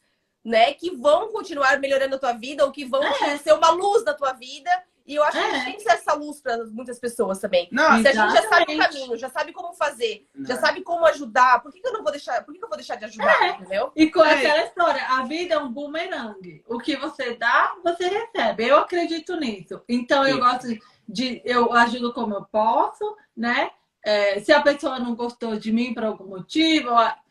né, 0.49 0.73
que 0.73 0.91
vão 0.97 1.29
continuar 1.31 1.79
melhorando 1.79 2.17
a 2.17 2.19
tua 2.19 2.33
vida 2.33 2.65
ou 2.65 2.73
que 2.73 2.85
vão 2.85 3.03
É. 3.03 3.37
ser 3.39 3.53
uma 3.53 3.71
luz 3.71 4.05
na 4.05 4.15
tua 4.15 4.33
vida. 4.33 4.71
E 5.07 5.15
eu 5.15 5.23
acho 5.23 5.39
que 5.39 5.43
a 5.45 5.49
É. 5.49 5.53
gente 5.55 5.65
tem 5.65 5.77
que 5.77 5.83
ser 5.83 5.93
essa 5.93 6.13
luz 6.13 6.39
para 6.41 6.67
muitas 6.67 6.99
pessoas 6.99 7.39
também. 7.39 7.67
Não, 7.73 8.03
Se 8.03 8.09
a 8.09 8.13
gente 8.13 8.35
já 8.35 8.43
sabe 8.49 8.75
o 8.75 8.79
caminho, 8.79 9.17
já 9.17 9.31
sabe 9.31 9.53
como 9.53 9.73
fazer, 9.73 10.27
já 10.47 10.55
Não. 10.55 10.61
sabe 10.61 10.83
como 10.83 11.07
ajudar, 11.07 11.63
por 11.63 11.73
que, 11.73 11.81
que 11.81 11.89
eu 11.89 11.95
não 11.95 12.03
vou 12.03 12.13
deixar, 12.13 12.45
por 12.45 12.53
que, 12.53 12.59
que 12.59 12.65
eu 12.65 12.69
vou 12.69 12.77
deixar 12.77 12.97
de 12.97 13.07
ajudar, 13.07 13.43
É. 13.43 13.49
entendeu? 13.53 13.91
E 13.97 14.11
com 14.11 14.23
É. 14.23 14.35
aquela 14.35 14.65
história, 14.65 15.03
a 15.09 15.23
vida 15.25 15.55
é 15.55 15.59
um 15.59 15.73
bumerangue. 15.73 16.63
O 16.69 16.79
que 16.79 16.95
você 16.97 17.35
dá, 17.37 17.75
você 17.83 18.07
recebe. 18.07 18.67
Eu 18.69 18.77
acredito 18.79 19.35
nisso. 19.37 19.81
Então 19.89 20.27
eu 20.29 20.39
gosto 20.39 20.67
de. 21.09 21.41
Eu 21.45 21.73
ajudo 21.73 22.13
como 22.13 22.35
eu 22.35 22.45
posso, 22.45 23.17
né? 23.35 23.71
É, 24.05 24.41
se 24.41 24.53
a 24.53 24.61
pessoa 24.63 24.99
não 24.99 25.15
gostou 25.15 25.57
de 25.57 25.73
mim 25.73 25.95
por 25.95 26.05
algum 26.05 26.27
motivo. 26.27 26.91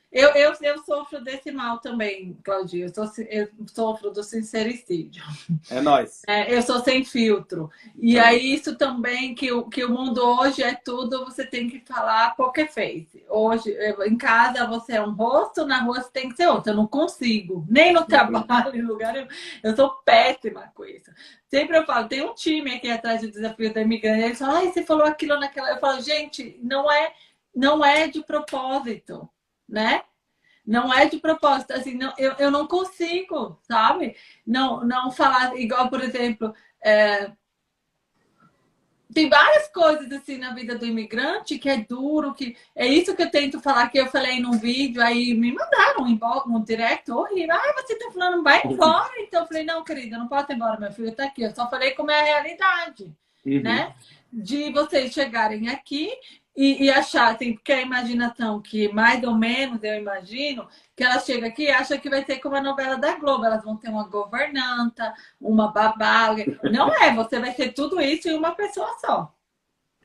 Eu, 0.09 0.29
eu, 0.29 0.53
eu 0.61 0.83
sofro 0.83 1.21
desse 1.21 1.51
mal 1.51 1.79
também, 1.79 2.37
Claudia. 2.43 2.85
Eu, 2.85 2.93
sou- 2.93 3.25
eu 3.29 3.49
sofro 3.67 4.09
do 4.09 4.23
sincericídio. 4.23 5.21
É 5.69 5.81
nóis. 5.81 6.21
É, 6.25 6.55
eu 6.55 6.61
sou 6.61 6.79
sem 6.79 7.03
filtro. 7.03 7.69
E 7.97 8.15
Tá. 8.15 8.27
aí, 8.27 8.53
isso 8.53 8.77
também, 8.77 9.35
que, 9.35 9.51
o- 9.51 9.65
que 9.69 9.83
o 9.83 9.91
mundo 9.91 10.19
hoje 10.23 10.63
é 10.63 10.73
tudo, 10.73 11.25
você 11.25 11.45
tem 11.45 11.69
que 11.69 11.81
falar 11.85 12.35
poker 12.37 12.71
face. 12.71 13.25
Hoje, 13.29 13.69
eu- 13.69 14.01
em 14.05 14.17
casa, 14.17 14.65
você 14.65 14.93
é 14.93 15.01
um 15.01 15.11
rosto, 15.13 15.65
na 15.65 15.81
rua 15.81 16.01
você 16.01 16.09
tem 16.09 16.29
que 16.29 16.37
ser 16.37 16.47
outro. 16.47 16.71
Eu 16.71 16.77
não 16.77 16.87
consigo. 16.87 17.65
Nem 17.69 17.91
no 17.91 18.05
trabalho, 18.05 18.73
em 18.75 18.81
lugar. 18.81 19.13
Eu, 19.13 19.27
eu 19.61 19.75
sou 19.75 19.89
péssima 20.05 20.71
com 20.73 20.85
isso. 20.85 21.11
Sempre 21.49 21.77
eu 21.77 21.85
falo, 21.85 22.07
tem 22.07 22.21
um 22.23 22.33
time 22.33 22.75
aqui 22.75 22.89
atrás 22.89 23.21
do 23.21 23.29
desafio 23.29 23.73
da 23.73 23.81
imigrante. 23.81 24.23
Eles 24.23 24.39
falam, 24.39 24.55
ai, 24.55 24.71
você 24.71 24.83
falou 24.85 25.03
aquilo 25.05 25.37
naquela. 25.37 25.69
Eu 25.71 25.79
falo, 25.79 25.99
gente, 26.01 26.57
não 26.63 26.89
é, 26.89 27.13
não 27.53 27.83
é 27.83 28.07
de 28.07 28.23
propósito, 28.23 29.29
né? 29.67 30.01
Não 30.65 30.93
é 30.93 31.05
de 31.05 31.17
propósito, 31.17 31.71
assim, 31.71 31.93
não, 31.93 32.13
eu, 32.17 32.33
eu 32.33 32.51
não 32.51 32.67
consigo, 32.67 33.57
sabe? 33.61 34.15
Não, 34.45 34.85
não 34.85 35.11
falar 35.11 35.57
igual, 35.57 35.89
por 35.89 36.03
exemplo, 36.03 36.53
é, 36.83 37.31
tem 39.13 39.29
várias 39.29 39.69
coisas 39.69 40.11
assim 40.11 40.37
na 40.37 40.53
vida 40.53 40.77
do 40.77 40.85
imigrante 40.85 41.57
que 41.57 41.69
é 41.69 41.77
duro, 41.77 42.33
que 42.33 42.57
é 42.75 42.85
isso 42.85 43.15
que 43.15 43.23
eu 43.23 43.31
tento 43.31 43.61
falar, 43.61 43.87
que 43.87 43.97
eu 43.97 44.07
falei 44.07 44.39
num 44.41 44.59
vídeo, 44.59 45.01
aí 45.01 45.33
me 45.33 45.53
mandaram 45.53 46.03
um, 46.03 46.07
inbox, 46.07 46.45
um 46.45 46.61
direct 46.61 47.09
horrível. 47.09 47.55
Ah, 47.55 47.73
você 47.77 47.97
tá 47.97 48.11
falando, 48.11 48.43
vai 48.43 48.61
embora. 48.65 49.11
Então 49.19 49.41
eu 49.41 49.47
falei, 49.47 49.63
não, 49.63 49.83
querida, 49.83 50.17
não 50.17 50.27
pode 50.27 50.51
ir 50.51 50.55
embora, 50.55 50.79
meu 50.79 50.91
filho 50.91 51.15
tá 51.15 51.23
aqui. 51.23 51.43
Eu 51.43 51.55
só 51.55 51.69
falei 51.69 51.91
como 51.91 52.11
é 52.11 52.19
a 52.19 52.23
realidade 52.23 53.15
Uhum. 53.47 53.61
né? 53.61 53.95
De 54.31 54.71
vocês 54.71 55.13
chegarem 55.13 55.69
aqui 55.69 56.11
e, 56.57 56.85
e 56.85 56.89
acharem, 56.89 57.53
porque 57.53 57.71
a 57.71 57.81
imaginação 57.81 58.59
que 58.59 58.91
mais 58.91 59.23
ou 59.23 59.35
menos 59.35 59.83
eu 59.83 59.93
imagino, 59.93 60.67
que 60.95 61.03
ela 61.03 61.19
chega 61.19 61.45
aqui 61.45 61.65
e 61.65 61.71
acha 61.71 61.99
que 61.99 62.09
vai 62.09 62.25
ser 62.25 62.39
como 62.39 62.55
a 62.55 62.61
novela 62.61 62.97
da 62.97 63.15
Globo, 63.15 63.45
elas 63.45 63.63
vão 63.63 63.77
ter 63.77 63.89
uma 63.89 64.07
governanta, 64.07 65.13
uma 65.39 65.71
babá. 65.71 66.35
Não 66.63 66.91
é, 66.91 67.13
você 67.13 67.39
vai 67.39 67.53
ter 67.53 67.73
tudo 67.73 68.01
isso 68.01 68.27
em 68.27 68.35
uma 68.35 68.55
pessoa 68.55 68.97
só. 68.99 69.31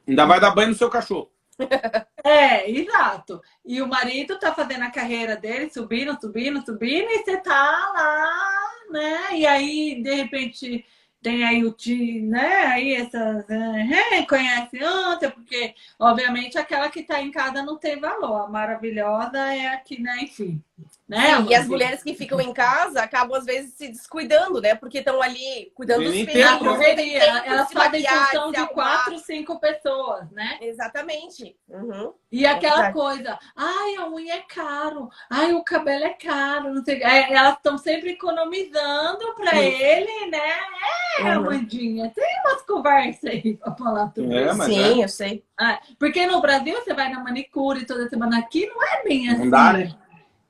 Ainda 0.07 0.27
vai 0.27 0.39
dar 0.39 0.51
banho 0.51 0.69
no 0.69 0.75
seu 0.75 0.91
cachorro. 0.91 1.31
É, 2.25 2.71
exato. 2.71 3.43
E 3.65 3.83
o 3.83 3.89
marido 3.89 4.39
tá 4.39 4.55
fazendo 4.55 4.85
a 4.85 4.93
carreira 4.93 5.35
dele, 5.35 5.69
subindo, 5.69 6.17
subindo, 6.21 6.65
subindo, 6.65 7.11
e 7.11 7.19
você 7.19 7.37
tá 7.39 7.93
lá, 7.93 8.93
né? 8.93 9.37
E 9.39 9.45
aí, 9.45 10.01
de 10.01 10.15
repente, 10.15 10.87
tem 11.23 11.45
aí 11.45 11.65
o 11.65 11.73
tio, 11.73 12.27
né? 12.29 12.67
Aí 12.67 12.95
essas. 12.95 13.49
é, 13.49 14.23
conhece 14.27 14.83
ontem, 14.85 15.31
porque, 15.31 15.75
obviamente, 15.99 16.59
aquela 16.59 16.89
que 16.91 17.03
tá 17.03 17.23
em 17.23 17.31
casa 17.31 17.63
não 17.63 17.79
tem 17.79 17.99
valor. 17.99 18.43
A 18.45 18.49
maravilhosa 18.49 19.39
é 19.39 19.69
a 19.69 19.79
que, 19.79 20.01
né? 20.01 20.19
Enfim. 20.23 20.63
Né, 21.09 21.37
Sim, 21.37 21.47
e 21.51 21.55
as 21.55 21.67
mulheres 21.67 22.03
que 22.03 22.15
ficam 22.15 22.41
em 22.41 22.55
casa 22.55 23.03
acabam, 23.03 23.37
às 23.37 23.45
vezes, 23.45 23.75
se 23.75 23.89
descuidando, 23.89 24.61
né? 24.63 24.75
Porque 24.75 24.99
estão 24.99 25.21
ali 25.21 25.71
cuidando 25.75 26.05
dos 26.05 26.13
filhos. 26.13 26.35
Na 26.35 26.59
correria, 26.59 27.23
elas 27.45 27.71
fazem 27.73 28.07
função 28.07 28.51
de 28.51 28.67
quatro, 28.69 29.19
cinco 29.19 29.61
pessoas, 29.61 30.31
né? 30.31 30.59
Exatamente. 30.63 31.55
Uhum. 31.69 32.15
E 32.31 32.47
aquela 32.47 32.93
coisa, 32.93 33.39
ai, 33.55 33.97
a 33.97 34.09
unha 34.09 34.37
é 34.37 34.41
caro, 34.49 35.11
ai, 35.29 35.53
o 35.53 35.63
cabelo 35.63 36.05
é 36.05 36.15
caro, 36.15 36.73
não 36.73 36.83
sei. 36.83 37.03
É, 37.03 37.31
elas 37.35 37.57
estão 37.57 37.77
sempre 37.77 38.13
economizando 38.13 39.35
para 39.35 39.59
ele, 39.59 40.31
né? 40.31 40.39
É, 40.39 41.03
Uhum. 41.21 41.33
Amandinha, 41.33 42.11
tem 42.15 42.25
umas 42.45 42.63
conversas 42.63 43.31
aí 43.31 43.57
para 43.57 43.75
falar 43.75 44.09
tudo 44.09 44.33
É, 44.33 44.55
Sim, 44.55 45.03
eu 45.03 45.09
sei. 45.09 45.45
Ah, 45.59 45.79
porque 45.99 46.27
no 46.27 46.41
Brasil 46.41 46.75
você 46.75 46.95
vai 46.95 47.11
na 47.11 47.23
manicure 47.23 47.85
toda 47.85 48.09
semana, 48.09 48.39
aqui 48.39 48.67
não 48.67 48.83
é 48.83 49.03
bem 49.05 49.29
assim. 49.29 49.43
Não 49.45 49.51
dá, 49.51 49.73
né? 49.75 49.95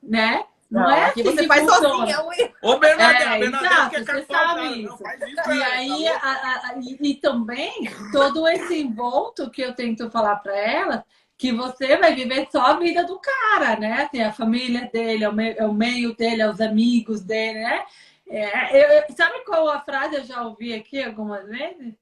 Né? 0.03 0.45
Não, 0.69 0.81
Não, 0.81 0.89
é 0.91 1.05
assim 1.05 1.23
você 1.23 1.41
que 1.41 1.47
faz 1.47 1.61
funciona. 1.69 1.89
sozinha. 2.15 2.53
Ô, 2.61 2.77
Bernadette, 2.77 3.23
É, 3.23 3.39
Bernadette 3.39 3.73
exato, 3.73 3.89
quer 3.91 4.05
você 4.05 4.25
sabe 4.25 4.83
isso. 4.83 4.93
Isso, 4.93 5.31
E 5.31 5.35
cara, 5.35 5.65
aí, 5.73 6.03
tá 6.05 6.19
a- 6.23 6.69
a- 6.69 6.73
e, 6.81 6.97
e 7.11 7.15
também, 7.15 7.73
todo 8.11 8.47
esse 8.47 8.81
envolto 8.81 9.51
que 9.51 9.61
eu 9.61 9.75
tento 9.75 10.09
falar 10.09 10.37
para 10.37 10.57
ela, 10.57 11.05
que 11.37 11.51
você 11.51 11.95
vai 11.97 12.15
viver 12.15 12.47
só 12.51 12.61
a 12.61 12.73
vida 12.79 13.03
do 13.03 13.19
cara, 13.19 13.75
né? 13.79 14.07
Tem 14.11 14.23
a 14.23 14.31
família 14.33 14.89
dele, 14.91 15.23
é 15.23 15.29
o 15.29 15.33
meio, 15.33 15.55
é 15.59 15.65
o 15.67 15.73
meio 15.73 16.15
dele, 16.15 16.41
é 16.41 16.49
os 16.49 16.59
amigos 16.61 17.21
dele, 17.21 17.59
né? 17.59 17.85
É, 18.27 18.99
eu- 19.07 19.15
sabe 19.15 19.43
qual 19.45 19.67
a 19.69 19.81
frase 19.81 20.15
eu 20.15 20.23
já 20.23 20.41
ouvi 20.41 20.73
aqui 20.73 21.03
algumas 21.03 21.45
vezes? 21.47 21.93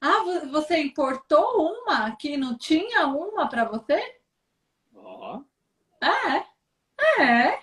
Ah, 0.00 0.22
vo- 0.24 0.48
você 0.50 0.78
importou 0.78 1.76
uma 1.84 2.10
que 2.16 2.36
não 2.36 2.56
tinha 2.58 3.06
uma 3.06 3.48
para 3.48 3.64
você? 3.64 4.02
Ó. 4.96 5.40
É, 6.02 6.44
é. 7.20 7.58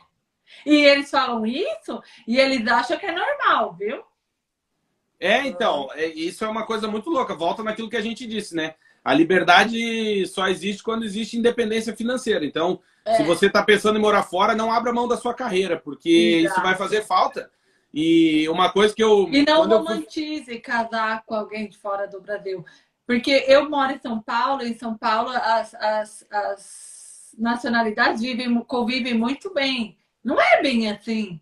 E 0.66 0.76
eles 0.86 1.10
falam 1.10 1.46
isso 1.46 2.02
e 2.28 2.38
eles 2.40 2.66
acham 2.68 2.98
que 2.98 3.06
é 3.06 3.12
normal, 3.12 3.74
viu? 3.74 4.04
É, 5.20 5.48
então, 5.48 5.90
é- 5.94 6.08
isso 6.08 6.44
é 6.44 6.48
uma 6.48 6.66
coisa 6.66 6.88
muito 6.88 7.10
louca. 7.10 7.36
Volta 7.36 7.64
naquilo 7.64 7.90
que 7.90 7.98
a 7.98 8.02
gente 8.02 8.26
disse, 8.26 8.56
né? 8.56 8.76
A 9.04 9.14
liberdade 9.14 10.26
só 10.28 10.48
existe 10.48 10.82
quando 10.84 11.04
existe 11.04 11.38
independência 11.38 11.96
financeira. 11.96 12.46
Então, 12.46 12.80
É. 13.06 13.16
se 13.16 13.24
você 13.24 13.48
está 13.48 13.62
pensando 13.64 13.98
em 13.98 14.02
morar 14.02 14.24
fora, 14.24 14.56
não 14.56 14.72
abra 14.72 14.94
mão 14.94 15.08
da 15.08 15.18
sua 15.18 15.34
carreira, 15.34 15.78
porque 15.78 16.42
Exato. 16.44 16.54
isso 16.56 16.64
vai 16.64 16.76
fazer 16.76 17.04
falta. 17.04 17.52
E 17.94 18.48
uma 18.50 18.72
coisa 18.72 18.96
que 18.96 19.04
eu. 19.04 19.28
E 19.32 19.46
não 19.46 19.58
quando 19.62 19.72
eu 19.74 19.78
romantize 19.80 20.58
casar 20.60 21.24
com 21.26 21.36
alguém 21.36 21.68
de 21.70 21.78
fora 21.78 22.08
do 22.08 22.22
Brasil. 22.22 22.66
Porque 23.06 23.46
eu 23.48 23.70
moro 23.70 23.92
em 23.92 24.00
São 24.00 24.22
Paulo, 24.22 24.64
e 24.64 24.70
em 24.72 24.78
São 24.78 24.98
Paulo 24.98 25.30
as, 25.30 25.74
as, 25.76 26.26
as 26.32 26.93
nacionalidades 27.38 28.22
vivem, 28.22 28.54
convivem 28.64 29.14
muito 29.14 29.54
bem. 29.54 29.98
Não 30.24 30.40
é 30.40 30.62
bem 30.62 30.90
assim, 30.90 31.40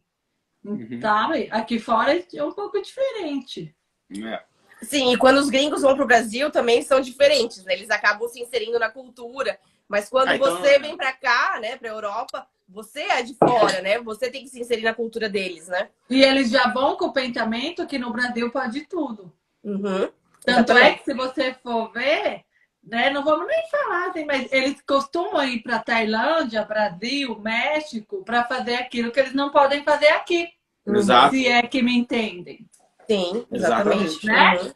Uhum. 0.64 1.00
sabe? 1.02 1.48
Aqui 1.52 1.80
fora 1.80 2.18
é 2.34 2.44
um 2.44 2.52
pouco 2.52 2.82
diferente. 2.82 3.76
É. 4.24 4.44
Sim, 4.84 5.14
e 5.14 5.18
quando 5.18 5.38
os 5.38 5.50
gringos 5.50 5.82
vão 5.84 5.96
pro 5.96 6.08
Brasil 6.08 6.50
também 6.50 6.82
são 6.82 7.00
diferentes, 7.02 7.64
né? 7.64 7.74
Eles 7.74 7.90
acabam 7.92 8.28
se 8.28 8.40
inserindo 8.42 8.80
na 8.80 8.90
cultura. 8.90 9.60
Mas 9.88 10.10
quando 10.10 10.30
Ah, 10.30 10.36
então- 10.36 10.58
você 10.58 10.80
vem 10.80 10.96
pra 10.98 11.12
cá, 11.14 11.60
né, 11.62 11.76
pra 11.78 11.90
Europa, 11.90 12.48
você 12.68 13.02
é 13.02 13.22
de 13.22 13.36
fora, 13.36 13.82
né? 13.82 14.00
Você 14.00 14.32
tem 14.32 14.44
que 14.44 14.50
se 14.50 14.60
inserir 14.60 14.84
na 14.84 14.94
cultura 14.94 15.28
deles, 15.30 15.68
né? 15.68 15.90
E 16.10 16.24
eles 16.24 16.50
já 16.50 16.68
vão 16.72 16.96
com 16.96 17.06
o 17.08 17.14
pensamento 17.14 17.86
que 17.86 18.00
no 18.00 18.12
Brasil 18.12 18.50
pode 18.50 18.82
tudo. 18.88 19.32
Uhum. 19.64 20.10
Tanto 20.44 20.72
é 20.72 20.74
Exatamente. 20.74 20.98
que 21.00 21.04
se 21.06 21.14
você 21.14 21.54
for 21.62 21.92
ver, 21.92 22.44
né, 22.84 23.10
não 23.12 23.24
vamos 23.24 23.48
nem 23.48 23.70
falar, 23.70 24.08
assim, 24.10 24.26
mas 24.26 24.52
eles 24.52 24.82
costumam 24.82 25.44
ir 25.44 25.62
para 25.62 25.80
Tailândia, 25.80 26.64
Brasil, 26.64 27.40
México, 27.40 28.24
para 28.24 28.44
fazer 28.44 28.76
aquilo 28.76 29.12
que 29.12 29.20
eles 29.20 29.34
não 29.34 29.52
podem 29.52 29.84
fazer 29.84 30.08
aqui. 30.10 30.50
Exato. 30.86 31.36
Se 31.36 31.48
é 31.48 31.62
que 31.62 31.82
me 31.82 31.96
entendem. 31.96 32.66
Sim, 33.08 33.46
Exatamente. 33.52 34.04
exatamente. 34.16 34.26
Né? 34.26 34.62
Uhum. 34.62 34.72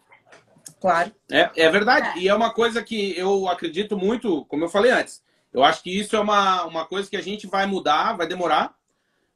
Claro. 0.79 1.11
É, 1.31 1.49
é 1.55 1.69
verdade. 1.69 2.19
É. 2.19 2.21
E 2.21 2.27
é 2.27 2.35
uma 2.35 2.53
coisa 2.53 2.83
que 2.83 3.17
eu 3.17 3.47
acredito 3.47 3.97
muito, 3.97 4.45
como 4.45 4.63
eu 4.65 4.69
falei 4.69 4.91
antes. 4.91 5.23
Eu 5.51 5.63
acho 5.63 5.81
que 5.81 5.89
isso 5.89 6.15
é 6.15 6.19
uma, 6.19 6.63
uma 6.65 6.85
coisa 6.85 7.09
que 7.09 7.17
a 7.17 7.21
gente 7.21 7.47
vai 7.47 7.65
mudar, 7.65 8.13
vai 8.13 8.27
demorar, 8.27 8.75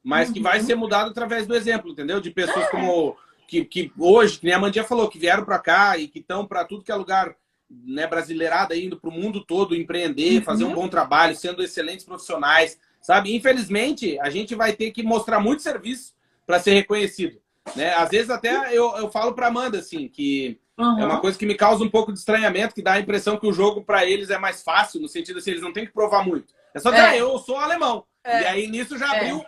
mas 0.02 0.30
que 0.30 0.38
Uhum. 0.38 0.44
vai 0.44 0.60
ser 0.60 0.74
mudado 0.76 1.10
através 1.10 1.46
do 1.46 1.54
exemplo, 1.56 1.90
entendeu? 1.90 2.20
De 2.20 2.30
pessoas 2.30 2.68
como. 2.70 3.16
Que, 3.48 3.64
que 3.64 3.92
hoje, 3.98 4.38
que 4.38 4.44
nem 4.44 4.54
a 4.54 4.58
Mandinha 4.60 4.84
falou, 4.84 5.08
que 5.08 5.18
vieram 5.18 5.44
para 5.44 5.58
cá 5.58 5.98
e 5.98 6.06
que 6.06 6.20
estão 6.20 6.46
para 6.46 6.64
tudo 6.64 6.84
que 6.84 6.92
é 6.92 6.94
lugar 6.94 7.34
né, 7.70 8.06
brasileirada, 8.06 8.76
indo 8.76 8.98
para 8.98 9.08
o 9.10 9.12
mundo 9.12 9.44
todo 9.44 9.76
empreender, 9.76 10.38
Uhum. 10.38 10.42
fazer 10.44 10.64
um 10.64 10.74
bom 10.74 10.88
trabalho, 10.88 11.36
sendo 11.36 11.62
excelentes 11.62 12.04
profissionais, 12.04 12.78
sabe? 13.00 13.34
Infelizmente, 13.34 14.18
a 14.20 14.28
gente 14.28 14.54
vai 14.54 14.72
ter 14.72 14.90
que 14.90 15.02
mostrar 15.02 15.38
muito 15.40 15.62
serviço 15.62 16.14
para 16.46 16.58
ser 16.58 16.72
reconhecido. 16.74 17.40
Né? 17.76 17.94
Às 17.94 18.08
vezes 18.10 18.30
até 18.30 18.76
eu, 18.76 18.96
eu 18.96 19.10
falo 19.10 19.32
para 19.34 19.46
Amanda 19.46 19.78
assim 19.78 20.08
que 20.08 20.58
Uhum. 20.76 20.98
é 20.98 21.04
uma 21.04 21.20
coisa 21.20 21.38
que 21.38 21.44
me 21.44 21.54
causa 21.54 21.84
um 21.84 21.90
pouco 21.90 22.10
de 22.10 22.18
estranhamento, 22.18 22.74
que 22.74 22.80
dá 22.82 22.94
a 22.94 23.00
impressão 23.00 23.36
que 23.36 23.46
o 23.46 23.52
jogo 23.52 23.84
para 23.84 24.04
eles 24.06 24.30
é 24.30 24.38
mais 24.38 24.62
fácil, 24.62 24.98
no 25.00 25.08
sentido 25.08 25.38
assim, 25.38 25.50
eles 25.50 25.62
não 25.62 25.72
têm 25.74 25.84
que 25.86 25.92
provar 25.92 26.24
muito. 26.24 26.54
É 26.74 26.80
só 26.80 26.90
dizer, 26.90 27.02
É. 27.02 27.06
ah, 27.08 27.16
eu 27.18 27.38
sou 27.38 27.58
alemão. 27.58 28.04
É. 28.24 28.42
E 28.42 28.46
aí 28.46 28.66
nisso 28.66 28.96
já 28.98 29.14
É. 29.14 29.18
abriu 29.18 29.44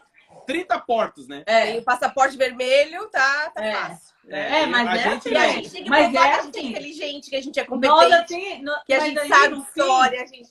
30 0.47 0.79
portas, 0.79 1.27
né? 1.27 1.43
Tem 1.47 1.79
o 1.79 1.83
passaporte 1.83 2.37
vermelho, 2.37 3.09
tá, 3.11 3.51
tá 3.55 3.65
É. 3.65 3.73
fácil. 3.75 4.12
Né? 4.25 4.63
É, 4.63 4.67
mas 4.67 4.89
a 4.89 4.95
é 4.97 5.11
gente, 5.11 5.29
E 5.29 5.37
a 5.37 5.43
assim, 5.45 5.55
gente 5.55 5.71
tem 5.71 5.85
que 5.85 5.91
Mas 5.91 6.11
provar 6.13 6.27
é 6.27 6.33
que 6.33 6.39
a 6.39 6.43
gente 6.43 6.57
é 6.57 6.61
assim. 6.61 6.69
inteligente, 6.71 7.31
que 7.31 7.37
a 7.37 7.41
gente 7.43 7.61
é 7.61 7.65
competente, 7.65 8.15
assim, 8.15 8.63
no- 8.63 8.85
que 8.85 8.93
a 8.95 9.01
gente 9.01 9.29
sabe 9.29 9.55
no 9.57 9.65
fim, 9.65 9.81
história, 9.81 10.23
a 10.23 10.27
gente... 10.27 10.51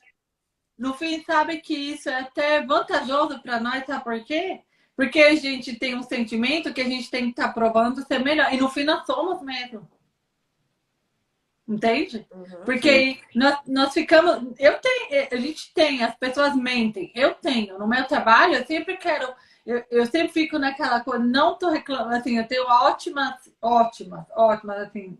No 0.77 0.93
fim, 0.95 1.23
sabe 1.23 1.57
que 1.61 1.73
isso 1.75 2.09
é 2.09 2.19
até 2.19 2.65
vantajoso 2.65 3.39
para 3.41 3.59
nós, 3.59 3.85
sabe 3.85 4.03
por 4.03 4.23
quê? 4.23 4.61
Porque 4.95 5.19
a 5.19 5.35
gente 5.35 5.77
tem 5.77 5.95
um 5.95 6.03
sentimento 6.03 6.73
que 6.73 6.81
a 6.81 6.85
gente 6.89 7.09
tem 7.09 7.25
que 7.25 7.29
estar 7.31 7.47
tá 7.47 7.53
provando 7.53 8.05
ser 8.05 8.19
melhor. 8.19 8.53
E 8.53 8.57
no 8.57 8.69
fim 8.69 8.83
nós 8.83 9.05
somos 9.05 9.41
mesmo. 9.41 9.87
Entende? 11.67 12.27
Uhum, 12.31 12.65
Porque 12.65 13.19
nós, 13.33 13.57
nós 13.65 13.93
ficamos. 13.93 14.53
Eu 14.59 14.77
tenho, 14.79 15.27
a 15.31 15.37
gente 15.37 15.73
tem, 15.73 16.03
as 16.03 16.13
pessoas 16.15 16.55
mentem. 16.55 17.11
Eu 17.15 17.33
tenho. 17.35 17.79
No 17.79 17.87
meu 17.87 18.05
trabalho, 18.05 18.55
eu 18.55 18.65
sempre 18.65 18.97
quero. 18.97 19.33
Eu, 19.65 19.83
eu 19.91 20.05
sempre 20.07 20.29
fico 20.29 20.57
naquela 20.57 21.01
coisa, 21.01 21.23
não 21.23 21.57
tô 21.57 21.69
reclamando, 21.69 22.15
assim, 22.15 22.37
eu 22.37 22.47
tenho 22.47 22.65
ótimas, 22.65 23.35
ótimas, 23.61 24.25
ótimas, 24.35 24.87
assim, 24.87 25.17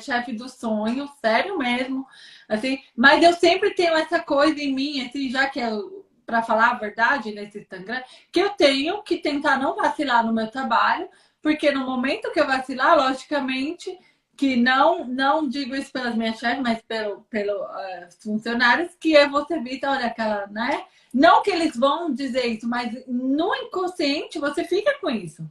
chefe 0.00 0.32
do 0.32 0.48
sonho, 0.48 1.08
sério 1.20 1.58
mesmo, 1.58 2.06
assim, 2.48 2.78
mas 2.96 3.22
eu 3.22 3.34
sempre 3.34 3.74
tenho 3.74 3.94
essa 3.94 4.20
coisa 4.20 4.58
em 4.60 4.74
mim, 4.74 5.04
assim, 5.04 5.28
já 5.28 5.48
que 5.48 5.60
eu, 5.60 6.06
para 6.24 6.42
falar 6.42 6.70
a 6.70 6.78
verdade 6.78 7.32
nesse 7.32 7.58
Instagram, 7.58 8.02
que 8.32 8.40
eu 8.40 8.50
tenho 8.50 9.02
que 9.02 9.18
tentar 9.18 9.58
não 9.58 9.76
vacilar 9.76 10.24
no 10.24 10.32
meu 10.32 10.50
trabalho, 10.50 11.08
porque 11.42 11.70
no 11.70 11.84
momento 11.84 12.32
que 12.32 12.40
eu 12.40 12.46
vacilar, 12.46 12.96
logicamente, 12.96 13.98
que 14.36 14.56
não 14.56 15.06
não 15.06 15.48
digo 15.48 15.74
isso 15.74 15.92
pelas 15.92 16.14
minhas 16.14 16.38
chefes, 16.38 16.62
mas 16.62 16.80
pelo, 16.82 17.22
pelos 17.30 17.60
uh, 17.60 18.22
funcionários, 18.22 18.94
que 18.98 19.16
é 19.16 19.28
você 19.28 19.60
vista, 19.60 19.90
olha 19.90 20.06
aquela, 20.06 20.46
né? 20.48 20.84
Não 21.12 21.42
que 21.42 21.50
eles 21.50 21.76
vão 21.76 22.12
dizer 22.12 22.46
isso, 22.46 22.68
mas 22.68 22.92
no 23.06 23.54
inconsciente 23.54 24.38
você 24.38 24.64
fica 24.64 24.98
com 25.00 25.08
isso. 25.10 25.48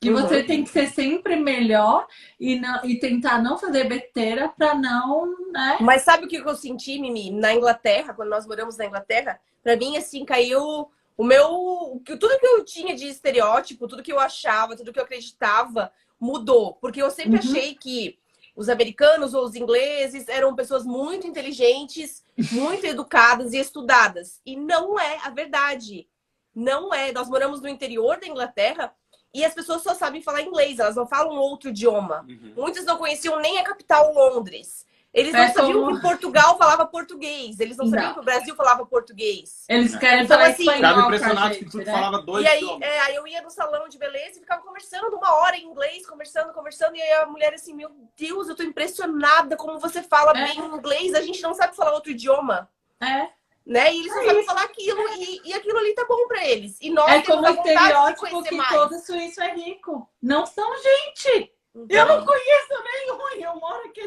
Que 0.00 0.10
uhum. 0.10 0.20
você 0.20 0.42
tem 0.42 0.64
que 0.64 0.70
ser 0.70 0.88
sempre 0.88 1.36
melhor 1.36 2.08
e, 2.38 2.58
não, 2.58 2.84
e 2.84 2.98
tentar 2.98 3.40
não 3.40 3.56
fazer 3.56 3.84
besteira 3.84 4.48
para 4.48 4.74
não, 4.74 5.50
né? 5.52 5.78
Mas 5.80 6.02
sabe 6.02 6.24
o 6.24 6.28
que 6.28 6.36
eu 6.36 6.56
senti, 6.56 6.98
Mimi? 6.98 7.30
Na 7.30 7.54
Inglaterra, 7.54 8.12
quando 8.12 8.28
nós 8.28 8.44
moramos 8.44 8.76
na 8.76 8.86
Inglaterra, 8.86 9.40
para 9.62 9.76
mim, 9.76 9.96
assim, 9.96 10.24
caiu 10.24 10.90
o 11.16 11.24
meu. 11.24 12.02
Tudo 12.04 12.38
que 12.38 12.46
eu 12.46 12.64
tinha 12.64 12.96
de 12.96 13.06
estereótipo, 13.06 13.86
tudo 13.86 14.02
que 14.02 14.12
eu 14.12 14.18
achava, 14.18 14.76
tudo 14.76 14.92
que 14.92 14.98
eu 14.98 15.04
acreditava, 15.04 15.92
mudou. 16.22 16.74
Porque 16.74 17.02
eu 17.02 17.10
sempre 17.10 17.32
uhum. 17.32 17.38
achei 17.38 17.74
que 17.74 18.18
os 18.54 18.68
americanos 18.68 19.34
ou 19.34 19.44
os 19.44 19.56
ingleses 19.56 20.28
eram 20.28 20.54
pessoas 20.54 20.84
muito 20.84 21.26
inteligentes, 21.26 22.24
muito 22.52 22.86
educadas 22.86 23.52
e 23.52 23.58
estudadas. 23.58 24.40
E 24.46 24.54
não 24.54 24.98
é 24.98 25.18
a 25.24 25.30
verdade. 25.30 26.08
Não 26.54 26.94
é. 26.94 27.12
Nós 27.12 27.28
moramos 27.28 27.60
no 27.60 27.68
interior 27.68 28.20
da 28.20 28.26
Inglaterra 28.26 28.94
e 29.34 29.44
as 29.44 29.54
pessoas 29.54 29.82
só 29.82 29.94
sabem 29.94 30.22
falar 30.22 30.42
inglês, 30.42 30.78
elas 30.78 30.94
não 30.94 31.06
falam 31.06 31.34
outro 31.36 31.70
idioma. 31.70 32.24
Uhum. 32.28 32.52
Muitas 32.56 32.84
não 32.84 32.98
conheciam 32.98 33.40
nem 33.40 33.58
a 33.58 33.64
capital 33.64 34.12
Londres. 34.12 34.86
Eles 35.12 35.32
não 35.32 35.40
é 35.40 35.48
sabiam 35.50 35.84
como... 35.84 35.96
que 35.96 36.02
Portugal 36.02 36.56
falava 36.56 36.86
português. 36.86 37.60
Eles 37.60 37.76
não, 37.76 37.84
não, 37.84 37.92
sabiam 37.92 38.14
que 38.14 38.20
o 38.20 38.24
Brasil 38.24 38.56
falava 38.56 38.86
português. 38.86 39.64
Eles 39.68 39.94
querem 39.96 40.24
então, 40.24 40.38
falar 40.38 40.50
assim, 40.50 40.62
espanhol 40.62 41.00
impressionado 41.00 41.54
que 41.54 41.64
tudo 41.66 41.84
né? 41.84 41.92
falava 41.92 42.22
dois 42.22 42.44
E 42.44 42.48
aí, 42.48 42.78
é, 42.80 43.00
aí 43.00 43.14
eu 43.16 43.26
ia 43.26 43.42
no 43.42 43.50
salão 43.50 43.88
de 43.88 43.98
beleza 43.98 44.38
e 44.38 44.40
ficava 44.40 44.62
conversando 44.62 45.14
uma 45.14 45.34
hora 45.36 45.56
em 45.56 45.66
inglês, 45.66 46.06
conversando, 46.06 46.52
conversando. 46.54 46.96
E 46.96 47.02
aí 47.02 47.12
a 47.20 47.26
mulher 47.26 47.52
assim, 47.52 47.74
meu 47.74 47.90
Deus, 48.16 48.48
eu 48.48 48.56
tô 48.56 48.62
impressionada 48.62 49.54
como 49.54 49.78
você 49.78 50.02
fala 50.02 50.30
é. 50.30 50.46
bem 50.46 50.58
inglês. 50.58 51.14
A 51.14 51.20
gente 51.20 51.42
não 51.42 51.52
sabe 51.52 51.76
falar 51.76 51.92
outro 51.92 52.10
idioma. 52.10 52.70
É. 52.98 53.28
Né? 53.66 53.94
E 53.94 54.00
eles 54.00 54.12
não 54.12 54.22
é 54.22 54.26
sabem 54.26 54.44
falar 54.44 54.62
aquilo. 54.64 55.00
E, 55.18 55.42
e 55.44 55.52
aquilo 55.52 55.78
ali 55.78 55.94
tá 55.94 56.06
bom 56.08 56.26
pra 56.26 56.48
eles. 56.48 56.78
E 56.80 56.88
nós 56.88 57.10
é 57.10 57.22
como 57.22 57.46
o 57.46 57.50
estereótipo 57.50 58.42
que 58.44 58.54
mais. 58.54 58.70
todo 58.70 58.98
suíço 58.98 59.42
é 59.42 59.54
rico. 59.54 60.08
Não 60.22 60.46
são 60.46 60.66
gente. 60.82 61.52
Eu 61.74 62.06
não 62.06 62.24
conheço 62.24 62.84
nenhum, 62.84 63.46
eu 63.46 63.58
moro 63.58 63.88
aqui. 63.88 64.02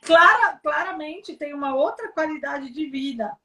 Clara, 0.00 0.58
claramente 0.62 1.36
tem 1.36 1.52
uma 1.52 1.74
outra 1.74 2.08
qualidade 2.08 2.70
de 2.70 2.86
vida. 2.86 3.36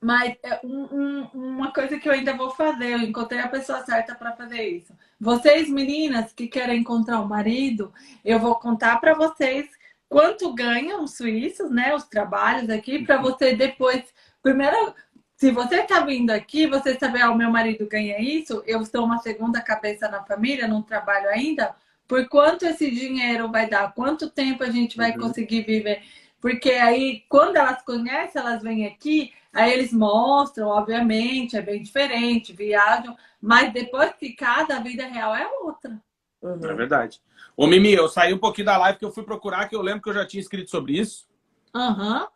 Mas 0.00 0.34
é 0.42 0.58
um, 0.64 0.84
um, 0.84 1.30
uma 1.34 1.72
coisa 1.72 1.98
que 1.98 2.08
eu 2.08 2.12
ainda 2.14 2.34
vou 2.34 2.50
fazer, 2.52 2.92
eu 2.92 3.00
encontrei 3.00 3.40
a 3.40 3.48
pessoa 3.48 3.84
certa 3.84 4.14
para 4.14 4.34
fazer 4.34 4.66
isso. 4.66 4.96
Vocês, 5.20 5.68
meninas 5.68 6.32
que 6.32 6.48
querem 6.48 6.80
encontrar 6.80 7.20
um 7.20 7.26
marido, 7.26 7.92
eu 8.24 8.38
vou 8.38 8.54
contar 8.54 8.98
para 8.98 9.12
vocês 9.12 9.68
quanto 10.08 10.54
ganham 10.54 11.04
os 11.04 11.18
suíços, 11.18 11.70
né? 11.70 11.94
Os 11.94 12.04
trabalhos 12.04 12.70
aqui, 12.70 13.04
para 13.04 13.20
você 13.20 13.54
depois. 13.54 14.02
Primeiro, 14.42 14.94
se 15.36 15.50
você 15.50 15.82
está 15.82 16.00
vindo 16.00 16.30
aqui, 16.30 16.66
você 16.66 16.98
sabe, 16.98 17.20
ah, 17.20 17.30
o 17.30 17.36
meu 17.36 17.50
marido 17.50 17.86
ganha 17.86 18.18
isso, 18.18 18.62
eu 18.66 18.82
sou 18.86 19.04
uma 19.04 19.18
segunda 19.18 19.60
cabeça 19.60 20.08
na 20.08 20.24
família, 20.24 20.66
não 20.66 20.80
trabalho 20.82 21.28
ainda 21.28 21.76
por 22.10 22.28
quanto 22.28 22.66
esse 22.66 22.90
dinheiro 22.90 23.48
vai 23.52 23.70
dar, 23.70 23.94
quanto 23.94 24.28
tempo 24.28 24.64
a 24.64 24.70
gente 24.70 24.96
vai 24.96 25.12
uhum. 25.12 25.20
conseguir 25.20 25.62
viver. 25.62 26.02
Porque 26.40 26.70
aí, 26.70 27.24
quando 27.28 27.54
elas 27.54 27.84
conhecem, 27.84 28.42
elas 28.42 28.60
vêm 28.60 28.84
aqui, 28.84 29.32
aí 29.52 29.72
eles 29.72 29.92
mostram, 29.92 30.66
obviamente, 30.66 31.56
é 31.56 31.62
bem 31.62 31.80
diferente, 31.80 32.52
viajam, 32.52 33.16
mas 33.40 33.72
depois 33.72 34.12
que 34.18 34.32
cada 34.32 34.78
a 34.78 34.80
vida 34.80 35.06
real 35.06 35.36
é 35.36 35.46
outra. 35.62 36.02
Uhum. 36.42 36.58
É 36.68 36.74
verdade. 36.74 37.20
Ô, 37.56 37.68
Mimi, 37.68 37.92
eu 37.92 38.08
saí 38.08 38.34
um 38.34 38.38
pouquinho 38.38 38.66
da 38.66 38.76
live 38.76 38.98
que 38.98 39.04
eu 39.04 39.12
fui 39.12 39.22
procurar, 39.22 39.68
que 39.68 39.76
eu 39.76 39.82
lembro 39.82 40.02
que 40.02 40.08
eu 40.08 40.14
já 40.14 40.26
tinha 40.26 40.40
escrito 40.40 40.68
sobre 40.68 40.98
isso. 40.98 41.28
Uhum. 41.72 42.26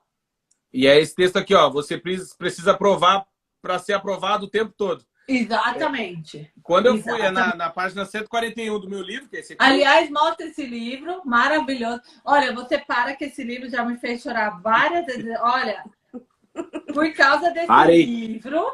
E 0.72 0.86
é 0.86 1.00
esse 1.00 1.16
texto 1.16 1.36
aqui, 1.36 1.52
ó. 1.52 1.68
Você 1.68 1.98
precisa 1.98 2.74
provar 2.74 3.26
para 3.60 3.80
ser 3.80 3.94
aprovado 3.94 4.46
o 4.46 4.50
tempo 4.50 4.72
todo. 4.76 5.04
Exatamente. 5.26 6.50
Quando 6.62 6.86
eu 6.86 6.96
Exatamente. 6.96 7.26
fui 7.26 7.32
na, 7.32 7.54
na 7.56 7.70
página 7.70 8.04
141 8.04 8.78
do 8.78 8.88
meu 8.88 9.02
livro, 9.02 9.28
que 9.28 9.36
é 9.36 9.40
esse 9.40 9.54
aqui. 9.54 9.64
Aliás, 9.64 10.10
mostra 10.10 10.46
esse 10.46 10.64
livro, 10.64 11.22
maravilhoso. 11.24 12.02
Olha, 12.24 12.52
você 12.52 12.78
para 12.78 13.14
que 13.14 13.24
esse 13.24 13.42
livro 13.42 13.68
já 13.68 13.84
me 13.84 13.96
fez 13.96 14.22
chorar 14.22 14.60
várias 14.60 15.06
vezes. 15.06 15.26
Olha, 15.40 15.84
por 16.92 17.12
causa 17.14 17.50
desse 17.50 17.66
Parei. 17.66 18.04
livro, 18.04 18.64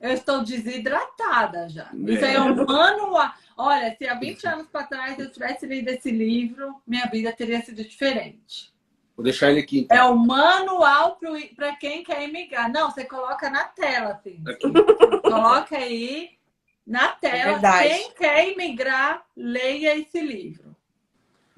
eu 0.00 0.12
estou 0.12 0.42
desidratada 0.42 1.68
já. 1.68 1.90
É. 1.92 2.12
Isso 2.12 2.24
aí 2.24 2.34
é 2.34 2.40
um 2.40 2.54
manual. 2.54 3.32
Olha, 3.56 3.94
se 3.96 4.08
há 4.08 4.14
20 4.14 4.46
anos 4.46 4.66
para 4.68 4.86
trás 4.86 5.18
eu 5.18 5.30
tivesse 5.30 5.66
lido 5.66 5.88
esse 5.88 6.10
livro, 6.10 6.80
minha 6.86 7.06
vida 7.06 7.32
teria 7.32 7.60
sido 7.62 7.82
diferente. 7.84 8.72
Vou 9.20 9.24
deixar 9.24 9.50
ele 9.50 9.60
aqui. 9.60 9.80
Então. 9.80 9.96
É 9.96 10.02
o 10.04 10.16
manual 10.16 11.18
para 11.54 11.76
quem 11.76 12.02
quer 12.02 12.26
imigrar. 12.26 12.72
Não, 12.72 12.90
você 12.90 13.04
coloca 13.04 13.50
na 13.50 13.64
tela, 13.64 14.12
assim. 14.12 14.42
coloca 15.22 15.76
aí 15.76 16.30
na 16.86 17.08
tela. 17.08 17.60
É 17.82 17.88
quem 17.88 18.12
quer 18.12 18.48
imigrar, 18.48 19.22
leia 19.36 19.94
esse 19.98 20.18
livro. 20.18 20.74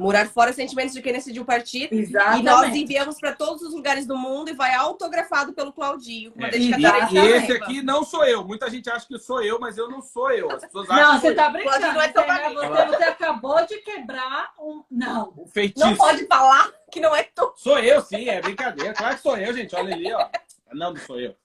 Morar 0.03 0.27
fora 0.27 0.53
sentimentos 0.53 0.93
de 0.93 1.01
quem 1.01 1.13
decidiu 1.13 1.45
partir. 1.45 1.89
Exatamente. 1.93 2.41
E 2.41 2.43
nós 2.43 2.75
enviamos 2.75 3.19
para 3.19 3.33
todos 3.33 3.63
os 3.63 3.73
lugares 3.73 4.05
do 4.05 4.17
mundo 4.17 4.51
e 4.51 4.53
vai 4.53 4.75
autografado 4.75 5.53
pelo 5.53 5.73
Claudinho. 5.73 6.33
É. 6.39 6.57
E, 6.59 6.71
e 6.71 7.19
esse 7.19 7.53
aqui 7.53 7.83
não 7.83 8.05
sou 8.05 8.25
eu. 8.25 8.45
Muita 8.45 8.69
gente 8.69 8.91
acha 8.91 9.07
que 9.07 9.19
sou 9.19 9.43
eu, 9.43 9.61
mas 9.61 9.79
eu 9.79 9.89
não 9.89 10.03
sou 10.03 10.31
eu. 10.33 10.51
As 10.51 10.63
pessoas 10.63 10.91
acham 10.91 11.13
não, 11.13 11.21
você 11.21 11.35
tá 11.35 11.49
brincando. 11.49 11.81
Não 11.81 12.03
é 12.03 12.13
você, 12.13 12.97
você, 12.97 13.05
acabou 13.05 13.65
de 13.67 13.79
quebrar 13.79 14.53
um. 14.59 14.83
Não. 14.91 15.33
Um 15.39 15.47
feitiço. 15.47 15.87
Não 15.87 15.97
pode 15.97 16.27
falar 16.27 16.71
que 16.91 17.01
não 17.01 17.15
é 17.15 17.23
tu. 17.23 17.53
Sou 17.57 17.79
eu, 17.79 18.03
sim, 18.03 18.29
é 18.29 18.41
brincadeira. 18.41 18.93
Claro 18.95 19.15
que 19.15 19.23
sou 19.23 19.37
eu, 19.37 19.55
gente. 19.55 19.75
Olha 19.77 19.95
ali, 19.95 20.13
ó. 20.13 20.29
Não, 20.73 20.93
não 20.93 21.01
sou 21.01 21.21
eu. 21.21 21.37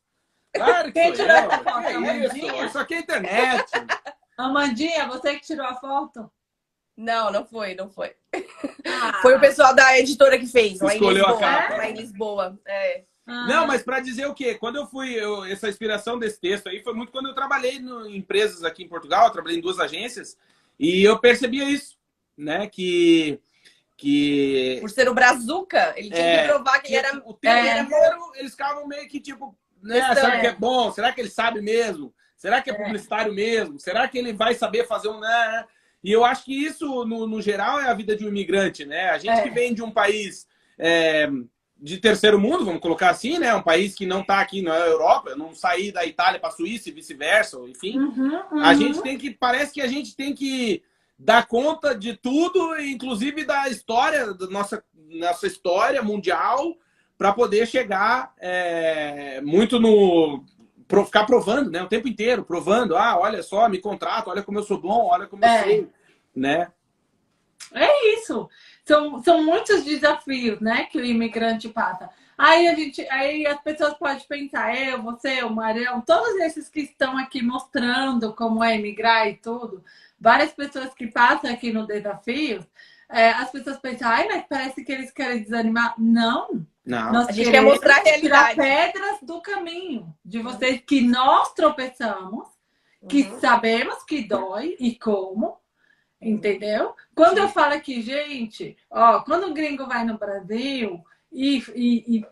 Claro 0.54 0.88
que 0.88 0.94
Quem 0.94 1.16
sou 1.16 1.26
tirou 1.26 1.38
eu. 1.38 1.44
Essa 1.44 1.60
foto? 1.60 1.82
Que 1.84 2.40
isso? 2.40 2.66
Isso 2.66 2.80
aqui 2.80 2.94
é 2.96 3.00
internet. 3.00 3.72
Amandinha, 4.38 5.08
você 5.08 5.36
que 5.36 5.46
tirou 5.46 5.66
a 5.66 5.76
foto? 5.76 6.32
Não, 6.98 7.32
não 7.32 7.46
foi, 7.46 7.76
não 7.76 7.90
foi. 7.90 8.16
Ah. 8.84 9.20
Foi 9.22 9.36
o 9.36 9.40
pessoal 9.40 9.76
da 9.76 10.00
editora 10.00 10.40
que 10.40 10.48
fez, 10.48 10.80
lá 10.80 10.96
em 10.96 11.00
Lisboa. 11.00 11.38
A 11.38 11.40
capa. 11.40 11.78
Lá 11.78 11.90
em 11.90 11.94
Lisboa. 11.94 12.60
É. 12.66 13.04
Ah. 13.28 13.46
Não, 13.48 13.68
mas 13.68 13.84
para 13.84 14.00
dizer 14.00 14.26
o 14.26 14.34
quê? 14.34 14.56
Quando 14.56 14.78
eu 14.78 14.88
fui, 14.88 15.14
eu, 15.14 15.46
essa 15.46 15.70
inspiração 15.70 16.18
desse 16.18 16.40
texto 16.40 16.68
aí 16.68 16.82
foi 16.82 16.94
muito 16.94 17.12
quando 17.12 17.28
eu 17.28 17.36
trabalhei 17.36 17.78
no, 17.78 18.08
em 18.08 18.18
empresas 18.18 18.64
aqui 18.64 18.84
em 18.84 18.88
Portugal, 18.88 19.28
eu 19.28 19.32
trabalhei 19.32 19.60
em 19.60 19.62
duas 19.62 19.80
agências, 19.80 20.36
e 20.80 21.04
eu 21.04 21.20
percebia 21.20 21.70
isso, 21.70 21.98
né? 22.36 22.68
Que. 22.68 23.40
que... 23.96 24.78
Por 24.80 24.90
ser 24.90 25.10
o 25.10 25.14
Brazuca, 25.14 25.94
ele 25.96 26.10
tinha 26.10 26.26
é, 26.26 26.42
que 26.42 26.48
provar 26.48 26.80
que, 26.80 26.88
que, 26.88 26.96
ele 26.96 27.06
era. 27.06 27.22
O 27.26 27.34
tempo 27.34 27.56
é. 27.56 27.80
inteiro 27.82 28.32
eles 28.36 28.52
ficavam 28.52 28.88
meio 28.88 29.08
que 29.08 29.20
tipo, 29.20 29.56
né? 29.84 30.14
Será 30.16 30.40
que 30.40 30.48
é 30.48 30.56
bom? 30.56 30.92
Será 30.92 31.12
que 31.14 31.22
ele 31.22 31.30
sabe 31.30 31.62
mesmo? 31.62 32.14
Será 32.36 32.62
que 32.62 32.70
é, 32.70 32.74
é. 32.74 32.78
publicitário 32.78 33.34
mesmo? 33.34 33.80
Será 33.80 34.08
que 34.08 34.18
ele 34.18 34.34
vai 34.34 34.56
saber 34.56 34.88
fazer 34.88 35.10
um. 35.10 35.20
Né? 35.20 35.66
E 36.04 36.12
eu 36.12 36.24
acho 36.24 36.46
que 36.46 36.54
isso, 36.54 37.06
no, 37.06 37.28
no 37.28 37.42
geral, 37.42 37.80
é 37.80 37.90
a 37.90 37.94
vida 37.94 38.16
de 38.16 38.26
um 38.26 38.30
imigrante, 38.30 38.86
né? 38.86 39.10
A 39.10 39.18
gente 39.18 39.40
é. 39.40 39.42
que 39.42 39.50
vem 39.50 39.74
de 39.74 39.82
um 39.82 39.92
país 39.92 40.48
é, 40.78 41.30
de 41.80 41.98
terceiro 41.98 42.40
mundo, 42.40 42.66
vamos 42.66 42.82
colocar 42.82 43.10
assim, 43.10 43.38
né? 43.38 43.54
Um 43.54 43.62
país 43.62 43.96
que 43.96 44.06
não 44.06 44.22
está 44.22 44.40
aqui 44.40 44.62
na 44.62 44.76
Europa, 44.78 45.36
não 45.36 45.54
sair 45.54 45.92
da 45.92 46.06
Itália 46.06 46.40
para 46.40 46.50
a 46.50 46.54
Suíça 46.54 46.90
e 46.90 46.92
vice-versa, 46.92 47.58
enfim. 47.68 48.00
Uhum, 48.00 48.42
uhum. 48.52 48.64
A 48.64 48.74
gente 48.74 49.02
tem 49.02 49.18
que, 49.18 49.32
parece 49.32 49.74
que 49.74 49.82
a 49.82 49.88
gente 49.88 50.16
tem 50.16 50.34
que 50.34 50.84
dar 51.18 51.48
conta 51.48 51.96
de 51.96 52.16
tudo, 52.16 52.80
inclusive 52.80 53.44
da 53.44 53.68
história, 53.70 54.34
da 54.34 54.48
nossa, 54.48 54.84
nossa 55.10 55.48
história 55.48 56.02
mundial, 56.02 56.76
para 57.18 57.34
poder 57.34 57.68
chegar 57.68 58.34
é, 58.40 59.42
muito 59.42 59.80
no 59.80 60.44
ficar 61.06 61.26
provando, 61.26 61.70
né? 61.70 61.84
O 61.84 61.88
tempo 61.88 62.08
inteiro, 62.08 62.44
provando. 62.44 62.96
Ah, 62.96 63.18
olha 63.20 63.44
só, 63.44 63.68
me 63.68 63.80
contrato, 63.80 64.30
olha 64.30 64.44
como 64.44 64.60
eu 64.60 64.64
sou 64.64 64.80
bom, 64.80 65.08
olha 65.12 65.28
como 65.28 65.44
é. 65.46 65.60
eu 65.60 65.64
sei, 65.64 65.90
né? 66.36 66.72
É 67.74 68.14
isso. 68.14 68.50
São, 68.86 69.22
são 69.22 69.44
muitos 69.44 69.84
desafios, 69.84 70.60
né, 70.62 70.86
que 70.86 70.98
o 70.98 71.06
imigrante 71.06 71.68
passa. 71.68 72.10
Aí 72.38 72.68
a 72.68 72.76
gente, 72.76 73.02
aí 73.10 73.46
as 73.46 73.60
pessoas 73.62 73.96
podem 73.96 74.24
pensar, 74.28 74.74
eu, 74.78 75.02
você, 75.02 75.44
o 75.44 75.50
Marião, 75.50 76.00
todos 76.02 76.36
esses 76.42 76.70
que 76.70 76.82
estão 76.82 77.18
aqui 77.18 77.42
mostrando 77.42 78.34
como 78.34 78.64
é 78.64 78.78
migrar 78.78 79.28
e 79.28 79.36
tudo, 79.36 79.84
várias 80.20 80.54
pessoas 80.54 80.94
que 80.94 81.08
passam 81.08 81.52
aqui 81.52 81.74
no 81.74 81.88
desafio, 81.88 82.66
é, 83.10 83.30
as 83.30 83.50
pessoas 83.50 83.78
pensam, 83.78 84.08
ai, 84.08 84.28
mas 84.28 84.46
parece 84.48 84.84
que 84.84 84.92
eles 84.92 85.12
querem 85.12 85.42
desanimar. 85.42 85.96
Não. 85.98 86.66
Não. 86.88 87.12
Nós 87.12 87.28
A 87.28 87.32
gente 87.34 87.52
quer 87.52 87.62
mostrar 87.62 87.98
a 87.98 88.04
realidade. 88.04 88.56
pedras 88.56 89.20
do 89.22 89.42
caminho 89.42 90.16
de 90.24 90.40
vocês 90.40 90.82
que 90.88 91.02
nós 91.02 91.54
tropeçamos, 91.54 92.48
que 93.10 93.24
Uhum. 93.24 93.40
sabemos 93.42 94.04
que 94.04 94.24
dói 94.28 94.76
e 94.80 94.96
como, 94.96 95.58
entendeu? 96.22 96.96
Quando 97.14 97.40
eu 97.40 97.50
falo 97.50 97.74
aqui, 97.74 98.02
gente, 98.02 98.78
ó, 98.90 99.20
quando 99.22 99.48
o 99.48 99.54
gringo 99.54 99.86
vai 99.86 100.06
no 100.06 100.18
Brasil 100.18 101.04
e, 101.32 101.58
e, 101.76 102.18
e, 102.18 102.26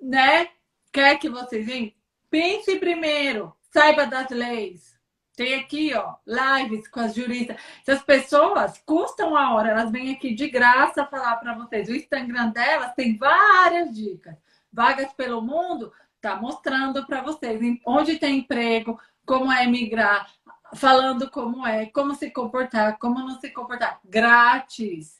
né, 0.00 0.48
quer 0.92 1.18
que 1.18 1.28
vocês 1.28 1.64
venham, 1.64 1.92
pense 2.28 2.76
primeiro, 2.78 3.54
saiba 3.72 4.06
das 4.06 4.28
leis. 4.30 4.93
Tem 5.36 5.54
aqui, 5.54 5.92
ó, 5.94 6.14
lives 6.26 6.86
com 6.88 7.00
as 7.00 7.14
juristas. 7.14 7.56
Essas 7.86 8.02
pessoas 8.04 8.80
custam 8.86 9.36
a 9.36 9.52
hora, 9.54 9.70
elas 9.70 9.90
vêm 9.90 10.12
aqui 10.14 10.32
de 10.34 10.48
graça 10.48 11.04
falar 11.06 11.36
para 11.36 11.54
vocês. 11.54 11.88
O 11.88 11.94
Instagram 11.94 12.50
delas 12.50 12.94
tem 12.94 13.16
várias 13.18 13.94
dicas. 13.94 14.36
Vagas 14.72 15.12
pelo 15.12 15.42
mundo 15.42 15.92
tá 16.20 16.36
mostrando 16.36 17.04
para 17.06 17.20
vocês 17.22 17.60
em- 17.60 17.80
onde 17.84 18.16
tem 18.18 18.38
emprego, 18.38 18.98
como 19.26 19.52
é 19.52 19.66
migrar, 19.66 20.30
falando 20.74 21.28
como 21.30 21.66
é, 21.66 21.86
como 21.86 22.14
se 22.14 22.30
comportar, 22.30 22.98
como 22.98 23.18
não 23.20 23.38
se 23.40 23.50
comportar. 23.50 24.00
Grátis. 24.04 25.18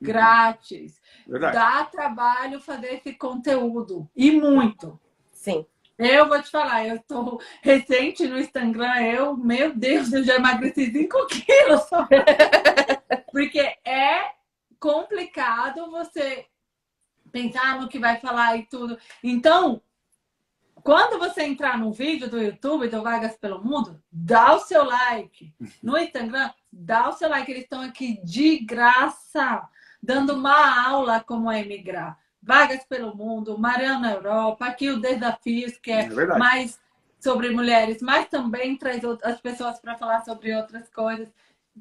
Grátis. 0.00 1.00
Verdade. 1.26 1.54
Dá 1.56 1.84
trabalho 1.84 2.60
fazer 2.60 2.94
esse 2.94 3.14
conteúdo. 3.14 4.08
E 4.14 4.30
muito. 4.30 4.98
Sim. 5.32 5.66
Eu 5.98 6.28
vou 6.28 6.42
te 6.42 6.50
falar, 6.50 6.86
eu 6.86 6.98
tô 7.04 7.40
recente 7.62 8.26
no 8.26 8.38
Instagram, 8.38 9.00
eu, 9.02 9.36
meu 9.36 9.74
Deus, 9.74 10.12
eu 10.12 10.22
já 10.22 10.36
emagreci 10.36 10.92
5 10.92 11.26
quilos 11.26 11.82
só. 11.88 12.06
Porque 13.32 13.60
é 13.82 14.32
complicado 14.78 15.90
você 15.90 16.46
pensar 17.32 17.80
no 17.80 17.88
que 17.88 17.98
vai 17.98 18.20
falar 18.20 18.58
e 18.58 18.66
tudo. 18.66 18.98
Então, 19.24 19.80
quando 20.82 21.18
você 21.18 21.44
entrar 21.44 21.78
no 21.78 21.90
vídeo 21.92 22.28
do 22.28 22.40
YouTube 22.40 22.88
do 22.88 23.02
Vagas 23.02 23.36
pelo 23.38 23.64
Mundo, 23.64 24.00
dá 24.12 24.54
o 24.54 24.60
seu 24.60 24.84
like. 24.84 25.52
No 25.82 25.96
Instagram, 25.96 26.50
dá 26.70 27.08
o 27.08 27.12
seu 27.12 27.30
like. 27.30 27.50
Eles 27.50 27.64
estão 27.64 27.80
aqui 27.80 28.22
de 28.22 28.58
graça, 28.58 29.66
dando 30.02 30.34
uma 30.34 30.88
aula 30.88 31.24
como 31.24 31.50
é 31.50 31.64
migrar. 31.64 32.18
Vagas 32.46 32.84
pelo 32.84 33.14
Mundo, 33.14 33.58
Mariana 33.58 34.12
Europa, 34.12 34.66
aqui 34.66 34.88
o 34.88 35.00
Desafios, 35.00 35.76
que 35.78 35.90
é 35.90 36.02
É 36.02 36.38
mais 36.38 36.78
sobre 37.18 37.50
mulheres, 37.50 38.00
mas 38.00 38.28
também 38.28 38.76
traz 38.76 39.02
outras 39.02 39.40
pessoas 39.40 39.80
para 39.80 39.96
falar 39.96 40.24
sobre 40.24 40.54
outras 40.54 40.88
coisas. 40.88 41.28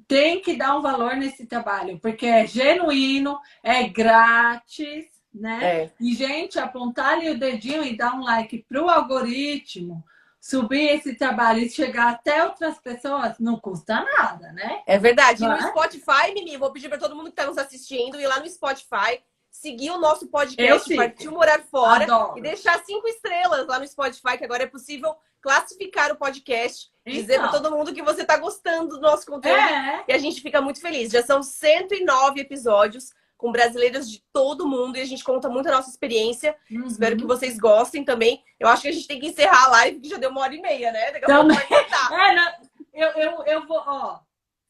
Tem 0.07 0.41
que 0.41 0.57
dar 0.57 0.75
um 0.75 0.81
valor 0.81 1.15
nesse 1.15 1.45
trabalho, 1.45 1.99
porque 1.99 2.25
é 2.25 2.47
genuíno, 2.47 3.39
é 3.61 3.87
grátis, 3.87 5.05
né? 5.31 5.59
É. 5.61 5.91
E, 5.99 6.15
gente, 6.15 6.57
apontar 6.57 7.13
ali 7.13 7.29
o 7.29 7.37
dedinho 7.37 7.83
e 7.83 7.95
dar 7.95 8.15
um 8.15 8.23
like 8.23 8.65
pro 8.67 8.89
algoritmo 8.89 10.03
subir 10.45 10.89
esse 10.89 11.15
trabalho 11.15 11.59
e 11.59 11.69
chegar 11.69 12.09
até 12.09 12.43
outras 12.43 12.77
pessoas 12.79 13.39
não 13.39 13.59
custa 13.59 14.03
nada, 14.03 14.51
né? 14.51 14.83
É 14.85 14.95
verdade. 14.97 15.43
E 15.43 15.47
Não 15.47 15.57
no 15.57 15.63
é? 15.63 15.69
Spotify, 15.69 16.33
Mimi, 16.35 16.55
vou 16.55 16.71
pedir 16.71 16.87
para 16.87 16.99
todo 16.99 17.15
mundo 17.15 17.25
que 17.25 17.31
está 17.31 17.47
nos 17.47 17.57
assistindo 17.57 18.19
ir 18.19 18.27
lá 18.27 18.39
no 18.39 18.47
Spotify, 18.47 19.23
seguir 19.55 19.91
o 19.91 19.97
nosso 19.97 20.27
podcast, 20.27 20.87
sigo. 20.87 21.01
Partiu 21.01 21.31
Morar 21.31 21.61
Fora, 21.63 22.03
Adoro. 22.03 22.37
e 22.37 22.41
deixar 22.41 22.83
cinco 22.83 23.07
estrelas 23.07 23.65
lá 23.67 23.79
no 23.79 23.87
Spotify, 23.87 24.37
que 24.37 24.45
agora 24.45 24.63
é 24.63 24.67
possível 24.67 25.15
classificar 25.41 26.11
o 26.11 26.15
podcast, 26.15 26.89
dizer 27.05 27.37
para 27.39 27.47
Então. 27.49 27.61
todo 27.61 27.75
mundo 27.75 27.93
que 27.93 28.01
você 28.01 28.21
está 28.23 28.37
gostando 28.37 28.95
do 28.95 29.01
nosso 29.01 29.25
conteúdo. 29.25 29.57
É, 29.57 30.03
E 30.07 30.13
a 30.13 30.17
gente 30.17 30.41
fica 30.41 30.59
muito 30.61 30.81
feliz. 30.81 31.11
Já 31.11 31.23
são 31.23 31.41
109 31.43 32.39
episódios 32.41 33.13
com 33.37 33.51
brasileiras 33.51 34.09
de 34.09 34.23
todo 34.33 34.67
mundo 34.67 34.97
e 34.97 35.01
a 35.01 35.05
gente 35.05 35.23
conta 35.23 35.47
muito 35.49 35.67
a 35.69 35.71
nossa 35.73 35.89
experiência. 35.89 36.55
Uhum. 36.71 36.87
Espero 36.87 37.15
que 37.17 37.25
vocês 37.25 37.57
gostem 37.59 38.03
também. 38.03 38.43
Eu 38.59 38.67
acho 38.67 38.81
que 38.83 38.87
a 38.87 38.91
gente 38.91 39.07
tem 39.07 39.19
que 39.19 39.27
encerrar 39.27 39.65
a 39.65 39.69
live, 39.71 39.99
que 39.99 40.09
já 40.09 40.17
deu 40.17 40.29
uma 40.31 40.41
hora 40.41 40.55
e 40.55 40.61
meia, 40.61 40.91
né? 40.91 41.11
Daqui 41.11 41.29
a 41.31 41.35
pouco 41.35 41.53
vai 41.53 41.67
cortar. 41.67 42.09
É, 42.97 43.03
eu, 43.03 43.09
eu, 43.09 43.43
eu 43.45 43.67
vou, 43.67 43.83
ó. 43.85 44.19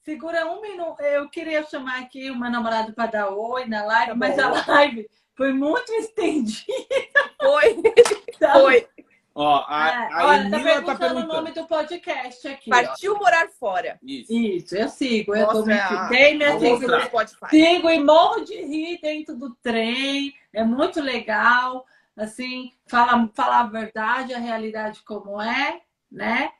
Segura 0.05 0.45
um 0.51 0.61
minuto. 0.61 1.01
Eu 1.01 1.27
queria 1.29 1.65
chamar 1.65 1.99
aqui 2.01 2.29
o 2.29 2.39
meu 2.39 2.49
namorado 2.51 2.93
para 2.93 3.07
dar 3.11 3.29
oi 3.31 3.65
na 3.65 3.83
live, 3.83 4.07
Tá 4.11 4.15
mas 4.15 4.37
a 4.39 4.63
live 4.67 5.09
foi 5.35 5.51
muito 5.51 5.91
estendida. 5.93 6.63
Foi, 7.41 7.75
Então, 8.35 8.61
foi. 8.61 8.87
Ó, 9.37 9.65
a, 9.67 9.89
é, 9.89 10.13
a 10.13 10.27
olha, 10.27 10.49
tá 10.49 10.57
Emila 10.59 10.63
perguntando 10.63 10.85
tá 10.85 10.93
o 10.93 10.97
perguntando. 11.09 11.33
nome 11.33 11.51
do 11.51 11.67
podcast 11.67 12.47
aqui. 12.47 12.69
ó. 12.71 12.75
Partiu 12.75 13.15
morar 13.17 13.49
fora. 13.49 13.99
Isso. 14.01 14.31
Isso, 14.31 14.75
eu 14.77 14.87
sigo. 14.87 15.35
Eu 15.35 15.47
tô 15.47 15.65
me 15.65 15.73
a- 15.73 16.07
fiquei, 16.07 16.37
minha 16.37 16.57
sigo, 16.57 16.65
no 16.87 16.97
mostrar. 16.97 17.05
Spotify. 17.07 17.49
sigo 17.49 17.89
e 17.89 17.99
morro 17.99 18.45
de 18.45 18.61
rir 18.61 18.99
dentro 19.01 19.35
do 19.35 19.53
trem. 19.55 20.33
É 20.53 20.63
muito 20.63 21.01
legal. 21.01 21.85
Assim, 22.15 22.71
fala, 22.87 23.29
falar 23.33 23.59
a 23.61 23.67
verdade, 23.67 24.33
a 24.33 24.39
realidade 24.39 25.01
como 25.03 25.41
é, 25.41 25.81
né? 26.09 26.51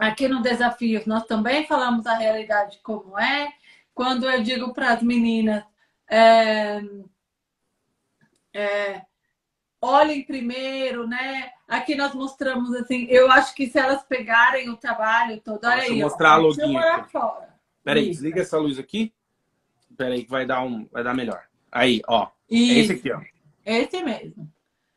Aqui 0.00 0.26
no 0.26 0.40
Desafios 0.40 1.04
nós 1.04 1.24
também 1.26 1.66
falamos 1.66 2.06
a 2.06 2.14
realidade 2.16 2.80
como 2.82 3.18
é. 3.18 3.52
Quando 3.94 4.28
eu 4.28 4.42
digo 4.42 4.72
para 4.72 4.94
as 4.94 5.02
meninas, 5.02 5.62
é, 6.08 6.80
é, 8.54 9.02
olhem 9.78 10.24
primeiro, 10.24 11.06
né? 11.06 11.50
Aqui 11.68 11.94
nós 11.94 12.14
mostramos 12.14 12.74
assim, 12.74 13.04
eu 13.10 13.30
acho 13.30 13.54
que 13.54 13.68
se 13.68 13.78
elas 13.78 14.02
pegarem 14.04 14.70
o 14.70 14.76
trabalho 14.76 15.38
todo, 15.40 15.64
olha 15.66 15.76
Deixa 15.76 15.90
eu 15.90 15.94
aí, 15.94 16.00
ó, 16.02 16.04
mostrar 16.04 16.34
a 16.34 16.66
morar 16.66 16.94
aqui. 16.96 17.12
fora. 17.12 17.54
Peraí, 17.84 18.04
Isso. 18.04 18.22
desliga 18.22 18.40
essa 18.40 18.56
luz 18.56 18.78
aqui. 18.78 19.12
Peraí, 19.98 20.24
que 20.24 20.30
vai 20.30 20.46
dar, 20.46 20.62
um, 20.62 20.88
vai 20.90 21.04
dar 21.04 21.14
melhor. 21.14 21.42
Aí, 21.70 22.00
ó. 22.08 22.28
É 22.50 22.54
Isso, 22.54 22.92
esse 22.92 23.00
aqui, 23.00 23.12
ó. 23.12 23.20
esse 23.66 24.02
mesmo. 24.02 24.50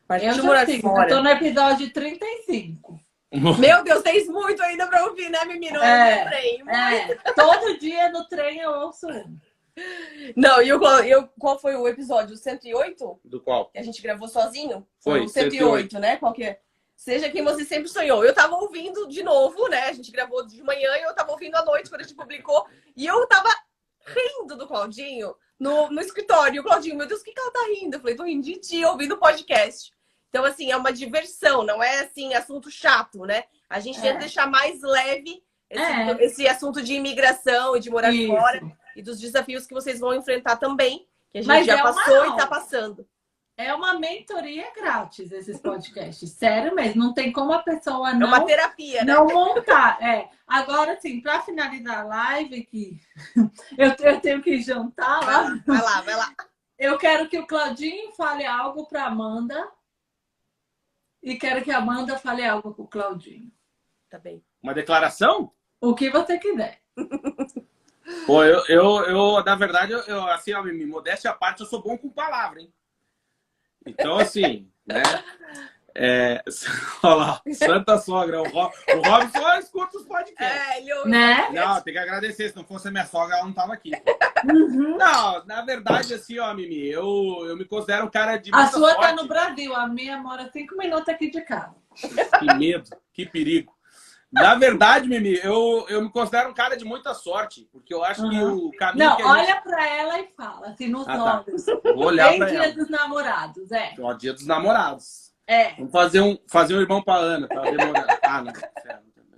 Eu 0.09 0.33
já 0.33 0.65
sigo, 0.65 0.87
eu 0.87 0.91
fora. 0.93 1.09
tô 1.09 1.21
no 1.21 1.29
episódio 1.29 1.91
35. 1.91 2.99
Meu 3.59 3.83
Deus, 3.83 4.03
tem 4.03 4.25
muito 4.27 4.61
ainda 4.61 4.87
pra 4.87 5.05
ouvir, 5.05 5.29
né, 5.29 5.43
menino? 5.45 5.81
É, 5.81 6.13
Eu 6.13 6.23
lembrei. 6.23 6.63
É, 6.67 7.15
todo 7.33 7.79
dia 7.79 8.09
no 8.11 8.25
trem 8.27 8.59
eu 8.59 8.71
ouço 8.71 9.07
um. 9.07 9.37
Não, 10.35 10.61
e 10.61 10.71
o, 10.71 10.99
eu, 10.99 11.27
qual 11.39 11.59
foi 11.59 11.75
o 11.75 11.87
episódio? 11.87 12.35
O 12.35 12.37
108? 12.37 13.21
Do 13.25 13.41
qual? 13.41 13.71
Que 13.71 13.79
a 13.79 13.83
gente 13.83 14.01
gravou 14.01 14.27
sozinho? 14.27 14.85
Foi, 15.03 15.21
o 15.21 15.27
108, 15.27 15.99
né? 15.99 16.17
Qual 16.17 16.31
que 16.31 16.43
é? 16.43 16.59
Seja 16.95 17.29
quem 17.29 17.43
você 17.43 17.65
sempre 17.65 17.89
sonhou. 17.89 18.23
Eu 18.23 18.35
tava 18.35 18.55
ouvindo 18.55 19.07
de 19.07 19.23
novo, 19.23 19.67
né? 19.67 19.85
A 19.85 19.93
gente 19.93 20.11
gravou 20.11 20.45
de 20.45 20.61
manhã 20.61 20.95
e 20.97 21.01
eu 21.01 21.15
tava 21.15 21.31
ouvindo 21.31 21.55
à 21.55 21.65
noite 21.65 21.89
quando 21.89 22.01
a 22.01 22.03
gente 22.03 22.15
publicou. 22.15 22.67
E 22.95 23.07
eu 23.07 23.27
tava 23.27 23.49
rindo 24.05 24.55
do 24.55 24.67
Claudinho 24.67 25.35
no, 25.59 25.89
no 25.89 26.01
escritório. 26.01 26.57
E 26.57 26.59
o 26.59 26.63
Claudinho, 26.63 26.95
meu 26.95 27.07
Deus, 27.07 27.21
o 27.21 27.23
que, 27.23 27.33
que 27.33 27.39
ela 27.39 27.51
tá 27.51 27.67
rindo? 27.73 27.97
Eu 27.97 27.99
falei, 27.99 28.15
tô 28.15 28.23
rindo 28.23 28.43
de 28.43 28.59
ti, 28.59 28.85
ouvindo 28.85 29.15
o 29.15 29.19
podcast. 29.19 29.91
Então, 30.33 30.45
assim, 30.45 30.71
é 30.71 30.75
uma 30.75 30.91
diversão, 30.91 31.63
não 31.63 31.81
é 31.83 31.99
assim, 31.99 32.33
assunto 32.33 32.71
chato, 32.71 33.19
né? 33.23 33.43
A 33.69 33.79
gente 33.79 33.99
É. 33.99 34.01
tenta 34.01 34.17
deixar 34.21 34.47
mais 34.47 34.81
leve 34.81 35.43
esse, 35.69 35.83
É. 35.83 36.25
esse 36.25 36.47
assunto 36.47 36.81
de 36.81 36.95
imigração 36.95 37.77
e 37.77 37.79
de 37.79 37.91
morar 37.91 38.11
Isso. 38.11 38.31
fora 38.35 38.59
e 38.95 39.03
dos 39.03 39.19
desafios 39.19 39.67
que 39.67 39.75
vocês 39.75 39.99
vão 39.99 40.11
enfrentar 40.15 40.55
também, 40.57 41.07
que 41.31 41.37
a 41.37 41.41
gente 41.41 41.47
Mas 41.47 41.67
já 41.67 41.77
é 41.77 41.83
passou 41.83 42.13
e 42.25 42.27
aula. 42.29 42.35
tá 42.37 42.47
passando. 42.47 43.07
É 43.55 43.71
uma 43.75 43.93
mentoria 43.99 44.65
grátis 44.75 45.31
esses 45.31 45.59
podcasts. 45.59 46.31
Sério 46.31 46.73
mesmo. 46.73 47.03
Não 47.03 47.13
tem 47.13 47.31
como 47.31 47.53
a 47.53 47.59
pessoa 47.59 48.09
É 48.09 48.13
não, 48.15 48.25
uma 48.25 48.43
terapia, 48.43 49.03
né? 49.05 49.13
não 49.13 49.27
montar. 49.27 50.01
É. 50.01 50.29
Agora, 50.47 50.93
assim, 50.93 51.21
para 51.21 51.41
finalizar 51.41 51.99
a 51.99 52.03
live, 52.05 52.63
que 52.65 52.99
eu, 53.77 53.95
eu 53.99 54.19
tenho 54.19 54.41
que 54.41 54.59
jantar 54.63 55.23
lá, 55.23 55.61
vai 55.67 55.79
lá, 55.81 56.01
vai 56.01 56.15
lá. 56.15 56.33
Eu 56.79 56.97
quero 56.97 57.29
que 57.29 57.37
o 57.37 57.45
Claudinho 57.45 58.11
fale 58.13 58.43
algo 58.43 58.87
para 58.87 59.05
Amanda. 59.05 59.69
E 61.23 61.37
quero 61.37 61.63
que 61.63 61.71
a 61.71 61.77
Amanda 61.77 62.17
fale 62.17 62.45
algo 62.45 62.73
para 62.73 62.83
o 62.83 62.87
Claudinho. 62.87 63.49
Tá 64.09 64.19
bem. 64.19 64.43
Uma 64.61 64.73
declaração? 64.73 65.53
O 65.79 65.95
que 65.95 66.09
você 66.09 66.37
quiser. 66.37 66.81
Pô, 68.27 68.43
eu, 68.43 68.61
eu, 68.67 69.03
eu 69.05 69.43
na 69.43 69.55
verdade, 69.55 69.93
eu, 69.93 69.99
eu, 70.01 70.27
assim, 70.27 70.51
ó, 70.53 70.61
me 70.61 70.85
modéstia 70.85 71.31
à 71.31 71.33
parte, 71.33 71.61
eu 71.61 71.65
sou 71.65 71.81
bom 71.81 71.97
com 71.97 72.09
palavra, 72.09 72.59
hein? 72.59 72.73
Então, 73.85 74.17
assim, 74.17 74.69
né? 74.85 75.01
É, 75.95 76.43
olha 77.03 77.13
lá, 77.15 77.41
Santa 77.53 77.97
Sogra, 77.99 78.41
o, 78.41 78.49
Rob, 78.49 78.73
o 78.95 79.07
Robson 79.09 79.39
só 79.39 79.59
escuta 79.59 79.97
os 79.97 80.03
podcasts. 80.05 80.69
É, 80.71 80.79
ele 80.79 80.93
ouve- 80.93 81.09
Né? 81.09 81.49
Não, 81.51 81.79
tem 81.81 81.93
que 81.93 81.99
agradecer, 81.99 82.49
se 82.49 82.55
não 82.55 82.63
fosse 82.63 82.87
a 82.87 82.91
minha 82.91 83.05
sogra, 83.05 83.35
ela 83.35 83.45
não 83.45 83.53
tava 83.53 83.73
aqui. 83.73 83.91
Uhum. 84.43 84.97
Não, 84.97 85.45
na 85.45 85.61
verdade, 85.61 86.13
assim, 86.15 86.39
ó, 86.39 86.53
Mimi, 86.53 86.87
eu, 86.89 87.45
eu 87.47 87.55
me 87.55 87.65
considero 87.65 88.05
um 88.05 88.09
cara 88.09 88.37
de 88.37 88.49
A 88.53 88.67
sua 88.67 88.93
tá 88.95 89.01
sorte. 89.09 89.15
no 89.21 89.27
Brasil, 89.27 89.75
a 89.75 89.87
minha 89.87 90.17
mora 90.17 90.49
cinco 90.51 90.75
minutos 90.77 91.07
aqui 91.09 91.29
de 91.29 91.41
casa. 91.41 91.75
Que 92.39 92.53
medo, 92.55 92.89
que 93.13 93.25
perigo. 93.25 93.71
Na 94.31 94.55
verdade, 94.55 95.07
Mimi, 95.07 95.39
eu, 95.43 95.85
eu 95.89 96.01
me 96.01 96.09
considero 96.09 96.49
um 96.49 96.53
cara 96.55 96.75
de 96.75 96.83
muita 96.83 97.13
sorte, 97.13 97.69
porque 97.71 97.93
eu 97.93 98.03
acho 98.03 98.27
que 98.27 98.35
Uhum. 98.35 98.65
o 98.65 98.71
caminho 98.75 99.09
Não, 99.09 99.15
que 99.15 99.21
a 99.21 99.25
gente... 99.27 99.37
olha 99.51 99.61
pra 99.61 99.87
ela 99.87 100.19
e 100.21 100.27
fala, 100.35 100.67
assim, 100.69 100.87
nos 100.87 101.07
Ah, 101.07 101.17
tá. 101.17 101.43
olhos. 101.47 101.65
Vou 101.95 102.05
olhar 102.05 102.29
Bem 102.29 102.39
pra 102.39 102.49
dia 102.49 102.63
ela. 102.63 102.73
dos 102.73 102.89
namorados, 102.89 103.71
é. 103.71 103.93
Ó, 103.99 104.11
dia 104.13 104.33
dos 104.33 104.47
namorados. 104.47 105.31
É. 105.47 105.73
Vamos 105.75 105.91
fazer 105.91 106.21
um, 106.21 106.37
fazer 106.47 106.75
um 106.75 106.81
irmão 106.81 107.01
pra 107.01 107.15
Ana. 107.15 107.47
Tá. 107.47 107.61
Ah, 108.23 108.41
não. 108.41 108.53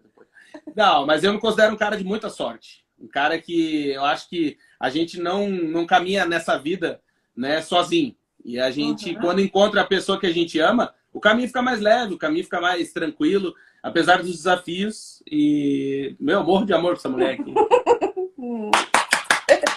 Depois. 0.03 0.27
Não, 0.75 1.05
mas 1.05 1.23
eu 1.23 1.33
me 1.33 1.39
considero 1.39 1.73
um 1.73 1.77
cara 1.77 1.97
de 1.97 2.03
muita 2.03 2.29
sorte. 2.29 2.85
Um 2.99 3.07
cara 3.07 3.39
que 3.39 3.89
eu 3.89 4.05
acho 4.05 4.29
que 4.29 4.57
a 4.79 4.89
gente 4.89 5.19
não, 5.19 5.49
não 5.49 5.85
caminha 5.85 6.25
nessa 6.25 6.57
vida 6.57 7.01
né, 7.35 7.61
sozinho. 7.61 8.15
E 8.43 8.59
a 8.59 8.69
gente, 8.71 9.15
Uhum. 9.15 9.21
quando 9.21 9.41
encontra 9.41 9.81
a 9.81 9.85
pessoa 9.85 10.19
que 10.19 10.27
a 10.27 10.31
gente 10.31 10.59
ama, 10.59 10.93
o 11.11 11.19
caminho 11.19 11.47
fica 11.47 11.61
mais 11.61 11.81
leve, 11.81 12.13
o 12.13 12.17
caminho 12.17 12.43
fica 12.43 12.61
mais 12.61 12.93
tranquilo, 12.93 13.53
apesar 13.81 14.17
dos 14.21 14.31
desafios. 14.31 15.23
E, 15.29 16.15
meu, 16.19 16.43
morro 16.43 16.65
de 16.65 16.73
amor 16.73 16.91
por 16.93 16.99
essa 16.99 17.09
mulher 17.09 17.39
aqui. 17.39 17.53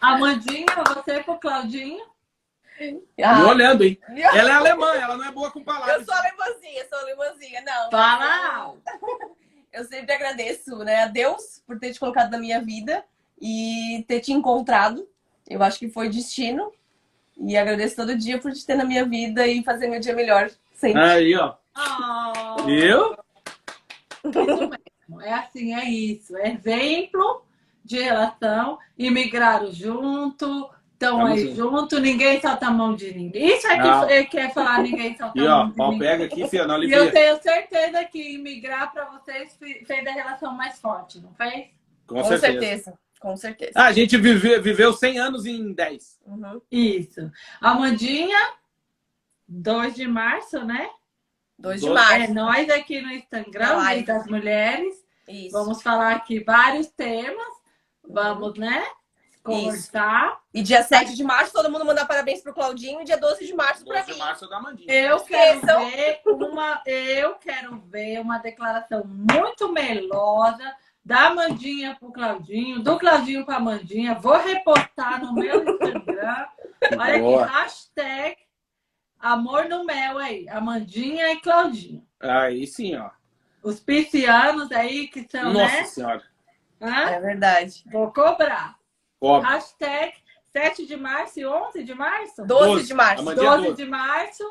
Amandinha, 0.03 0.67
você 0.87 1.23
pro 1.23 1.39
Claudinho. 1.39 2.05
Me 2.79 3.25
Ah, 3.25 3.47
olhando, 3.47 3.85
hein? 3.85 3.99
Ela 4.09 4.51
é 4.51 4.55
alemã, 4.55 4.93
ela 4.95 5.17
não 5.17 5.25
é 5.25 5.33
boa 5.33 5.51
com 5.51 5.59
eu 5.61 5.65
palavras. 5.65 6.05
sou 6.05 6.15
alemãzinha, 6.15 6.87
sou 6.89 6.99
alemãzinha. 6.99 7.61
Não. 7.63 7.91
Fala! 7.91 8.75
Eu 9.73 9.85
sempre 9.85 10.13
agradeço, 10.15 10.77
né, 10.79 11.03
a 11.03 11.07
Deus 11.07 11.63
por 11.67 11.79
ter 11.79 11.93
te 11.93 12.01
colocado 12.01 12.31
na 12.31 12.39
minha 12.39 12.61
vida 12.61 13.05
e 13.41 14.05
ter 14.09 14.21
te 14.21 14.33
encontrado. 14.33 15.09
Eu 15.49 15.63
acho 15.63 15.79
que 15.79 15.91
foi 15.91 16.09
destino. 16.09 16.73
E 17.41 17.57
agradeço 17.57 17.95
todo 17.97 18.17
dia 18.17 18.39
por 18.39 18.53
te 18.53 18.65
ter 18.67 18.75
na 18.75 18.85
minha 18.85 19.05
vida 19.05 19.47
e 19.47 19.63
fazer 19.63 19.87
meu 19.89 20.01
dia 20.01 20.15
melhor. 20.15 20.51
Sempre. 20.75 21.01
Aí, 21.01 21.37
ó. 21.37 21.55
Oh, 21.77 22.63
Viu? 22.65 23.17
É 25.23 25.33
assim, 25.35 25.75
é 25.75 25.85
isso. 25.85 26.37
É 26.37 26.51
exemplo 26.53 27.45
de 27.85 28.01
relação. 28.03 28.79
Imigraram 28.99 29.71
junto, 29.73 30.69
estão 30.99 31.19
Tamo 31.19 31.27
aí 31.33 31.55
junto. 31.55 32.01
ninguém 32.01 32.41
solta 32.41 32.67
a 32.67 32.71
mão 32.71 32.95
de 32.95 33.15
ninguém. 33.15 33.55
Isso 33.57 33.67
é 33.69 33.77
Não. 33.77 34.07
que 34.07 34.13
ele 34.13 34.25
quer 34.27 34.53
falar, 34.53 34.83
ninguém 34.83 35.15
solta 35.17 35.39
E 35.39 35.47
a 35.47 35.57
ó, 35.57 35.59
mão 35.61 35.69
de 35.71 35.77
pau 35.77 35.93
ninguém. 35.93 36.09
pega 36.09 36.25
aqui, 36.25 36.49
filha, 36.49 36.67
não 36.67 36.83
E 36.83 36.93
eu 36.93 37.11
tenho 37.13 37.41
certeza 37.43 38.05
que 38.05 38.35
imigrar 38.35 38.93
para 38.93 39.05
vocês 39.07 39.55
fe- 39.57 39.85
fez 39.87 40.07
a 40.07 40.11
relação 40.13 40.53
mais 40.55 40.81
forte, 40.81 41.21
não 41.21 41.33
fez? 41.35 41.69
Com, 42.07 42.17
Com 42.17 42.25
certeza. 42.25 42.53
certeza. 42.61 42.99
Com 43.21 43.37
certeza. 43.37 43.73
Ah, 43.75 43.87
a 43.87 43.93
gente 43.93 44.17
vive- 44.17 44.61
viveu 44.61 44.93
100 44.93 45.19
anos 45.19 45.45
em 45.47 45.73
10. 45.73 46.19
Uhum. 46.27 46.61
Isso. 46.71 47.31
Amandinha, 47.61 48.39
2 49.47 49.95
de 49.95 50.07
março, 50.07 50.65
né? 50.65 50.89
2 51.59 51.81
de 51.81 51.89
Doze. 51.89 52.01
É 52.01 52.19
março. 52.19 52.35
nós 52.35 52.71
aqui 52.71 53.01
no 53.01 53.11
Instagram, 53.11 53.73
live. 53.77 54.05
das 54.07 54.27
Mulheres. 54.27 54.95
Isso. 55.29 55.51
Vamos 55.53 55.83
falar 55.83 56.13
aqui 56.15 56.41
vários 56.45 56.87
temas. 56.89 57.47
Vamos, 58.09 58.55
né? 58.59 58.85
Conversar. 59.49 60.41
E 60.53 60.63
dia 60.63 60.83
7 60.83 61.15
de 61.15 61.25
março, 61.25 61.53
todo 61.53 61.71
mundo 61.71 61.85
mandar 61.85 62.07
parabéns 62.07 62.41
pro 62.41 62.55
Claudinho. 62.55 63.01
E 63.01 63.05
dia 63.05 63.17
12 63.17 63.47
de 63.47 63.55
março 63.55 63.85
pra 63.85 63.97
12 64.01 64.07
de 64.07 64.13
mim. 64.13 64.19
março 64.19 64.45
é 64.45 64.49
da 64.49 64.61
Mandinha. 64.61 64.93
Eu 64.93 65.21
quero 65.21 65.59
Esqueçam. 65.59 65.91
ver 65.91 66.21
uma, 66.27 66.83
eu 66.87 67.35
quero 67.37 67.79
ver 67.91 68.21
uma 68.21 68.39
declaração 68.39 69.03
muito 69.07 69.73
melosa 69.73 70.75
da 71.05 71.35
Mandinha 71.35 71.97
pro 71.99 72.13
Claudinho, 72.13 72.81
do 72.81 72.99
Claudinho 72.99 73.45
pra 73.47 73.59
Mandinha. 73.59 74.15
Vou 74.15 74.37
repostar 74.37 75.21
no 75.25 75.33
meu 75.33 75.63
Instagram. 75.65 76.47
Olha 76.99 77.19
Boa. 77.19 77.45
aqui, 77.45 77.53
hashtag 77.55 78.37
amor 79.19 79.69
no 79.69 79.85
mel 79.85 80.19
aí, 80.19 80.49
Amandinha 80.49 81.33
e 81.33 81.41
Claudinho. 81.41 82.07
Aí 82.21 82.67
sim, 82.67 82.97
ó. 82.97 83.11
Os 83.63 83.81
piscianos 83.81 84.71
aí 84.71 85.09
que 85.09 85.27
são, 85.29 85.53
Nossa 85.53 85.77
né? 85.77 85.85
senhora. 85.85 86.23
Hã? 86.81 87.11
É 87.11 87.21
verdade. 87.21 87.83
Vou 87.91 88.13
cobrar. 88.13 88.78
Óbvio. 89.21 89.51
Hashtag 89.51 90.15
7 90.53 90.87
de 90.87 90.97
março 90.97 91.39
e 91.41 91.47
11 91.47 91.83
de 91.85 91.95
março? 91.95 92.45
12 92.47 92.87
de 92.87 92.95
março. 92.95 93.23
Amanhã. 93.23 93.41
Dia 93.41 93.51
12 93.51 93.63
12. 93.69 93.77
de 93.85 93.91
março. 93.91 94.45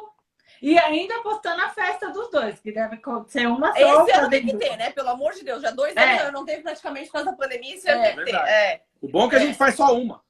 E 0.61 0.77
ainda 0.79 1.19
postando 1.21 1.61
a 1.61 1.69
festa 1.69 2.09
dos 2.09 2.31
dois, 2.31 2.59
que 2.59 2.71
deve 2.71 2.99
ser 3.27 3.47
uma 3.47 3.71
só. 3.73 4.03
Esse 4.07 4.11
ano 4.17 4.29
tem 4.29 4.43
que 4.45 4.57
ter, 4.57 4.75
né? 4.75 4.89
Pelo 4.91 5.09
amor 5.09 5.33
de 5.33 5.43
Deus. 5.43 5.61
Já 5.61 5.69
dois 5.71 5.95
É. 5.95 6.17
anos 6.19 6.33
não 6.33 6.45
teve 6.45 6.63
praticamente 6.63 7.05
por 7.07 7.13
causa 7.13 7.29
da 7.31 7.37
pandemia. 7.37 7.75
Esse 7.75 7.87
ano 7.89 8.01
É, 8.01 8.07
tem 8.07 8.15
que 8.17 8.25
ter. 8.25 8.31
verdade. 8.31 8.49
É. 8.51 8.81
O 9.01 9.07
bom 9.07 9.27
é 9.27 9.29
que 9.29 9.35
a 9.35 9.39
gente 9.39 9.57
faz 9.57 9.75
só 9.75 9.93
uma. 9.95 10.23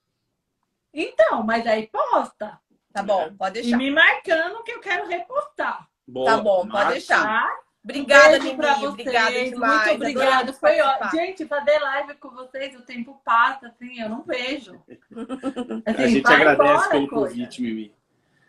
Então, 0.94 1.44
mas 1.44 1.66
aí 1.66 1.88
posta. 1.88 2.60
Tá 2.92 3.04
bom, 3.04 3.34
pode 3.38 3.60
E 3.60 3.62
deixar. 3.62 3.78
me 3.78 3.92
marcando 3.92 4.64
que 4.64 4.72
eu 4.72 4.80
quero 4.82 5.08
repostar. 5.08 5.88
Boa. 6.08 6.26
Tá 6.32 6.38
bom, 6.38 6.62
pode 6.62 6.74
Marca. 6.74 6.92
deixar. 6.92 7.50
Obrigada, 7.90 8.30
Beijo 8.32 8.44
Mimi. 8.44 8.58
pra 8.58 8.74
vocês. 8.74 8.90
Obrigada 8.92 9.44
demais. 9.46 9.86
Muito 9.88 9.96
obrigada. 9.96 10.54
Foi 10.54 10.82
ótimo. 10.82 11.12
Gente, 11.12 11.46
fazer 11.46 11.80
live 11.80 12.14
com 12.16 12.30
vocês, 12.32 12.76
o 12.76 12.82
tempo 12.82 13.22
passa, 13.24 13.68
assim, 13.68 14.02
eu 14.02 14.10
não 14.10 14.24
vejo. 14.24 14.74
Assim, 15.86 16.04
A 16.04 16.08
gente 16.08 16.22
vai 16.24 16.36
agradece 16.36 16.70
embora, 16.74 16.90
pelo 16.90 17.08
coisa. 17.08 17.30
convite, 17.30 17.62
Mimi. 17.62 17.94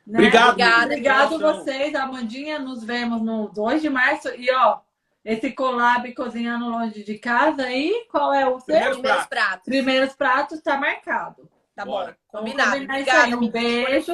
Né? 0.04 0.18
Obrigado, 0.18 0.48
Obrigada, 0.50 0.80
Mimi. 0.80 0.92
Obrigado 0.94 1.38
Coração. 1.38 1.64
vocês, 1.64 1.94
Amandinha. 1.94 2.58
Nos 2.58 2.82
vemos 2.82 3.22
no 3.22 3.48
2 3.50 3.80
de 3.80 3.88
março. 3.88 4.28
E 4.36 4.50
ó, 4.50 4.80
esse 5.24 5.52
collab 5.52 6.12
cozinhando 6.14 6.68
longe 6.68 7.04
de 7.04 7.18
casa 7.18 7.62
aí, 7.62 8.06
qual 8.10 8.34
é 8.34 8.44
o 8.46 8.58
seu? 8.58 8.74
Primeiro 8.74 8.94
Primeiros 8.96 9.26
pratos. 9.26 9.62
Primeiros 9.64 10.14
pratos 10.16 10.60
tá 10.62 10.76
marcado. 10.76 11.48
Tá 11.76 11.84
Bora. 11.84 12.12
bom. 12.32 12.40
Vamos 12.40 12.50
Combinado. 12.52 12.82
Obrigada. 12.82 13.36
Um 13.36 13.48
beijo. 13.48 14.12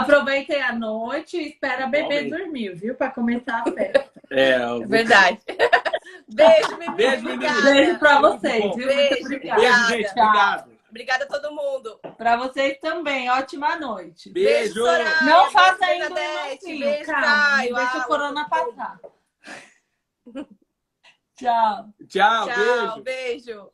Aproveitem 0.00 0.62
a 0.62 0.72
noite 0.72 1.36
e 1.36 1.48
espera 1.50 1.86
beber 1.86 2.24
Igualmente. 2.26 2.30
dormir, 2.44 2.74
viu? 2.74 2.94
Pra 2.94 3.10
começar 3.10 3.60
a 3.66 3.72
festa. 3.72 4.10
É, 4.30 4.56
eu 4.62 4.78
vou- 4.78 4.88
Verdade. 4.88 5.38
Beijo, 6.34 6.78
Mimi. 6.78 6.96
Beijo. 6.96 7.62
Beijo 7.62 7.98
pra 7.98 8.20
vocês, 8.20 8.74
viu? 8.74 8.86
Beijo, 8.86 9.10
Muito 9.10 9.24
obrigada. 9.26 9.60
Beijo, 9.60 9.86
gente. 9.88 10.10
Obrigado. 10.10 10.72
Obrigada 10.90 11.24
a 11.24 11.28
todo 11.28 11.54
mundo. 11.54 12.00
Pra 12.18 12.36
vocês 12.36 12.78
também. 12.78 13.30
Ótima 13.30 13.76
noite. 13.76 14.30
Beijo. 14.30 14.74
Soraya. 14.74 15.22
Não 15.22 15.40
beijo, 15.42 15.50
faça 15.52 15.84
ainda 15.86 16.10
um 16.10 16.14
Beijo, 16.14 17.04
calma. 17.06 17.26
Caio. 17.26 17.74
Deixa 17.74 17.98
o 17.98 18.04
corona 18.04 18.48
passar. 18.48 18.98
Tchau. 21.38 21.88
Tchau, 22.08 22.46
Tchau, 22.46 22.46
beijo. 22.46 23.02
beijo. 23.02 23.70